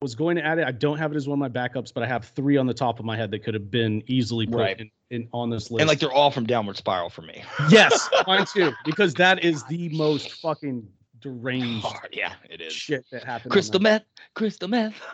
was 0.00 0.14
going 0.14 0.36
to 0.36 0.44
add 0.44 0.58
it. 0.58 0.66
I 0.66 0.72
don't 0.72 0.98
have 0.98 1.12
it 1.12 1.16
as 1.16 1.26
one 1.28 1.40
of 1.42 1.52
my 1.52 1.68
backups, 1.68 1.92
but 1.94 2.02
I 2.02 2.06
have 2.06 2.26
three 2.26 2.56
on 2.58 2.66
the 2.66 2.74
top 2.74 2.98
of 2.98 3.04
my 3.06 3.16
head 3.16 3.30
that 3.30 3.38
could 3.42 3.54
have 3.54 3.70
been 3.70 4.02
easily 4.06 4.46
put 4.46 4.56
Right. 4.56 4.80
in, 4.80 4.90
in 5.10 5.28
on 5.32 5.48
this 5.50 5.70
list. 5.70 5.80
And 5.80 5.88
like 5.88 5.98
they're 6.00 6.12
all 6.12 6.30
from 6.30 6.44
Downward 6.46 6.76
Spiral 6.76 7.08
for 7.10 7.22
me. 7.22 7.42
yes, 7.70 8.08
mine 8.26 8.44
too, 8.44 8.72
because 8.84 9.14
that 9.14 9.42
is 9.44 9.64
the 9.64 9.88
most 9.90 10.32
fucking 10.42 10.86
deranged 11.20 11.86
Hard. 11.86 12.10
Yeah, 12.12 12.34
it 12.50 12.60
is. 12.60 12.72
shit 12.74 13.06
that 13.12 13.24
happened. 13.24 13.52
Crystal 13.52 13.80
meth, 13.80 14.02
crystal 14.34 14.68
meth. 14.68 14.92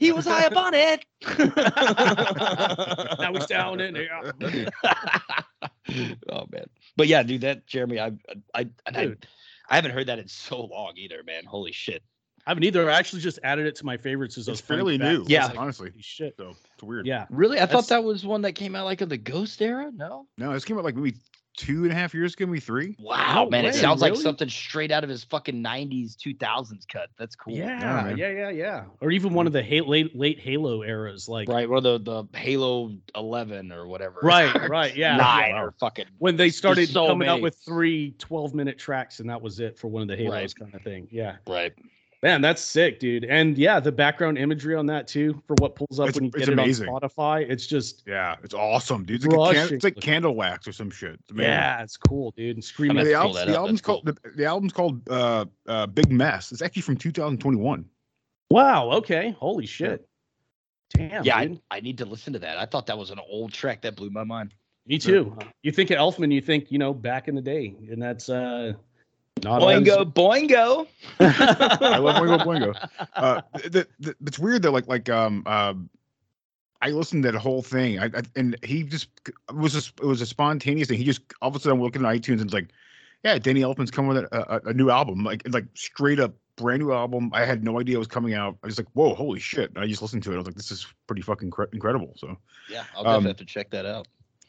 he 0.00 0.10
was 0.10 0.26
high 0.26 0.46
up 0.46 0.56
on 0.56 0.72
it. 0.74 1.04
now 3.20 3.32
he's 3.34 3.46
down 3.46 3.78
in 3.80 3.94
there. 3.94 4.32
oh 6.30 6.46
man, 6.50 6.66
but 6.96 7.06
yeah, 7.08 7.22
dude, 7.22 7.42
that 7.42 7.66
Jeremy, 7.66 8.00
I, 8.00 8.12
I, 8.54 8.68
I, 8.86 9.14
I 9.68 9.76
haven't 9.76 9.92
heard 9.92 10.06
that 10.08 10.18
in 10.18 10.28
so 10.28 10.64
long 10.64 10.92
either, 10.96 11.22
man. 11.24 11.44
Holy 11.44 11.72
shit. 11.72 12.02
I 12.46 12.50
haven't 12.50 12.64
either. 12.64 12.90
I 12.90 12.94
actually 12.98 13.20
just 13.20 13.38
added 13.44 13.66
it 13.66 13.76
to 13.76 13.84
my 13.86 13.96
favorites 13.98 14.38
as 14.38 14.48
I 14.48 14.52
It's 14.52 14.60
playing 14.62 14.78
fairly 14.78 14.98
back. 14.98 15.12
new. 15.12 15.24
Yeah. 15.28 15.46
Like, 15.46 15.58
honestly. 15.58 15.90
holy 15.90 16.02
shit. 16.02 16.34
So 16.38 16.56
it's 16.74 16.82
weird. 16.82 17.06
Yeah. 17.06 17.26
Really, 17.28 17.58
I 17.58 17.66
That's- 17.66 17.72
thought 17.86 17.88
that 17.94 18.02
was 18.02 18.24
one 18.24 18.42
that 18.42 18.52
came 18.54 18.74
out 18.74 18.86
like 18.86 19.02
in 19.02 19.08
the 19.10 19.18
Ghost 19.18 19.60
era. 19.60 19.90
No. 19.94 20.26
No, 20.38 20.52
this 20.54 20.64
came 20.64 20.78
out 20.78 20.84
like 20.84 20.96
maybe 20.96 21.16
two 21.56 21.82
and 21.84 21.92
a 21.92 21.94
half 21.94 22.14
years 22.14 22.34
ago, 22.34 22.46
maybe 22.46 22.60
three. 22.60 22.96
Wow, 22.98 23.44
No 23.44 23.50
man, 23.50 23.64
it 23.64 23.68
way, 23.68 23.72
sounds 23.72 24.00
like 24.00 24.16
something 24.16 24.48
straight 24.48 24.90
out 24.90 25.04
of 25.04 25.10
his 25.10 25.24
fucking 25.24 25.62
'90s, 25.62 26.16
2000s 26.16 26.86
cut. 26.88 27.10
That's 27.18 27.34
cool. 27.36 27.54
Yeah, 27.54 27.78
man. 27.78 28.16
yeah, 28.16 28.30
yeah, 28.30 28.50
yeah. 28.50 28.84
Or 29.00 29.10
even 29.10 29.34
one 29.34 29.46
of 29.46 29.52
the 29.52 29.62
ha- 29.62 29.86
late 29.86 30.14
late 30.16 30.38
Halo 30.40 30.82
eras, 30.82 31.28
like 31.28 31.48
Right, 31.48 31.66
or 31.68 31.80
the 31.80 31.98
the 31.98 32.24
Halo 32.36 32.92
11 33.14 33.72
or 33.72 33.86
whatever. 33.86 34.20
Right, 34.22 34.54
right, 34.68 34.94
yeah, 34.96 35.16
Nine 35.16 35.50
yeah. 35.50 35.62
or 35.62 35.72
fucking. 35.80 36.06
when 36.18 36.36
they 36.36 36.50
started 36.50 36.88
so 36.88 37.08
coming 37.08 37.28
out 37.28 37.34
many. 37.34 37.42
with 37.42 37.56
three 37.64 38.12
12 38.18 38.54
minute 38.54 38.78
tracks 38.78 39.20
and 39.20 39.28
that 39.30 39.40
was 39.42 39.60
it 39.60 39.78
for 39.78 39.88
one 39.88 40.02
of 40.02 40.08
the 40.08 40.16
Halos 40.16 40.32
Right. 40.32 40.54
kind 40.56 40.74
of 40.74 40.82
thing. 40.82 41.08
Yeah. 41.10 41.36
Right. 41.46 41.72
Man, 42.22 42.42
that's 42.42 42.60
sick, 42.60 43.00
dude. 43.00 43.24
And 43.24 43.56
yeah, 43.56 43.80
the 43.80 43.90
background 43.90 44.36
imagery 44.36 44.74
on 44.74 44.84
that 44.86 45.08
too, 45.08 45.42
for 45.46 45.54
what 45.58 45.74
pulls 45.74 45.98
up 45.98 46.08
It's- 46.10 46.16
when 46.16 46.24
you 46.26 46.30
get 46.30 46.50
amazing. 46.50 46.86
it 46.86 46.90
on 46.90 47.00
Spotify. 47.00 47.48
It's 47.48 47.66
just 47.66 48.02
Yeah, 48.06 48.36
it's 48.42 48.52
awesome, 48.52 49.04
dude. 49.04 49.24
It's 49.24 49.34
like, 49.34 49.56
a 49.56 49.66
can- 49.66 49.74
it's 49.76 49.84
like 49.84 49.96
candle 49.96 50.34
wax 50.34 50.68
or 50.68 50.72
some 50.72 50.90
shit. 50.90 51.18
It's 51.30 51.38
yeah, 51.38 51.82
it's 51.82 51.96
cool, 51.96 52.32
dude. 52.36 52.56
And 52.56 52.64
screaming. 52.64 52.98
I 52.98 53.04
the, 53.04 53.10
mean, 53.10 53.16
at 53.16 53.22
pull 53.22 53.38
album, 53.38 53.52
the 53.52 53.58
album's 53.58 53.80
that's 53.80 53.86
called 53.86 54.04
the, 54.04 54.30
the 54.36 54.44
album's 54.44 54.72
called 54.74 55.08
uh, 55.08 55.46
uh, 55.66 55.86
Big 55.86 56.12
Mess. 56.12 56.52
It's 56.52 56.60
actually 56.60 56.82
from 56.82 56.96
2021. 56.98 57.86
Wow. 58.50 58.90
Okay. 58.90 59.34
Holy 59.38 59.64
shit. 59.66 60.06
Damn. 60.92 61.24
yeah. 61.24 61.36
I, 61.38 61.58
I 61.70 61.80
need 61.80 61.96
to 61.98 62.04
listen 62.04 62.32
to 62.34 62.38
that. 62.40 62.58
I 62.58 62.66
thought 62.66 62.86
that 62.86 62.98
was 62.98 63.10
an 63.10 63.20
old 63.30 63.52
track 63.52 63.80
that 63.82 63.96
blew 63.96 64.10
my 64.10 64.24
mind. 64.24 64.54
Me 64.86 64.98
too. 64.98 65.36
You 65.62 65.70
think 65.72 65.90
of 65.90 65.98
Elfman, 65.98 66.32
you 66.32 66.40
think, 66.40 66.72
you 66.72 66.78
know, 66.78 66.92
back 66.92 67.28
in 67.28 67.34
the 67.34 67.40
day. 67.40 67.76
And 67.90 68.02
that's 68.02 68.28
uh 68.28 68.72
not 69.44 69.62
as- 69.62 69.82
Boingo, 69.82 70.12
boingo. 70.12 70.86
I 71.20 71.98
love 71.98 72.16
Boingo 72.16 72.38
Boingo. 72.44 72.88
Uh, 73.14 73.42
the, 73.54 73.86
the, 73.98 74.14
it's 74.26 74.38
weird 74.38 74.62
that 74.62 74.70
like 74.70 74.86
like 74.88 75.08
um 75.08 75.42
um 75.46 75.90
I 76.82 76.90
listened 76.90 77.24
to 77.24 77.32
that 77.32 77.38
whole 77.38 77.62
thing. 77.62 77.98
I, 77.98 78.06
I 78.06 78.22
and 78.36 78.56
he 78.62 78.82
just 78.84 79.08
it 79.26 79.54
was 79.54 79.72
just 79.74 79.98
it 80.00 80.06
was 80.06 80.20
a 80.22 80.26
spontaneous 80.26 80.88
thing. 80.88 80.98
He 80.98 81.04
just 81.04 81.22
all 81.42 81.50
of 81.50 81.56
a 81.56 81.60
sudden 81.60 81.78
I'm 81.78 81.82
looking 81.82 82.04
at 82.04 82.14
iTunes 82.14 82.34
and 82.40 82.42
it's 82.42 82.54
like, 82.54 82.68
yeah, 83.24 83.38
Danny 83.38 83.60
Elfman's 83.60 83.90
coming 83.90 84.14
with 84.14 84.24
a, 84.24 84.54
a, 84.66 84.70
a 84.70 84.72
new 84.72 84.90
album, 84.90 85.24
like 85.24 85.42
like 85.50 85.66
straight 85.74 86.18
up 86.20 86.32
brand 86.56 86.82
new 86.82 86.92
album. 86.92 87.30
I 87.34 87.44
had 87.44 87.64
no 87.64 87.80
idea 87.80 87.96
it 87.96 87.98
was 87.98 88.06
coming 88.06 88.34
out. 88.34 88.56
I 88.62 88.66
was 88.66 88.78
like, 88.78 88.88
whoa, 88.94 89.14
holy 89.14 89.40
shit! 89.40 89.70
And 89.74 89.78
I 89.84 89.86
just 89.86 90.00
listened 90.02 90.22
to 90.24 90.30
it. 90.30 90.34
I 90.34 90.38
was 90.38 90.46
like, 90.46 90.54
this 90.56 90.70
is 90.70 90.86
pretty 91.06 91.22
fucking 91.22 91.50
cre- 91.50 91.64
incredible. 91.72 92.14
So. 92.16 92.36
Yeah, 92.70 92.84
I'll 92.94 93.00
Um, 93.00 93.24
definitely 93.24 93.28
have 93.28 93.36
to 93.38 93.44
check 93.44 93.70
that 93.70 93.84
out. 93.86 94.08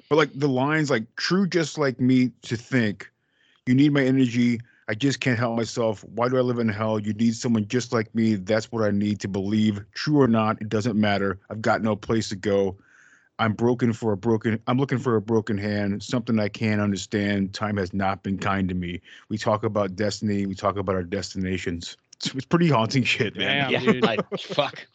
But 0.09 0.15
like 0.17 0.29
the 0.33 0.47
lines, 0.47 0.89
like 0.89 1.13
true, 1.15 1.47
just 1.47 1.77
like 1.77 1.99
me 1.99 2.31
to 2.43 2.55
think, 2.55 3.09
you 3.65 3.73
need 3.73 3.91
my 3.93 4.03
energy. 4.03 4.59
I 4.91 4.93
just 4.93 5.21
can't 5.21 5.39
help 5.39 5.55
myself. 5.55 6.03
Why 6.03 6.27
do 6.27 6.35
I 6.37 6.41
live 6.41 6.59
in 6.59 6.67
hell? 6.67 6.99
You 6.99 7.13
need 7.13 7.33
someone 7.33 7.65
just 7.69 7.93
like 7.93 8.13
me. 8.13 8.35
That's 8.35 8.73
what 8.73 8.83
I 8.83 8.91
need 8.91 9.21
to 9.21 9.29
believe. 9.29 9.79
True 9.93 10.19
or 10.19 10.27
not, 10.27 10.61
it 10.61 10.67
doesn't 10.67 10.99
matter. 10.99 11.39
I've 11.49 11.61
got 11.61 11.81
no 11.81 11.95
place 11.95 12.27
to 12.27 12.35
go. 12.35 12.75
I'm 13.39 13.53
broken 13.53 13.93
for 13.93 14.11
a 14.11 14.17
broken. 14.17 14.61
I'm 14.67 14.77
looking 14.77 14.99
for 14.99 15.15
a 15.15 15.21
broken 15.21 15.57
hand. 15.57 16.03
Something 16.03 16.39
I 16.39 16.49
can't 16.49 16.81
understand. 16.81 17.53
Time 17.53 17.77
has 17.77 17.93
not 17.93 18.21
been 18.21 18.37
kind 18.37 18.67
to 18.67 18.75
me. 18.75 18.99
We 19.29 19.37
talk 19.37 19.63
about 19.63 19.95
destiny. 19.95 20.45
We 20.45 20.55
talk 20.55 20.75
about 20.75 20.95
our 20.95 21.03
destinations. 21.03 21.95
It's, 22.17 22.35
it's 22.35 22.45
pretty 22.45 22.67
haunting 22.67 23.05
shit, 23.05 23.37
man. 23.37 23.71
Damn, 23.71 23.85
yeah, 23.85 23.93
dude. 23.93 24.05
I, 24.05 24.17
fuck. 24.37 24.85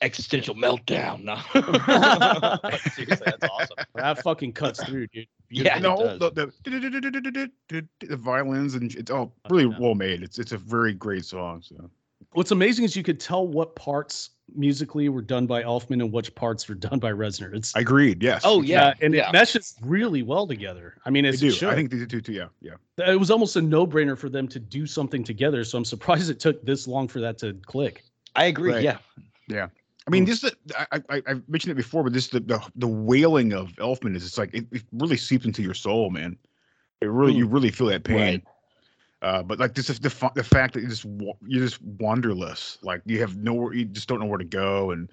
Existential 0.00 0.54
meltdown. 0.54 1.24
No. 1.24 1.36
Seriously, 2.92 3.26
that's 3.26 3.44
awesome. 3.52 3.76
that 3.94 4.22
fucking 4.22 4.52
cuts 4.52 4.82
through, 4.84 5.08
dude. 5.08 5.26
Yeah, 5.50 5.78
no, 5.78 6.18
the, 6.18 6.52
the, 6.68 7.86
the 8.06 8.16
violins 8.16 8.74
and 8.74 8.94
it's 8.94 9.10
all 9.10 9.34
really 9.50 9.66
well 9.66 9.94
made. 9.94 10.22
It's 10.22 10.38
it's 10.38 10.52
a 10.52 10.58
very 10.58 10.92
great 10.92 11.24
song. 11.24 11.62
So 11.62 11.90
What's 12.32 12.50
amazing 12.50 12.84
is 12.84 12.94
you 12.94 13.02
could 13.02 13.18
tell 13.18 13.46
what 13.46 13.74
parts 13.74 14.30
musically 14.54 15.08
were 15.08 15.22
done 15.22 15.46
by 15.46 15.62
Elfman 15.62 16.02
and 16.02 16.12
which 16.12 16.34
parts 16.34 16.68
were 16.68 16.74
done 16.74 16.98
by 16.98 17.10
Reznor. 17.10 17.54
It's 17.54 17.74
I 17.74 17.80
agreed. 17.80 18.22
Yes. 18.22 18.42
Oh, 18.44 18.62
yeah. 18.62 18.94
and 19.00 19.14
yeah. 19.14 19.28
it 19.28 19.32
meshes 19.32 19.74
really 19.82 20.22
well 20.22 20.46
together. 20.46 20.94
I 21.04 21.10
mean, 21.10 21.24
they 21.24 21.30
it's 21.30 21.40
do. 21.40 21.48
it. 21.48 21.62
I 21.64 21.74
think 21.74 21.90
they 21.90 22.04
do 22.04 22.20
too. 22.20 22.32
Yeah, 22.32 22.48
yeah. 22.60 22.74
it 22.98 23.18
was 23.18 23.30
almost 23.30 23.56
a 23.56 23.62
no-brainer 23.62 24.16
for 24.16 24.28
them 24.28 24.46
to 24.48 24.58
do 24.58 24.86
something 24.86 25.24
together. 25.24 25.64
So 25.64 25.78
I'm 25.78 25.84
surprised 25.84 26.30
it 26.30 26.40
took 26.40 26.62
this 26.64 26.86
long 26.86 27.08
for 27.08 27.20
that 27.20 27.38
to 27.38 27.54
click. 27.66 28.04
I 28.36 28.44
agree. 28.44 28.72
Right. 28.72 28.84
Yeah. 28.84 28.98
Yeah. 29.48 29.68
I 30.08 30.10
mean, 30.10 30.24
this 30.24 30.42
is 30.42 30.52
I, 30.74 31.02
I 31.10 31.22
I 31.26 31.34
mentioned 31.48 31.72
it 31.72 31.74
before, 31.74 32.02
but 32.02 32.14
this 32.14 32.28
the 32.28 32.40
the, 32.40 32.66
the 32.76 32.88
wailing 32.88 33.52
of 33.52 33.72
Elfman 33.72 34.16
is 34.16 34.24
it's 34.24 34.38
like 34.38 34.54
it, 34.54 34.66
it 34.72 34.82
really 34.92 35.18
seeps 35.18 35.44
into 35.44 35.62
your 35.62 35.74
soul, 35.74 36.08
man. 36.08 36.36
It 37.02 37.06
really 37.06 37.34
you 37.34 37.46
really 37.46 37.70
feel 37.70 37.88
that 37.88 38.04
pain. 38.04 38.16
Right. 38.16 38.44
Uh, 39.20 39.42
but 39.42 39.58
like 39.58 39.74
this 39.74 39.90
is 39.90 40.00
the 40.00 40.30
the 40.34 40.42
fact 40.42 40.72
that 40.74 40.80
you 40.80 40.88
just 40.88 41.04
you're 41.46 41.62
just 41.62 41.82
wanderless, 41.82 42.78
like 42.82 43.02
you 43.04 43.20
have 43.20 43.36
nowhere, 43.36 43.74
you 43.74 43.84
just 43.84 44.08
don't 44.08 44.18
know 44.18 44.26
where 44.26 44.38
to 44.38 44.44
go, 44.44 44.92
and 44.92 45.10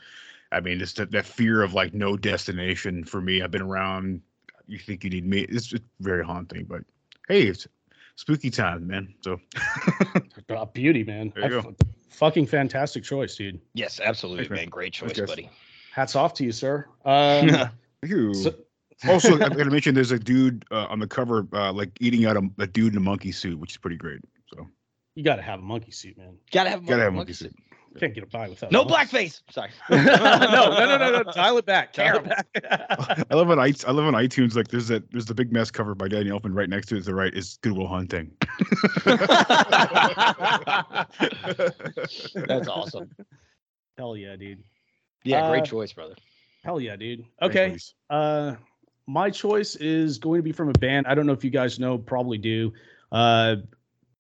I 0.54 0.62
mean, 0.62 0.80
just 0.80 0.96
that, 0.96 1.12
that 1.12 1.26
fear 1.26 1.62
of 1.62 1.74
like 1.74 1.94
no 1.94 2.16
destination 2.16 3.04
for 3.04 3.20
me. 3.20 3.42
I've 3.42 3.52
been 3.52 3.64
around. 3.64 4.22
You 4.68 4.80
think 4.80 5.04
you 5.04 5.10
need 5.10 5.26
me? 5.26 5.42
It's 5.42 5.74
very 6.00 6.24
haunting, 6.24 6.64
but 6.64 6.84
hey, 7.28 7.44
it's 7.44 7.68
spooky 8.16 8.50
time, 8.50 8.88
man. 8.88 9.14
So 9.22 9.42
beauty, 10.74 11.04
man. 11.04 11.34
There 11.36 11.52
you 11.52 11.60
I- 11.60 11.62
go. 11.62 11.76
Fucking 12.10 12.46
fantastic 12.48 13.04
choice, 13.04 13.36
dude. 13.36 13.60
Yes, 13.74 14.00
absolutely, 14.04 14.48
man. 14.50 14.58
man. 14.60 14.70
Great 14.70 14.94
choice, 14.94 15.20
buddy. 15.20 15.50
Hats 15.94 16.16
off 16.16 16.34
to 16.36 16.44
you, 16.44 16.52
sir. 16.52 16.88
Um, 17.04 17.50
Thank 17.50 17.72
you. 18.04 18.34
So- 18.34 18.56
also, 19.08 19.34
I'm 19.42 19.52
gonna 19.52 19.72
mention 19.72 19.94
there's 19.94 20.12
a 20.12 20.20
dude 20.20 20.64
uh, 20.72 20.86
on 20.90 21.00
the 21.00 21.08
cover, 21.08 21.46
uh, 21.52 21.74
like 21.74 21.92
eating 22.00 22.26
out 22.26 22.38
a, 22.38 22.50
a 22.60 22.66
dude 22.66 22.94
in 22.94 22.98
a 22.98 23.02
monkey 23.02 23.32
suit, 23.34 23.60
which 23.60 23.72
is 23.72 23.78
pretty 23.78 23.98
great. 23.98 24.22
So 24.48 24.70
you 25.16 25.24
got 25.24 25.36
to 25.36 25.42
have 25.42 25.60
a 25.60 25.64
monkey 25.64 25.92
suit, 25.92 26.18
man. 26.18 26.38
Gotta 26.52 26.70
have 26.70 26.86
gotta 26.86 27.04
have 27.04 27.14
a 27.14 27.16
monkey 27.16 27.32
monkey 27.32 27.34
suit. 27.34 27.56
Can't 28.00 28.14
get 28.14 28.30
by 28.30 28.50
without 28.50 28.72
No 28.72 28.82
a 28.82 28.86
blackface. 28.86 29.42
Sorry. 29.50 29.70
no, 29.90 29.98
no, 29.98 30.86
no, 30.86 30.98
no, 30.98 31.22
no. 31.24 31.32
Dial 31.32 31.58
it 31.58 31.66
back. 31.66 31.94
Dial 31.94 32.18
it 32.18 32.26
back. 32.26 32.48
I 33.32 33.36
love 33.36 33.50
on 33.50 33.60
i 33.60 33.74
I 33.88 33.92
love 33.92 34.06
on 34.06 34.14
iTunes. 34.14 34.56
Like 34.56 34.68
there's 34.68 34.88
that 34.90 35.10
there's 35.12 35.26
the 35.26 35.34
big 35.34 35.52
mess 35.52 35.72
cover 35.72 35.96
by 35.96 36.08
Danny 36.08 36.30
Elfman. 36.30 36.56
Right 36.56 36.70
next 36.70 36.88
to 36.88 36.96
it, 36.96 37.00
to 37.00 37.06
the 37.06 37.16
right 37.16 37.34
is 37.34 37.58
Goodwill 37.62 37.88
Hunting. 37.88 38.32
That's 42.48 42.68
awesome. 42.68 43.10
Hell 43.98 44.18
yeah, 44.18 44.36
dude. 44.36 44.64
Yeah, 45.24 45.50
great 45.50 45.64
Uh, 45.64 45.66
choice, 45.66 45.94
brother. 45.94 46.16
Hell 46.64 46.80
yeah, 46.80 46.96
dude. 46.96 47.26
Okay. 47.42 47.78
Uh, 48.10 48.56
my 49.08 49.30
choice 49.30 49.76
is 49.76 50.18
going 50.18 50.40
to 50.40 50.44
be 50.44 50.52
from 50.52 50.70
a 50.70 50.74
band. 50.74 51.08
I 51.08 51.16
don't 51.16 51.26
know 51.26 51.34
if 51.34 51.44
you 51.44 51.50
guys 51.50 51.80
know, 51.80 51.98
probably 51.98 52.38
do. 52.38 52.74
Uh, 53.12 53.58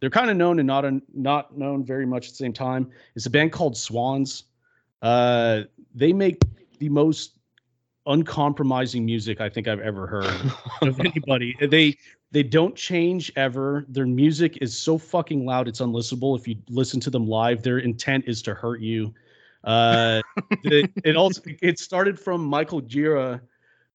they're 0.05 0.11
kind 0.11 0.29
of 0.29 0.37
known 0.37 0.59
and 0.59 0.67
not 0.67 0.85
un- 0.85 1.01
not 1.15 1.57
known 1.57 1.83
very 1.83 2.05
much 2.05 2.27
at 2.27 2.33
the 2.33 2.35
same 2.35 2.53
time. 2.53 2.91
It's 3.15 3.25
a 3.25 3.29
band 3.31 3.51
called 3.51 3.75
Swans. 3.75 4.43
Uh, 5.01 5.61
they 5.95 6.13
make 6.13 6.43
the 6.77 6.89
most 6.89 7.39
uncompromising 8.05 9.03
music 9.03 9.41
I 9.41 9.49
think 9.49 9.67
I've 9.67 9.79
ever 9.79 10.05
heard 10.05 10.51
of 10.87 10.99
anybody. 10.99 11.57
They 11.59 11.97
they 12.29 12.43
don't 12.43 12.75
change 12.75 13.31
ever. 13.35 13.83
Their 13.89 14.05
music 14.05 14.59
is 14.61 14.77
so 14.77 14.99
fucking 14.99 15.43
loud 15.43 15.67
it's 15.67 15.81
unlistenable. 15.81 16.37
If 16.37 16.47
you 16.47 16.57
listen 16.69 16.99
to 16.99 17.09
them 17.09 17.25
live, 17.25 17.63
their 17.63 17.79
intent 17.79 18.25
is 18.27 18.43
to 18.43 18.53
hurt 18.53 18.81
you. 18.81 19.11
Uh, 19.63 20.21
it, 20.65 20.91
it 21.03 21.15
also 21.15 21.41
it 21.63 21.79
started 21.79 22.19
from 22.19 22.45
Michael 22.45 22.83
Gira 22.83 23.41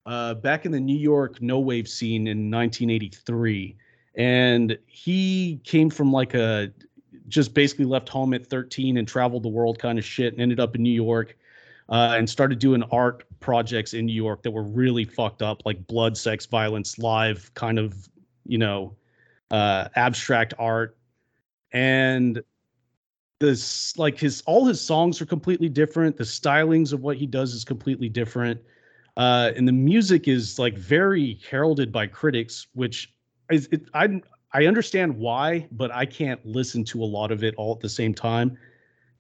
uh, 0.07 0.35
back 0.35 0.67
in 0.67 0.73
the 0.73 0.81
New 0.81 0.99
York 0.99 1.41
no 1.41 1.61
wave 1.61 1.87
scene 1.87 2.27
in 2.27 2.51
1983, 2.51 3.77
and 4.15 4.79
he 4.87 5.61
came 5.65 5.91
from 5.91 6.13
like 6.13 6.35
a 6.35 6.73
just 7.29 7.55
basically 7.55 7.85
left 7.85 8.09
home 8.09 8.35
at 8.35 8.47
13 8.47 8.97
and 8.97 9.07
traveled 9.07 9.43
the 9.43 9.49
world 9.49 9.79
kind 9.79 9.99
of 9.99 10.05
shit 10.05 10.33
and 10.33 10.43
ended 10.43 10.61
up 10.61 10.75
in 10.75 10.83
New 10.83 10.91
York 10.91 11.37
uh, 11.89 12.15
and 12.17 12.29
started 12.29 12.59
doing 12.59 12.83
art 12.91 13.25
projects 13.41 13.95
in 13.95 14.07
New 14.07 14.13
York 14.15 14.43
that 14.43 14.51
were 14.51 14.63
really 14.63 15.05
fucked 15.05 15.43
up, 15.43 15.63
like 15.65 15.87
blood, 15.87 16.17
sex, 16.17 16.47
violence, 16.47 16.99
live 16.99 17.51
kind 17.55 17.79
of, 17.79 18.09
you 18.47 18.59
know, 18.59 18.95
uh, 19.51 19.89
abstract 19.97 20.55
art. 20.59 20.97
And 21.73 22.43
this, 23.39 23.97
like 23.97 24.19
his, 24.19 24.43
all 24.47 24.67
his 24.67 24.81
songs 24.81 25.21
are 25.21 25.27
completely 25.27 25.69
different. 25.69 26.17
The 26.17 26.25
stylings 26.25 26.93
of 26.93 27.01
what 27.01 27.17
he 27.17 27.27
does 27.27 27.55
is 27.55 27.65
completely 27.65 28.09
different. 28.09 28.61
Uh, 29.17 29.51
and 29.57 29.67
the 29.67 29.73
music 29.73 30.29
is 30.29 30.59
like 30.59 30.77
very 30.77 31.41
heralded 31.49 31.91
by 31.91 32.07
critics, 32.07 32.69
which 32.75 33.13
is, 33.51 33.69
it, 33.73 33.83
I, 33.95 34.21
I 34.53 34.67
understand 34.67 35.17
why, 35.17 35.67
but 35.73 35.91
I 35.93 36.05
can't 36.07 36.45
listen 36.45 36.85
to 36.85 37.03
a 37.03 37.07
lot 37.07 37.31
of 37.33 37.43
it 37.45 37.55
all 37.57 37.73
at 37.75 37.81
the 37.81 37.89
same 37.89 38.15
time. 38.15 38.57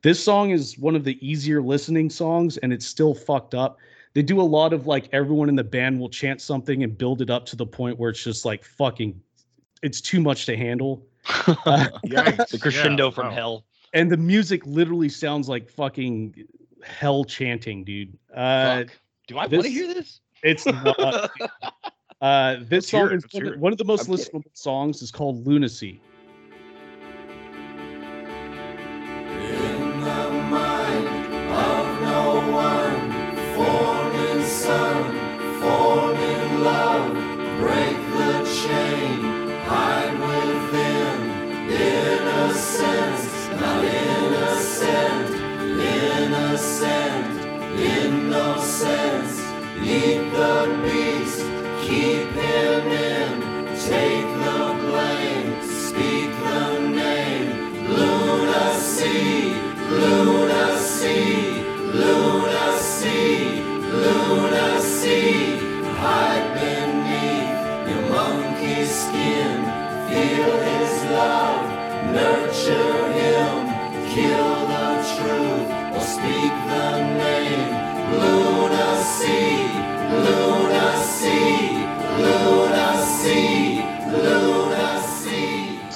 This 0.02 0.22
song 0.22 0.50
is 0.50 0.78
one 0.78 0.96
of 0.96 1.04
the 1.04 1.18
easier 1.26 1.60
listening 1.60 2.08
songs, 2.10 2.56
and 2.58 2.72
it's 2.72 2.86
still 2.86 3.14
fucked 3.14 3.54
up. 3.54 3.78
They 4.14 4.22
do 4.22 4.40
a 4.40 4.42
lot 4.42 4.72
of 4.72 4.86
like 4.86 5.08
everyone 5.12 5.48
in 5.48 5.54
the 5.56 5.62
band 5.64 6.00
will 6.00 6.08
chant 6.08 6.40
something 6.40 6.82
and 6.82 6.96
build 6.96 7.20
it 7.22 7.30
up 7.30 7.46
to 7.46 7.56
the 7.56 7.66
point 7.66 7.98
where 7.98 8.10
it's 8.10 8.22
just 8.24 8.44
like 8.44 8.64
fucking, 8.64 9.20
it's 9.82 10.00
too 10.00 10.20
much 10.20 10.46
to 10.46 10.56
handle. 10.56 11.06
Uh, 11.66 11.86
the 12.02 12.58
crescendo 12.60 13.06
Yeah, 13.08 13.10
from 13.14 13.26
wow. 13.28 13.34
hell. 13.34 13.64
and 13.92 14.10
the 14.10 14.16
music 14.16 14.64
literally 14.66 15.08
sounds 15.10 15.48
like 15.48 15.68
fucking 15.68 16.34
hell 16.82 17.24
chanting, 17.24 17.84
dude. 17.84 18.16
Uh, 18.34 18.78
Fuck. 18.84 18.88
Do 19.28 19.36
I 19.38 19.46
want 19.46 19.64
to 19.64 19.70
hear 19.70 19.86
this? 19.94 20.20
it's 20.42 20.64
not. 20.66 21.30
Uh, 22.20 22.56
this 22.68 22.90
Let's 22.90 22.90
song 22.90 23.12
is 23.12 23.24
one 23.32 23.46
of, 23.46 23.60
one 23.60 23.72
of 23.72 23.78
the 23.78 23.84
most 23.84 24.08
I'm 24.08 24.16
kidding. 24.16 24.40
listenable 24.42 24.56
songs. 24.56 25.02
is 25.02 25.10
called 25.10 25.46
Lunacy. 25.46 26.00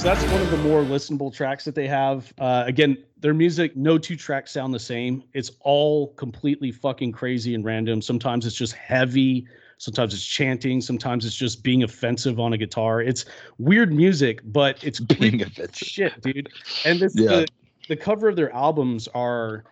So 0.05 0.11
that's 0.11 0.33
one 0.33 0.43
of 0.43 0.51
the 0.51 0.59
more 0.59 0.83
listenable 0.83 1.33
tracks 1.33 1.65
that 1.65 1.75
they 1.75 1.89
have. 1.89 2.31
Uh, 2.37 2.65
again, 2.67 2.99
their 3.21 3.33
music, 3.33 3.75
no 3.75 3.97
two 3.97 4.17
tracks 4.17 4.51
sound 4.51 4.75
the 4.75 4.79
same. 4.79 5.25
It's 5.33 5.53
all 5.61 6.09
completely 6.09 6.73
fucking 6.73 7.13
crazy 7.13 7.55
and 7.55 7.65
random. 7.65 8.03
Sometimes 8.03 8.45
it's 8.45 8.55
just 8.55 8.75
heavy. 8.75 9.47
Sometimes 9.79 10.15
it's 10.15 10.25
chanting. 10.25 10.81
Sometimes 10.81 11.25
it's 11.27 11.37
just 11.37 11.63
being 11.63 11.83
offensive 11.83 12.39
on 12.41 12.53
a 12.53 12.59
guitar. 12.59 13.01
It's 13.01 13.25
weird 13.59 13.93
music, 13.93 14.41
but 14.45 14.83
it's 14.83 15.01
Being 15.19 15.43
offensive. 15.43 15.77
shit, 15.77 16.21
dude. 16.23 16.49
And 16.85 17.01
this 17.01 17.15
Yeah. 17.17 17.29
the, 17.41 17.47
the 17.89 17.97
cover 17.97 18.29
of 18.29 18.37
their 18.37 18.53
albums 18.53 19.09
are 19.15 19.65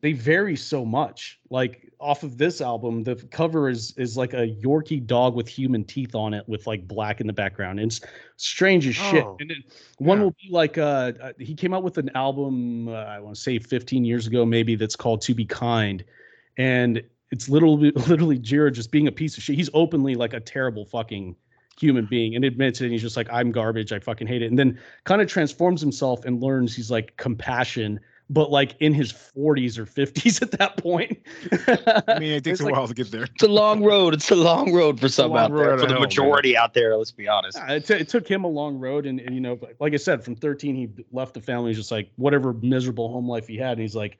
they 0.00 0.12
vary 0.12 0.56
so 0.56 0.84
much. 0.84 1.38
Like 1.50 1.88
off 2.00 2.24
of 2.24 2.36
this 2.36 2.60
album, 2.60 3.04
the 3.04 3.14
cover 3.30 3.68
is 3.68 3.94
is 3.96 4.16
like 4.16 4.34
a 4.34 4.48
Yorkie 4.48 5.06
dog 5.06 5.34
with 5.36 5.46
human 5.48 5.84
teeth 5.84 6.16
on 6.16 6.34
it, 6.34 6.42
with 6.48 6.66
like 6.66 6.86
black 6.88 7.20
in 7.20 7.26
the 7.28 7.32
background. 7.32 7.78
It's 7.78 8.00
strange 8.36 8.86
as 8.88 8.96
shit. 8.96 9.22
Oh, 9.24 9.36
and 9.38 9.48
then 9.50 9.62
one 9.98 10.18
yeah. 10.18 10.24
will 10.24 10.30
be 10.42 10.48
like 10.50 10.76
uh, 10.78 11.12
uh, 11.22 11.32
he 11.38 11.54
came 11.54 11.72
out 11.72 11.84
with 11.84 11.98
an 11.98 12.10
album 12.16 12.88
uh, 12.88 12.92
I 12.92 13.20
want 13.20 13.36
to 13.36 13.40
say 13.40 13.58
15 13.60 14.04
years 14.04 14.26
ago, 14.26 14.44
maybe 14.44 14.74
that's 14.74 14.96
called 14.96 15.20
"To 15.22 15.34
Be 15.34 15.44
Kind," 15.44 16.04
and 16.56 17.00
it's 17.32 17.48
literally 17.48 17.90
literally 18.06 18.38
Gira 18.38 18.72
just 18.72 18.92
being 18.92 19.08
a 19.08 19.12
piece 19.12 19.36
of 19.36 19.42
shit. 19.42 19.56
He's 19.56 19.70
openly 19.74 20.14
like 20.14 20.32
a 20.34 20.40
terrible 20.40 20.84
fucking 20.84 21.34
human 21.80 22.04
being 22.06 22.36
and 22.36 22.44
admits 22.44 22.80
it. 22.80 22.84
And 22.84 22.92
he's 22.92 23.02
just 23.02 23.16
like, 23.16 23.26
I'm 23.32 23.50
garbage. 23.50 23.92
I 23.92 23.98
fucking 23.98 24.26
hate 24.28 24.42
it. 24.42 24.46
And 24.46 24.58
then 24.58 24.78
kind 25.04 25.20
of 25.20 25.26
transforms 25.28 25.80
himself 25.80 26.24
and 26.24 26.40
learns 26.42 26.76
he's 26.76 26.90
like 26.90 27.16
compassion, 27.16 27.98
but 28.28 28.50
like 28.50 28.76
in 28.80 28.92
his 28.92 29.10
40s 29.12 29.78
or 29.78 29.86
50s 29.86 30.42
at 30.42 30.50
that 30.52 30.76
point. 30.76 31.18
I 32.06 32.18
mean, 32.18 32.34
it 32.34 32.44
takes 32.44 32.46
It's 32.46 32.60
a 32.60 32.64
like- 32.66 32.74
while 32.74 32.86
to 32.86 32.94
get 32.94 33.10
there. 33.10 33.24
It's 33.24 33.42
a 33.42 33.48
long 33.48 33.82
road. 33.82 34.12
It's 34.12 34.30
a 34.30 34.36
long 34.36 34.72
road 34.72 35.00
for 35.00 35.08
some 35.08 35.34
out 35.34 35.50
there. 35.54 35.78
For 35.78 35.84
I 35.84 35.86
the 35.88 35.94
know, 35.94 36.00
majority 36.00 36.56
out 36.56 36.74
there, 36.74 36.96
let's 36.96 37.10
be 37.10 37.26
honest. 37.26 37.56
Yeah, 37.56 37.72
it, 37.76 37.86
t- 37.86 37.94
it 37.94 38.08
took 38.10 38.28
him 38.28 38.44
a 38.44 38.48
long 38.48 38.78
road, 38.78 39.06
and, 39.06 39.18
and 39.20 39.34
you 39.34 39.40
know, 39.40 39.58
like- 39.62 39.76
like 39.80 39.94
I 39.94 39.96
said, 39.96 40.22
from 40.22 40.36
13 40.36 40.76
he 40.76 40.90
left 41.10 41.32
the 41.34 41.40
family. 41.40 41.70
He's 41.70 41.78
just 41.78 41.90
like 41.90 42.10
whatever 42.16 42.52
miserable 42.52 43.10
home 43.10 43.26
life 43.28 43.48
he 43.48 43.56
had, 43.56 43.72
and 43.72 43.80
he's 43.80 43.96
like, 43.96 44.18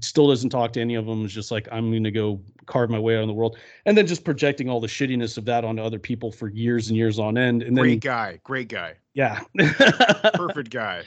still 0.00 0.28
doesn't 0.28 0.50
talk 0.50 0.72
to 0.74 0.80
any 0.80 0.94
of 0.94 1.06
them. 1.06 1.24
Is 1.24 1.32
just 1.32 1.50
like 1.50 1.68
I'm 1.72 1.90
going 1.90 2.04
to 2.04 2.10
go 2.10 2.40
carve 2.66 2.90
my 2.90 2.98
way 2.98 3.16
out 3.16 3.22
in 3.22 3.28
the 3.28 3.34
world, 3.34 3.56
and 3.84 3.96
then 3.96 4.06
just 4.06 4.24
projecting 4.24 4.68
all 4.68 4.80
the 4.80 4.86
shittiness 4.88 5.38
of 5.38 5.44
that 5.44 5.64
onto 5.64 5.82
other 5.82 5.98
people 5.98 6.32
for 6.32 6.48
years 6.48 6.88
and 6.88 6.96
years 6.96 7.18
on 7.18 7.38
end, 7.38 7.62
and 7.62 7.76
then 7.76 7.82
Great 7.82 8.00
guy, 8.00 8.40
great 8.44 8.68
guy, 8.68 8.94
yeah, 9.14 9.40
perfect 10.34 10.70
guy. 10.70 11.02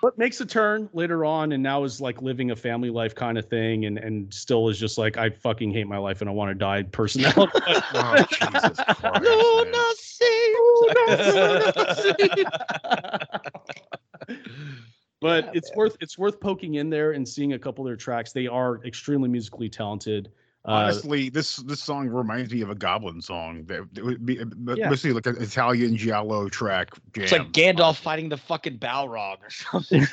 but 0.00 0.16
makes 0.16 0.40
a 0.40 0.46
turn 0.46 0.88
later 0.92 1.24
on, 1.24 1.52
and 1.52 1.62
now 1.62 1.82
is 1.84 2.00
like 2.00 2.22
living 2.22 2.50
a 2.52 2.56
family 2.56 2.90
life 2.90 3.14
kind 3.14 3.36
of 3.36 3.46
thing, 3.48 3.84
and 3.86 3.98
and 3.98 4.32
still 4.32 4.68
is 4.68 4.78
just 4.78 4.96
like 4.98 5.16
I 5.16 5.30
fucking 5.30 5.72
hate 5.72 5.86
my 5.88 5.98
life 5.98 6.20
and 6.20 6.30
I 6.30 6.32
want 6.32 6.50
to 6.50 6.54
die 6.54 6.82
personality. 6.84 7.52
Oh, 7.94 8.24
Jesus 8.30 8.78
Christ, 8.78 9.22
No, 9.22 9.64
man. 9.64 9.72
no, 9.72 9.92
see. 9.98 10.56
but 15.22 15.48
it's 15.56 15.74
worth 15.74 15.96
it's 16.00 16.18
worth 16.18 16.38
poking 16.40 16.74
in 16.74 16.90
there 16.90 17.12
and 17.12 17.26
seeing 17.26 17.54
a 17.54 17.58
couple 17.58 17.84
of 17.84 17.88
their 17.88 17.96
tracks. 17.96 18.32
They 18.32 18.46
are 18.48 18.84
extremely 18.84 19.30
musically 19.30 19.70
talented. 19.70 20.30
Uh, 20.64 20.70
Honestly, 20.72 21.28
this 21.28 21.56
this 21.56 21.82
song 21.82 22.08
reminds 22.08 22.52
me 22.52 22.60
of 22.60 22.70
a 22.70 22.74
Goblin 22.74 23.20
song. 23.20 23.64
That 23.64 23.88
it 23.96 24.04
would 24.04 24.24
be 24.24 24.44
but 24.44 24.78
Yeah. 24.78 24.88
basically 24.90 25.12
like 25.14 25.26
an 25.26 25.36
Italian 25.42 25.96
giallo 25.96 26.48
track 26.48 26.90
jam. 27.14 27.24
It's 27.24 27.32
like 27.32 27.50
Gandalf 27.52 27.96
fighting 27.96 28.28
the 28.28 28.36
fucking 28.36 28.78
Balrog 28.78 29.38
or 29.42 29.50
something. 29.50 30.02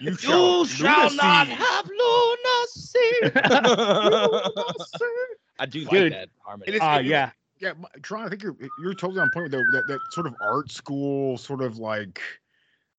you 0.00 0.10
You 0.10 0.16
shall, 0.16 0.64
shall 0.66 1.12
not 1.14 1.48
lunacy. 1.48 1.64
have 1.64 1.90
lunacy. 1.98 3.00
I 5.58 5.66
do 5.66 5.80
like 5.80 5.90
Dude. 5.90 6.12
that 6.12 6.28
harmony. 6.40 6.68
It 6.68 6.74
is- 6.76 6.80
Ah, 6.82 6.98
it- 6.98 7.00
it- 7.00 7.06
yeah. 7.08 7.30
Yeah. 7.64 7.72
Tron, 8.02 8.26
I 8.26 8.28
think 8.28 8.42
you're 8.42 8.56
you're 8.78 8.94
totally 8.94 9.20
on 9.20 9.30
point 9.30 9.50
with 9.50 9.52
that, 9.52 9.72
that 9.72 9.86
that 9.86 10.12
sort 10.12 10.26
of 10.26 10.34
art 10.40 10.70
school 10.70 11.38
sort 11.38 11.62
of 11.62 11.78
like. 11.78 12.20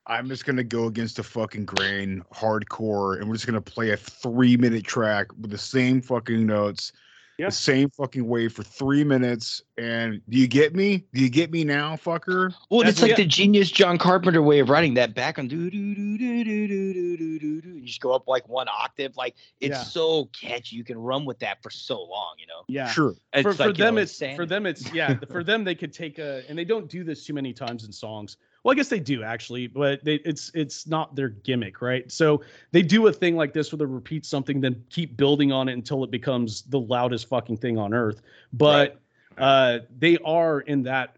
I'm 0.08 0.28
just 0.28 0.46
gonna 0.46 0.64
go 0.64 0.86
against 0.86 1.16
the 1.16 1.24
fucking 1.24 1.66
grain, 1.66 2.24
hardcore, 2.32 3.20
and 3.20 3.28
we're 3.28 3.36
just 3.36 3.48
gonna 3.48 3.62
play 3.62 3.90
a 3.90 3.98
three 3.98 4.56
minute 4.56 4.84
track 4.84 5.28
with 5.40 5.50
the 5.50 5.58
same 5.58 6.00
fucking 6.02 6.46
notes, 6.46 6.92
Yeah. 7.38 7.48
the 7.48 7.52
same 7.52 7.90
fucking 7.90 8.26
way 8.28 8.48
for 8.48 8.64
three 8.64 9.04
minutes. 9.04 9.62
And 9.78 10.22
do 10.30 10.38
you 10.38 10.48
get 10.48 10.74
me? 10.74 11.06
Do 11.14 11.22
you 11.22 11.30
get 11.30 11.52
me 11.52 11.64
now, 11.66 11.96
fucker? 11.98 12.54
Well, 12.70 12.82
That's 12.82 12.92
it's 12.94 13.02
like 13.02 13.12
what- 13.12 13.18
the 13.18 13.26
genius 13.26 13.70
John 13.70 13.98
Carpenter 13.98 14.42
way 14.42 14.60
of 14.60 14.70
writing 14.70 14.94
that 14.94 15.14
back 15.14 15.38
on 15.38 15.48
do 15.50 15.70
do 15.70 15.96
do 15.96 16.18
do 16.18 16.44
do 16.46 16.68
do 16.68 16.94
do 16.94 17.18
do 17.18 17.40
do 17.40 17.62
do. 17.62 17.70
You 17.78 17.86
just 17.86 18.00
go 18.00 18.14
up 18.14 18.28
like 18.28 18.48
one 18.48 18.68
octave. 18.70 19.18
Like 19.18 19.36
it's 19.60 19.72
Yeah. 19.78 19.84
so 19.84 20.26
catchy. 20.40 20.78
You 20.78 20.84
can 20.86 20.98
run 20.98 21.26
with 21.26 21.40
that 21.40 21.62
for 21.62 21.70
so 21.70 22.02
long. 22.02 22.36
You 22.40 22.48
know. 22.48 22.64
yeah. 22.68 22.88
Sure. 22.88 23.14
It's 23.34 23.44
for, 23.44 23.50
like, 23.50 23.58
for 23.58 23.74
them 23.74 23.96
know, 23.96 24.02
it's 24.02 24.18
for 24.36 24.46
them 24.46 24.66
it's 24.66 24.94
yeah 24.94 25.16
for 25.30 25.44
them 25.44 25.64
they 25.64 25.76
could 25.76 25.92
take 25.94 26.20
a 26.20 26.44
and 26.48 26.58
they 26.58 26.66
don't 26.66 26.90
do 26.90 27.04
this 27.04 27.26
too 27.26 27.34
many 27.34 27.52
times 27.54 27.84
in 27.84 27.92
songs 27.92 28.38
well 28.66 28.72
i 28.74 28.76
guess 28.76 28.90
they 28.90 29.00
do 29.00 29.24
actually 29.24 29.68
but 29.68 30.04
they, 30.04 30.16
it's 30.26 30.52
it's 30.56 30.88
not 30.88 31.16
their 31.16 31.30
gimmick 31.30 31.82
right? 31.82 32.12
So 32.12 32.42
they 32.72 32.82
do 32.82 33.06
a 33.08 33.14
thing 33.14 33.36
like 33.38 33.54
this 33.54 33.72
where 33.72 33.78
they 33.78 33.86
repeat 33.86 34.26
something 34.26 34.60
then 34.60 34.84
keep 34.90 35.16
building 35.16 35.52
on 35.52 35.70
it 35.70 35.74
until 35.74 36.04
it 36.04 36.10
becomes 36.10 36.64
the 36.64 36.80
loudest 36.80 37.30
fucking 37.30 37.58
thing 37.58 37.78
on 37.78 37.94
earth. 37.94 38.22
But 38.52 39.00
uh 39.38 39.80
they 40.00 40.18
are 40.26 40.62
in 40.62 40.84
that 40.84 41.18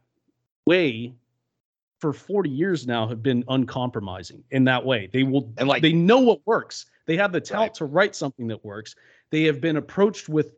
way 0.65 1.13
for 1.99 2.11
40 2.13 2.49
years 2.49 2.85
now 2.85 3.07
have 3.07 3.23
been 3.23 3.43
uncompromising 3.47 4.43
in 4.51 4.65
that 4.65 4.85
way. 4.85 5.09
They 5.11 5.23
will 5.23 5.51
And, 5.57 5.67
like- 5.67 5.81
they 5.81 5.93
know 5.93 6.19
what 6.19 6.45
works. 6.45 6.85
They 7.05 7.15
have 7.17 7.31
the 7.31 7.41
talent 7.41 7.73
to 7.75 7.85
write 7.85 8.15
something 8.15 8.47
that 8.49 8.63
works. 8.65 8.93
They 9.31 9.43
have 9.43 9.61
been 9.61 9.77
approached 9.77 10.27
with 10.27 10.53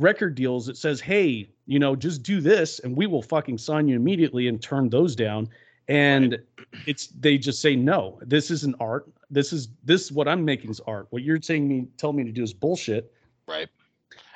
record 0.00 0.34
deals 0.34 0.66
that 0.66 0.76
says, 0.76 1.00
"Hey, 1.00 1.50
you 1.66 1.78
know, 1.78 1.94
just 1.94 2.22
do 2.22 2.40
this, 2.40 2.78
and 2.80 2.96
we 2.96 3.06
will 3.06 3.22
fucking 3.22 3.58
sign 3.58 3.86
you 3.88 3.96
immediately," 3.96 4.48
and 4.48 4.60
turn 4.62 4.88
those 4.88 5.14
down. 5.14 5.48
And 5.90 6.38
it's 6.86 7.08
they 7.08 7.36
just 7.36 7.60
say, 7.60 7.74
"No, 7.76 8.18
this 8.22 8.50
isn't 8.50 8.76
art. 8.80 9.08
This 9.28 9.52
is 9.52 9.68
this 9.84 10.10
what 10.12 10.28
I'm 10.28 10.44
making 10.44 10.70
is 10.70 10.80
art. 10.86 11.08
What 11.10 11.22
you're 11.22 11.42
saying 11.42 11.66
me 11.68 11.86
tell 11.98 12.12
me 12.12 12.22
to 12.24 12.32
do 12.32 12.42
is 12.42 12.54
bullshit." 12.54 13.12
Right. 13.48 13.68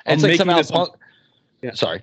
I'm 0.05 0.15
It's 0.15 0.23
like 0.23 0.31
making 0.31 0.37
somehow 0.39 0.57
this- 0.57 0.71
punk. 0.71 0.93
Yeah. 1.61 1.73
Sorry. 1.73 2.01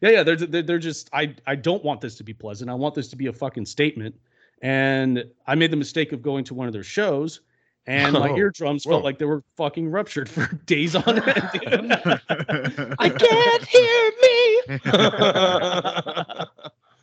Yeah, 0.00 0.10
yeah. 0.10 0.22
They're, 0.24 0.34
they're 0.36 0.62
they're 0.62 0.78
just 0.80 1.08
I 1.12 1.34
I 1.46 1.54
don't 1.54 1.84
want 1.84 2.00
this 2.00 2.16
to 2.16 2.24
be 2.24 2.32
pleasant. 2.34 2.68
I 2.70 2.74
want 2.74 2.94
this 2.96 3.06
to 3.08 3.16
be 3.16 3.28
a 3.28 3.32
fucking 3.32 3.66
statement. 3.66 4.16
And 4.62 5.24
I 5.46 5.54
made 5.54 5.70
the 5.70 5.76
mistake 5.76 6.10
of 6.12 6.22
going 6.22 6.42
to 6.44 6.54
one 6.54 6.66
of 6.68 6.72
their 6.72 6.82
shows, 6.84 7.40
and 7.86 8.12
my 8.14 8.28
Oh, 8.30 8.36
eardrums 8.36 8.84
whoa. 8.84 8.92
felt 8.94 9.04
like 9.04 9.18
they 9.18 9.24
were 9.24 9.42
fucking 9.56 9.88
ruptured 9.90 10.28
for 10.28 10.46
days 10.66 10.94
on 10.96 11.22
end. 11.28 11.92
I 12.98 13.08
can't 13.08 13.64
hear 13.64 14.12
me. 14.22 14.38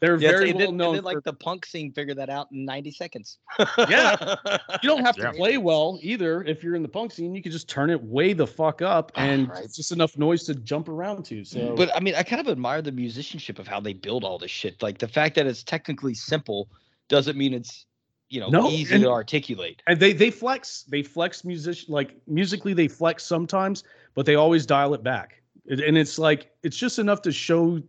They're 0.02 0.16
Yeah, 0.18 0.32
very 0.32 0.50
and 0.52 0.58
well 0.60 0.68
then, 0.68 0.78
known 0.78 0.96
and 0.96 1.04
like 1.06 1.16
for 1.18 1.22
the 1.22 1.34
punk 1.34 1.66
scene 1.66 1.92
figured 1.92 2.18
that 2.18 2.30
out 2.30 2.48
in 2.52 2.64
90 2.66 2.92
seconds. 2.92 3.38
Yeah. 3.90 4.36
you 4.82 4.90
don't 4.90 5.06
have 5.06 5.16
to 5.18 5.24
Yeah. 5.24 5.32
play 5.32 5.58
well 5.58 6.00
either 6.02 6.44
if 6.44 6.64
you're 6.64 6.76
in 6.76 6.82
the 6.84 6.88
punk 6.90 7.12
scene 7.12 7.36
you 7.36 7.42
can 7.42 7.52
just 7.52 7.68
turn 7.68 7.90
it 7.90 8.02
way 8.02 8.34
the 8.34 8.48
fuck 8.48 8.82
up 8.82 9.12
ah, 9.16 9.20
and 9.22 9.50
Right. 9.50 9.64
it's 9.64 9.76
just 9.76 9.92
enough 9.92 10.18
noise 10.18 10.44
to 10.46 10.56
jump 10.56 10.88
around 10.88 11.24
to 11.26 11.44
so 11.44 11.60
mm. 11.60 11.76
But 11.76 11.94
I 11.96 12.00
mean, 12.00 12.16
I 12.16 12.24
kind 12.24 12.40
of 12.40 12.48
admire 12.48 12.82
the 12.82 12.92
musicianship 12.92 13.60
of 13.60 13.68
how 13.68 13.80
they 13.80 13.94
build 13.94 14.24
all 14.24 14.38
this 14.38 14.52
shit. 14.52 14.82
Like 14.82 14.98
the 15.00 15.08
fact 15.08 15.36
that 15.36 15.46
it's 15.48 15.64
technically 15.64 16.14
simple 16.14 16.70
doesn't 17.10 17.38
mean 17.38 17.54
it's 17.54 17.86
you 18.30 18.40
know 18.40 18.50
No, 18.50 18.70
easy 18.70 18.96
and- 18.96 19.04
to 19.04 19.10
articulate. 19.10 19.82
and 19.88 20.00
they 20.00 20.14
they 20.14 20.30
flex 20.32 20.84
they 20.84 21.04
flex 21.04 21.44
musician 21.44 21.92
like 21.94 22.16
musically 22.28 22.74
they 22.74 22.88
flex 22.88 23.26
sometimes 23.26 23.84
but 24.16 24.26
they 24.26 24.36
always 24.36 24.66
dial 24.66 24.94
it 24.94 25.04
back 25.04 25.42
and 25.70 25.98
it's 25.98 26.18
like 26.20 26.52
it's 26.64 26.78
just 26.78 27.00
enough 27.00 27.22
to 27.24 27.32
show 27.32 27.82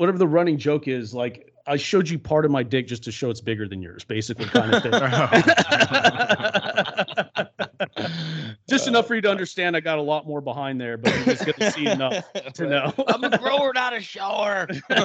whatever 0.00 0.18
the 0.18 0.26
running 0.26 0.56
joke 0.56 0.88
is 0.88 1.12
like 1.12 1.52
i 1.66 1.76
showed 1.76 2.08
you 2.08 2.18
part 2.18 2.44
of 2.44 2.50
my 2.50 2.62
dick 2.62 2.86
just 2.86 3.04
to 3.04 3.12
show 3.12 3.30
it's 3.30 3.40
bigger 3.40 3.68
than 3.68 3.82
yours 3.82 4.04
basically 4.04 4.46
kind 4.46 4.74
of 4.74 4.82
thing 4.82 4.92
just 8.68 8.88
enough 8.88 9.06
for 9.06 9.14
you 9.14 9.20
to 9.20 9.30
understand 9.30 9.76
i 9.76 9.80
got 9.80 9.98
a 9.98 10.02
lot 10.02 10.26
more 10.26 10.40
behind 10.40 10.80
there 10.80 10.96
but 10.96 11.14
you're 11.14 11.36
just 11.36 11.44
gonna 11.44 11.70
see 11.70 11.86
enough 11.86 12.24
to 12.54 12.66
know 12.66 12.92
I'm 13.08 13.24
a 13.24 13.38
grower, 13.38 13.72
not 13.74 13.94
a 13.94 14.00
shower. 14.00 14.68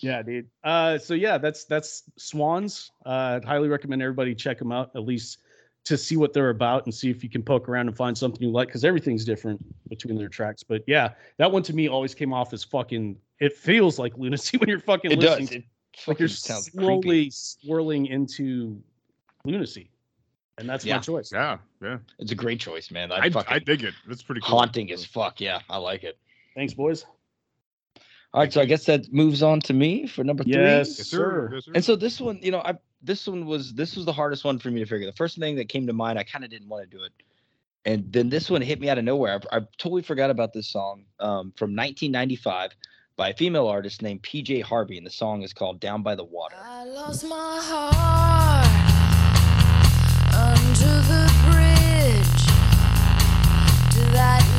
yeah, 0.00 0.22
dude. 0.22 0.48
Uh, 0.62 0.98
so 0.98 1.14
yeah, 1.14 1.38
that's 1.38 1.64
that's 1.64 2.04
Swans. 2.16 2.92
Uh, 3.04 3.36
I'd 3.36 3.44
highly 3.44 3.68
recommend 3.68 4.02
everybody 4.02 4.34
check 4.34 4.58
them 4.58 4.72
out 4.72 4.90
at 4.94 5.02
least 5.02 5.38
to 5.84 5.96
see 5.96 6.16
what 6.16 6.32
they're 6.32 6.50
about 6.50 6.84
and 6.84 6.94
see 6.94 7.10
if 7.10 7.22
you 7.24 7.30
can 7.30 7.42
poke 7.42 7.68
around 7.68 7.88
and 7.88 7.96
find 7.96 8.16
something 8.16 8.42
you 8.42 8.50
like 8.50 8.68
because 8.68 8.84
everything's 8.84 9.24
different 9.24 9.60
between 9.88 10.16
their 10.18 10.28
tracks. 10.28 10.62
But 10.62 10.82
yeah, 10.86 11.10
that 11.38 11.50
one 11.50 11.62
to 11.64 11.72
me 11.74 11.88
always 11.88 12.14
came 12.14 12.32
off 12.32 12.52
as 12.52 12.62
fucking. 12.64 13.16
It 13.40 13.56
feels 13.56 13.98
like 13.98 14.16
lunacy 14.18 14.56
when 14.58 14.68
you're 14.68 14.78
fucking 14.80 15.10
it 15.12 15.18
listening. 15.18 15.46
does. 15.46 15.54
It 15.56 15.64
like 16.06 16.18
you're 16.18 16.28
slowly 16.28 17.00
creepy. 17.00 17.30
swirling 17.30 18.06
into 18.06 18.80
lunacy, 19.44 19.90
and 20.58 20.68
that's 20.68 20.84
Yeah. 20.84 20.96
my 20.96 21.00
choice. 21.00 21.32
yeah, 21.32 21.58
yeah. 21.82 21.98
It's 22.18 22.30
a 22.32 22.36
great 22.36 22.60
choice, 22.60 22.90
man. 22.90 23.10
I, 23.10 23.16
I, 23.16 23.30
fucking 23.30 23.52
I 23.52 23.58
dig 23.58 23.82
it. 23.82 23.94
It's 24.08 24.22
pretty 24.22 24.40
cool. 24.42 24.58
haunting 24.58 24.92
as 24.92 25.04
fuck. 25.04 25.40
Yeah, 25.40 25.60
I 25.68 25.78
like 25.78 26.04
it. 26.04 26.18
Thanks, 26.54 26.74
boys. 26.74 27.04
All 28.32 28.40
right, 28.40 28.52
so 28.52 28.60
I 28.60 28.64
guess 28.64 28.84
that 28.84 29.12
moves 29.12 29.42
on 29.42 29.60
to 29.62 29.72
me 29.72 30.06
for 30.06 30.22
number 30.22 30.44
three. 30.44 30.52
Yes, 30.52 30.98
Yes, 30.98 31.08
sir. 31.08 31.50
Yes, 31.54 31.64
sir. 31.64 31.72
And 31.74 31.84
so 31.84 31.96
this 31.96 32.20
one, 32.20 32.38
you 32.42 32.52
know, 32.52 32.60
I 32.60 32.74
this 33.02 33.26
one 33.26 33.46
was 33.46 33.72
this 33.74 33.96
was 33.96 34.04
the 34.04 34.12
hardest 34.12 34.44
one 34.44 34.58
for 34.58 34.70
me 34.70 34.80
to 34.80 34.86
figure. 34.86 35.06
The 35.06 35.16
first 35.16 35.38
thing 35.38 35.56
that 35.56 35.68
came 35.68 35.86
to 35.86 35.92
mind, 35.92 36.18
I 36.18 36.24
kind 36.24 36.44
of 36.44 36.50
didn't 36.50 36.68
want 36.68 36.88
to 36.90 36.96
do 36.96 37.02
it, 37.04 37.12
and 37.84 38.12
then 38.12 38.28
this 38.28 38.50
one 38.50 38.62
hit 38.62 38.80
me 38.80 38.88
out 38.88 38.98
of 38.98 39.04
nowhere. 39.04 39.40
I, 39.52 39.56
I 39.56 39.60
totally 39.78 40.02
forgot 40.02 40.30
about 40.30 40.52
this 40.52 40.68
song 40.68 41.04
um, 41.18 41.52
from 41.56 41.70
1995 41.76 42.72
by 43.16 43.30
a 43.30 43.34
female 43.34 43.66
artist 43.66 44.02
named 44.02 44.22
PJ 44.22 44.62
Harvey, 44.62 44.98
and 44.98 45.06
the 45.06 45.10
song 45.10 45.42
is 45.42 45.52
called 45.52 45.80
"Down 45.80 46.02
by 46.02 46.14
the 46.14 46.24
Water." 46.24 46.56
I 46.60 46.84
lost 46.84 47.24
my 47.24 47.60
heart 47.62 48.66
under 50.34 51.00
the 51.08 51.30
bridge 51.50 52.46
that 54.12 54.49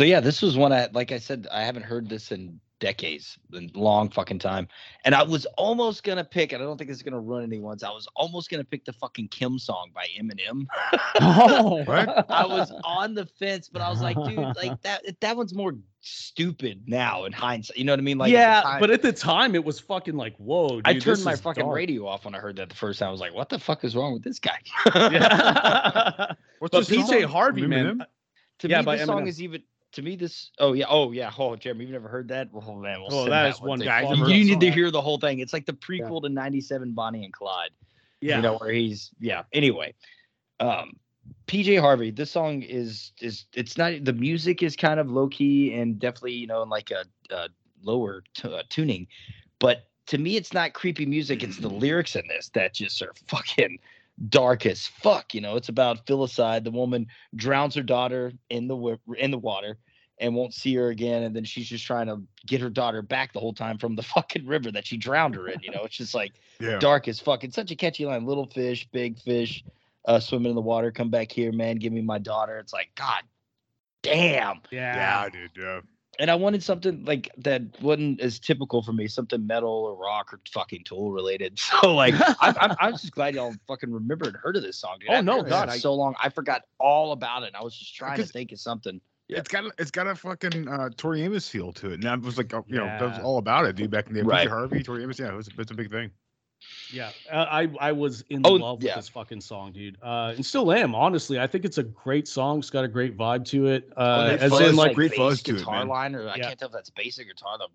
So 0.00 0.04
yeah, 0.04 0.20
this 0.20 0.40
was 0.40 0.56
one 0.56 0.72
I 0.72 0.88
like 0.94 1.12
I 1.12 1.18
said, 1.18 1.46
I 1.52 1.62
haven't 1.62 1.82
heard 1.82 2.08
this 2.08 2.32
in 2.32 2.58
decades, 2.78 3.38
in 3.52 3.70
long 3.74 4.08
fucking 4.08 4.38
time. 4.38 4.66
And 5.04 5.14
I 5.14 5.22
was 5.22 5.44
almost 5.58 6.04
gonna 6.04 6.24
pick, 6.24 6.54
and 6.54 6.62
I 6.62 6.64
don't 6.64 6.78
think 6.78 6.88
it's 6.88 7.02
gonna 7.02 7.20
run 7.20 7.42
any 7.42 7.56
anyone's. 7.56 7.82
I 7.82 7.90
was 7.90 8.08
almost 8.16 8.48
gonna 8.48 8.64
pick 8.64 8.86
the 8.86 8.94
fucking 8.94 9.28
Kim 9.28 9.58
song 9.58 9.90
by 9.94 10.06
Eminem. 10.18 10.64
Oh? 11.20 11.84
I 12.30 12.46
was 12.46 12.72
on 12.82 13.12
the 13.12 13.26
fence, 13.26 13.68
but 13.68 13.82
I 13.82 13.90
was 13.90 14.00
like, 14.00 14.16
dude, 14.24 14.38
like 14.56 14.80
that 14.80 15.02
that 15.20 15.36
one's 15.36 15.52
more 15.52 15.74
stupid 16.00 16.84
now 16.86 17.26
in 17.26 17.32
hindsight. 17.32 17.76
You 17.76 17.84
know 17.84 17.92
what 17.92 17.98
I 17.98 18.02
mean? 18.02 18.16
Like 18.16 18.32
at 18.32 18.38
yeah, 18.38 18.62
time- 18.62 18.80
but 18.80 18.90
at 18.90 19.02
the 19.02 19.12
time 19.12 19.54
it 19.54 19.66
was 19.66 19.80
fucking 19.80 20.16
like, 20.16 20.34
whoa. 20.38 20.80
Dude, 20.80 20.86
I 20.86 20.98
turned 20.98 21.24
my 21.24 21.36
fucking 21.36 21.64
dark. 21.64 21.76
radio 21.76 22.06
off 22.06 22.24
when 22.24 22.34
I 22.34 22.38
heard 22.38 22.56
that 22.56 22.70
the 22.70 22.74
first 22.74 23.00
time. 23.00 23.08
I 23.08 23.12
was 23.12 23.20
like, 23.20 23.34
what 23.34 23.50
the 23.50 23.58
fuck 23.58 23.84
is 23.84 23.94
wrong 23.94 24.14
with 24.14 24.24
this 24.24 24.38
guy? 24.38 24.60
Yeah. 24.86 26.32
But 26.58 26.72
PJ? 26.72 27.26
Harvey, 27.26 27.66
man. 27.66 28.06
To 28.60 28.68
Yeah, 28.68 28.80
me, 28.80 28.96
this 28.96 29.06
song 29.06 29.26
is 29.26 29.42
even 29.42 29.62
to 29.92 30.02
me, 30.02 30.16
this. 30.16 30.50
Oh 30.58 30.72
yeah. 30.72 30.86
Oh 30.88 31.12
yeah. 31.12 31.30
Oh, 31.38 31.56
Jeremy, 31.56 31.84
you've 31.84 31.92
never 31.92 32.08
heard 32.08 32.28
that? 32.28 32.48
Oh 32.54 32.76
man. 32.76 33.00
We'll 33.00 33.20
Oh, 33.20 33.24
that 33.24 33.30
that 33.30 33.54
is 33.54 33.60
one 33.60 33.80
guy. 33.80 34.02
you. 34.02 34.26
You 34.26 34.44
need 34.44 34.60
to 34.60 34.70
hear 34.70 34.90
the 34.90 35.00
whole 35.00 35.18
thing. 35.18 35.40
It's 35.40 35.52
like 35.52 35.66
the 35.66 35.72
prequel 35.72 36.22
to 36.22 36.28
'97 36.28 36.92
Bonnie 36.92 37.24
and 37.24 37.32
Clyde. 37.32 37.70
Yeah. 38.20 38.36
You 38.36 38.42
know 38.42 38.58
where 38.58 38.72
he's 38.72 39.10
yeah. 39.18 39.42
Anyway, 39.52 39.94
um, 40.60 40.92
PJ 41.46 41.80
Harvey. 41.80 42.10
This 42.10 42.30
song 42.30 42.62
is 42.62 43.12
is 43.20 43.46
it's 43.54 43.76
not 43.76 44.04
the 44.04 44.12
music 44.12 44.62
is 44.62 44.76
kind 44.76 45.00
of 45.00 45.10
low 45.10 45.28
key 45.28 45.74
and 45.74 45.98
definitely 45.98 46.34
you 46.34 46.46
know 46.46 46.62
in 46.62 46.68
like 46.68 46.90
a, 46.90 47.04
a 47.34 47.48
lower 47.82 48.22
t- 48.34 48.52
uh, 48.52 48.62
tuning, 48.68 49.06
but 49.58 49.88
to 50.06 50.18
me 50.18 50.36
it's 50.36 50.52
not 50.52 50.72
creepy 50.74 51.06
music. 51.06 51.42
It's 51.42 51.56
the 51.58 51.68
lyrics 51.68 52.14
in 52.14 52.26
this 52.28 52.50
that 52.50 52.74
just 52.74 53.00
are 53.02 53.12
fucking 53.26 53.78
dark 54.28 54.66
as 54.66 54.86
fuck. 54.86 55.34
You 55.34 55.40
know, 55.40 55.56
it's 55.56 55.68
about 55.68 56.06
filicide. 56.06 56.64
The 56.64 56.70
woman 56.70 57.06
drowns 57.34 57.74
her 57.74 57.82
daughter 57.82 58.32
in 58.50 58.68
the 58.68 58.98
in 59.18 59.30
the 59.30 59.38
water 59.38 59.78
and 60.18 60.34
won't 60.34 60.52
see 60.52 60.74
her 60.74 60.88
again, 60.88 61.22
and 61.22 61.34
then 61.34 61.44
she's 61.44 61.66
just 61.66 61.86
trying 61.86 62.06
to 62.06 62.20
get 62.46 62.60
her 62.60 62.68
daughter 62.68 63.00
back 63.00 63.32
the 63.32 63.40
whole 63.40 63.54
time 63.54 63.78
from 63.78 63.96
the 63.96 64.02
fucking 64.14 64.46
river 64.46 64.70
that 64.70 64.86
she 64.86 64.96
drowned 64.96 65.34
her 65.34 65.48
in. 65.48 65.58
You 65.62 65.70
know, 65.70 65.84
it's 65.84 65.96
just 65.96 66.14
like 66.14 66.34
Yeah. 66.60 66.78
dark 66.78 67.08
as 67.08 67.18
fuck. 67.18 67.42
It's 67.44 67.56
such 67.56 67.70
a 67.70 67.76
catchy 67.76 68.04
line. 68.04 68.26
Little 68.26 68.46
fish, 68.46 68.86
big 68.92 69.18
fish, 69.18 69.64
uh, 70.04 70.20
swimming 70.20 70.50
in 70.50 70.56
the 70.56 70.60
water. 70.62 70.90
Come 70.90 71.08
back 71.10 71.32
here, 71.32 71.52
man. 71.52 71.76
Give 71.76 71.92
me 71.92 72.02
my 72.02 72.18
daughter. 72.18 72.58
It's 72.58 72.72
like 72.72 72.90
God 72.94 73.22
damn. 74.02 74.60
Yeah. 74.70 74.96
Yeah, 74.96 75.28
dude. 75.30 75.50
Yeah. 75.56 75.80
And 76.20 76.30
I 76.30 76.34
wanted 76.34 76.62
something 76.62 77.04
like 77.06 77.30
that 77.38 77.62
wasn't 77.80 78.20
as 78.20 78.38
typical 78.38 78.82
for 78.82 78.92
me, 78.92 79.08
something 79.08 79.46
metal 79.46 79.70
or 79.70 79.96
rock 79.96 80.34
or 80.34 80.40
fucking 80.52 80.84
Tool 80.84 81.10
related. 81.12 81.58
So 81.80 81.94
like, 81.94 82.14
I, 82.14 82.54
I'm, 82.60 82.76
I'm 82.78 82.92
just 82.92 83.10
glad 83.12 83.34
y'all 83.34 83.54
fucking 83.66 83.90
remembered 83.90 84.28
and 84.28 84.36
heard 84.36 84.54
of 84.56 84.62
this 84.62 84.76
song. 84.76 84.98
Dude. 85.00 85.08
Oh, 85.10 85.14
I've 85.14 85.24
no, 85.24 85.42
God, 85.42 85.70
I- 85.70 85.78
so 85.78 85.94
long. 85.94 86.14
I 86.22 86.28
forgot 86.28 86.62
all 86.78 87.12
about 87.12 87.42
it. 87.44 87.54
I 87.58 87.62
was 87.62 87.74
just 87.74 87.96
trying 87.96 88.18
to 88.18 88.26
think 88.26 88.52
of 88.52 88.60
something. 88.60 89.00
Yeah. 89.28 89.38
It's 89.38 89.48
got 89.48 89.64
a, 89.64 89.70
it's 89.78 89.90
got 89.90 90.08
a 90.08 90.14
fucking 90.14 90.68
uh, 90.68 90.90
Tori 90.96 91.22
Amos 91.22 91.48
feel 91.48 91.72
to 91.74 91.92
it. 91.92 91.94
And 91.94 92.04
I 92.08 92.16
was 92.16 92.36
like, 92.36 92.52
oh, 92.52 92.64
you 92.68 92.76
know, 92.76 92.84
that 92.84 93.00
was 93.02 93.18
all 93.20 93.38
about 93.38 93.64
it, 93.64 93.76
dude. 93.76 93.90
Back 93.90 94.08
in 94.08 94.14
the 94.14 94.20
day, 94.22 94.26
Right. 94.26 94.48
Harvey, 94.48 94.82
Tori 94.82 95.02
Amos, 95.04 95.18
yeah, 95.18 95.28
it 95.28 95.34
was, 95.36 95.48
it's 95.56 95.70
a 95.70 95.74
big 95.74 95.90
thing. 95.90 96.10
Yeah, 96.92 97.10
uh, 97.30 97.46
I 97.50 97.68
I 97.80 97.92
was 97.92 98.24
in 98.30 98.42
Oh, 98.44 98.52
love 98.54 98.82
with 98.82 98.94
this 98.94 99.08
fucking 99.08 99.40
song, 99.40 99.72
dude, 99.72 99.96
uh, 100.02 100.34
and 100.36 100.44
still 100.44 100.72
am. 100.72 100.94
Honestly, 100.94 101.38
I 101.38 101.46
think 101.46 101.64
it's 101.64 101.78
a 101.78 101.82
great 101.84 102.28
song. 102.28 102.58
It's 102.58 102.70
got 102.70 102.84
a 102.84 102.88
great 102.88 103.16
vibe 103.16 103.44
to 103.46 103.68
it. 103.68 103.90
Uh, 103.96 104.28
great 104.28 104.40
as 104.40 104.50
fuzz, 104.50 104.60
in, 104.68 104.76
like, 104.76 104.94
great 104.94 105.10
bass 105.12 105.18
fuzz 105.18 105.42
to 105.44 105.54
it, 105.54 105.58
guitar 105.58 105.78
man. 105.78 105.88
line, 105.88 106.14
or 106.14 106.28
I 106.28 106.38
can't 106.38 106.58
tell 106.58 106.68
if 106.68 106.72
that's 106.72 106.90
bass 106.90 107.18
or 107.18 107.24
guitar. 107.24 107.58
The 107.58 107.66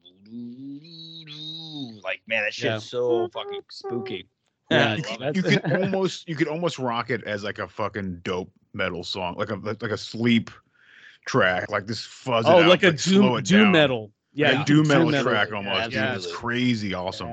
like, 2.03 2.21
man, 2.27 2.43
that 2.43 2.53
shit's 2.53 2.63
Yeah. 2.65 2.77
so 2.79 3.27
fucking 3.29 3.61
spooky. 3.69 4.27
Yeah, 4.71 4.93
I. 4.93 4.95
You 5.29 5.41
That's- 5.43 5.61
could 5.61 5.73
almost 5.83 6.27
you 6.27 6.35
could 6.35 6.47
almost 6.47 6.79
rock 6.79 7.11
it 7.11 7.23
as 7.25 7.43
like 7.43 7.59
a 7.59 7.67
fucking 7.67 8.21
dope 8.23 8.51
metal 8.73 9.03
song, 9.03 9.35
like 9.37 9.51
a 9.51 9.55
like 9.57 9.79
like 9.79 9.91
a 9.91 9.97
sleep 9.97 10.49
track, 11.27 11.69
like 11.69 11.85
this 11.85 12.03
fuzz. 12.03 12.47
it 12.47 12.49
oh, 12.49 12.63
out, 12.63 12.67
like 12.67 12.81
a 12.81 12.97
slow 12.97 13.39
doom 13.41 13.43
doom 13.43 13.71
metal. 13.71 14.11
Yeah, 14.33 14.51
Yeah, 14.51 14.63
doom 14.63 14.85
can 14.87 15.11
metal, 15.11 15.23
track 15.23 15.51
almost. 15.51 15.91
Yeah, 15.91 16.15
dude. 16.15 16.23
It's 16.23 16.33
crazy 16.35 16.95
awesome. 16.95 17.27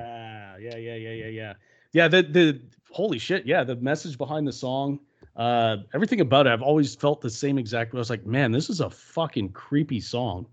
Yeah, 0.63 0.77
yeah, 0.77 0.95
yeah, 0.95 1.11
yeah, 1.11 1.27
yeah, 1.27 1.53
yeah. 1.93 2.09
The 2.09 2.23
the 2.23 2.61
holy 2.91 3.19
shit, 3.19 3.47
yeah, 3.47 3.65
the 3.65 3.77
message 3.77 4.17
behind 4.17 4.47
the 4.47 4.53
song, 4.53 5.01
uh, 5.37 5.79
everything 5.95 6.21
about 6.21 6.47
it, 6.47 6.51
I've 6.51 6.63
always 6.63 6.95
felt 6.95 7.21
the 7.21 7.31
same 7.31 7.59
exact 7.59 7.93
way. 7.93 7.99
I 7.99 8.01
was 8.01 8.11
like, 8.11 8.27
man, 8.27 8.53
this 8.53 8.71
is 8.71 8.81
a 8.81 8.91
fucking 8.91 9.51
creepy 9.51 10.01
song. 10.01 10.47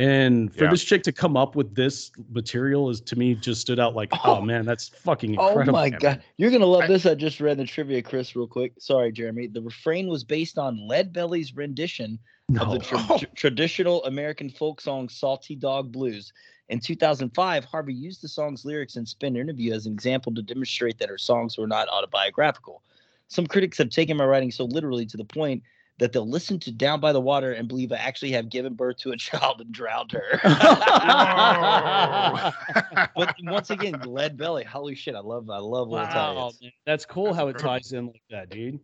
And 0.00 0.50
for 0.54 0.64
Yeah. 0.64 0.70
this 0.70 0.82
chick 0.82 1.02
to 1.02 1.12
come 1.12 1.36
up 1.36 1.54
with 1.54 1.74
this 1.74 2.10
material 2.30 2.88
is 2.88 3.02
to 3.02 3.16
me 3.16 3.34
just 3.34 3.60
stood 3.60 3.78
out 3.78 3.94
like, 3.94 4.08
oh, 4.24 4.36
Oh. 4.36 4.40
man, 4.40 4.64
that's 4.64 4.88
fucking 4.88 5.34
incredible. 5.34 5.68
Oh 5.68 5.72
my 5.72 5.90
god, 5.90 6.22
you're 6.38 6.50
gonna 6.50 6.64
love 6.64 6.84
I- 6.84 6.86
this. 6.86 7.04
I 7.04 7.14
just 7.14 7.38
read 7.38 7.58
the 7.58 7.66
trivia, 7.66 8.00
Chris, 8.00 8.34
real 8.34 8.46
quick. 8.46 8.72
Sorry, 8.78 9.12
Jeremy. 9.12 9.48
The 9.48 9.60
refrain 9.60 10.08
was 10.08 10.24
based 10.24 10.56
on 10.58 10.88
Lead 10.88 11.12
Belly's 11.12 11.54
rendition 11.54 12.18
of 12.58 12.72
the 12.72 12.78
tra- 12.78 13.18
tra- 13.18 13.28
traditional 13.36 14.02
American 14.06 14.48
folk 14.48 14.80
song 14.80 15.10
"Salty 15.10 15.54
Dog 15.54 15.92
Blues." 15.92 16.32
In 16.70 16.80
2005, 16.80 17.66
Harvey 17.66 17.92
used 17.92 18.22
the 18.22 18.28
song's 18.28 18.64
lyrics 18.64 18.96
in 18.96 19.04
Spin 19.04 19.36
interview 19.36 19.74
as 19.74 19.84
an 19.84 19.92
example 19.92 20.32
to 20.34 20.40
demonstrate 20.40 20.96
that 20.98 21.10
her 21.10 21.18
songs 21.18 21.58
were 21.58 21.66
not 21.66 21.88
autobiographical. 21.90 22.80
Some 23.28 23.46
critics 23.46 23.76
have 23.76 23.90
taken 23.90 24.16
my 24.16 24.24
writing 24.24 24.50
so 24.50 24.64
literally 24.64 25.04
to 25.06 25.16
the 25.18 25.24
point 25.24 25.62
that 26.00 26.12
they'll 26.12 26.28
listen 26.28 26.58
to 26.60 26.72
"Down 26.72 26.98
by 26.98 27.12
the 27.12 27.20
Water" 27.20 27.52
and 27.52 27.68
believe 27.68 27.92
I 27.92 27.96
actually 27.96 28.32
have 28.32 28.48
given 28.50 28.74
birth 28.74 28.96
to 28.98 29.12
a 29.12 29.16
child 29.16 29.60
and 29.60 29.70
drowned 29.70 30.10
her. 30.12 30.40
but 33.14 33.34
once 33.44 33.70
again, 33.70 34.00
Lead 34.04 34.36
Belly. 34.36 34.64
Holy 34.64 34.94
shit, 34.94 35.14
I 35.14 35.20
love, 35.20 35.48
I 35.50 35.58
love 35.58 35.88
little 35.88 36.06
Wow, 36.06 36.34
tie-ins. 36.34 36.62
man, 36.62 36.72
that's 36.86 37.04
cool 37.06 37.26
That's 37.26 37.36
how 37.36 37.48
it 37.48 37.58
ties 37.58 37.92
in 37.92 38.06
like 38.06 38.22
that, 38.30 38.50
dude. 38.50 38.80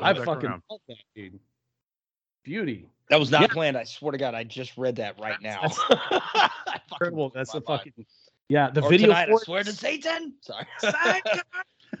I 0.00 0.10
I 0.10 0.12
that 0.14 0.24
fucking 0.24 0.50
love 0.70 0.80
that, 0.88 0.96
dude. 1.14 1.38
Beauty. 2.44 2.86
That 3.10 3.18
was 3.18 3.30
not 3.30 3.42
Yeah. 3.42 3.46
planned. 3.48 3.76
I 3.76 3.84
swear 3.84 4.12
to 4.12 4.18
God, 4.18 4.34
I 4.34 4.44
just 4.44 4.76
read 4.78 4.96
that 4.96 5.18
right 5.20 5.40
now. 5.42 5.60
That's- 5.62 6.50
Incredible. 6.92 7.30
That's 7.34 7.52
the 7.52 7.62
mind. 7.66 7.66
fucking 7.66 7.92
yeah. 8.48 8.70
The 8.70 8.82
Or 8.82 8.88
video 8.90 9.08
tonight, 9.08 9.28
I 9.28 9.32
for 9.32 9.38
it- 9.40 9.44
swear 9.44 9.62
to 9.64 9.72
Satan. 9.72 10.34
Sorry. 10.40 10.64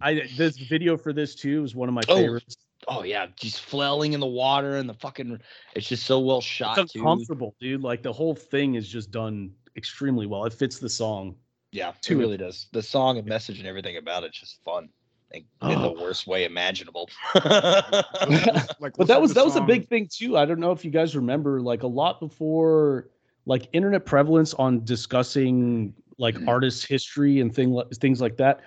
I 0.00 0.22
this 0.36 0.56
video 0.58 0.96
for 0.96 1.12
this 1.12 1.34
too 1.34 1.64
is 1.64 1.74
one 1.74 1.88
of 1.88 1.94
my 1.94 2.02
Oh, 2.08 2.16
favorites. 2.16 2.56
oh 2.88 3.02
yeah, 3.02 3.26
just 3.36 3.60
flailing 3.60 4.12
in 4.12 4.20
the 4.20 4.26
water 4.26 4.76
and 4.76 4.88
the 4.88 4.94
fucking. 4.94 5.38
It's 5.74 5.88
just 5.88 6.04
so 6.04 6.20
well 6.20 6.40
shot 6.40 6.78
It's 6.78 6.92
too. 6.92 7.00
uncomfortable, 7.00 7.54
dude. 7.60 7.82
Like 7.82 8.02
the 8.02 8.12
whole 8.12 8.34
thing 8.34 8.74
is 8.74 8.88
just 8.88 9.10
done 9.10 9.50
extremely 9.76 10.26
well. 10.26 10.44
It 10.44 10.52
fits 10.52 10.78
the 10.78 10.88
song. 10.88 11.34
Yeah, 11.72 11.90
it 11.90 11.96
Too- 12.02 12.18
really 12.18 12.36
does. 12.36 12.68
The 12.72 12.82
song 12.82 13.18
and 13.18 13.26
message 13.26 13.58
and 13.58 13.66
everything 13.68 13.96
about 13.96 14.24
it's 14.24 14.38
just 14.38 14.62
fun. 14.64 14.88
In, 15.32 15.44
in 15.62 15.82
the 15.82 15.88
Oh. 15.90 16.00
worst 16.00 16.28
way 16.28 16.44
imaginable. 16.44 17.10
like, 17.34 18.94
But 18.96 19.08
that 19.08 19.20
was 19.20 19.30
the 19.30 19.34
that 19.34 19.44
was 19.44 19.56
a 19.56 19.60
big 19.60 19.88
thing 19.88 20.08
too. 20.10 20.36
I 20.36 20.44
don't 20.44 20.60
know 20.60 20.70
if 20.70 20.84
you 20.84 20.90
guys 20.92 21.16
remember, 21.16 21.60
like 21.60 21.82
a 21.82 21.86
lot 21.88 22.20
before, 22.20 23.08
like 23.44 23.68
internet 23.72 24.06
prevalence 24.06 24.54
on 24.54 24.84
discussing 24.84 25.92
like 26.18 26.34
Mm-hmm. 26.34 26.48
artist 26.48 26.86
history 26.86 27.40
and 27.40 27.54
thing 27.54 27.80
things 27.94 28.20
like 28.20 28.36
that. 28.38 28.60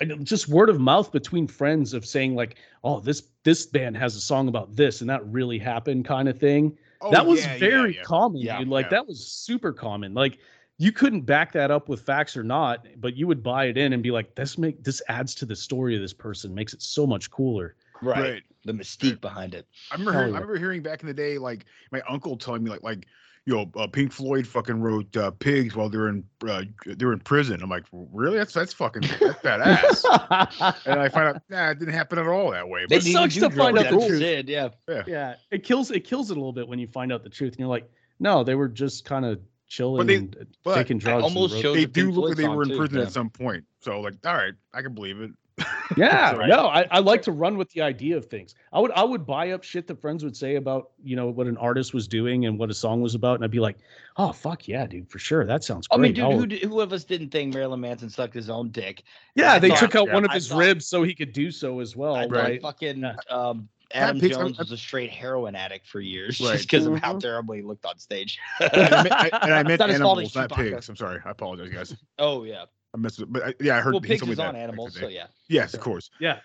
I 0.00 0.04
Just 0.04 0.48
word 0.48 0.68
of 0.68 0.80
mouth 0.80 1.12
between 1.12 1.46
friends 1.46 1.94
of 1.94 2.04
saying 2.04 2.34
like, 2.34 2.56
"Oh, 2.82 3.00
this 3.00 3.22
this 3.44 3.66
band 3.66 3.96
has 3.96 4.16
a 4.16 4.20
song 4.20 4.48
about 4.48 4.74
this," 4.74 5.00
and 5.00 5.08
that 5.10 5.24
really 5.26 5.58
happened, 5.58 6.04
kind 6.04 6.28
of 6.28 6.38
thing. 6.38 6.76
Oh, 7.00 7.10
that 7.10 7.24
was 7.24 7.40
yeah, 7.44 7.52
yeah, 7.54 7.58
very 7.58 7.96
yeah. 7.96 8.02
common, 8.02 8.40
Yeah, 8.40 8.58
dude. 8.58 8.68
Like 8.68 8.86
yeah. 8.86 8.90
that 8.90 9.06
was 9.06 9.26
super 9.26 9.72
common. 9.72 10.14
Like 10.14 10.38
you 10.78 10.90
couldn't 10.92 11.22
back 11.22 11.52
that 11.52 11.70
up 11.70 11.88
with 11.88 12.00
facts 12.02 12.36
or 12.36 12.42
not, 12.42 12.86
but 13.00 13.14
you 13.16 13.26
would 13.28 13.42
buy 13.42 13.66
it 13.66 13.76
in 13.76 13.92
and 13.92 14.02
be 14.02 14.10
like, 14.10 14.34
"This 14.34 14.58
make 14.58 14.82
this 14.82 15.00
adds 15.08 15.34
to 15.36 15.46
the 15.46 15.54
story 15.56 15.94
of 15.94 16.00
this 16.00 16.14
person, 16.14 16.54
makes 16.54 16.72
it 16.74 16.82
so 16.82 17.06
much 17.06 17.30
cooler." 17.30 17.76
right. 18.02 18.18
Right. 18.20 18.42
The 18.64 18.72
mystique 18.72 19.20
behind 19.20 19.54
it. 19.54 19.66
I 19.90 19.94
remember, 19.94 20.12
Hell 20.12 20.20
hearing, 20.22 20.32
yeah. 20.34 20.38
I 20.38 20.40
remember 20.40 20.58
hearing 20.58 20.82
back 20.82 21.02
in 21.02 21.08
the 21.08 21.14
day, 21.14 21.38
like 21.38 21.64
my 21.90 22.00
uncle 22.08 22.36
telling 22.36 22.62
me, 22.64 22.70
like, 22.70 22.82
like, 22.82 23.06
you 23.44 23.54
know, 23.54 23.70
uh, 23.76 23.88
Pink 23.88 24.12
Floyd 24.12 24.46
fucking 24.46 24.80
wrote 24.80 25.16
uh, 25.16 25.32
"Pigs" 25.32 25.74
while 25.74 25.88
they're 25.88 26.08
in 26.08 26.24
uh, 26.46 26.62
they're 26.86 27.12
in 27.12 27.18
prison. 27.20 27.60
I'm 27.62 27.70
like, 27.70 27.84
really? 27.92 28.38
That's 28.38 28.52
that's 28.52 28.72
fucking 28.72 29.02
that's 29.02 29.38
badass. 29.40 30.76
and 30.86 31.00
I 31.00 31.08
find 31.08 31.28
out, 31.36 31.42
nah, 31.48 31.70
it 31.70 31.78
didn't 31.80 31.94
happen 31.94 32.18
at 32.18 32.26
all 32.28 32.52
that 32.52 32.68
way. 32.68 32.86
But 32.88 32.98
It 32.98 33.12
sucks 33.12 33.34
to 33.36 33.50
find 33.50 33.76
out 33.78 33.90
the 33.90 34.06
truth. 34.06 34.18
Sid, 34.20 34.48
yeah. 34.48 34.68
yeah, 35.06 35.34
it 35.50 35.64
kills 35.64 35.90
it 35.90 36.00
kills 36.04 36.30
it 36.30 36.36
a 36.36 36.40
little 36.40 36.52
bit 36.52 36.68
when 36.68 36.78
you 36.78 36.86
find 36.86 37.12
out 37.12 37.24
the 37.24 37.30
truth, 37.30 37.54
and 37.54 37.60
you're 37.60 37.68
like, 37.68 37.90
"No, 38.20 38.44
they 38.44 38.54
were 38.54 38.68
just 38.68 39.04
kind 39.04 39.24
of 39.24 39.40
chilling 39.66 40.06
they- 40.06 40.16
and 40.16 40.36
uh, 40.40 40.44
but 40.62 40.74
taking 40.76 40.98
I 40.98 41.00
drugs." 41.00 41.26
and 41.26 41.36
almost 41.36 41.64
wrote- 41.64 41.74
they 41.74 41.84
the 41.84 41.90
do 41.90 42.04
Pink 42.06 42.16
look 42.16 42.28
like 42.28 42.36
they 42.36 42.48
were 42.48 42.62
in 42.62 42.68
too, 42.68 42.76
prison 42.76 42.98
yeah. 42.98 43.04
at 43.06 43.12
some 43.12 43.30
point. 43.30 43.64
So 43.80 44.00
like, 44.00 44.14
all 44.24 44.34
right, 44.36 44.54
I 44.72 44.82
can 44.82 44.94
believe 44.94 45.20
it. 45.20 45.32
Yeah, 45.96 46.32
Right. 46.36 46.48
no, 46.48 46.68
I, 46.68 46.86
I 46.90 47.00
like 47.00 47.20
to 47.22 47.32
run 47.32 47.58
with 47.58 47.68
the 47.72 47.82
idea 47.82 48.16
of 48.16 48.24
things. 48.24 48.54
I 48.72 48.80
would 48.80 48.92
I 48.92 49.04
would 49.04 49.26
buy 49.26 49.50
up 49.50 49.62
shit 49.62 49.86
that 49.88 50.00
friends 50.00 50.24
would 50.24 50.34
say 50.34 50.54
about 50.54 50.92
you 51.04 51.16
know 51.16 51.26
what 51.28 51.46
an 51.46 51.58
artist 51.58 51.92
was 51.92 52.08
doing 52.08 52.46
and 52.46 52.58
what 52.58 52.70
a 52.70 52.74
song 52.74 53.02
was 53.02 53.14
about, 53.14 53.34
and 53.34 53.44
I'd 53.44 53.50
be 53.50 53.60
like, 53.60 53.76
oh 54.16 54.32
fuck 54.32 54.66
yeah, 54.66 54.86
dude, 54.86 55.10
for 55.10 55.18
sure, 55.18 55.44
that 55.44 55.62
sounds 55.64 55.86
cool. 55.86 55.98
I 55.98 56.02
mean, 56.02 56.14
dude, 56.14 56.24
I'll- 56.24 56.32
who, 56.38 56.46
d- 56.46 56.64
who 56.64 56.80
of 56.80 56.94
us 56.94 57.04
didn't 57.04 57.28
think 57.28 57.52
Marilyn 57.52 57.80
Manson 57.80 58.08
sucked 58.08 58.32
his 58.32 58.48
own 58.48 58.70
dick? 58.70 59.02
yeah, 59.34 59.52
I 59.52 59.58
they 59.58 59.68
thought- 59.68 59.78
took 59.80 59.96
out 59.96 60.06
yeah, 60.06 60.14
one 60.14 60.24
of 60.24 60.30
I 60.30 60.34
his 60.34 60.48
thought- 60.48 60.58
ribs 60.58 60.86
so 60.86 61.02
he 61.02 61.14
could 61.14 61.34
do 61.34 61.50
so 61.50 61.80
as 61.80 61.94
well. 61.94 62.14
I 62.14 62.24
right? 62.24 62.62
fucking 62.62 63.04
um, 63.28 63.68
Adam 63.92 64.18
Pigs- 64.18 64.34
I'm- 64.38 64.46
Jones 64.46 64.58
was 64.58 64.72
a 64.72 64.78
straight 64.78 65.10
heroin 65.10 65.54
addict 65.54 65.86
for 65.86 66.00
years 66.00 66.40
Right. 66.40 66.52
just 66.52 66.70
because 66.70 66.86
of 66.86 66.96
how 67.00 67.12
Mhm. 67.16 67.20
terrible 67.20 67.52
he 67.54 67.60
looked 67.60 67.84
on 67.84 67.98
stage. 67.98 68.38
and 68.60 68.70
I 68.94 69.02
meant, 69.02 69.12
I, 69.12 69.30
and 69.42 69.52
I 69.54 69.62
meant 69.68 69.80
not 69.80 69.90
animals, 69.90 70.34
not 70.34 70.50
pigs. 70.52 70.88
I'm 70.88 70.96
sorry. 70.96 71.20
I 71.22 71.30
apologize, 71.32 71.68
guys. 71.68 71.96
oh 72.18 72.44
yeah. 72.44 72.64
I 72.94 72.98
messed 72.98 73.20
with, 73.20 73.32
but 73.32 73.42
I, 73.42 73.54
yeah, 73.60 73.76
I 73.76 73.80
heard. 73.80 73.94
Well, 73.94 74.00
he 74.00 74.08
pigs 74.08 74.20
told 74.20 74.28
me 74.28 74.32
is 74.32 74.38
that 74.38 74.48
on 74.48 74.54
back 74.54 74.62
in 74.62 74.66
the 74.66 74.72
animals, 74.72 74.98
so 74.98 75.08
yeah. 75.08 75.26
Yes, 75.48 75.74
of 75.74 75.80
course. 75.80 76.10
Yeah. 76.20 76.40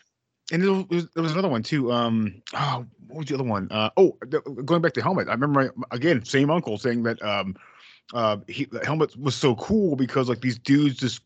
And 0.52 0.64
there 0.64 0.72
was, 0.72 1.10
there 1.14 1.24
was 1.24 1.34
another 1.34 1.50
one 1.50 1.62
too. 1.62 1.92
Um, 1.92 2.42
oh, 2.54 2.86
what 3.08 3.18
was 3.18 3.28
the 3.28 3.36
other 3.36 3.44
one? 3.44 3.68
Uh, 3.70 3.90
oh, 3.98 4.18
the, 4.22 4.40
going 4.64 4.82
back 4.82 4.94
to 4.94 5.02
helmet. 5.02 5.28
I 5.28 5.34
remember 5.34 5.74
my, 5.76 5.86
again, 5.92 6.24
same 6.24 6.50
uncle 6.50 6.78
saying 6.78 7.04
that 7.04 7.22
um, 7.22 7.56
uh, 8.14 8.38
he 8.48 8.64
the 8.66 8.86
helmet 8.86 9.18
was 9.18 9.36
so 9.36 9.56
cool 9.56 9.98
because 9.98 10.30
like 10.30 10.40
these 10.40 10.58
dudes 10.58 10.96
just 10.98 11.22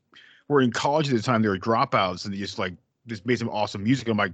were 0.48 0.62
in 0.62 0.72
college 0.72 1.08
at 1.10 1.16
the 1.16 1.22
time. 1.22 1.44
They 1.44 1.50
were 1.50 1.58
dropouts 1.60 2.26
and 2.26 2.34
they 2.34 2.40
just 2.40 2.58
like 2.58 2.74
just 3.06 3.26
made 3.26 3.38
some 3.38 3.50
awesome 3.50 3.84
music. 3.84 4.08
I'm 4.08 4.18
like, 4.18 4.34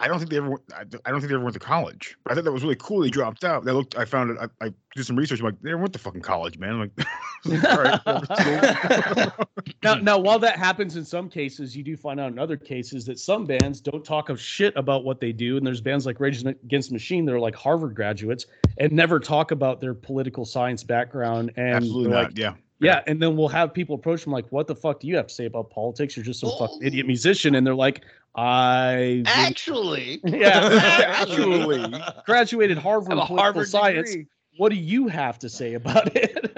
I 0.00 0.08
don't 0.08 0.18
think 0.18 0.30
they 0.30 0.38
ever. 0.38 0.50
Went, 0.50 0.62
I 0.74 1.10
don't 1.10 1.20
think 1.20 1.28
they 1.28 1.34
ever 1.34 1.44
went 1.44 1.52
to 1.54 1.60
college. 1.60 2.16
But 2.24 2.32
I 2.32 2.34
thought 2.34 2.44
that 2.44 2.52
was 2.52 2.62
really 2.62 2.76
cool. 2.76 3.00
They 3.00 3.10
dropped 3.10 3.44
out. 3.44 3.66
They 3.66 3.72
looked. 3.72 3.98
I 3.98 4.06
found 4.06 4.30
it. 4.30 4.38
I, 4.40 4.66
I 4.66 4.72
did 4.96 5.04
some 5.04 5.14
research. 5.14 5.40
I'm 5.40 5.44
like, 5.44 5.60
they 5.60 5.68
never 5.68 5.82
went 5.82 5.92
to 5.92 5.98
fucking 5.98 6.22
college, 6.22 6.58
man. 6.58 6.70
I'm 6.70 6.80
like, 6.80 7.66
all 7.70 7.82
right. 7.82 9.32
Now, 9.82 9.94
now, 9.94 10.18
while 10.18 10.38
that 10.38 10.58
happens 10.58 10.96
in 10.96 11.04
some 11.04 11.28
cases, 11.28 11.76
you 11.76 11.82
do 11.82 11.96
find 11.96 12.18
out 12.20 12.32
in 12.32 12.38
other 12.38 12.56
cases 12.56 13.04
that 13.06 13.18
some 13.18 13.46
bands 13.46 13.80
don't 13.80 14.04
talk 14.04 14.28
of 14.28 14.40
shit 14.40 14.74
about 14.76 15.04
what 15.04 15.20
they 15.20 15.32
do, 15.32 15.56
and 15.56 15.66
there's 15.66 15.80
bands 15.80 16.06
like 16.06 16.20
Rage 16.20 16.44
Against 16.44 16.90
the 16.90 16.94
Machine 16.94 17.24
that 17.26 17.34
are 17.34 17.40
like 17.40 17.54
Harvard 17.54 17.94
graduates 17.94 18.46
and 18.78 18.92
never 18.92 19.18
talk 19.20 19.50
about 19.50 19.80
their 19.80 19.94
political 19.94 20.44
science 20.44 20.82
background. 20.82 21.52
And 21.56 21.76
Absolutely 21.76 22.10
not. 22.10 22.24
like, 22.24 22.38
yeah. 22.38 22.54
Yeah, 22.80 23.02
and 23.06 23.20
then 23.20 23.36
we'll 23.36 23.48
have 23.48 23.72
people 23.74 23.94
approach 23.94 24.24
them 24.24 24.32
like, 24.32 24.46
"What 24.50 24.66
the 24.66 24.74
fuck 24.74 25.00
do 25.00 25.06
you 25.06 25.16
have 25.16 25.26
to 25.26 25.34
say 25.34 25.46
about 25.46 25.70
politics? 25.70 26.16
You're 26.16 26.24
just 26.24 26.40
some 26.40 26.50
fucking 26.58 26.80
oh. 26.82 26.86
idiot 26.86 27.06
musician," 27.06 27.54
and 27.54 27.66
they're 27.66 27.74
like, 27.74 28.04
"I 28.36 29.22
Actually, 29.26 30.20
yeah, 30.24 31.06
Actually. 31.06 31.94
graduated 32.26 32.78
Harvard 32.78 33.12
I 33.12 33.16
have 33.16 33.24
a 33.24 33.26
political 33.26 33.36
Harvard 33.36 33.68
science. 33.68 34.10
degree. 34.10 34.26
What 34.56 34.70
do 34.70 34.76
you 34.76 35.08
have 35.08 35.38
to 35.40 35.48
say 35.48 35.74
about 35.74 36.16
it?" 36.16 36.56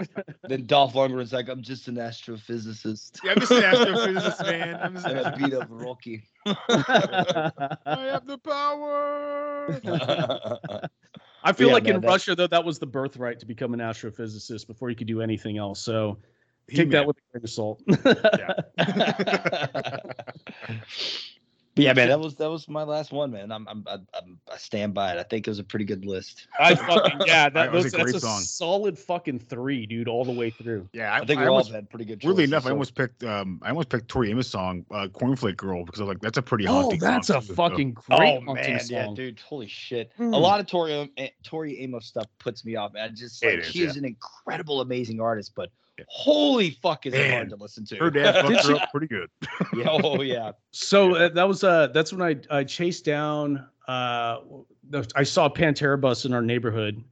then 0.48 0.66
Dolph 0.66 0.94
Lundgren's 0.94 1.32
like, 1.32 1.48
I'm 1.48 1.62
just 1.62 1.88
an 1.88 1.96
astrophysicist. 1.96 3.18
Yeah, 3.22 3.32
I'm 3.32 3.40
just 3.40 3.52
an 3.52 3.62
astrophysicist, 3.62 4.46
man. 4.46 4.78
I'm 4.82 4.94
just 4.94 5.06
And 5.06 5.20
I 5.20 5.36
beat 5.36 5.54
up 5.54 5.66
Rocky. 5.70 6.24
I 6.46 7.72
have 7.86 8.26
the 8.26 8.38
power. 8.38 9.80
I 11.42 11.52
feel 11.52 11.68
Yeah, 11.68 11.74
like 11.74 11.84
man, 11.84 11.94
in 11.96 12.00
that- 12.02 12.08
Russia, 12.08 12.34
though, 12.34 12.46
that 12.46 12.64
was 12.64 12.78
the 12.78 12.86
birthright 12.86 13.38
to 13.40 13.46
become 13.46 13.72
an 13.74 13.80
astrophysicist 13.80 14.66
before 14.66 14.90
you 14.90 14.96
could 14.96 15.06
do 15.06 15.20
anything 15.22 15.56
else. 15.58 15.80
So 15.80 16.18
take 16.68 16.76
He-Man. 16.76 16.90
that 16.90 17.06
with 17.06 17.16
a 17.16 17.20
grain 17.32 17.44
of 17.44 17.50
salt. 17.50 17.82
But 21.76 21.84
yeah, 21.84 21.92
man, 21.92 22.08
that 22.08 22.18
was 22.18 22.34
that 22.34 22.50
was 22.50 22.68
my 22.68 22.82
last 22.82 23.12
one, 23.12 23.30
man. 23.30 23.52
I'm, 23.52 23.66
I'm, 23.68 23.84
I'm, 23.86 24.06
I'm 24.12 24.38
stand 24.58 24.92
by 24.92 25.12
it. 25.12 25.18
I 25.18 25.22
think 25.22 25.46
it 25.46 25.50
was 25.50 25.60
a 25.60 25.64
pretty 25.64 25.84
good 25.84 26.04
list. 26.04 26.48
I 26.58 26.74
fucking 26.74 27.20
yeah, 27.26 27.48
that, 27.48 27.54
That 27.54 27.72
was 27.72 27.84
those, 27.84 27.94
a 27.94 27.96
that's 27.98 28.10
great 28.10 28.16
a 28.16 28.20
song. 28.20 28.40
solid 28.40 28.98
fucking 28.98 29.38
three, 29.38 29.86
dude, 29.86 30.08
all 30.08 30.24
the 30.24 30.32
way 30.32 30.50
through. 30.50 30.88
Yeah, 30.92 31.14
I, 31.14 31.24
think 31.24 31.38
I 31.38 31.42
we 31.42 31.46
all 31.48 31.54
almost, 31.54 31.70
had 31.72 31.88
pretty 31.88 32.06
good. 32.06 32.22
weirdly 32.24 32.42
choices, 32.42 32.50
enough, 32.52 32.66
I 32.66 32.70
almost 32.70 32.94
picked. 32.96 33.22
Um, 33.22 33.60
I 33.62 33.68
almost 33.68 33.88
picked 33.88 34.08
Tori 34.08 34.30
Amos' 34.32 34.48
song, 34.48 34.84
uh, 34.90 35.06
"Cornflake 35.06 35.56
Girl," 35.56 35.84
because 35.84 36.00
I 36.00 36.04
was 36.04 36.08
like, 36.08 36.20
that's 36.20 36.38
a 36.38 36.42
pretty 36.42 36.66
Oh, 36.66 36.72
haunting. 36.82 36.98
that's 36.98 37.28
song, 37.28 37.36
a 37.36 37.40
too, 37.40 37.46
so- 37.46 37.54
fucking 37.54 37.92
great 37.92 38.18
oh 38.20 38.40
hunting 38.46 38.74
man, 38.74 38.80
yeah, 38.88 39.06
dude, 39.14 39.38
holy 39.38 39.68
shit! 39.68 40.10
Hmm. 40.16 40.34
A 40.34 40.38
lot 40.38 40.58
of 40.58 40.66
Tori 40.66 41.08
eh, 41.18 41.28
Tori 41.44 41.78
Amos 41.82 42.04
stuff 42.06 42.26
puts 42.40 42.64
me 42.64 42.74
off, 42.74 42.92
man. 42.94 43.14
Just 43.14 43.42
It 43.44 43.46
like 43.46 43.58
is, 43.60 43.66
she 43.70 43.82
is 43.82 43.96
an 43.96 44.04
incredible, 44.04 44.80
amazing 44.80 45.20
artist, 45.20 45.52
but 45.54 45.70
holy 46.08 46.70
fuck, 46.82 47.04
is 47.04 47.12
it 47.12 47.18
Man, 47.18 47.30
hard 47.32 47.50
to 47.50 47.56
listen 47.56 47.84
to? 47.84 47.96
Her 47.96 48.10
dad 48.10 48.32
fucked 48.42 48.66
her 48.66 48.76
up 48.76 48.90
pretty 48.90 49.06
good. 49.06 49.28
yeah, 49.76 49.84
oh 49.86 50.22
yeah, 50.22 50.52
So 50.72 51.14
uh, 51.14 51.28
that 51.28 51.46
was 51.46 51.59
uh 51.64 51.88
that's 51.88 52.12
when 52.12 52.22
I 52.22 52.36
I 52.58 52.64
chased 52.64 53.04
down 53.04 53.66
uh 53.88 54.38
the- 54.90 55.10
I 55.14 55.22
saw 55.22 55.46
a 55.46 55.50
Pantera 55.50 56.00
bus 56.00 56.24
in 56.24 56.32
our 56.34 56.42
neighborhood, 56.42 57.02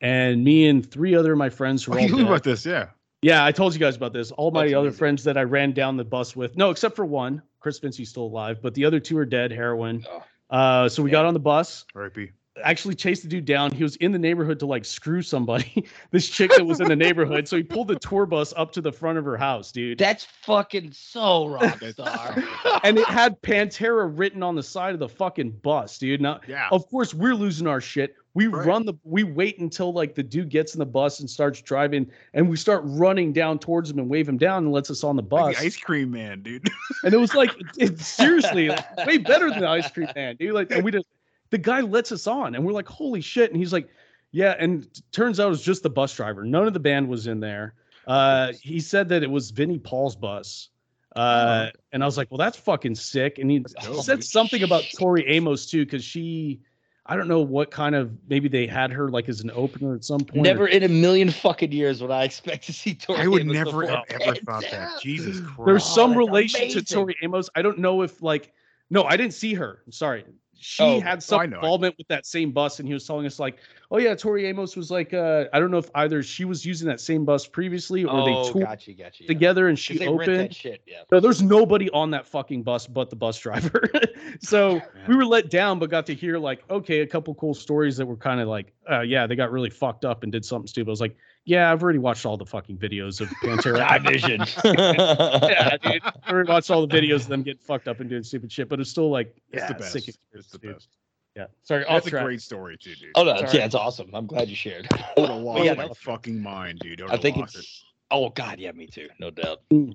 and 0.00 0.44
me 0.44 0.68
and 0.68 0.84
three 0.88 1.14
other 1.14 1.32
of 1.32 1.38
my 1.38 1.48
friends 1.50 1.84
who 1.84 1.92
Oh, 1.92 1.94
were 1.94 2.00
all 2.02 2.06
you 2.06 2.12
knew 2.16 2.22
dead. 2.22 2.28
about 2.28 2.42
this, 2.44 2.66
yeah. 2.66 2.88
Yeah, 3.22 3.44
I 3.44 3.52
told 3.52 3.72
you 3.72 3.78
guys 3.78 3.94
about 3.96 4.12
this. 4.12 4.32
All 4.32 4.50
my 4.50 4.62
That's 4.64 4.74
other 4.74 4.86
amazing. 4.88 4.98
friends 4.98 5.24
that 5.24 5.38
I 5.38 5.42
ran 5.44 5.70
down 5.72 5.96
the 5.96 6.04
bus 6.04 6.34
with, 6.34 6.56
no, 6.56 6.70
except 6.70 6.96
for 6.96 7.04
one, 7.04 7.40
Chris 7.60 7.78
Vincey's 7.78 8.08
still 8.08 8.24
alive, 8.24 8.58
but 8.60 8.74
the 8.74 8.84
other 8.84 8.98
two 8.98 9.16
are 9.16 9.24
dead, 9.24 9.52
heroin. 9.52 10.04
Oh. 10.10 10.24
Uh, 10.56 10.88
so 10.88 11.02
we 11.04 11.10
got 11.10 11.24
on 11.24 11.32
the 11.32 11.38
bus, 11.40 11.84
R.I.P. 11.94 12.30
actually 12.64 12.94
chased 12.94 13.22
the 13.22 13.28
dude 13.28 13.44
down. 13.44 13.70
He 13.72 13.82
was 13.82 13.96
in 13.96 14.12
the 14.12 14.18
neighborhood 14.18 14.58
to 14.60 14.66
like 14.66 14.84
screw 14.84 15.22
somebody, 15.22 15.86
this 16.10 16.28
chick 16.28 16.50
that 16.56 16.64
was 16.64 16.80
in 16.80 16.88
the 16.88 16.96
neighborhood. 16.96 17.48
So 17.48 17.56
he 17.56 17.62
pulled 17.62 17.88
the 17.88 17.98
tour 17.98 18.26
bus 18.26 18.52
up 18.56 18.72
to 18.72 18.80
the 18.80 18.92
front 18.92 19.18
of 19.18 19.24
her 19.24 19.36
house, 19.36 19.72
dude. 19.72 19.98
that's 19.98 20.24
fucking 20.24 20.92
so 20.92 21.46
rock 21.48 21.82
star. 21.82 22.42
and 22.84 22.98
it 22.98 23.06
had 23.08 23.40
Pantera 23.42 24.10
written 24.14 24.42
on 24.42 24.54
the 24.54 24.62
side 24.62 24.92
of 24.92 25.00
the 25.00 25.08
fucking 25.08 25.50
bus, 25.62 25.98
dude. 25.98 26.20
Now, 26.20 26.40
Yeah. 26.46 26.68
of 26.70 26.86
course, 26.88 27.14
we're 27.14 27.34
losing 27.34 27.66
our 27.66 27.80
shit. 27.80 28.16
We 28.34 28.46
Right. 28.46 28.66
run 28.66 28.86
the, 28.86 28.94
we 29.04 29.24
wait 29.24 29.58
until 29.58 29.92
like 29.92 30.14
the 30.14 30.22
dude 30.22 30.48
gets 30.48 30.74
in 30.74 30.78
the 30.78 30.86
bus 30.86 31.20
and 31.20 31.28
starts 31.28 31.60
driving, 31.60 32.10
and 32.34 32.48
we 32.48 32.56
start 32.56 32.82
running 32.84 33.32
down 33.32 33.58
towards 33.58 33.90
him 33.90 33.98
and 33.98 34.08
wave 34.08 34.28
him 34.28 34.38
down 34.38 34.64
and 34.64 34.72
lets 34.72 34.90
us 34.90 35.04
on 35.04 35.16
the 35.16 35.22
bus. 35.22 35.40
Like 35.42 35.58
the 35.58 35.64
ice 35.66 35.76
cream 35.76 36.10
man, 36.10 36.42
dude. 36.42 36.66
And 37.04 37.12
it 37.12 37.18
was 37.18 37.34
like, 37.34 37.50
it, 37.78 37.98
seriously, 37.98 38.68
like, 38.68 38.96
way 39.06 39.18
better 39.18 39.50
than 39.50 39.60
the 39.60 39.68
ice 39.68 39.90
cream 39.90 40.08
man, 40.14 40.36
dude. 40.36 40.54
Like, 40.54 40.70
and 40.70 40.82
we 40.82 40.90
just, 40.90 41.04
the 41.52 41.58
guy 41.58 41.80
lets 41.82 42.10
us 42.10 42.26
on, 42.26 42.56
and 42.56 42.64
we're 42.64 42.72
like, 42.72 42.88
holy 42.88 43.20
shit. 43.20 43.50
And 43.50 43.58
he's 43.60 43.72
like, 43.72 43.88
yeah. 44.32 44.56
And 44.58 44.92
t- 44.92 45.02
turns 45.12 45.38
out 45.38 45.46
it 45.46 45.50
was 45.50 45.62
just 45.62 45.82
the 45.84 45.90
bus 45.90 46.12
driver. 46.16 46.42
None 46.44 46.66
of 46.66 46.72
the 46.72 46.80
band 46.80 47.06
was 47.08 47.26
in 47.28 47.38
there. 47.38 47.74
Uh, 48.06 48.52
he 48.60 48.80
said 48.80 49.08
that 49.10 49.22
it 49.22 49.30
was 49.30 49.50
Vinnie 49.52 49.78
Paul's 49.78 50.16
bus. 50.16 50.70
Uh, 51.14 51.68
and 51.92 52.02
I 52.02 52.06
was 52.06 52.16
like, 52.16 52.30
well, 52.30 52.38
that's 52.38 52.56
fucking 52.56 52.94
sick. 52.94 53.38
And 53.38 53.50
he, 53.50 53.64
he 53.86 54.00
said 54.02 54.16
dude. 54.20 54.24
something 54.24 54.62
about 54.62 54.82
Tori 54.98 55.28
Amos 55.28 55.66
too, 55.66 55.84
because 55.84 56.02
she, 56.02 56.62
I 57.04 57.16
don't 57.16 57.28
know 57.28 57.42
what 57.42 57.70
kind 57.70 57.94
of 57.94 58.10
maybe 58.30 58.48
they 58.48 58.66
had 58.66 58.90
her 58.92 59.10
like 59.10 59.28
as 59.28 59.42
an 59.42 59.50
opener 59.54 59.94
at 59.94 60.04
some 60.04 60.20
point. 60.20 60.38
or- 60.38 60.40
Never 60.42 60.66
in 60.68 60.82
a 60.84 60.88
million 60.88 61.30
fucking 61.30 61.70
years 61.70 62.00
would 62.00 62.10
I 62.10 62.24
expect 62.24 62.64
to 62.64 62.72
see 62.72 62.94
Tori. 62.94 63.20
I 63.20 63.26
would 63.26 63.42
Amos 63.42 63.52
never 63.54 63.86
have 63.86 64.04
ever 64.08 64.34
thought 64.36 64.64
that. 64.70 65.02
Jesus 65.02 65.38
Christ. 65.40 65.60
there's 65.66 65.82
Oh, 65.84 65.94
some 65.96 66.10
that's 66.12 66.18
relation 66.18 66.68
to. 66.70 66.82
Tori 66.82 67.14
Amos. 67.22 67.50
I 67.54 67.60
don't 67.60 67.78
know 67.78 68.00
if 68.00 68.22
like 68.22 68.50
no, 68.88 69.04
I 69.04 69.16
didn't 69.18 69.34
see 69.34 69.52
her. 69.54 69.82
I'm 69.86 69.92
sorry. 69.92 70.24
She 70.62 70.82
Oh, 70.82 71.00
had 71.00 71.22
some 71.22 71.42
involvement 71.42 71.96
with 71.98 72.06
that 72.08 72.24
same 72.24 72.52
bus, 72.52 72.78
and 72.78 72.86
he 72.86 72.94
was 72.94 73.06
telling 73.06 73.26
us 73.26 73.38
like, 73.38 73.56
oh 73.90 73.98
yeah, 73.98 74.14
Tori 74.14 74.46
Amos 74.46 74.76
was 74.76 74.90
like, 74.90 75.12
uh, 75.12 75.44
I 75.52 75.58
don't 75.58 75.70
know 75.70 75.78
if 75.78 75.90
either 75.94 76.22
she 76.22 76.44
was 76.44 76.64
using 76.64 76.86
that 76.88 77.00
same 77.00 77.24
bus 77.24 77.46
previously 77.46 78.04
or 78.04 78.10
Oh, 78.20 78.24
they 78.24 78.52
toured 78.52 78.66
gotcha, 78.66 78.92
gotcha. 78.92 79.24
yeah. 79.24 79.28
together 79.28 79.68
and 79.68 79.78
she 79.78 79.98
opened. 80.06 80.38
that 80.40 80.54
shit. 80.54 80.80
Yeah. 80.86 81.02
No, 81.10 81.20
there's 81.20 81.42
nobody 81.42 81.90
on 81.90 82.10
that 82.12 82.26
fucking 82.26 82.62
bus 82.62 82.86
but 82.86 83.10
the 83.10 83.16
bus 83.16 83.38
driver. 83.38 83.90
so 84.40 84.80
we 85.08 85.16
were 85.16 85.26
let 85.26 85.50
down, 85.50 85.78
but 85.78 85.90
got 85.90 86.06
to 86.06 86.14
hear 86.14 86.38
like, 86.38 86.62
okay, 86.70 87.00
a 87.00 87.06
couple 87.06 87.34
cool 87.34 87.54
stories 87.54 87.96
that 87.96 88.06
were 88.06 88.16
kind 88.16 88.40
of 88.40 88.48
like, 88.48 88.72
uh, 88.90 89.00
yeah, 89.00 89.26
they 89.26 89.34
got 89.36 89.50
really 89.50 89.70
fucked 89.70 90.04
up 90.04 90.22
and 90.22 90.32
did 90.32 90.44
something 90.44 90.66
stupid. 90.68 90.88
I 90.88 90.92
was 90.92 91.00
like, 91.00 91.16
yeah, 91.44 91.72
I've 91.72 91.82
already 91.82 91.98
watched 91.98 92.24
all 92.24 92.36
the 92.36 92.46
fucking 92.46 92.78
videos 92.78 93.20
of 93.20 93.28
Pantera. 93.42 93.80
I 93.90 93.98
vision. 93.98 94.40
yeah, 94.64 95.76
dude. 95.78 96.02
I 96.24 96.30
already 96.30 96.48
watched 96.50 96.70
all 96.70 96.86
the 96.86 96.94
videos 96.96 97.22
of 97.22 97.28
them 97.28 97.42
getting 97.42 97.60
fucked 97.60 97.88
up 97.88 98.00
and 98.00 98.08
doing 98.08 98.22
stupid 98.22 98.50
shit, 98.52 98.68
but 98.68 98.80
it's 98.80 98.90
still 98.90 99.10
like, 99.10 99.34
It's 99.50 99.62
yeah, 99.62 99.68
the 99.68 99.74
best. 99.74 99.92
sick 99.92 100.08
It's 100.08 100.16
experience, 100.16 100.50
the 100.52 100.58
dude. 100.58 100.74
best. 100.74 100.88
Yeah. 101.36 101.46
Sorry, 101.62 101.84
That's 101.88 102.06
a 102.06 102.10
track. 102.10 102.24
great 102.24 102.42
story 102.42 102.76
too, 102.76 102.94
dude. 102.94 103.12
Oh 103.14 103.24
no, 103.24 103.36
Sorry. 103.36 103.48
yeah, 103.58 103.64
it's 103.64 103.74
awesome. 103.74 104.10
I'm 104.12 104.26
glad 104.26 104.48
you 104.48 104.54
shared. 104.56 104.86
I 104.92 105.12
would 105.16 105.30
have 105.30 105.38
lost 105.40 105.64
yeah, 105.64 105.72
my 105.74 105.86
no. 105.86 105.94
fucking 105.94 106.40
mind, 106.42 106.78
dude. 106.80 107.00
I, 107.02 107.14
I 107.14 107.16
think 107.16 107.38
lost 107.38 107.56
it's. 107.56 107.84
Oh 108.10 108.28
God, 108.28 108.58
yeah, 108.58 108.70
me 108.72 108.86
too, 108.86 109.08
no 109.18 109.30
doubt. 109.30 109.62
Mm. 109.72 109.94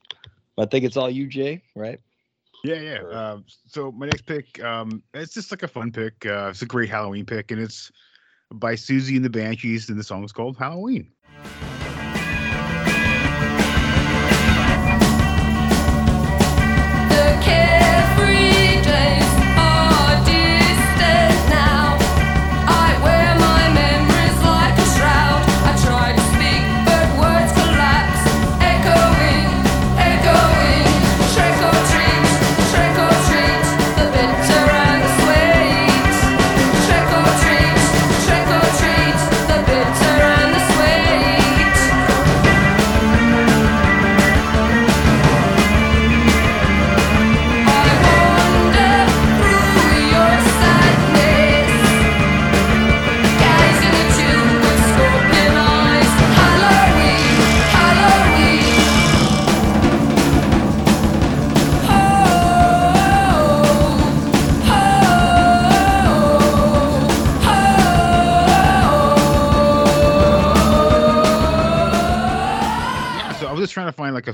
I 0.58 0.66
think 0.66 0.84
it's 0.84 0.98
all 0.98 1.10
you, 1.12 1.28
Jay. 1.28 1.62
Right? 1.76 2.00
Yeah, 2.64 2.76
yeah. 2.82 2.98
Or- 2.98 3.14
Uh, 3.14 3.38
so 3.68 3.92
my 3.92 4.08
next 4.08 4.24
pick, 4.26 4.62
um, 4.64 5.04
it's 5.14 5.36
just 5.36 5.52
like 5.52 5.62
a 5.62 5.68
fun 5.68 5.92
pick. 5.92 6.26
Uh, 6.26 6.48
it's 6.50 6.64
a 6.64 6.66
great 6.66 6.90
Halloween 6.90 7.24
pick, 7.26 7.52
and 7.52 7.62
it's 7.62 7.92
by 8.52 8.74
Siouxsie 8.74 9.16
and 9.16 9.26
the 9.26 9.30
Banshees, 9.30 9.90
and 9.90 10.00
the 10.00 10.04
song 10.04 10.24
is 10.24 10.32
called 10.32 10.58
Halloween. 10.58 11.12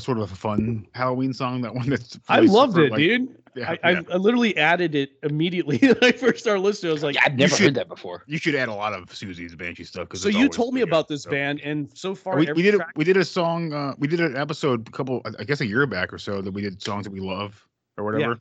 Trying 0.04 0.28
to 0.28 0.36
find 0.36 0.68
like 0.68 0.68
a 0.68 0.68
sort 0.68 0.68
of 0.68 0.68
a 0.68 0.76
fun 0.84 0.88
Halloween 0.93 1.34
song. 1.34 1.62
That 1.62 1.74
one 1.76 1.89
that's. 1.89 2.20
I 2.30 2.39
loved 2.39 2.74
super, 2.74 2.86
it, 2.86 2.91
like- 2.91 2.99
dude. 2.99 3.38
Yeah, 3.56 3.76
I, 3.84 3.91
yeah. 3.91 4.01
I, 4.10 4.14
I 4.14 4.18
literally 4.18 4.58
added 4.58 4.95
it 4.95 5.12
immediately 5.22 5.78
when 5.82 5.95
I 6.01 6.12
first 6.12 6.39
started 6.39 6.62
listening. 6.62 6.89
I 6.89 6.93
was 6.93 7.04
like, 7.04 7.14
Yeah, 7.16 7.22
I've 7.26 7.36
never 7.36 7.56
should- 7.56 7.66
heard 7.66 7.76
that 7.76 7.88
before. 7.88 8.24
You 8.26 8.39
should 8.39 8.56
add 8.56 8.68
a 8.68 8.74
lot 8.74 8.93
of 8.93 9.06
Siouxsie's 9.10 9.54
Banshee 9.54 9.84
stuff. 9.84 10.08
so 10.16 10.28
you 10.28 10.49
told 10.49 10.74
me 10.74 10.80
pretty 10.82 10.89
good, 10.89 10.93
about 10.93 11.08
this 11.08 11.24
so. 11.24 11.30
band, 11.30 11.62
and 11.62 11.88
so 11.95 12.16
far 12.16 12.36
We, 12.36 12.51
we 12.54 12.64
did 12.64 12.76
a, 12.76 12.88
we 12.95 13.04
did 13.04 13.16
a 13.16 13.24
song 13.24 13.72
uh, 13.72 13.93
we 13.99 14.08
did 14.08 14.22
an 14.22 14.36
episode 14.36 14.88
a 14.88 14.91
couple 14.91 15.22
I 15.38 15.43
guess 15.43 15.62
a 15.62 15.68
year 15.68 15.86
back 15.86 16.12
or 16.12 16.18
so 16.18 16.41
that 16.41 16.51
we 16.51 16.62
did 16.64 16.82
songs 16.82 17.04
that 17.04 17.12
we 17.12 17.20
love 17.20 17.64
or 17.97 18.04
whatever 18.06 18.39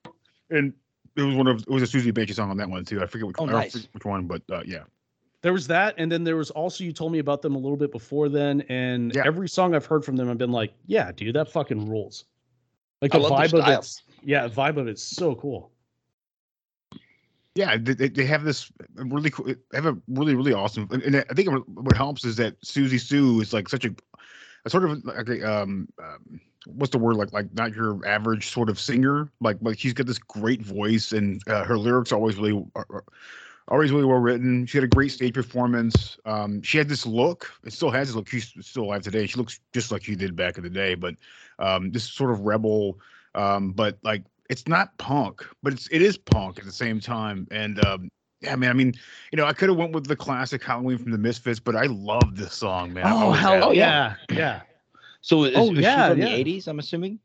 and 0.48 0.72
it 1.16 1.22
was 1.22 1.34
one 1.34 1.46
of 1.46 1.60
it 1.60 1.68
was 1.68 1.82
a 1.82 1.86
Susie 1.86 2.10
Banshee 2.10 2.32
song 2.32 2.50
on 2.50 2.56
that 2.56 2.70
one 2.70 2.84
too. 2.84 3.02
I 3.02 3.06
forget 3.06 3.26
which, 3.26 3.36
Oh, 3.38 3.46
I 3.46 3.52
nice. 3.52 3.72
forget 3.72 3.88
which 3.92 4.04
one, 4.06 4.26
but 4.26 4.42
uh, 4.50 4.62
yeah. 4.64 4.84
There 5.42 5.52
was 5.52 5.66
that, 5.66 5.96
and 5.98 6.10
then 6.10 6.22
there 6.22 6.36
was 6.36 6.50
also 6.50 6.84
you 6.84 6.92
told 6.92 7.12
me 7.12 7.18
about 7.18 7.42
them 7.42 7.56
a 7.56 7.58
little 7.58 7.76
bit 7.76 7.90
before 7.90 8.28
then, 8.28 8.60
and 8.62 9.14
Yeah. 9.14 9.24
every 9.26 9.48
song 9.48 9.74
I've 9.74 9.86
heard 9.86 10.04
from 10.04 10.16
them, 10.16 10.30
I've 10.30 10.38
been 10.38 10.52
like, 10.52 10.72
yeah, 10.86 11.10
dude, 11.10 11.34
that 11.34 11.50
fucking 11.50 11.88
rules. 11.88 12.24
Like 13.02 13.10
the 13.10 13.18
vibe 13.18 13.52
of 13.52 13.68
it's 13.68 14.02
yeah, 14.22 14.48
vibe 14.48 14.76
of 14.76 14.86
it's 14.86 15.02
so 15.02 15.34
cool. 15.34 15.72
Yeah, 17.56 17.76
they, 17.76 18.08
they- 18.08 18.24
have 18.24 18.44
this 18.44 18.72
really 18.94 19.30
cool. 19.30 19.46
They 19.46 19.56
have 19.72 19.86
a 19.86 19.98
really 20.06 20.36
really 20.36 20.52
awesome. 20.52 20.88
And, 20.92 21.16
I 21.16 21.34
think 21.34 21.48
what 21.66 21.96
helps 21.96 22.24
is 22.24 22.36
that 22.36 22.60
Siouxsie 22.62 23.00
Sioux 23.00 23.40
is 23.40 23.52
like 23.52 23.68
such 23.68 23.84
a, 23.84 23.94
a 24.64 24.70
sort 24.70 24.84
of 24.84 25.04
like 25.04 25.28
a, 25.28 25.62
um, 25.62 25.88
um 26.02 26.40
what's 26.66 26.92
the 26.92 26.98
word 26.98 27.16
like 27.16 27.32
like 27.32 27.52
not 27.54 27.74
your 27.74 28.06
average 28.06 28.50
sort 28.50 28.70
of 28.70 28.78
singer. 28.78 29.32
Like 29.40 29.58
like 29.60 29.80
she's 29.80 29.92
got 29.92 30.06
this 30.06 30.18
great 30.18 30.62
voice 30.62 31.10
and 31.10 31.42
uh, 31.48 31.64
her 31.64 31.76
lyrics 31.76 32.12
are 32.12 32.14
always 32.14 32.36
really 32.36 32.64
are, 32.76 32.86
are 32.88 33.04
always 33.68 33.92
really 33.92 34.04
well 34.04 34.18
written. 34.18 34.66
She 34.66 34.76
had 34.78 34.84
a 34.84 34.88
great 34.88 35.12
stage 35.12 35.34
performance. 35.34 36.18
Um, 36.24 36.62
she 36.62 36.78
had 36.78 36.88
this 36.88 37.06
look. 37.06 37.50
It 37.64 37.72
still 37.72 37.90
has 37.90 38.08
this 38.08 38.16
look. 38.16 38.28
She's 38.28 38.52
still 38.60 38.84
alive 38.84 39.02
today. 39.02 39.26
She 39.26 39.36
looks 39.36 39.60
just 39.72 39.90
like 39.92 40.04
she 40.04 40.14
did 40.16 40.36
back 40.36 40.56
in 40.56 40.64
the 40.64 40.70
day. 40.70 40.94
But 40.94 41.14
um, 41.58 41.90
this 41.90 42.04
sort 42.04 42.30
of 42.30 42.40
rebel, 42.40 42.98
um, 43.34 43.72
but 43.72 43.98
like 44.02 44.24
it's 44.50 44.68
not 44.68 44.96
punk, 44.98 45.46
but 45.62 45.72
it's 45.72 45.88
it 45.90 46.02
is 46.02 46.18
punk 46.18 46.58
at 46.58 46.64
the 46.64 46.72
same 46.72 47.00
time. 47.00 47.46
And 47.50 47.84
um, 47.84 48.08
yeah, 48.40 48.56
man. 48.56 48.70
I 48.70 48.72
mean, 48.74 48.94
you 49.30 49.36
know, 49.36 49.46
I 49.46 49.52
could 49.52 49.68
have 49.68 49.78
went 49.78 49.92
with 49.92 50.06
the 50.06 50.16
classic 50.16 50.62
Halloween 50.62 50.98
from 50.98 51.12
the 51.12 51.18
Misfits, 51.18 51.60
but 51.60 51.76
I 51.76 51.86
love 51.86 52.34
this 52.36 52.54
song, 52.54 52.92
man. 52.92 53.04
Oh 53.06 53.32
hell 53.32 53.68
have. 53.68 53.74
yeah, 53.74 54.16
yeah. 54.30 54.62
So 55.20 55.44
is, 55.44 55.52
Oh, 55.56 55.72
is 55.72 55.78
yeah, 55.78 56.08
she 56.08 56.10
from 56.10 56.18
yeah. 56.18 56.24
the 56.26 56.34
eighties? 56.34 56.66
I'm 56.66 56.80
assuming. 56.80 57.20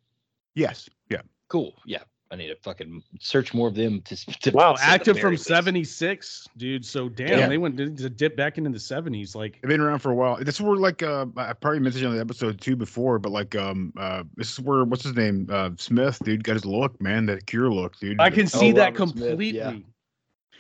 Yes, 0.54 0.88
yeah. 1.10 1.22
Cool. 1.50 1.74
Yeah, 1.86 2.04
I 2.30 2.36
need 2.36 2.48
to 2.50 2.56
fucking 2.58 3.02
search 3.20 3.54
more 3.54 3.68
of 3.70 3.76
them. 3.76 4.02
To, 4.02 4.16
to 4.42 4.52
Wow, 4.52 4.76
active 4.82 5.18
from 5.20 5.38
'76, 5.38 6.48
dude. 6.58 6.86
So 6.86 7.08
damn, 7.10 7.40
Yeah. 7.40 7.48
they 7.48 7.58
went 7.58 7.78
to 7.78 7.90
to 7.90 8.10
dip 8.10 8.36
back 8.36 8.58
into 8.58 8.70
the 8.70 8.78
'70s. 8.78 9.36
Like, 9.36 9.60
They've 9.62 9.70
been 9.70 9.80
around 9.82 10.00
for 10.00 10.12
a 10.12 10.16
while. 10.16 10.38
This 10.44 10.56
is 10.56 10.62
where 10.62 10.76
like 10.76 11.04
uh 11.04 11.26
I 11.38 11.54
probably 11.54 11.80
mentioned 11.80 12.06
on 12.06 12.16
the 12.16 12.20
episode 12.22 12.60
two 12.60 12.76
before, 12.76 13.20
but 13.20 13.32
like 13.32 13.56
um 13.56 13.94
uh 13.98 14.24
this 14.36 14.52
is 14.52 14.60
where 14.60 14.84
what's 14.84 15.04
his 15.04 15.16
name? 15.16 15.48
Uh 15.50 15.70
Smith, 15.78 16.20
dude, 16.24 16.44
got 16.44 16.54
his 16.54 16.66
look, 16.66 17.00
man, 17.02 17.26
that 17.28 17.46
cure 17.46 17.72
look, 17.72 17.98
dude. 18.00 18.20
I 18.20 18.30
can 18.30 18.48
see 18.48 18.72
that 18.74 18.94
Robert 19.00 19.10
Smith, 19.10 19.16
completely. 19.28 19.58
yeah. 19.58 19.74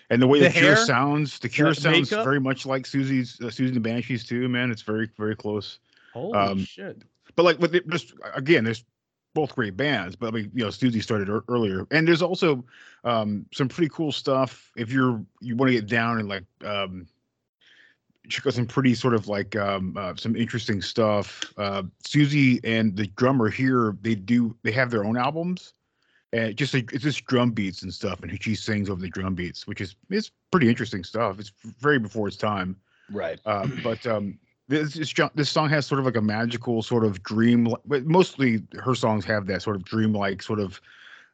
and 0.10 0.22
the 0.22 0.28
way 0.28 0.40
the, 0.40 0.46
the 0.46 0.52
cure 0.54 0.76
hair, 0.76 0.86
sounds, 0.86 1.38
the 1.40 1.50
cure 1.50 1.74
sounds 1.74 2.12
makeup. 2.12 2.24
very 2.24 2.40
much 2.40 2.66
like 2.66 2.84
Siouxsie's 2.84 3.42
uh, 3.42 3.50
Susie 3.50 3.74
the 3.74 3.80
Banshees 3.82 4.26
too, 4.26 4.48
man. 4.48 4.72
It's 4.72 4.84
very, 4.84 5.10
very 5.18 5.36
close. 5.36 5.80
Holy 6.14 6.38
Um, 6.38 6.64
shit! 6.64 7.04
But 7.36 7.44
like 7.44 7.60
with 7.60 7.76
it, 7.76 7.88
just 7.90 8.14
again, 8.34 8.64
there's 8.64 8.86
both 9.38 9.54
great 9.54 9.78
bands, 9.78 10.16
but 10.16 10.30
I 10.30 10.32
mean, 10.32 10.52
you 10.52 10.64
know, 10.64 10.70
Siouxsie 10.70 11.04
started 11.04 11.30
ear- 11.30 11.44
earlier, 11.48 11.86
and 11.92 12.08
there's 12.08 12.24
also 12.24 12.66
um 13.04 13.46
some 13.54 13.70
pretty 13.70 13.90
cool 13.94 14.12
stuff 14.12 14.72
if 14.76 14.92
you're 14.92 15.24
you 15.42 15.56
want 15.56 15.70
to 15.70 15.76
get 15.76 15.86
down 15.86 16.18
and 16.20 16.28
like 16.28 16.44
um 16.66 17.06
she 18.28 18.42
got 18.42 18.56
some 18.56 18.66
pretty 18.66 18.96
sort 18.96 19.14
of 19.14 19.28
like 19.28 19.56
um 19.56 19.96
uh, 19.96 20.16
some 20.16 20.36
interesting 20.36 20.82
stuff. 20.82 21.54
Uh 21.56 21.84
Siouxsie 22.04 22.60
and 22.64 22.96
the 22.98 23.06
drummer 23.16 23.48
here, 23.48 23.96
they 24.02 24.16
do 24.16 24.58
they 24.64 24.72
have 24.72 24.90
their 24.90 25.06
own 25.06 25.18
albums. 25.18 25.76
And 26.34 26.58
just 26.58 26.74
like 26.74 26.92
it's 26.92 27.04
just 27.04 27.24
drum 27.26 27.52
beats 27.52 27.84
and 27.84 27.94
stuff, 27.94 28.24
and 28.24 28.44
she 28.44 28.56
sings 28.56 28.90
over 28.90 29.00
the 29.00 29.10
drum 29.10 29.36
beats, 29.36 29.68
which 29.68 29.82
is 29.82 29.96
it's 30.10 30.32
pretty 30.52 30.68
interesting 30.68 31.04
stuff. 31.04 31.40
It's 31.40 31.52
very 31.80 32.00
before 32.00 32.28
its 32.28 32.38
time. 32.38 32.76
Right. 33.12 33.40
Uh, 33.46 33.68
but 33.84 34.06
um, 34.08 34.40
this 34.68 35.14
this, 35.36 35.50
song 35.50 35.70
has 35.70 35.86
sort 35.86 36.00
of 36.00 36.06
like 36.06 36.16
a 36.18 36.22
magical 36.22 36.82
sort 36.84 37.06
of 37.06 37.24
dream. 37.24 37.74
But 37.86 38.06
mostly 38.06 38.64
her 38.80 38.96
songs 38.96 39.26
have 39.26 39.48
that 39.48 39.62
sort 39.62 39.76
of 39.76 39.86
dreamlike 39.86 40.42
sort 40.42 40.60
of 40.60 40.82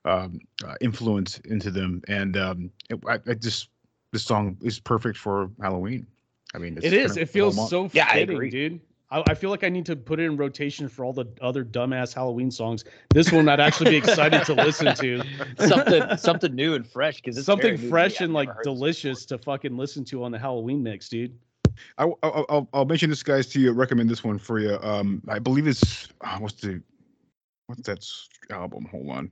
um, 0.06 0.40
uh, 0.66 0.76
influence 0.82 1.40
into 1.40 1.72
them, 1.72 2.02
and 2.08 2.38
um, 2.38 2.72
it, 2.90 3.00
I, 3.08 3.20
I 3.28 3.34
just 3.34 3.70
this 4.12 4.24
song 4.24 4.58
is 4.62 4.80
perfect 4.80 5.18
for 5.18 5.50
Halloween. 5.62 6.06
I 6.54 6.60
mean, 6.60 6.78
it's 6.78 6.86
It 6.86 6.94
is. 6.94 7.18
It 7.18 7.30
feels 7.30 7.56
month. 7.56 7.70
so 7.70 7.90
Yeah, 7.94 8.08
I 8.10 8.14
fitting, 8.14 8.36
agree. 8.36 8.50
dude. 8.52 8.80
I, 9.10 9.24
I 9.28 9.34
feel 9.34 9.50
like 9.50 9.64
I 9.64 9.70
need 9.70 9.86
to 9.88 9.96
put 9.96 10.20
it 10.20 10.24
in 10.24 10.38
rotation 10.38 10.88
for 10.88 11.04
all 11.04 11.14
the 11.14 11.26
other 11.42 11.66
dumbass 11.66 12.14
Halloween 12.14 12.52
songs. 12.52 12.84
This 13.14 13.32
one 13.32 13.50
I'd 13.50 13.60
actually 13.60 13.92
be 13.92 13.98
excited 13.98 14.46
to 14.46 14.54
listen 14.54 14.94
to. 14.96 15.24
something 15.68 16.18
something 16.18 16.54
new 16.54 16.76
and 16.76 16.86
fresh 16.86 17.16
because 17.16 17.38
it's 17.38 17.46
Something 17.48 17.78
very 17.78 17.78
new 17.78 17.78
to 17.78 17.84
me. 17.86 17.90
fresh 17.90 18.22
and 18.22 18.34
like 18.34 18.50
delicious 18.64 19.26
to 19.28 19.38
fucking 19.40 19.76
listen 19.76 20.06
to 20.06 20.24
on 20.24 20.32
the 20.32 20.38
Halloween 20.40 20.84
mix, 20.84 21.10
dude. 21.10 21.36
I, 21.98 22.06
I, 22.24 22.66
I'll, 22.74 22.86
mention 22.86 23.10
this 23.10 23.24
guys 23.24 23.48
to 23.48 23.60
you. 23.60 23.72
Recommend 23.72 24.10
this 24.10 24.24
one 24.24 24.38
for 24.38 24.60
you. 24.60 24.78
Um, 24.82 25.22
I 25.28 25.40
believe 25.40 25.68
it's 25.68 26.08
ah, 26.22 26.38
what's 26.40 26.56
the 26.56 26.82
what's 27.68 27.82
that 27.84 28.06
album? 28.52 28.86
Hold 28.92 29.10
on. 29.10 29.32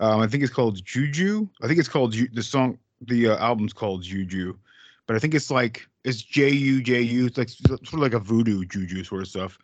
Um, 0.00 0.20
I 0.20 0.26
think 0.26 0.42
it's 0.42 0.52
called 0.52 0.84
Juju. 0.84 1.48
I 1.62 1.66
think 1.66 1.78
it's 1.78 1.88
called 1.88 2.12
the 2.12 2.42
song. 2.42 2.78
The 3.02 3.28
uh, 3.30 3.38
album's 3.38 3.72
called 3.72 4.02
Juju, 4.02 4.56
but 5.06 5.16
I 5.16 5.18
think 5.18 5.34
it's 5.34 5.50
like 5.50 5.88
it's 6.04 6.22
J 6.22 6.50
U 6.50 6.82
J 6.82 7.00
U. 7.00 7.26
It's 7.26 7.38
like 7.38 7.48
sort 7.48 7.94
of 7.94 8.00
like 8.00 8.14
a 8.14 8.18
voodoo 8.18 8.64
juju 8.64 9.04
sort 9.04 9.22
of 9.22 9.28
stuff. 9.28 9.58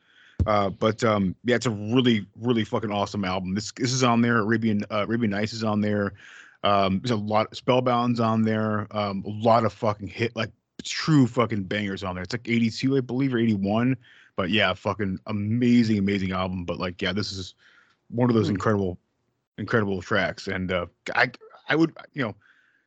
Uh, 0.47 0.71
but 0.71 1.03
um, 1.03 1.35
yeah, 1.45 1.57
it's 1.57 1.67
a 1.67 1.71
really 1.71 2.27
really 2.41 2.65
fucking 2.65 2.93
awesome 2.93 3.25
album. 3.25 3.55
This 3.55 3.73
this 3.73 3.93
is 3.93 4.05
on 4.05 4.21
there. 4.21 4.39
Arabian 4.39 4.85
uh, 4.91 5.05
Arabian 5.07 5.31
Nights 5.31 5.53
is 5.53 5.65
on 5.65 5.81
there. 5.81 6.15
Um, 6.63 7.01
there's 7.01 7.13
a 7.13 7.17
lot 7.17 7.47
of 7.53 7.59
Spellbound's 7.59 8.21
on 8.21 8.43
there. 8.43 8.87
Um, 8.91 9.23
a 9.27 9.31
lot 9.31 9.65
of 9.65 9.73
fucking 9.73 10.09
hit 10.09 10.35
like 10.35 10.51
true 10.85 11.27
fucking 11.27 11.65
bangers 11.65 12.05
on 12.05 12.15
there. 12.15 12.25
It's 12.25 12.35
like 12.35 12.49
82, 12.49 12.97
I 12.97 13.01
believe, 13.01 13.35
or 13.35 13.39
81. 13.39 13.97
But 14.37 14.51
yeah, 14.51 14.73
fucking 14.75 15.19
amazing, 15.27 15.99
amazing 15.99 16.33
album. 16.33 16.65
But 16.65 16.79
like, 16.79 17.01
yeah, 17.01 17.13
this 17.13 17.33
is 17.33 17.55
one 18.11 18.29
of 18.31 18.37
those 18.37 18.49
incredible, 18.49 18.99
incredible 19.59 20.03
tracks. 20.03 20.47
And 20.47 20.71
uh 20.71 20.87
I 21.15 21.31
I 21.69 21.77
would 21.77 21.97
you 22.13 22.23
know, 22.23 22.35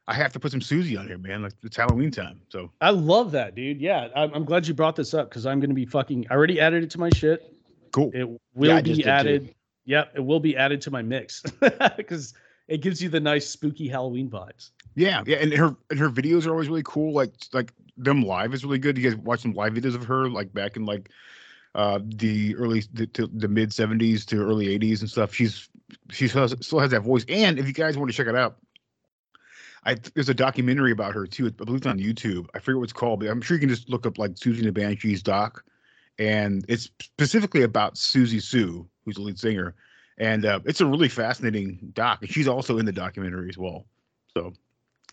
I 0.08 0.14
have 0.14 0.32
to 0.34 0.40
put 0.40 0.52
some 0.52 0.60
Siouxsie 0.60 1.00
on 1.00 1.08
here, 1.08 1.18
man. 1.18 1.42
Like 1.44 1.54
it's 1.64 1.78
Halloween 1.78 2.12
time. 2.12 2.42
So 2.50 2.72
I 2.82 2.92
love 2.92 3.32
that, 3.32 3.56
dude. 3.56 3.82
Yeah, 3.82 4.08
I'm, 4.16 4.34
I'm 4.34 4.46
glad 4.46 4.68
you 4.68 4.74
brought 4.74 4.96
this 4.96 5.14
up 5.14 5.30
because 5.30 5.46
I'm 5.46 5.60
gonna 5.60 5.74
be 5.74 5.86
fucking. 5.86 6.28
I 6.30 6.34
already 6.36 6.60
added 6.60 6.84
it 6.84 6.90
to 6.92 7.00
my 7.00 7.10
shit. 7.10 7.54
cool. 7.92 8.12
It 8.14 8.24
will 8.26 8.40
Yeah, 8.70 8.82
be 8.82 8.94
did 8.94 9.04
too. 9.04 9.10
added. 9.10 9.56
Yep, 9.86 10.12
it 10.16 10.20
will 10.20 10.40
be 10.40 10.56
added 10.56 10.82
to 10.82 10.92
my 10.92 11.02
mix 11.02 11.42
because 11.98 12.36
it 12.70 12.82
gives 12.82 13.02
you 13.02 13.10
the 13.10 13.20
nice 13.20 13.50
spooky 13.50 13.88
Halloween 13.88 14.30
vibes. 14.30 14.70
Yeah, 14.96 15.24
yeah, 15.26 15.38
and 15.38 15.52
her 15.54 15.76
and 15.90 16.00
her 16.00 16.10
videos 16.10 16.46
are 16.46 16.52
always 16.52 16.70
really 16.70 16.84
cool. 16.86 17.14
Like 17.14 17.34
like 17.52 17.74
them 17.98 18.22
live 18.22 18.54
is 18.54 18.64
really 18.64 18.80
good. 18.80 18.98
You 18.98 19.10
guys 19.10 19.18
watch 19.18 19.42
some 19.42 19.54
live 19.54 19.74
videos 19.74 19.96
of 19.96 20.06
her 20.06 20.30
like 20.30 20.54
back 20.54 20.78
in 20.78 20.86
like 20.86 21.10
uh 21.76 22.00
the 22.04 22.56
early 22.56 22.84
the, 22.94 23.30
the 23.34 23.48
mid 23.48 23.70
70s 23.70 24.26
to 24.28 24.38
early 24.38 24.68
80s 24.80 25.02
and 25.02 25.10
stuff. 25.10 25.34
She's 25.34 25.70
she 26.12 26.28
still 26.28 26.42
has, 26.42 26.56
still 26.62 26.80
has 26.80 26.92
that 26.92 27.02
voice. 27.02 27.26
And 27.28 27.60
if 27.60 27.68
you 27.68 27.74
guys 27.74 27.98
want 27.98 28.12
to 28.12 28.16
check 28.18 28.28
it 28.28 28.36
out, 28.36 28.58
I 29.86 29.96
there's 30.14 30.30
a 30.30 30.34
documentary 30.34 30.92
about 30.92 31.14
her 31.14 31.26
too. 31.26 31.48
I 31.48 31.50
believe 31.50 31.78
it's 31.78 31.88
on 31.88 32.00
YouTube. 32.00 32.48
I 32.54 32.60
forget 32.60 32.78
what 32.78 32.84
it's 32.84 32.94
called, 32.94 33.20
but 33.20 33.30
I'm 33.30 33.42
sure 33.42 33.56
you 33.56 33.62
can 33.62 33.70
just 33.70 33.90
look 33.90 34.06
up 34.06 34.18
like 34.18 34.32
Siouxsie 34.32 34.64
the 34.64 34.72
Banshees 34.72 35.24
doc, 35.24 35.64
and 36.18 36.66
it's 36.68 36.90
specifically 37.02 37.64
about 37.64 37.96
Siouxsie 37.96 38.42
Sioux, 38.42 38.88
who's 39.06 39.16
the 39.16 39.22
lead 39.22 39.40
singer, 39.40 39.76
and 40.20 40.46
uh, 40.46 40.60
it's 40.66 40.82
a 40.82 40.86
really 40.86 41.10
fascinating 41.10 41.92
doc. 41.94 42.20
She's 42.26 42.48
also 42.48 42.78
in 42.78 42.86
the 42.86 42.92
documentary 42.92 43.50
as 43.50 43.58
well. 43.58 43.86
So 44.36 44.54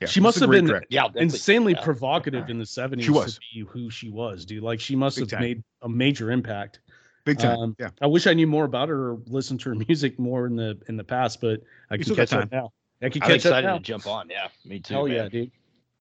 yeah, 0.00 0.09
She 0.09 0.20
must 0.20 0.38
have 0.40 0.50
been 0.50 0.66
track. 0.68 0.84
Yeah, 0.90 1.02
I'll 1.02 1.09
definitely 1.09 1.28
check 1.28 1.34
insanely 1.34 1.72
it 1.72 1.78
out. 1.78 1.84
provocative 1.84 2.50
in 2.50 2.59
the 2.59 2.64
70s 2.64 3.02
She 3.02 3.11
was. 3.11 3.34
to 3.34 3.40
be 3.54 3.61
who 3.68 3.88
she 3.90 4.11
was, 4.11 4.44
dude. 4.44 4.62
Like 4.62 4.78
she 4.80 4.94
must 4.96 5.16
Big 5.16 5.22
have 5.30 5.38
time. 5.38 5.40
made 5.42 5.62
a 5.82 5.88
major 5.88 6.30
impact. 6.30 6.80
big 7.24 7.38
time. 7.38 7.59
Um, 7.59 7.76
yeah, 7.78 7.88
I 8.02 8.07
wish 8.07 8.26
I 8.26 8.34
knew 8.34 8.46
more 8.46 8.64
about 8.66 8.88
her 8.90 9.12
or 9.12 9.18
listened 9.26 9.61
to 9.61 9.70
her 9.70 9.74
music 9.88 10.18
more 10.18 10.46
in 10.46 10.54
the 10.57 10.78
in 10.88 10.96
the 10.96 11.04
past, 11.04 11.40
but 11.40 11.61
I 11.90 11.94
You 11.94 12.04
can 12.04 12.14
catch 12.16 12.32
up 12.34 12.52
now. 12.52 12.72
I 13.02 13.09
can 13.09 13.22
I'm 13.22 13.28
catch 13.28 13.46
up 13.46 13.50
excited 13.50 13.66
now. 13.66 13.78
to 13.78 13.82
jump 13.82 14.07
on. 14.07 14.28
Yeah, 14.30 14.48
me 14.64 14.80
too. 14.80 14.94
Hell 14.94 15.07
man. 15.07 15.16
yeah, 15.16 15.28
dude. 15.28 15.50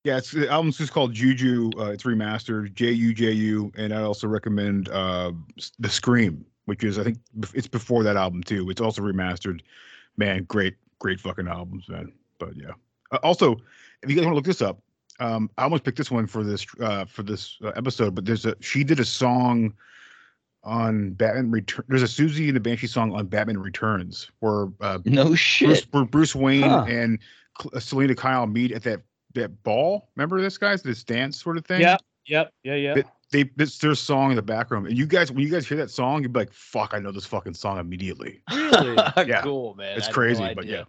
yeah. 0.03 0.17
It's 0.17 0.31
the 0.31 0.49
album's 0.49 0.77
just 0.77 0.91
called 0.93 1.13
Juju. 1.13 1.71
Uh, 1.77 1.91
it's 1.91 2.03
remastered, 2.03 2.73
J 2.73 2.91
U 2.91 3.13
J 3.13 3.31
U, 3.31 3.71
and 3.77 3.93
I 3.93 4.01
also 4.01 4.27
recommend 4.27 4.89
uh 4.89 5.31
the 5.79 5.89
Scream, 5.89 6.45
which 6.65 6.83
is 6.83 6.97
I 6.99 7.03
think 7.03 7.17
it's 7.53 7.67
before 7.67 8.03
that 8.03 8.17
album 8.17 8.43
too. 8.43 8.69
It's 8.69 8.81
also 8.81 9.01
remastered. 9.01 9.61
Man, 10.17 10.43
great, 10.45 10.75
great 10.99 11.19
fucking 11.19 11.47
albums, 11.47 11.87
man. 11.89 12.13
But 12.39 12.55
yeah. 12.55 12.71
Uh, 13.11 13.17
also, 13.23 13.57
if 14.01 14.09
you 14.09 14.15
guys 14.15 14.25
want 14.25 14.33
to 14.33 14.35
look 14.35 14.45
this 14.45 14.61
up, 14.61 14.79
um, 15.19 15.49
I 15.57 15.63
almost 15.63 15.83
picked 15.83 15.97
this 15.97 16.11
one 16.11 16.27
for 16.27 16.43
this 16.43 16.65
uh 16.81 17.05
for 17.05 17.23
this 17.23 17.57
uh, 17.63 17.71
episode, 17.75 18.15
but 18.15 18.25
there's 18.25 18.45
a 18.45 18.55
she 18.61 18.83
did 18.83 18.99
a 18.99 19.05
song 19.05 19.73
on 20.63 21.11
Batman 21.11 21.51
Return. 21.51 21.85
There's 21.87 22.01
a 22.03 22.05
Siouxsie 22.07 22.47
and 22.47 22.55
the 22.55 22.59
Banshee 22.59 22.87
song 22.87 23.13
on 23.13 23.27
Batman 23.27 23.59
Returns 23.59 24.31
where 24.39 24.67
uh, 24.81 24.99
No 25.05 25.25
Bruce, 25.27 25.39
shit. 25.39 25.83
where 25.91 26.05
Bruce 26.05 26.33
Wayne 26.35 26.63
Huh. 26.63 26.85
and 26.87 27.19
Cl- 27.61 27.71
uh, 27.75 27.79
Selina 27.79 28.15
Kyle 28.15 28.47
meet 28.47 28.71
at 28.71 28.83
that 28.83 29.01
that 29.35 29.63
ball. 29.63 30.09
Remember 30.15 30.41
this 30.41 30.57
guys, 30.57 30.81
this 30.81 31.03
dance 31.03 31.41
sort 31.41 31.57
of 31.57 31.65
thing. 31.65 31.81
Yeah, 31.81 31.97
yep, 32.25 32.51
yeah, 32.63 32.75
yeah. 32.75 32.93
They, 32.95 33.03
they 33.31 33.49
it's 33.57 33.77
their 33.79 33.95
song 33.95 34.29
in 34.31 34.35
the 34.35 34.41
background, 34.41 34.87
and 34.87 34.97
you 34.97 35.05
guys 35.05 35.31
when 35.31 35.41
you 35.43 35.49
guys 35.49 35.67
hear 35.67 35.77
that 35.77 35.89
song, 35.89 36.21
you'd 36.23 36.31
be 36.33 36.39
like, 36.41 36.53
"Fuck, 36.53 36.93
I 36.93 36.99
know 36.99 37.11
this 37.11 37.25
fucking 37.25 37.53
song 37.55 37.79
immediately." 37.79 38.41
Really? 38.51 38.97
Yeah. 39.27 39.41
cool, 39.41 39.75
man. 39.75 39.97
it's 39.97 40.05
I 40.05 40.07
had 40.07 40.09
no 40.09 40.13
crazy, 40.13 40.53
but 40.53 40.65
yeah, 40.65 40.83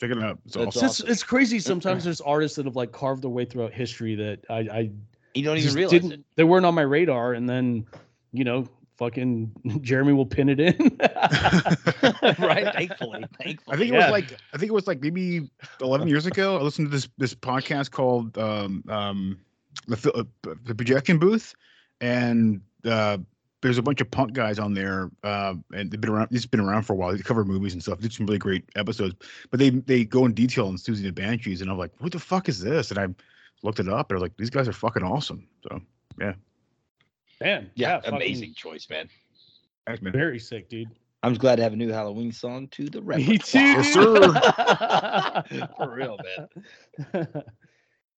check 0.00 0.10
it 0.10 0.22
out. 0.22 0.38
It's 0.46 0.54
That's 0.56 0.76
awesome. 0.76 0.86
It's, 0.86 1.00
it's 1.00 1.22
crazy. 1.22 1.58
Sometimes 1.60 2.04
there's 2.04 2.20
artists 2.22 2.56
that 2.56 2.64
have 2.66 2.76
like 2.76 2.92
carved 2.92 3.22
their 3.22 3.30
way 3.30 3.44
throughout 3.44 3.72
history 3.72 4.14
that 4.16 4.40
I, 4.48 4.56
I 4.58 4.90
You 5.34 5.44
don't 5.44 5.58
even 5.58 5.74
realize 5.74 5.90
didn't. 5.92 6.12
it. 6.12 6.20
They 6.36 6.44
weren't 6.44 6.64
on 6.66 6.74
my 6.74 6.82
radar, 6.82 7.34
and 7.34 7.48
then 7.48 7.86
you 8.32 8.44
know, 8.44 8.66
fucking 8.96 9.52
Jeremy 9.82 10.14
will 10.14 10.24
pin 10.26 10.48
it 10.48 10.58
in. 10.60 10.74
right? 12.38 12.72
Thankfully, 12.74 13.24
thankfully. 13.38 13.74
I 13.74 13.76
think 13.76 13.90
it 13.90 13.94
Yeah. 13.94 13.98
was 14.06 14.10
like 14.10 14.32
I 14.54 14.58
think 14.58 14.70
it 14.70 14.74
was 14.74 14.86
like 14.86 15.00
maybe 15.00 15.50
11 15.80 16.08
years 16.08 16.26
ago. 16.26 16.56
I 16.58 16.62
listened 16.62 16.86
to 16.88 16.90
this 16.90 17.08
this 17.18 17.34
podcast 17.34 17.90
called 17.90 18.36
um, 18.38 18.82
um, 18.88 19.38
the 19.88 19.96
Phil- 19.96 20.12
uh, 20.14 20.24
the 20.64 20.74
projection 20.74 21.18
booth, 21.18 21.54
and 22.02 22.60
uh, 22.84 23.16
there's 23.62 23.78
a 23.78 23.82
bunch 23.82 24.00
of 24.00 24.10
punk 24.10 24.34
guys 24.34 24.58
on 24.58 24.74
there, 24.74 25.10
uh, 25.22 25.54
and 25.72 25.90
they've 25.90 26.00
been 26.00 26.10
around. 26.10 26.28
It's 26.30 26.44
been 26.44 26.60
around 26.60 26.82
for 26.82 26.92
a 26.92 26.96
while. 26.96 27.16
They 27.16 27.22
cover 27.22 27.44
movies 27.44 27.72
and 27.72 27.82
stuff. 27.82 28.00
Did 28.00 28.12
some 28.12 28.26
really 28.26 28.38
great 28.38 28.64
episodes, 28.76 29.14
but 29.50 29.58
they 29.58 29.70
they 29.70 30.04
go 30.04 30.26
in 30.26 30.34
detail 30.34 30.66
on 30.66 30.76
Siouxsie 30.76 31.02
the 31.02 31.10
Banshees, 31.12 31.62
and 31.62 31.70
I'm 31.70 31.78
like, 31.78 31.92
what 31.98 32.12
the 32.12 32.18
fuck 32.18 32.48
is 32.50 32.60
this? 32.60 32.90
And 32.90 32.98
I 32.98 33.06
looked 33.62 33.80
it 33.80 33.88
up. 33.88 34.10
And 34.10 34.16
I 34.16 34.20
was 34.20 34.22
like, 34.22 34.36
these 34.36 34.50
guys 34.50 34.68
are 34.68 34.72
fucking 34.72 35.04
awesome. 35.04 35.46
So 35.62 35.80
yeah, 36.20 36.34
Man, 37.40 37.70
yeah, 37.74 38.00
fucking 38.00 38.14
amazing 38.14 38.54
choice, 38.54 38.88
man. 38.90 39.08
thanks, 39.86 40.02
man. 40.02 40.12
Very 40.12 40.38
sick, 40.38 40.68
dude. 40.68 40.88
I'm 41.24 41.34
glad 41.34 41.56
to 41.56 41.62
have 41.62 41.72
a 41.72 41.76
new 41.76 41.90
Halloween 41.90 42.32
song 42.32 42.66
to 42.68 42.88
the 42.88 43.00
repertoire. 43.02 43.30
Me 43.30 43.38
too. 43.38 43.58
Yes, 43.58 43.94
dude. 45.50 45.68
For 45.76 45.94
real, 45.94 46.18
man. 47.14 47.44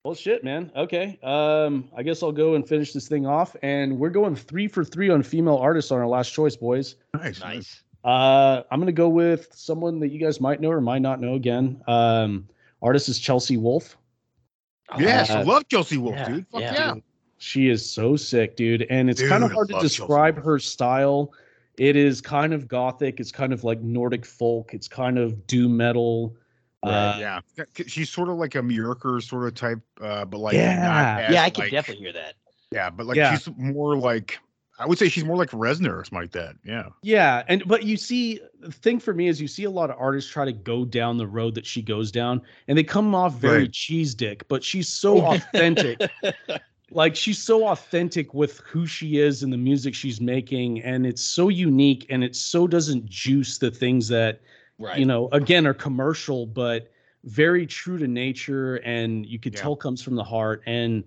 Well, 0.05 0.15
shit, 0.15 0.45
man. 0.45 0.71
Okay. 0.77 1.19
Um, 1.23 1.89
I 1.97 2.03
guess 2.03 2.23
I'll 2.23 2.31
go 2.31 2.55
and 2.55 2.69
finish 2.69 2.93
this 2.93 3.09
thing 3.09 3.27
off. 3.27 3.57
And 3.63 3.99
we're 3.99 4.11
going 4.11 4.37
three 4.37 4.69
for 4.69 4.85
three 4.85 5.09
on 5.09 5.23
female 5.23 5.57
artists 5.57 5.91
on 5.91 5.99
our 5.99 6.07
last 6.07 6.31
choice, 6.33 6.57
boys. 6.57 6.97
Nice, 7.15 7.41
Nice. 7.41 7.81
Uh, 8.05 8.63
I'm 8.71 8.79
gonna 8.81 8.93
go 8.93 9.09
with 9.09 9.49
someone 9.55 9.99
that 10.01 10.09
you 10.11 10.19
guys 10.21 10.39
might 10.39 10.61
know 10.61 10.71
or 10.71 10.83
might 10.83 11.01
not 11.01 11.23
know. 11.23 11.37
Again, 11.37 11.81
um, 11.89 12.47
artist 12.83 13.09
is 13.09 13.19
Chelsea 13.19 13.57
Wolfe. 13.57 13.97
Yes, 14.99 15.31
I 15.31 15.41
Uh, 15.41 15.45
love 15.47 15.67
Chelsea 15.69 15.97
Wolfe, 15.97 16.17
yeah, 16.17 16.29
dude. 16.29 16.47
Fuck 16.49 16.61
yeah. 16.61 16.75
yeah. 16.75 16.95
She 17.39 17.71
is 17.71 17.91
so 17.91 18.15
sick, 18.17 18.57
dude. 18.57 18.83
And 18.91 19.09
it's 19.09 19.27
kind 19.27 19.43
of 19.43 19.53
hard 19.53 19.69
to 19.69 19.75
love 19.77 19.83
Chelsea 19.85 19.97
describe 20.01 20.45
her 20.45 20.59
style. 20.59 21.33
It 21.79 21.97
is 21.97 22.21
kind 22.21 22.53
of 22.53 22.69
gothic. 22.69 23.21
It's 23.21 23.33
kind 23.33 23.55
of 23.55 23.65
like 23.65 23.81
Nordic 23.81 24.27
folk. 24.27 24.75
It's 24.75 24.87
kind 24.87 25.19
of 25.19 25.47
doom 25.47 25.75
metal. 25.79 26.37
Uh, 26.89 27.17
yeah, 27.19 27.41
she's 27.87 28.11
sort 28.11 28.29
of 28.29 28.37
like 28.37 28.55
a 28.55 28.61
Myrkur 28.61 29.23
sort 29.23 29.47
of 29.47 29.55
type, 29.55 29.81
uh, 30.01 30.25
but 30.25 30.39
like 30.39 30.55
Yeah. 30.55 30.83
not 30.87 31.21
as, 31.25 31.33
Yeah, 31.35 31.43
I 31.43 31.51
can 31.51 31.65
like- 31.65 31.71
definitely 31.73 32.05
hear 32.05 32.13
that. 32.15 32.35
Yeah, 32.73 32.91
but 32.91 33.07
like 33.07 33.17
Yeah. 33.17 33.37
she's 33.37 33.49
more 33.57 33.97
like 33.97 34.39
I 34.77 34.87
would 34.87 34.99
say 34.99 35.09
she's 35.09 35.25
more 35.25 35.37
like 35.37 35.51
Reznor 35.51 35.93
or 35.93 36.03
something 36.05 36.19
like 36.23 36.33
that. 36.33 36.57
Yeah. 36.65 36.89
Yeah, 37.03 37.45
and 37.47 37.63
but 37.65 37.85
you 37.85 37.97
see, 37.97 38.41
the 38.59 38.73
thing 38.73 38.99
for 38.99 39.15
me 39.15 39.29
is 39.29 39.41
you 39.41 39.47
see 39.47 39.63
a 39.65 39.71
lot 39.71 39.89
of 39.89 39.97
artists 40.01 40.29
try 40.29 40.45
to 40.45 40.53
go 40.53 40.85
down 40.85 41.17
the 41.17 41.29
road 41.29 41.55
that 41.55 41.65
she 41.65 41.81
goes 41.81 42.11
down, 42.11 42.43
and 42.67 42.77
they 42.77 42.83
come 42.83 43.15
off 43.15 43.35
very 43.37 43.61
Right. 43.63 43.73
cheese 43.73 44.17
dick, 44.17 44.49
but 44.49 44.65
she's 44.65 44.89
so 44.89 45.25
authentic. 45.27 46.01
like 46.91 47.15
she's 47.15 47.39
so 47.39 47.69
authentic 47.69 48.35
with 48.35 48.59
who 48.67 48.85
she 48.85 49.19
is 49.19 49.45
and 49.45 49.53
the 49.53 49.57
music 49.57 49.95
she's 49.95 50.21
making, 50.21 50.83
and 50.83 51.07
it's 51.07 51.23
so 51.23 51.49
unique, 51.51 52.07
and 52.11 52.25
it 52.25 52.35
so 52.35 52.67
doesn't 52.67 53.07
juice 53.07 53.59
the 53.59 53.71
things 53.71 54.09
that 54.09 54.41
Right. 54.79 54.99
you 54.99 55.07
know 55.07 55.29
again 55.31 55.67
are 55.67 55.75
commercial, 55.75 56.47
but 56.47 56.91
very 57.25 57.67
true 57.67 57.97
to 57.99 58.07
nature, 58.09 58.77
and 58.77 59.25
you 59.25 59.39
could 59.39 59.55
Yeah. 59.55 59.61
tell 59.63 59.77
comes 59.77 60.03
from 60.03 60.15
the 60.17 60.25
heart, 60.25 60.63
and 60.67 61.05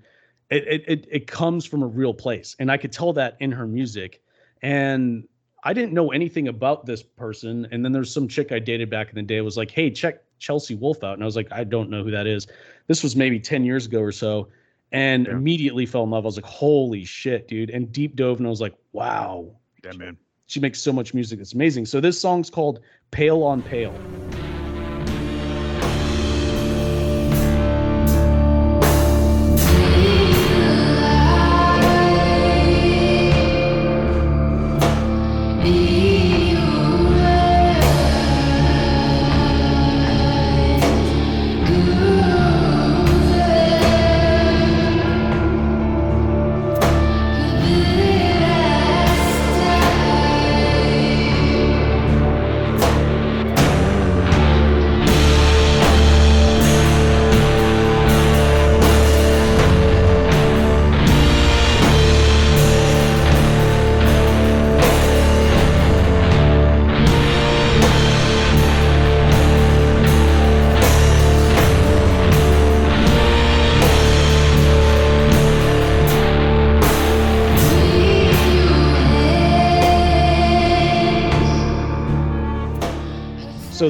it, 0.49 0.67
it 0.67 0.83
it 0.87 1.07
it 1.11 1.27
comes 1.27 1.65
from 1.65 1.83
a 1.83 1.87
real 1.87 2.13
place, 2.13 2.55
and 2.59 2.71
I 2.71 2.77
could 2.77 2.91
tell 2.91 3.13
that 3.13 3.35
in 3.39 3.51
her 3.51 3.67
music, 3.67 4.21
and 4.61 5.27
I 5.63 5.73
didn't 5.73 5.91
know 5.93 6.11
anything 6.11 6.47
about 6.47 6.85
this 6.85 7.03
person. 7.03 7.67
And 7.71 7.83
then 7.83 7.91
there's 7.91 8.13
some 8.13 8.27
chick 8.27 8.51
I 8.51 8.59
dated 8.59 8.89
back 8.89 9.09
in 9.09 9.15
the 9.15 9.21
day 9.23 9.41
was 9.41 9.57
like, 9.57 9.71
hey, 9.71 9.89
check 9.89 10.23
Chelsea 10.39 10.75
Wolfe 10.75 11.03
out. 11.03 11.15
And 11.15 11.23
I 11.23 11.25
was 11.25 11.35
like, 11.35 11.51
I 11.51 11.63
don't 11.63 11.89
know 11.89 12.03
who 12.03 12.11
that 12.11 12.27
is. 12.27 12.47
This 12.85 13.01
was 13.03 13.15
maybe 13.15 13.39
10 13.39 13.65
years 13.65 13.85
ago 13.87 13.99
or 13.99 14.11
so. 14.11 14.47
And 14.91 15.25
Yeah. 15.25 15.33
immediately 15.33 15.85
fell 15.85 16.03
in 16.03 16.11
love. 16.11 16.25
I 16.25 16.27
was 16.27 16.37
like, 16.37 16.45
holy 16.45 17.03
shit, 17.03 17.47
dude. 17.47 17.71
And 17.71 17.91
deep 17.91 18.15
dove 18.15 18.37
and 18.37 18.47
I 18.47 18.49
was 18.49 18.61
like, 18.61 18.75
wow. 18.93 19.51
Yeah, 19.83 19.93
man. 19.93 20.17
She 20.47 20.59
makes 20.59 20.81
so 20.81 20.91
much 20.91 21.13
music 21.13 21.39
that's 21.39 21.53
amazing. 21.53 21.85
So 21.85 21.99
this 22.01 22.19
song's 22.19 22.49
called 22.49 22.79
Pale 23.11 23.43
on 23.43 23.61
Pale. 23.61 23.93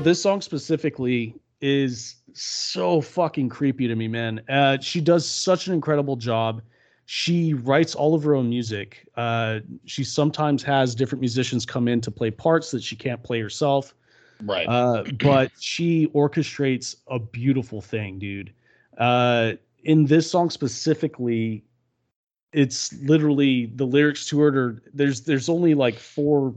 This 0.07 0.21
song 0.21 0.39
specifically 0.39 1.35
is 1.59 2.15
so 2.31 3.01
fucking 3.01 3.49
creepy 3.49 3.89
to 3.89 3.95
me, 3.95 4.07
man. 4.07 4.41
Uh, 4.47 4.77
she 4.79 5.01
does 5.01 5.27
such 5.27 5.67
an 5.67 5.73
incredible 5.73 6.15
job. 6.15 6.61
She 7.07 7.53
writes 7.53 7.93
all 7.93 8.15
of 8.15 8.23
her 8.23 8.33
own 8.33 8.49
music. 8.49 9.05
Uh, 9.17 9.59
she 9.83 10.05
sometimes 10.05 10.63
has 10.63 10.95
different 10.95 11.19
musicians 11.19 11.65
come 11.65 11.89
in 11.89 11.99
to 11.99 12.09
play 12.09 12.31
parts 12.31 12.71
that 12.71 12.81
she 12.81 12.95
can't 12.95 13.21
play 13.21 13.41
herself. 13.41 13.93
Right. 14.41 14.65
Uh, 14.65 15.03
but 15.21 15.51
she 15.59 16.07
orchestrates 16.07 16.95
a 17.07 17.19
beautiful 17.19 17.81
thing, 17.81 18.17
dude. 18.17 18.53
Uh, 18.97 19.53
in 19.83 20.05
this 20.05 20.31
song 20.31 20.49
specifically, 20.49 21.65
it's 22.53 22.93
literally 23.01 23.65
the 23.75 23.85
lyrics 23.85 24.25
to 24.27 24.47
it 24.47 24.55
are 24.55 24.81
there's 24.93 25.21
there's 25.21 25.49
only 25.49 25.73
like 25.73 25.99
four 25.99 26.55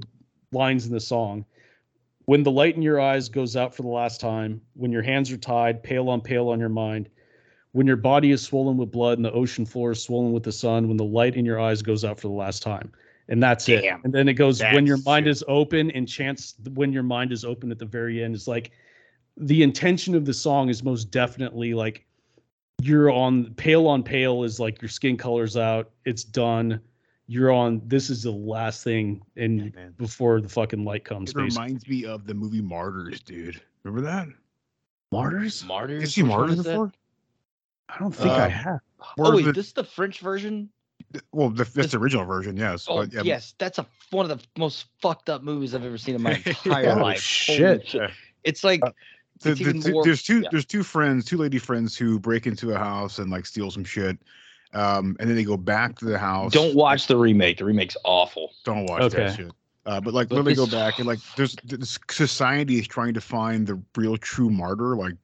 lines 0.53 0.87
in 0.87 0.93
the 0.93 1.01
song. 1.01 1.45
When 2.31 2.45
the 2.45 2.51
light 2.53 2.77
in 2.77 2.83
your 2.83 3.01
eyes 3.01 3.29
goes 3.29 3.57
out 3.57 3.75
for 3.75 3.83
the 3.83 3.89
last 3.89 4.21
time, 4.21 4.61
when 4.75 4.93
your 4.93 5.03
hands 5.03 5.33
are 5.33 5.37
tied, 5.37 5.83
pale 5.83 6.09
on 6.09 6.21
pale 6.21 6.51
on 6.51 6.61
your 6.61 6.69
mind, 6.69 7.09
when 7.73 7.89
your 7.89 7.97
body 7.97 8.31
is 8.31 8.41
swollen 8.41 8.77
with 8.77 8.93
blood 8.93 9.19
and 9.19 9.25
the 9.25 9.33
ocean 9.33 9.67
floor 9.67 9.91
is 9.91 10.01
swollen 10.01 10.31
with 10.31 10.45
the 10.45 10.53
sun, 10.53 10.87
when 10.87 10.97
the 10.97 11.03
light 11.03 11.35
in 11.35 11.45
your 11.45 11.59
eyes 11.59 11.83
goes 11.83 12.05
out 12.05 12.21
for 12.21 12.29
the 12.29 12.33
last 12.33 12.63
time. 12.63 12.93
And 13.29 13.43
that's 13.43 13.69
it. 13.69 13.85
And 14.05 14.13
then 14.13 14.29
it 14.29 14.35
goes 14.35 14.63
when 14.63 14.87
your 14.87 14.99
mind 14.99 15.27
is 15.27 15.43
open 15.49 15.91
and 15.91 16.07
chance 16.07 16.55
when 16.75 16.93
your 16.93 17.03
mind 17.03 17.33
is 17.33 17.45
open 17.45 17.73
at 17.73 17.81
the 17.81 17.85
very 17.85 18.23
end 18.23 18.37
is 18.37 18.47
like 18.47 18.71
the 19.37 19.65
intention 19.65 20.15
of 20.15 20.25
the 20.25 20.33
song 20.33 20.69
is 20.69 20.85
most 20.85 21.11
definitely 21.11 21.75
like 21.75 22.07
you're 22.81 23.11
on 23.11 23.55
pale 23.55 23.89
on 23.89 24.05
pale 24.05 24.45
is 24.45 24.61
like 24.61 24.81
your 24.81 24.89
skin 24.89 25.17
color's 25.17 25.57
out, 25.57 25.91
it's 26.05 26.23
done. 26.23 26.81
You're 27.33 27.53
on 27.53 27.81
this 27.87 28.11
is 28.11 28.25
the 28.25 28.33
last 28.33 28.83
thing 28.83 29.23
and 29.37 29.73
man. 29.73 29.95
before 29.97 30.41
the 30.41 30.49
fucking 30.49 30.85
light 30.85 31.05
comes. 31.05 31.31
It 31.31 31.37
basically. 31.37 31.63
reminds 31.63 31.87
me 31.89 32.05
of 32.05 32.27
the 32.27 32.35
movie 32.35 32.61
Martyrs, 32.61 33.21
dude. 33.21 33.61
Remember 33.85 34.05
that? 34.11 34.27
Martyrs? 35.13 35.65
Martyrs. 35.65 36.01
Did 36.01 36.17
you 36.17 36.23
see 36.25 36.29
Martyrs 36.29 36.59
is 36.59 36.65
that? 36.65 36.71
before? 36.73 36.93
I 37.89 37.99
don't 38.01 38.11
think 38.13 38.31
I 38.33 38.47
Um, 38.47 38.51
have. 38.51 38.81
Oh 39.19 39.29
Or 39.31 39.37
wait, 39.37 39.45
the- 39.45 39.53
this 39.53 39.69
is 39.69 39.73
the 39.75 39.85
French 39.85 40.19
version. 40.19 40.71
Well, 41.33 41.51
the, 41.51 41.63
that's 41.65 41.93
the 41.93 41.99
original 41.99 42.25
version, 42.25 42.57
yes. 42.57 42.87
Oh 42.89 42.99
but, 42.99 43.13
yeah, 43.13 43.23
yes, 43.23 43.55
that's 43.59 43.79
a 43.79 43.87
one 44.11 44.29
of 44.29 44.37
the 44.37 44.45
most 44.59 44.87
fucked 45.01 45.31
up 45.31 45.43
movies 45.45 45.73
I've 45.73 45.85
ever 45.85 45.99
seen 45.99 46.17
in 46.17 46.23
my 46.23 46.33
entire 46.47 46.83
Yeah. 46.85 46.95
Oh, 46.99 47.03
life. 47.03 47.21
shit. 47.21 47.89
Holy 47.93 48.09
It's 48.43 48.65
like 48.65 48.81
Uh, 48.85 48.91
the- 49.43 49.51
it's 49.53 49.61
the 49.61 49.69
even 49.71 49.93
more- 49.93 50.05
there's 50.05 50.23
two 50.25 50.41
yeah. 50.41 50.49
there's 50.51 50.67
two 50.67 50.83
friends, 50.83 51.25
two 51.27 51.37
lady 51.37 51.59
friends 51.59 51.97
who 51.97 52.19
break 52.19 52.49
into 52.49 52.73
a 52.73 52.79
house 52.79 53.19
and 53.21 53.31
like 53.31 53.47
steal 53.47 53.71
some 53.71 53.85
shit. 53.85 54.19
Um, 54.73 55.17
and 55.19 55.29
then 55.29 55.37
they 55.37 55.45
go 55.45 55.57
back 55.57 55.99
to 55.99 56.05
the 56.05 56.19
house. 56.19 56.53
don't 56.53 56.75
watch 56.77 57.07
the 57.09 57.17
remake. 57.17 57.59
The 57.59 57.65
remake's 57.65 57.97
awful. 58.05 58.53
Don't 58.65 58.87
watch 58.87 59.03
Okay. 59.03 59.25
that 59.25 59.37
shit. 59.37 59.51
Uh, 59.87 60.01
but 60.01 60.15
like 60.15 60.29
But 60.29 60.37
literally 60.37 60.55
go 60.55 60.67
back 60.67 60.99
and 60.99 61.09
like 61.09 61.19
there's 61.37 61.57
this 61.65 61.99
society 62.11 62.79
is 62.79 62.87
trying 62.87 63.15
to 63.15 63.21
find 63.21 63.67
the 63.67 63.81
real 63.97 64.17
true 64.17 64.51
martyr, 64.51 64.95
like 64.95 65.15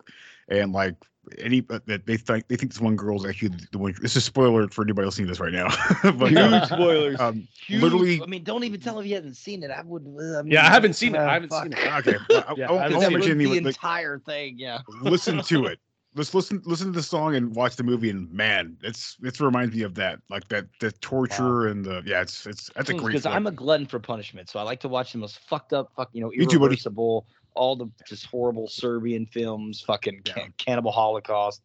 and 0.48 0.72
like 0.72 0.94
any 1.38 1.62
uh, 1.70 1.78
that 1.86 2.06
they 2.06 2.16
think 2.16 2.48
they 2.48 2.56
think 2.56 2.72
this 2.72 2.80
one 2.80 2.96
girl's 2.96 3.26
actually 3.26 3.48
the, 3.48 3.66
the 3.72 3.78
one. 3.78 3.94
This 4.00 4.12
is 4.12 4.16
a 4.16 4.20
spoiler 4.22 4.66
for 4.68 4.82
anybody 4.82 5.04
else 5.04 5.16
seeing 5.16 5.28
this 5.28 5.38
right 5.40 5.52
now. 5.52 5.68
but 6.02 6.28
Huge 6.30 6.38
uh, 6.38 6.66
spoilers. 6.66 7.20
um, 7.20 7.46
Huge- 7.66 7.82
literally. 7.82 8.22
I 8.22 8.26
mean, 8.26 8.42
don't 8.44 8.64
even 8.64 8.80
tell 8.80 8.98
if 8.98 9.06
you 9.06 9.14
haven't 9.14 9.34
seen 9.36 9.62
it. 9.62 9.70
I 9.70 9.82
would. 9.82 10.02
uh, 10.18 10.38
I 10.38 10.42
mean, 10.42 10.52
Yeah, 10.52 10.66
I 10.66 10.70
haven't 10.70 10.94
seen 10.94 11.14
it. 11.14 11.18
I 11.20 11.34
haven't 11.34 11.50
fuck. 11.50 11.64
seen 11.64 11.72
it. 11.74 11.78
Okay, 12.06 12.16
I, 12.30 12.54
Yeah, 12.56 12.68
I, 12.68 12.72
won't- 12.72 12.82
I 12.82 12.86
I 12.86 12.88
haven't 12.88 12.92
won't 12.94 13.02
seen 13.04 13.12
mention 13.12 13.38
the 13.38 13.44
any, 13.44 13.60
like, 13.60 13.66
entire 13.76 14.18
thing. 14.20 14.54
Yeah. 14.58 14.78
listen 15.02 15.42
to 15.42 15.66
it. 15.66 15.78
Let's 16.16 16.34
listen 16.34 16.60
listen 16.64 16.86
to 16.88 16.92
the 16.92 17.02
song 17.02 17.36
and 17.36 17.54
watch 17.54 17.76
the 17.76 17.84
movie 17.84 18.10
and 18.10 18.30
man, 18.32 18.76
it's 18.82 19.16
it 19.22 19.38
reminds 19.40 19.74
me 19.76 19.82
of 19.82 19.94
that. 19.96 20.18
Like 20.30 20.48
that 20.48 20.66
the 20.80 20.90
torture 20.92 21.68
and 21.68 21.84
the 21.84 22.02
yeah, 22.04 22.22
it's 22.22 22.46
it's 22.46 22.70
that's 22.74 22.90
a 22.90 22.94
great 22.94 23.12
because. 23.12 23.26
I'm 23.26 23.46
a 23.46 23.52
glutton 23.52 23.86
for 23.86 23.98
punishment, 24.00 24.48
so 24.48 24.58
I 24.58 24.62
like 24.62 24.80
to 24.80 24.88
watch 24.88 25.12
the 25.12 25.18
most 25.18 25.38
fucked 25.40 25.72
up, 25.72 25.92
fuck, 25.94 26.08
you 26.12 26.20
know, 26.22 26.28
Me 26.30 26.46
too, 26.46 26.58
irreversible, 26.58 27.26
all 27.54 27.76
the 27.76 27.86
just 28.06 28.26
horrible 28.26 28.66
Serbian 28.68 29.26
films, 29.26 29.80
fucking 29.82 30.22
Ca- 30.24 30.48
Cannibal 30.58 30.90
Holocaust. 30.92 31.62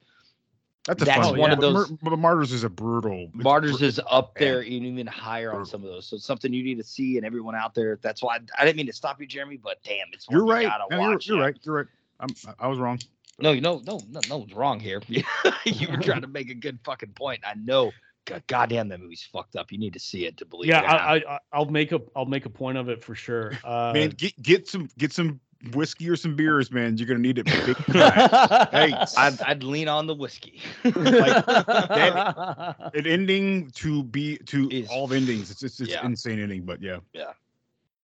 that's 0.86 1.02
a 1.02 1.06
that's 1.06 1.28
fun 1.30 1.38
one 1.38 1.52
of 1.52 1.60
But 1.60 1.62
those- 1.74 1.90
Mar- 1.92 2.00
but 2.12 2.18
Martyrs 2.18 2.52
is 2.52 2.64
a 2.64 2.70
brutal 2.70 3.30
Martyrs 3.34 3.80
br- 3.80 3.86
is 3.86 4.00
up 4.10 4.36
there, 4.36 4.60
and 4.62 4.70
even 4.72 5.08
higher 5.08 5.54
on 5.54 5.66
some 5.66 5.84
of 5.84 5.90
those. 5.90 6.08
So 6.08 6.16
it's 6.18 6.26
something 6.26 6.52
you 6.54 6.64
need 6.64 6.78
to 6.78 6.84
see, 6.84 7.18
and 7.18 7.26
everyone 7.26 7.56
out 7.56 7.74
there. 7.76 8.00
That's 8.02 8.22
why 8.24 8.36
I, 8.36 8.40
I 8.62 8.66
didn't 8.66 8.78
mean 8.78 8.88
to 8.88 8.94
stop 8.94 9.20
you, 9.22 9.28
Jeremy, 9.28 9.58
but 9.58 9.78
damn, 9.84 10.08
it's 10.12 10.28
You're 10.30 10.46
right. 10.46 10.66
gotta 10.68 10.86
No, 10.90 11.02
you're, 11.02 11.10
watch. 11.12 11.28
you're 11.28 11.38
yeah. 11.38 11.44
right. 11.46 11.58
You're 11.64 11.76
right. 11.76 11.86
I'm 12.20 12.30
I 12.60 12.68
was 12.68 12.78
wrong. 12.80 13.00
No, 13.42 13.54
no, 13.54 13.82
no, 13.86 14.00
no, 14.10 14.22
no 14.30 14.38
one's 14.38 14.54
wrong 14.54 14.80
here. 14.80 15.02
you 15.08 15.88
were 15.90 15.98
trying 15.98 16.22
to 16.22 16.28
make 16.40 16.50
a 16.50 16.56
good 16.56 16.80
fucking 16.84 17.14
point. 17.14 17.42
I 17.46 17.56
know. 17.56 17.92
God, 18.26 18.44
goddamn, 18.48 18.90
that 18.90 19.00
movie's 19.00 19.24
fucked 19.24 19.56
up. 19.56 19.72
You 19.72 19.80
need 19.80 19.94
to 19.94 20.00
see 20.00 20.26
it 20.26 20.38
to 20.38 20.46
believe 20.46 20.70
Yeah, 20.70 20.82
it. 20.82 20.86
or. 21.26 21.30
I, 21.30 21.36
I, 21.36 21.40
I'll 21.54 21.66
make 21.66 21.92
a, 21.92 22.02
I'll 22.16 22.26
make 22.26 22.46
a 22.46 22.50
point 22.50 22.78
of 22.78 22.88
it 22.90 23.04
for 23.04 23.16
sure. 23.16 23.58
Uh, 23.64 23.92
man, 23.94 24.10
get 24.12 24.40
get 24.42 24.68
some 24.68 24.90
get 24.98 25.12
some 25.12 25.40
whiskey 25.74 26.10
or 26.10 26.16
some 26.16 26.36
beers, 26.36 26.72
man. 26.72 26.98
You're 26.98 27.08
gonna 27.08 27.20
need 27.20 27.40
it 27.40 27.46
big 27.46 27.76
time. 27.78 28.68
hey, 28.72 28.94
I'd, 29.18 29.42
I'd 29.42 29.64
lean 29.64 29.88
on 29.88 30.08
the 30.08 30.16
whiskey. 30.16 30.62
like 30.84 31.46
that, 31.46 32.92
an 32.94 33.08
ending 33.08 33.72
to 33.72 34.04
be 34.04 34.38
to 34.38 34.86
all 34.90 35.06
of 35.06 35.14
endings. 35.14 35.52
It's 35.52 35.64
it's, 35.64 35.80
it's 35.80 35.92
yeah. 35.92 36.06
insane 36.06 36.40
ending, 36.40 36.64
but 36.64 36.82
yeah. 36.82 37.00
Yeah. 37.14 37.34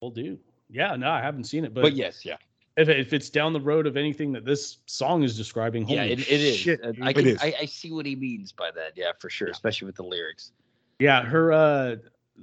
we'll 0.02 0.12
do. 0.12 0.40
Yeah, 0.70 0.96
no, 0.96 1.10
I 1.10 1.22
haven't 1.22 1.46
seen 1.46 1.64
it, 1.66 1.74
but 1.74 1.82
But 1.82 1.94
yes, 1.94 2.26
yeah. 2.26 2.38
If, 2.78 2.90
if 2.90 3.12
it's 3.12 3.30
down 3.30 3.54
the 3.54 3.60
road 3.62 3.88
of 3.88 3.98
anything 3.98 4.32
that 4.34 4.46
this 4.46 4.78
song 4.86 5.24
is 5.24 5.36
describing, 5.36 5.88
Yeah, 5.88 6.02
holy 6.02 6.14
it, 6.14 6.20
it 6.20 6.42
is. 6.42 6.56
shit, 6.56 6.80
Uh. 6.84 6.94
I, 7.02 7.12
can, 7.12 7.38
I, 7.40 7.54
I 7.62 7.66
see 7.66 7.92
what 7.92 8.06
he 8.06 8.16
means 8.16 8.52
by 8.52 8.70
that. 8.72 8.92
Yeah, 8.96 9.12
for 9.20 9.30
sure. 9.30 9.48
Especially 9.50 9.88
with 9.88 9.96
the 9.96 10.04
lyrics. 10.04 10.52
Yeah, 11.00 11.24
her. 11.24 11.52
uh 11.52 11.96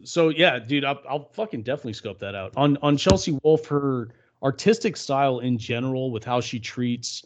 So 0.02 0.30
yeah, 0.30 0.58
dude, 0.58 0.84
I'll, 0.84 1.00
I'll 1.08 1.28
fucking 1.34 1.62
definitely 1.62 1.92
scope 1.92 2.18
that 2.18 2.34
out 2.34 2.52
on 2.56 2.76
on 2.82 2.96
Chelsea 2.96 3.38
Wolfe. 3.42 3.66
Her 3.66 4.08
artistic 4.42 4.96
style 4.96 5.38
in 5.38 5.56
general, 5.56 6.10
with 6.10 6.24
how 6.24 6.40
she 6.40 6.58
treats 6.58 7.24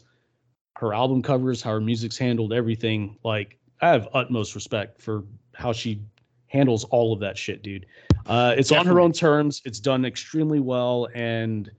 her 0.77 0.93
album 0.93 1.21
covers, 1.21 1.61
how 1.61 1.71
her 1.71 1.81
music's 1.81 2.17
handled, 2.17 2.53
everything. 2.53 3.17
Like, 3.23 3.57
I 3.81 3.89
have 3.89 4.07
utmost 4.13 4.55
respect 4.55 5.01
for 5.01 5.23
how 5.53 5.73
she 5.73 6.01
handles 6.47 6.83
all 6.85 7.11
of 7.11 7.19
that 7.19 7.37
shit, 7.37 7.63
dude. 7.63 7.85
Uh, 8.25 8.53
it's 8.57 8.71
on 8.71 8.85
her 8.85 8.99
own 8.99 9.11
terms. 9.11 9.61
It's 9.65 9.79
done 9.79 10.05
extremely 10.05 10.59
well, 10.59 11.07
and 11.13 11.69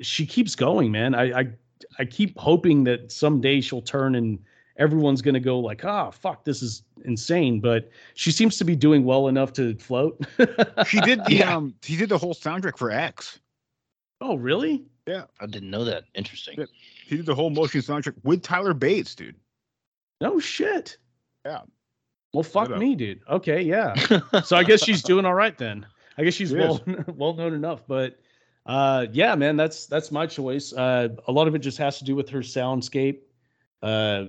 she 0.00 0.26
keeps 0.26 0.54
going, 0.54 0.90
man. 0.92 1.14
I 1.14 1.40
I, 1.40 1.46
I 1.98 2.04
keep 2.04 2.36
hoping 2.38 2.84
that 2.84 3.10
someday 3.12 3.60
she'll 3.60 3.82
turn 3.82 4.14
and 4.14 4.38
everyone's 4.76 5.22
gonna 5.22 5.40
go 5.40 5.58
like, 5.58 5.84
ah, 5.84 6.10
fuck, 6.10 6.44
this 6.44 6.62
is 6.62 6.82
insane. 7.04 7.60
But 7.60 7.90
she 8.14 8.30
seems 8.30 8.56
to 8.58 8.64
be 8.64 8.76
doing 8.76 9.04
well 9.04 9.28
enough 9.28 9.52
to 9.54 9.74
float. 9.76 10.24
She 10.86 11.00
did 11.00 11.24
the 11.26 11.34
Yeah. 11.34 11.56
um 11.56 11.74
he 11.82 11.96
did 11.96 12.08
the 12.08 12.18
whole 12.18 12.34
soundtrack 12.34 12.76
for 12.78 12.90
X. 12.90 13.40
Oh, 14.20 14.34
really? 14.36 14.84
Yeah. 15.06 15.24
I 15.40 15.46
didn't 15.46 15.70
know 15.70 15.84
that. 15.84 16.04
Interesting. 16.14 16.56
Yeah. 16.58 16.64
He 17.06 17.16
did 17.16 17.26
the 17.26 17.34
whole 17.34 17.50
motion 17.50 17.80
soundtrack 17.80 18.14
with 18.24 18.42
Tyler 18.42 18.74
Bates, 18.74 19.14
dude. 19.14 19.36
No 20.20 20.40
shit. 20.40 20.98
Yeah. 21.46 21.60
Well, 22.34 22.42
fuck 22.42 22.76
me, 22.76 22.94
dude. 22.94 23.20
Okay, 23.30 23.62
yeah. 23.62 23.94
so 24.44 24.56
I 24.56 24.64
guess 24.64 24.82
she's 24.84 25.02
doing 25.02 25.24
all 25.24 25.34
right 25.34 25.56
then. 25.56 25.86
I 26.18 26.24
guess 26.24 26.34
she's 26.34 26.50
She 26.50 26.56
well 26.56 26.80
well 27.16 27.32
known 27.34 27.54
enough. 27.54 27.82
But 27.86 28.18
uh, 28.68 29.06
yeah, 29.12 29.34
man, 29.34 29.56
that's 29.56 29.86
that's 29.86 30.12
my 30.12 30.26
choice. 30.26 30.72
Uh, 30.72 31.08
a 31.26 31.32
lot 31.32 31.48
of 31.48 31.54
it 31.56 31.58
just 31.58 31.78
has 31.78 31.98
to 31.98 32.04
do 32.04 32.14
with 32.14 32.28
her 32.28 32.40
soundscape. 32.40 33.18
Uh, 33.82 34.26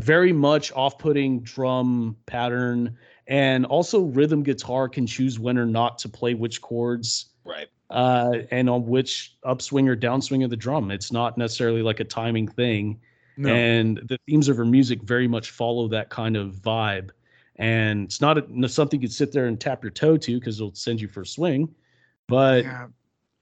very 0.00 0.32
much 0.32 0.72
off-putting 0.72 1.42
drum 1.42 2.16
pattern, 2.26 2.96
and 3.26 3.66
also 3.66 4.02
rhythm 4.04 4.42
guitar 4.42 4.88
can 4.88 5.06
choose 5.06 5.38
when 5.38 5.58
or 5.58 5.66
not 5.66 5.98
to 5.98 6.08
play 6.08 6.32
which 6.34 6.62
chords. 6.62 7.26
Right. 7.44 7.68
uh, 7.92 8.38
and 8.50 8.70
on 8.70 8.86
which 8.86 9.36
upswing 9.44 9.88
or 9.88 9.96
downswing 9.96 10.42
of 10.44 10.50
the 10.50 10.56
drum. 10.56 10.90
It's 10.90 11.12
not 11.12 11.36
necessarily 11.36 11.82
like 11.82 12.00
a 12.00 12.04
timing 12.04 12.48
thing. 12.48 12.98
No. 13.36 13.52
And 13.52 13.98
the 14.06 14.18
themes 14.26 14.48
of 14.48 14.56
her 14.56 14.64
music 14.64 15.02
very 15.02 15.28
much 15.28 15.50
follow 15.50 15.88
that 15.88 16.08
kind 16.08 16.36
of 16.36 16.54
vibe. 16.54 17.10
And 17.56 18.04
it's 18.04 18.20
not 18.20 18.38
a, 18.38 18.68
something 18.68 19.00
you 19.00 19.08
could 19.08 19.14
sit 19.14 19.32
there 19.32 19.46
and 19.46 19.60
tap 19.60 19.82
your 19.84 19.90
toe 19.90 20.16
to 20.16 20.38
because 20.38 20.58
it'll 20.58 20.74
send 20.74 21.00
you 21.00 21.08
for 21.08 21.22
a 21.22 21.26
swing. 21.26 21.68
But 22.28 22.64
Yeah. 22.64 22.86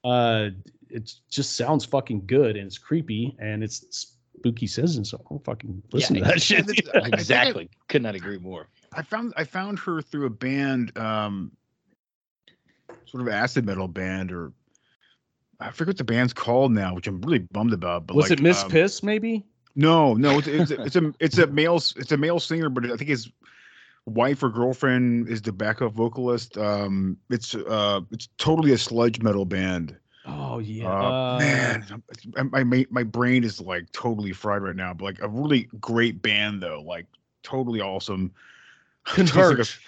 Uh, 0.03 0.49
it 0.89 1.11
just 1.29 1.55
sounds 1.55 1.85
fucking 1.85 2.25
good 2.25 2.57
and 2.57 2.67
it's 2.67 2.77
creepy 2.77 3.35
and 3.39 3.63
it's 3.63 4.15
spooky 4.37 4.67
season. 4.67 5.05
So 5.05 5.21
I'll 5.29 5.39
fucking 5.39 5.81
listen 5.91 6.15
to 6.17 6.21
that 6.21 6.41
shit. 6.41 6.69
exactly. 6.93 7.69
Could 7.87 8.01
not 8.01 8.15
agree 8.15 8.37
more. 8.37 8.67
I 8.93 9.01
found 9.01 9.33
I 9.37 9.43
found 9.43 9.79
her 9.79 10.01
through 10.01 10.25
a 10.25 10.29
band, 10.29 10.97
um, 10.97 11.51
sort 13.05 13.21
of 13.21 13.29
acid 13.29 13.65
metal 13.65 13.87
band, 13.87 14.31
or 14.31 14.51
I 15.59 15.71
forget 15.71 15.89
what 15.89 15.97
the 15.97 16.03
band's 16.03 16.33
called 16.33 16.71
now, 16.71 16.93
which 16.95 17.07
I'm 17.07 17.21
really 17.21 17.39
bummed 17.51 17.73
about. 17.73 18.07
But 18.07 18.17
Was 18.17 18.29
like, 18.29 18.39
it 18.39 18.43
Miss 18.43 18.63
um, 18.63 18.69
Piss, 18.69 19.03
maybe? 19.03 19.45
No, 19.75 20.13
no, 20.15 20.39
it's, 20.39 20.47
it's, 20.47 20.71
a- 20.71 20.81
it's 20.81 20.95
a 20.97 21.13
it's 21.19 21.37
a 21.37 21.47
male 21.47 21.77
it's 21.77 22.11
a 22.11 22.17
male 22.17 22.39
singer, 22.39 22.69
but 22.69 22.85
I 22.85 22.97
think 22.97 23.09
his 23.09 23.29
wife 24.05 24.43
or 24.43 24.49
girlfriend 24.49 25.27
is 25.29 25.41
the 25.41 25.51
backup 25.51 25.93
vocalist. 25.93 26.57
Um, 26.57 27.17
it's 27.29 27.55
uh, 27.55 28.01
it's 28.11 28.27
totally 28.37 28.71
a 28.73 28.77
sludge 28.77 29.21
metal 29.21 29.45
band. 29.45 29.95
Oh, 30.25 30.59
yeah. 30.59 30.87
Uh, 30.87 31.11
Uh, 31.11 31.37
man, 31.39 32.03
my 32.51 32.63
my 32.63 32.85
my 32.89 33.03
brain 33.03 33.43
is 33.43 33.59
like 33.59 33.91
totally 33.91 34.31
fried 34.33 34.61
right 34.61 34.75
now. 34.75 34.93
But 34.93 35.05
like 35.05 35.21
a 35.21 35.27
really 35.27 35.67
great 35.79 36.21
band 36.21 36.61
though, 36.61 36.81
like 36.85 37.05
totally 37.43 37.81
awesome. 37.81 38.31
Just 39.15 39.35
like 39.35 39.43
a- 39.43 39.47
Converge. 39.47 39.87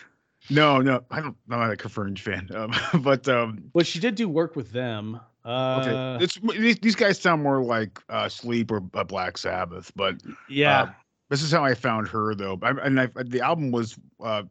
no, 0.49 0.80
no, 0.80 1.03
I 1.11 1.22
don't. 1.22 1.35
I'm 1.49 1.60
not 1.60 1.72
a 1.72 1.77
Converge 1.77 2.22
fan, 2.22 2.49
um, 2.56 2.73
but 3.03 3.27
um, 3.27 3.64
But 3.73 3.85
she 3.85 3.99
did 3.99 4.15
do 4.15 4.27
work 4.27 4.56
with 4.56 4.72
them. 4.72 5.19
Uh, 5.45 5.81
okay, 6.18 6.23
it's 6.23 6.40
these, 6.57 6.80
these 6.80 6.95
guys 6.95 7.19
sound 7.19 7.44
more 7.44 7.61
like 7.61 7.99
uh, 8.10 8.30
Sleep 8.30 8.72
or 8.72 8.81
uh, 8.94 9.03
Black 9.03 9.38
Sabbath, 9.38 9.91
but 9.95 10.15
yeah. 10.49 10.94
This 11.34 11.41
is 11.41 11.51
how 11.51 11.65
I 11.65 11.73
found 11.73 12.07
her 12.10 12.35
though. 12.35 12.60
I, 12.61 12.69
and 12.84 13.01
I, 13.01 13.07
the 13.23 13.41
album 13.41 13.72
was 13.72 13.97
uh, 14.23 14.43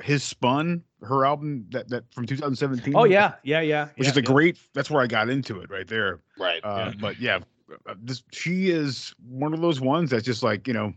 Hiss 0.00 0.24
Spun, 0.24 0.82
her 1.02 1.26
album 1.26 1.66
that 1.68 1.90
that 1.90 2.04
from 2.14 2.24
2017. 2.24 2.96
oh, 2.96 3.04
yeah. 3.04 3.34
Yeah. 3.42 3.60
Yeah. 3.60 3.88
which 3.96 4.06
yeah, 4.06 4.10
is 4.12 4.16
a 4.16 4.22
yeah. 4.22 4.26
great. 4.26 4.58
That's 4.72 4.90
where 4.90 5.02
I 5.02 5.06
got 5.06 5.28
into 5.28 5.60
it 5.60 5.68
right 5.68 5.86
there. 5.86 6.20
Right. 6.38 6.64
Uh, 6.64 6.92
But 6.98 7.20
yeah, 7.20 7.40
uh, 7.86 7.94
this 8.02 8.22
she 8.32 8.70
is 8.70 9.14
one 9.28 9.52
of 9.52 9.60
those 9.60 9.82
ones 9.82 10.08
that's 10.08 10.24
just 10.24 10.42
like 10.42 10.66
you 10.66 10.72
know, 10.72 10.94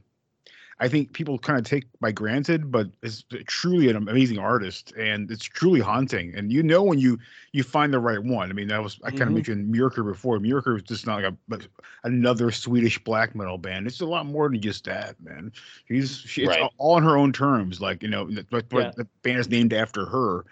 I 0.80 0.88
think 0.88 1.14
people 1.14 1.38
kind 1.38 1.58
of 1.60 1.66
take 1.66 1.86
by 2.02 2.12
granted, 2.12 2.72
but 2.72 2.88
is 3.04 3.24
truly 3.46 3.90
an 3.90 3.96
amazing 3.96 4.40
artist, 4.40 4.92
and 4.98 5.30
it's 5.30 5.44
truly 5.46 5.80
haunting. 5.80 6.34
And 6.36 6.52
you 6.52 6.64
know 6.64 6.82
when 6.84 7.00
you 7.00 7.20
you 7.52 7.64
find 7.64 7.94
the 7.94 8.00
right 8.00 8.22
one. 8.22 8.50
I 8.50 8.54
mean, 8.54 8.68
that 8.70 8.82
was 8.84 9.00
I 9.04 9.10
kind 9.12 9.24
of 9.24 9.30
Mhm. 9.30 9.34
mentioned 9.36 9.74
Myrkur 9.76 10.04
before. 10.06 10.40
Myrkur 10.40 10.74
was 10.74 10.84
just 10.84 11.06
not 11.06 11.22
like 11.22 11.32
a 11.32 11.38
but 11.48 11.68
another 12.04 12.50
Swedish 12.52 13.02
black 13.04 13.36
metal 13.36 13.58
band. 13.58 13.86
It's 13.88 14.02
a 14.02 14.06
lot 14.06 14.26
more 14.26 14.50
than 14.50 14.60
just 14.62 14.86
that, 14.86 15.16
man. 15.22 15.52
She's 15.88 16.18
she, 16.18 16.42
it's 16.44 16.50
Right. 16.50 16.70
all 16.78 16.96
on 16.96 17.04
her 17.04 17.18
own 17.18 17.32
terms. 17.32 17.80
Like 17.80 18.02
you 18.02 18.10
know, 18.10 18.26
the, 18.30 18.46
the- 18.50 18.66
Yeah. 18.72 18.92
the 18.98 19.08
band 19.22 19.40
is 19.40 19.50
named 19.50 19.74
after 19.74 20.06
her. 20.06 20.46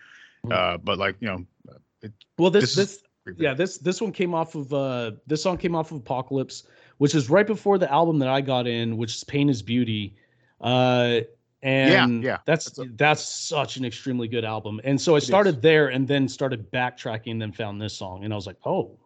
Mhm. 0.45 0.51
Uh, 0.53 0.77
but 0.77 0.97
like 0.99 1.15
you 1.19 1.27
know, 1.27 1.45
it, 2.01 2.11
Well, 2.37 2.51
this 2.51 2.75
This 2.75 3.01
this 3.25 3.35
yeah 3.37 3.53
this 3.53 3.77
this 3.79 4.01
one 4.01 4.11
came 4.11 4.33
off 4.33 4.55
of 4.55 4.73
uh 4.73 5.11
this 5.27 5.43
song 5.43 5.57
came 5.57 5.75
off 5.75 5.91
of 5.91 5.97
Apocalypse, 5.97 6.63
which 7.01 7.15
is 7.15 7.31
right 7.31 7.47
before 7.47 7.79
the 7.79 7.91
album 7.91 8.19
that 8.19 8.29
I 8.29 8.41
got 8.41 8.67
in, 8.67 8.95
which 8.95 9.15
is 9.15 9.23
Pain 9.23 9.49
is 9.49 9.63
Beauty. 9.63 10.15
Uh 10.61 11.21
and 11.63 12.23
yeah, 12.23 12.29
yeah. 12.33 12.37
that's 12.45 12.77
that's, 12.95 13.23
such 13.23 13.77
an 13.77 13.85
extremely 13.85 14.27
good 14.27 14.45
album. 14.45 14.79
And 14.83 15.01
so 15.01 15.15
I 15.15 15.19
started 15.19 15.63
there 15.63 15.87
and 15.87 16.07
then 16.07 16.27
started 16.27 16.69
backtracking 16.71 17.31
and 17.31 17.41
then 17.41 17.51
found 17.53 17.81
this 17.81 17.97
song 17.97 18.23
and 18.23 18.31
I 18.31 18.35
was 18.35 18.45
like, 18.45 18.57
"Oh. 18.65 18.99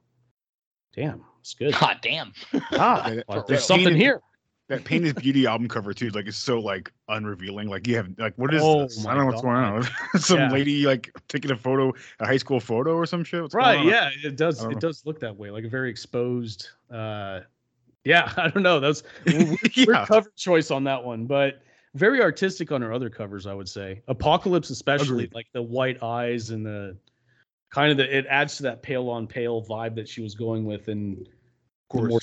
Damn, 0.93 1.23
it's 1.39 1.53
good." 1.53 1.73
God 1.79 1.99
damn. 2.01 2.33
Ah, 2.73 3.09
Yeah, 3.11 3.21
like, 3.29 3.47
there's 3.47 3.61
Pain 3.61 3.67
something 3.67 3.93
is- 3.95 4.01
here. 4.01 4.19
that 4.67 4.83
Pain 4.83 5.05
is 5.05 5.13
Beauty 5.13 5.45
album 5.47 5.69
cover 5.69 5.93
too, 5.93 6.09
like 6.09 6.27
it's 6.27 6.35
so 6.35 6.59
like 6.59 6.91
unrevealing. 7.09 7.69
Like 7.69 7.87
you 7.87 7.95
have 7.95 8.09
like 8.17 8.33
what 8.37 8.53
is 8.53 8.61
Oh 8.61 8.83
this? 8.83 9.05
I 9.05 9.13
don't 9.13 9.21
know 9.21 9.27
what's 9.27 9.41
going 9.41 9.55
on. 9.55 9.87
Some 10.19 10.39
Yeah. 10.39 10.51
lady 10.51 10.85
like 10.85 11.11
taking 11.29 11.51
a 11.51 11.55
photo, 11.55 11.93
a 12.19 12.25
high 12.25 12.37
school 12.37 12.59
photo 12.59 12.95
or 12.95 13.05
some 13.05 13.23
shit. 13.23 13.41
What's 13.41 13.55
right 13.55 13.85
yeah 13.85 14.09
it 14.21 14.35
does 14.35 14.61
it 14.63 14.71
know. 14.71 14.79
does 14.79 15.05
look 15.05 15.21
that 15.21 15.35
way 15.37 15.49
like 15.49 15.63
a 15.63 15.69
very 15.69 15.89
exposed 15.89 16.69
uh 16.91 17.39
yeah 18.05 18.31
i 18.37 18.47
don't 18.47 18.63
know 18.63 18.79
that's 18.79 19.03
weird, 19.25 19.47
weird 19.75 19.75
Yeah. 19.75 20.05
cover 20.05 20.31
choice 20.37 20.71
on 20.71 20.83
that 20.85 21.03
one 21.03 21.25
but 21.25 21.61
very 21.95 22.21
artistic 22.21 22.71
on 22.71 22.81
her 22.81 22.93
other 22.93 23.09
covers 23.09 23.45
i 23.47 23.53
would 23.53 23.67
say 23.69 24.01
apocalypse 24.07 24.69
especially 24.69 25.25
Agreed. 25.25 25.33
like 25.33 25.47
the 25.53 25.61
white 25.61 26.01
eyes 26.03 26.51
and 26.51 26.65
the 26.65 26.95
kind 27.71 27.91
of 27.91 27.97
the 27.97 28.17
it 28.17 28.25
adds 28.29 28.57
to 28.57 28.63
that 28.63 28.81
pale 28.81 29.09
on 29.09 29.27
pale 29.27 29.61
vibe 29.65 29.95
that 29.95 30.07
she 30.07 30.21
was 30.21 30.35
going 30.35 30.63
with 30.65 30.87
and 30.87 31.17
the 31.25 31.29
course. 31.89 32.09
more 32.09 32.19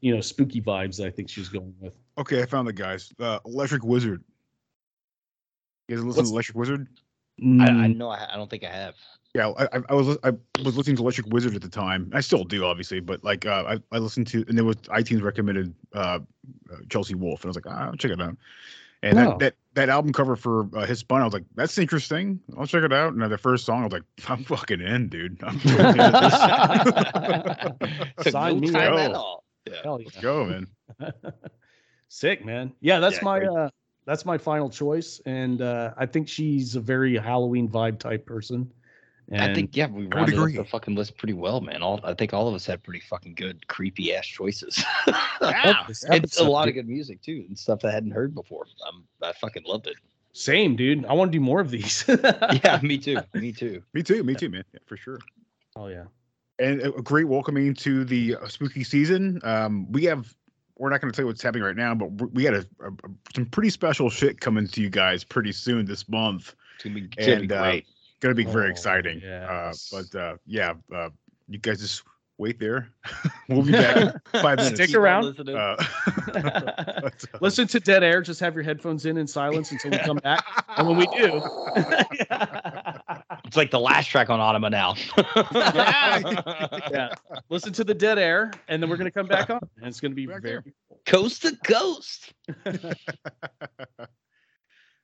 you 0.00 0.14
know 0.14 0.20
spooky 0.20 0.60
vibes 0.60 0.96
that 0.96 1.06
i 1.06 1.10
think 1.10 1.28
she 1.28 1.40
was 1.40 1.48
going 1.48 1.74
with 1.80 1.94
Okay, 2.18 2.42
I 2.42 2.46
found 2.46 2.66
the 2.66 2.72
guys. 2.72 3.12
Uh, 3.20 3.38
Electric 3.46 3.84
Wizard. 3.84 4.24
You 5.86 5.94
guys 5.94 6.04
listen 6.04 6.18
What's- 6.22 6.28
to 6.30 6.34
Electric 6.34 6.56
Wizard? 6.56 6.88
I, 7.40 7.42
I 7.42 7.68
Mm, 7.86 7.96
know. 7.96 8.08
I, 8.10 8.26
I 8.32 8.36
don't 8.36 8.50
think 8.50 8.64
I 8.64 8.72
have. 8.72 8.96
Yeah, 9.34 9.48
I, 9.50 9.64
I- 9.78 9.82
I 9.90 9.94
was 9.94 10.16
I 10.24 10.32
was 10.64 10.76
listening 10.76 10.96
to 10.96 11.02
Electric 11.02 11.26
Wizard 11.28 11.54
at 11.54 11.62
the 11.62 11.68
time. 11.68 12.10
I 12.14 12.20
still 12.20 12.44
do, 12.44 12.64
obviously, 12.64 13.00
but 13.00 13.22
like 13.22 13.46
uh, 13.46 13.64
I 13.68 13.78
I 13.94 13.98
listened 13.98 14.26
to 14.28 14.44
and 14.48 14.56
there 14.56 14.64
was 14.64 14.76
iTunes 14.88 15.22
recommended 15.22 15.74
uh, 15.94 15.98
uh, 15.98 16.20
Chelsea 16.88 17.14
Wolfe, 17.14 17.42
and 17.44 17.48
I 17.48 17.50
was 17.50 17.56
like, 17.56 17.66
ah, 17.68 17.86
I'll 17.88 17.94
check 17.96 18.10
it 18.12 18.20
out. 18.20 18.36
And 19.02 19.16
Wow. 19.16 19.30
that, 19.30 19.38
that 19.38 19.54
that 19.74 19.88
album 19.90 20.12
cover 20.12 20.34
for 20.34 20.66
uh, 20.76 20.84
Hiss 20.86 21.00
Spun, 21.00 21.20
I 21.20 21.24
was 21.24 21.32
like, 21.34 21.44
that's 21.54 21.78
interesting. 21.78 22.40
I'll 22.58 22.66
check 22.66 22.82
it 22.82 22.92
out. 22.92 23.12
And 23.12 23.22
then 23.22 23.30
the 23.30 23.38
first 23.38 23.64
song, 23.64 23.82
I 23.82 23.84
was 23.84 23.92
like, 23.92 24.02
I'm 24.28 24.42
fucking 24.44 24.80
in, 24.80 25.08
dude. 25.08 25.40
I'm 25.44 25.60
totally 25.60 25.88
into 25.90 26.18
this. 28.24 28.32
Sign 28.32 28.58
me 28.60 28.70
time 28.70 28.94
up. 28.94 28.98
at 28.98 29.12
all. 29.14 29.44
Yeah. 29.68 29.74
hell 29.84 30.00
Let's 30.02 30.16
yeah. 30.16 30.22
go, 30.22 30.46
man. 30.46 30.66
Sick, 32.08 32.44
man. 32.44 32.72
Yeah, 32.80 32.98
that's 33.00 33.18
Yeah, 33.18 33.24
my 33.24 33.40
uh 33.44 33.70
that's 34.06 34.24
my 34.24 34.38
final 34.38 34.70
choice. 34.70 35.20
And 35.26 35.60
uh 35.62 35.92
I 35.96 36.06
think 36.06 36.28
she's 36.28 36.74
a 36.76 36.80
very 36.80 37.16
Halloween 37.18 37.68
vibe 37.68 37.98
type 37.98 38.24
person. 38.26 38.72
And 39.30 39.42
I 39.42 39.54
think 39.54 39.76
yeah, 39.76 39.86
we 39.88 40.06
rounded 40.06 40.38
up 40.38 40.52
the 40.52 40.64
fucking 40.64 40.94
list 40.94 41.18
pretty 41.18 41.34
well, 41.34 41.60
man. 41.60 41.82
All 41.82 42.00
I 42.02 42.14
think 42.14 42.32
all 42.32 42.48
of 42.48 42.54
us 42.54 42.64
had 42.64 42.82
pretty 42.82 43.00
fucking 43.00 43.34
good, 43.34 43.66
creepy 43.68 44.14
ass 44.14 44.26
choices. 44.26 44.82
Yeah. 45.42 45.84
this 45.86 46.02
it's 46.02 46.10
a 46.10 46.14
episode, 46.14 46.48
lot 46.48 46.68
of 46.68 46.74
good 46.74 46.88
music 46.88 47.20
too, 47.22 47.44
and 47.48 47.58
stuff 47.58 47.84
I 47.84 47.90
hadn't 47.90 48.10
heard 48.10 48.34
before. 48.34 48.66
I'm, 48.90 49.04
I 49.22 49.32
fucking 49.32 49.64
loved 49.66 49.86
it. 49.86 49.94
Same, 50.32 50.76
dude. 50.76 51.04
I 51.06 51.12
want 51.12 51.30
to 51.32 51.36
do 51.38 51.42
more 51.42 51.60
of 51.60 51.70
these. 51.70 52.04
Yeah, 52.64 52.80
me 52.82 52.96
too. 52.98 53.18
Me 53.34 53.52
too. 53.52 53.82
Me 53.92 54.02
too, 54.02 54.22
me 54.24 54.34
too, 54.34 54.48
man. 54.48 54.64
Yeah, 54.72 54.80
for 54.86 54.96
sure. 54.96 55.18
Oh 55.76 55.88
yeah. 55.88 56.04
and 56.58 56.80
a 56.80 56.94
a 56.94 57.02
great 57.02 57.28
welcoming 57.28 57.74
to 57.74 58.04
the 58.04 58.36
uh, 58.36 58.48
spooky 58.48 58.82
season. 58.82 59.40
Um, 59.44 59.90
we 59.92 60.04
have 60.04 60.34
we're 60.76 60.90
not 60.90 61.00
going 61.00 61.12
to 61.12 61.16
tell 61.16 61.24
you 61.24 61.26
what's 61.26 61.42
happening 61.42 61.64
right 61.64 61.76
now, 61.76 61.94
but 61.94 62.06
we- 62.20 62.28
we 62.28 62.42
got 62.44 62.54
a, 62.54 62.66
a, 62.80 62.88
a- 62.88 63.10
some 63.34 63.46
pretty 63.46 63.68
special 63.70 64.08
shit 64.08 64.40
coming 64.40 64.66
to 64.68 64.80
you 64.80 64.88
guys 64.88 65.22
pretty 65.24 65.50
soon 65.52 65.84
this 65.84 66.08
month. 66.08 66.54
It's 66.76 66.84
gonna 66.84 66.94
be, 66.94 67.08
it's 67.16 67.26
gonna 67.26 67.36
be 67.38 67.42
And, 67.44 67.52
uh, 67.52 67.62
great. 67.64 67.86
Going 68.20 68.34
to 68.34 68.44
be 68.44 68.50
very 68.50 68.66
Oh, 68.68 68.70
exciting. 68.70 69.20
yes. 69.22 69.92
Uh, 69.92 70.02
but 70.12 70.18
uh, 70.18 70.36
yeah, 70.46 70.74
uh, 70.94 71.10
you 71.48 71.58
guys 71.58 71.80
just 71.80 72.02
wait 72.36 72.58
there. 72.60 72.88
we'll 73.48 73.62
be 73.62 73.72
back 73.72 74.14
five 74.32 74.58
minutes. 74.58 74.74
Stick 74.74 74.94
around. 74.96 75.38
Uh, 75.40 75.76
but, 76.32 76.36
uh, 77.34 77.38
Listen 77.40 77.66
to 77.68 77.80
Dead 77.80 78.02
Air. 78.02 78.20
Just 78.22 78.40
have 78.40 78.54
your 78.54 78.64
headphones 78.64 79.06
in 79.06 79.16
in 79.18 79.26
silence 79.26 79.70
until 79.72 79.92
we 79.92 79.98
come 79.98 80.16
back. 80.18 80.44
And 80.76 80.86
when 80.88 80.96
we 80.96 81.06
do, 81.06 81.40
It's 83.44 83.56
like 83.56 83.70
the 83.70 83.80
last 83.80 84.08
track 84.08 84.30
on 84.30 84.38
Ænima 84.40 84.70
now. 84.70 84.94
yeah, 86.90 87.14
listen 87.48 87.72
to 87.72 87.84
the 87.84 87.94
Dead 87.94 88.18
Air, 88.18 88.50
and 88.68 88.82
then 88.82 88.90
we're 88.90 88.96
gonna 88.96 89.10
come 89.10 89.26
back 89.26 89.48
on, 89.50 89.60
and 89.78 89.86
it's 89.86 90.00
gonna 90.00 90.14
be 90.14 90.26
Back 90.26 90.42
very. 90.42 90.62
there. 90.62 90.64
Coast 91.06 91.42
to 91.42 91.56
coast. 91.64 92.32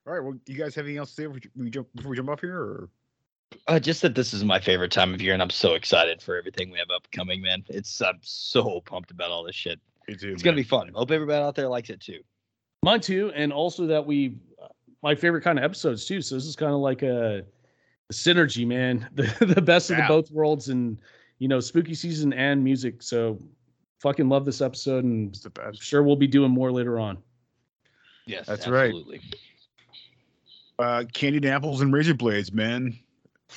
All 0.07 0.13
right. 0.13 0.21
Well, 0.23 0.35
you 0.47 0.55
guys 0.57 0.75
have 0.75 0.85
anything 0.85 0.99
else 0.99 1.15
to 1.15 1.23
say 1.23 1.27
before 1.27 1.41
we 1.57 1.71
jump, 1.71 1.89
before 1.95 2.11
we 2.11 2.17
jump 2.17 2.29
off 2.29 2.41
here? 2.41 2.57
Or 2.59 2.89
Uh, 3.67 3.79
just 3.79 4.03
that 4.03 4.15
this 4.15 4.33
is 4.35 4.45
my 4.45 4.61
favorite 4.61 4.93
time 4.93 5.15
of 5.15 5.21
year, 5.23 5.33
and 5.33 5.43
I'm 5.43 5.51
so 5.51 5.75
excited 5.75 6.21
for 6.23 6.37
everything 6.37 6.71
we 6.71 6.79
have 6.79 6.89
upcoming, 6.95 7.41
man. 7.43 7.65
It's 7.69 8.01
I'm 8.03 8.19
so 8.23 8.81
pumped 8.81 9.11
about 9.11 9.31
all 9.31 9.45
this 9.45 9.55
shit. 9.55 9.81
Me 10.09 10.15
too, 10.15 10.33
It's 10.33 10.43
gonna 10.43 10.57
be 10.57 10.63
fun. 10.63 10.91
Hope 10.95 11.11
everybody 11.11 11.43
out 11.43 11.55
there 11.55 11.69
likes 11.69 11.91
it 11.91 12.01
too. 12.01 12.21
Mine 12.83 13.01
too, 13.01 13.33
and 13.35 13.53
also 13.53 13.87
that 13.87 14.05
we, 14.05 14.37
my 15.03 15.15
favorite 15.15 15.43
kind 15.43 15.59
of 15.59 15.65
episodes 15.65 16.05
too. 16.05 16.21
So 16.21 16.35
this 16.35 16.45
is 16.45 16.57
kind 16.57 16.73
of 16.73 16.81
like 16.81 17.03
a, 17.03 17.39
a 18.11 18.13
synergy, 18.13 18.67
man. 18.67 19.09
The 19.15 19.47
the 19.55 19.63
best 19.63 19.91
of 19.91 19.97
the 19.97 20.05
both 20.07 20.31
worlds, 20.31 20.69
and 20.69 20.99
you 21.39 21.49
know, 21.49 21.61
spooky 21.61 21.95
season 21.95 22.33
and 22.35 22.63
music. 22.63 23.03
So, 23.03 23.39
fucking 24.01 24.29
love 24.29 24.45
this 24.45 24.61
episode, 24.61 25.05
and 25.05 25.31
It's 25.31 25.41
the 25.41 25.51
best. 25.51 25.83
sure 25.83 26.03
we'll 26.03 26.17
be 26.17 26.27
doing 26.27 26.51
more 26.51 26.71
later 26.71 26.99
on. 26.99 27.19
Yes, 28.27 28.47
That's 28.47 28.67
right. 28.69 28.87
absolutely. 28.87 29.21
Uh, 30.79 31.05
candied 31.13 31.45
apples 31.47 31.81
and 31.81 31.93
razor 31.93 32.15
blades, 32.15 32.53
man. 32.53 32.99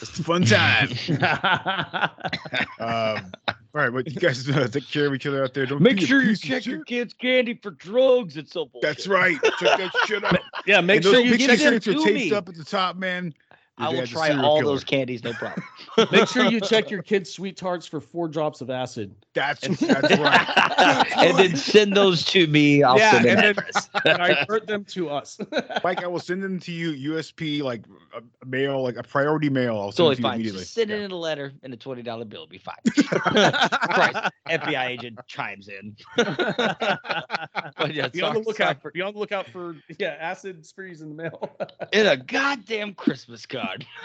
It's 0.01 0.19
a 0.19 0.23
fun 0.23 0.43
time. 0.43 0.89
um, 2.79 3.31
all 3.73 3.83
right, 3.83 3.89
but 3.89 4.07
you 4.07 4.19
guys 4.19 4.47
uh, 4.49 4.67
take 4.67 4.87
care 4.89 5.07
of 5.07 5.13
each 5.13 5.25
other 5.25 5.43
out 5.43 5.53
there. 5.53 5.65
Don't 5.65 5.81
Make 5.81 5.99
sure 6.01 6.21
you 6.21 6.35
check 6.35 6.65
your 6.65 6.83
kids' 6.83 7.13
candy 7.13 7.55
for 7.61 7.71
drugs. 7.71 8.37
It's 8.37 8.51
so 8.51 8.65
bullshit. 8.65 8.81
That's 8.81 9.07
right. 9.07 9.37
Check 9.59 9.77
that 9.77 9.91
shit 10.05 10.23
out. 10.25 10.39
yeah, 10.65 10.81
make 10.81 10.97
And 10.97 11.05
sure 11.05 11.13
those 11.13 11.25
you 11.25 11.37
pictures 11.37 11.59
that 11.59 11.73
are 11.73 11.79
to 11.79 11.93
taped 12.03 12.13
me. 12.13 12.33
up 12.33 12.49
at 12.49 12.55
the 12.55 12.63
top, 12.63 12.95
man. 12.95 13.33
I 13.79 13.91
your 13.91 14.01
will 14.01 14.07
try 14.07 14.29
all 14.35 14.59
killer. 14.59 14.71
those 14.73 14.83
candies, 14.83 15.23
no 15.23 15.33
problem. 15.33 15.63
make 16.11 16.27
sure 16.27 16.45
you 16.45 16.59
check 16.59 16.89
your 16.89 17.03
kids' 17.03 17.31
sweet 17.31 17.57
tarts 17.57 17.85
for 17.85 17.99
four 18.01 18.27
drops 18.27 18.59
of 18.61 18.69
acid. 18.69 19.13
That's 19.33 19.61
that's 19.79 19.79
right. 20.19 21.05
and 21.17 21.37
then 21.37 21.55
send 21.55 21.95
those 21.95 22.23
to 22.25 22.47
me. 22.47 22.81
I'll 22.81 22.97
Yeah, 22.97 23.11
send 23.11 23.25
an 23.25 23.31
and 23.31 23.39
then- 23.39 23.49
address. 23.51 23.89
And 24.05 24.21
I 24.21 24.45
hurt 24.49 24.65
them 24.67 24.83
to 24.85 25.09
us. 25.09 25.37
Mike, 25.83 26.01
I 26.03 26.07
will 26.07 26.19
send 26.19 26.41
them 26.41 26.59
to 26.61 26.71
you 26.71 27.13
USP 27.13 27.61
like 27.61 27.83
a 28.15 28.21
a 28.41 28.45
mail, 28.45 28.81
like 28.81 28.95
a 28.97 29.03
priority 29.03 29.49
mail. 29.49 29.77
I'll 29.77 29.91
send 29.91 29.97
totally 29.97 30.13
it 30.13 30.15
to 30.15 30.21
you 30.21 30.23
fine. 30.23 30.33
immediately. 30.35 30.61
Just 30.61 30.73
send 30.73 30.89
it 30.91 31.01
in 31.01 31.11
a 31.11 31.15
letter 31.15 31.53
and 31.61 31.71
a 31.73 31.77
twenty 31.77 32.01
dollar 32.01 32.25
bill. 32.25 32.41
Will 32.41 32.47
Be 32.47 32.57
fine. 32.57 32.75
Christ, 32.85 34.17
FBI 34.49 34.85
agent 34.87 35.19
chimes 35.27 35.67
in. 35.67 35.95
but 36.15 37.93
yeah, 37.93 38.07
Be 38.07 38.21
on 38.21 38.33
the 38.35 38.39
lookout 38.41 38.81
for 38.81 38.91
be 38.91 39.01
on 39.01 39.13
the 39.13 39.19
lookout 39.19 39.47
for 39.49 39.75
yeah 39.99 40.15
acid 40.19 40.65
sprees 40.65 41.01
in 41.01 41.09
the 41.09 41.15
mail. 41.15 41.57
in 41.93 42.07
a 42.07 42.17
goddamn 42.17 42.93
Christmas 42.93 43.45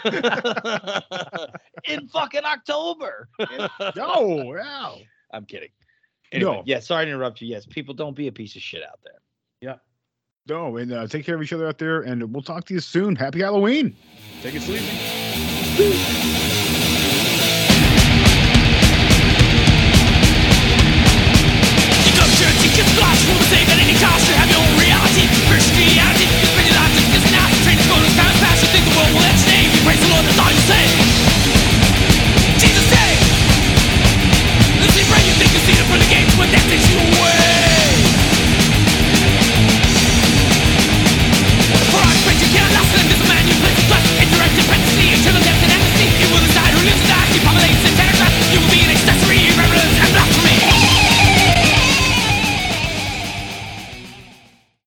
in 1.87 2.07
fucking 2.07 2.43
October. 2.43 3.29
no, 3.95 4.43
wow. 4.55 4.97
I'm 5.31 5.45
kidding. 5.45 5.69
Anyway, 6.31 6.51
no. 6.51 6.63
Yeah, 6.65 6.79
sorry 6.79 7.05
to 7.05 7.11
interrupt 7.11 7.41
you. 7.41 7.47
Yes, 7.47 7.65
people, 7.65 7.93
don't 7.93 8.15
be 8.15 8.27
a 8.27 8.31
piece 8.31 8.55
of 8.55 8.61
shit 8.61 8.83
out 8.83 8.99
there. 9.03 9.21
Yeah. 9.61 9.75
No, 10.47 10.77
and 10.77 10.91
uh, 10.91 11.07
take 11.07 11.25
care 11.25 11.35
of 11.35 11.43
each 11.43 11.53
other 11.53 11.67
out 11.67 11.77
there, 11.77 12.01
and 12.01 12.33
we'll 12.33 12.43
talk 12.43 12.65
to 12.65 12.73
you 12.73 12.79
soon. 12.79 13.15
Happy 13.15 13.39
Halloween. 13.39 13.95
Take 14.41 14.55
it 14.55 14.61
sleepy. 14.61 16.13
Where's 29.85 30.12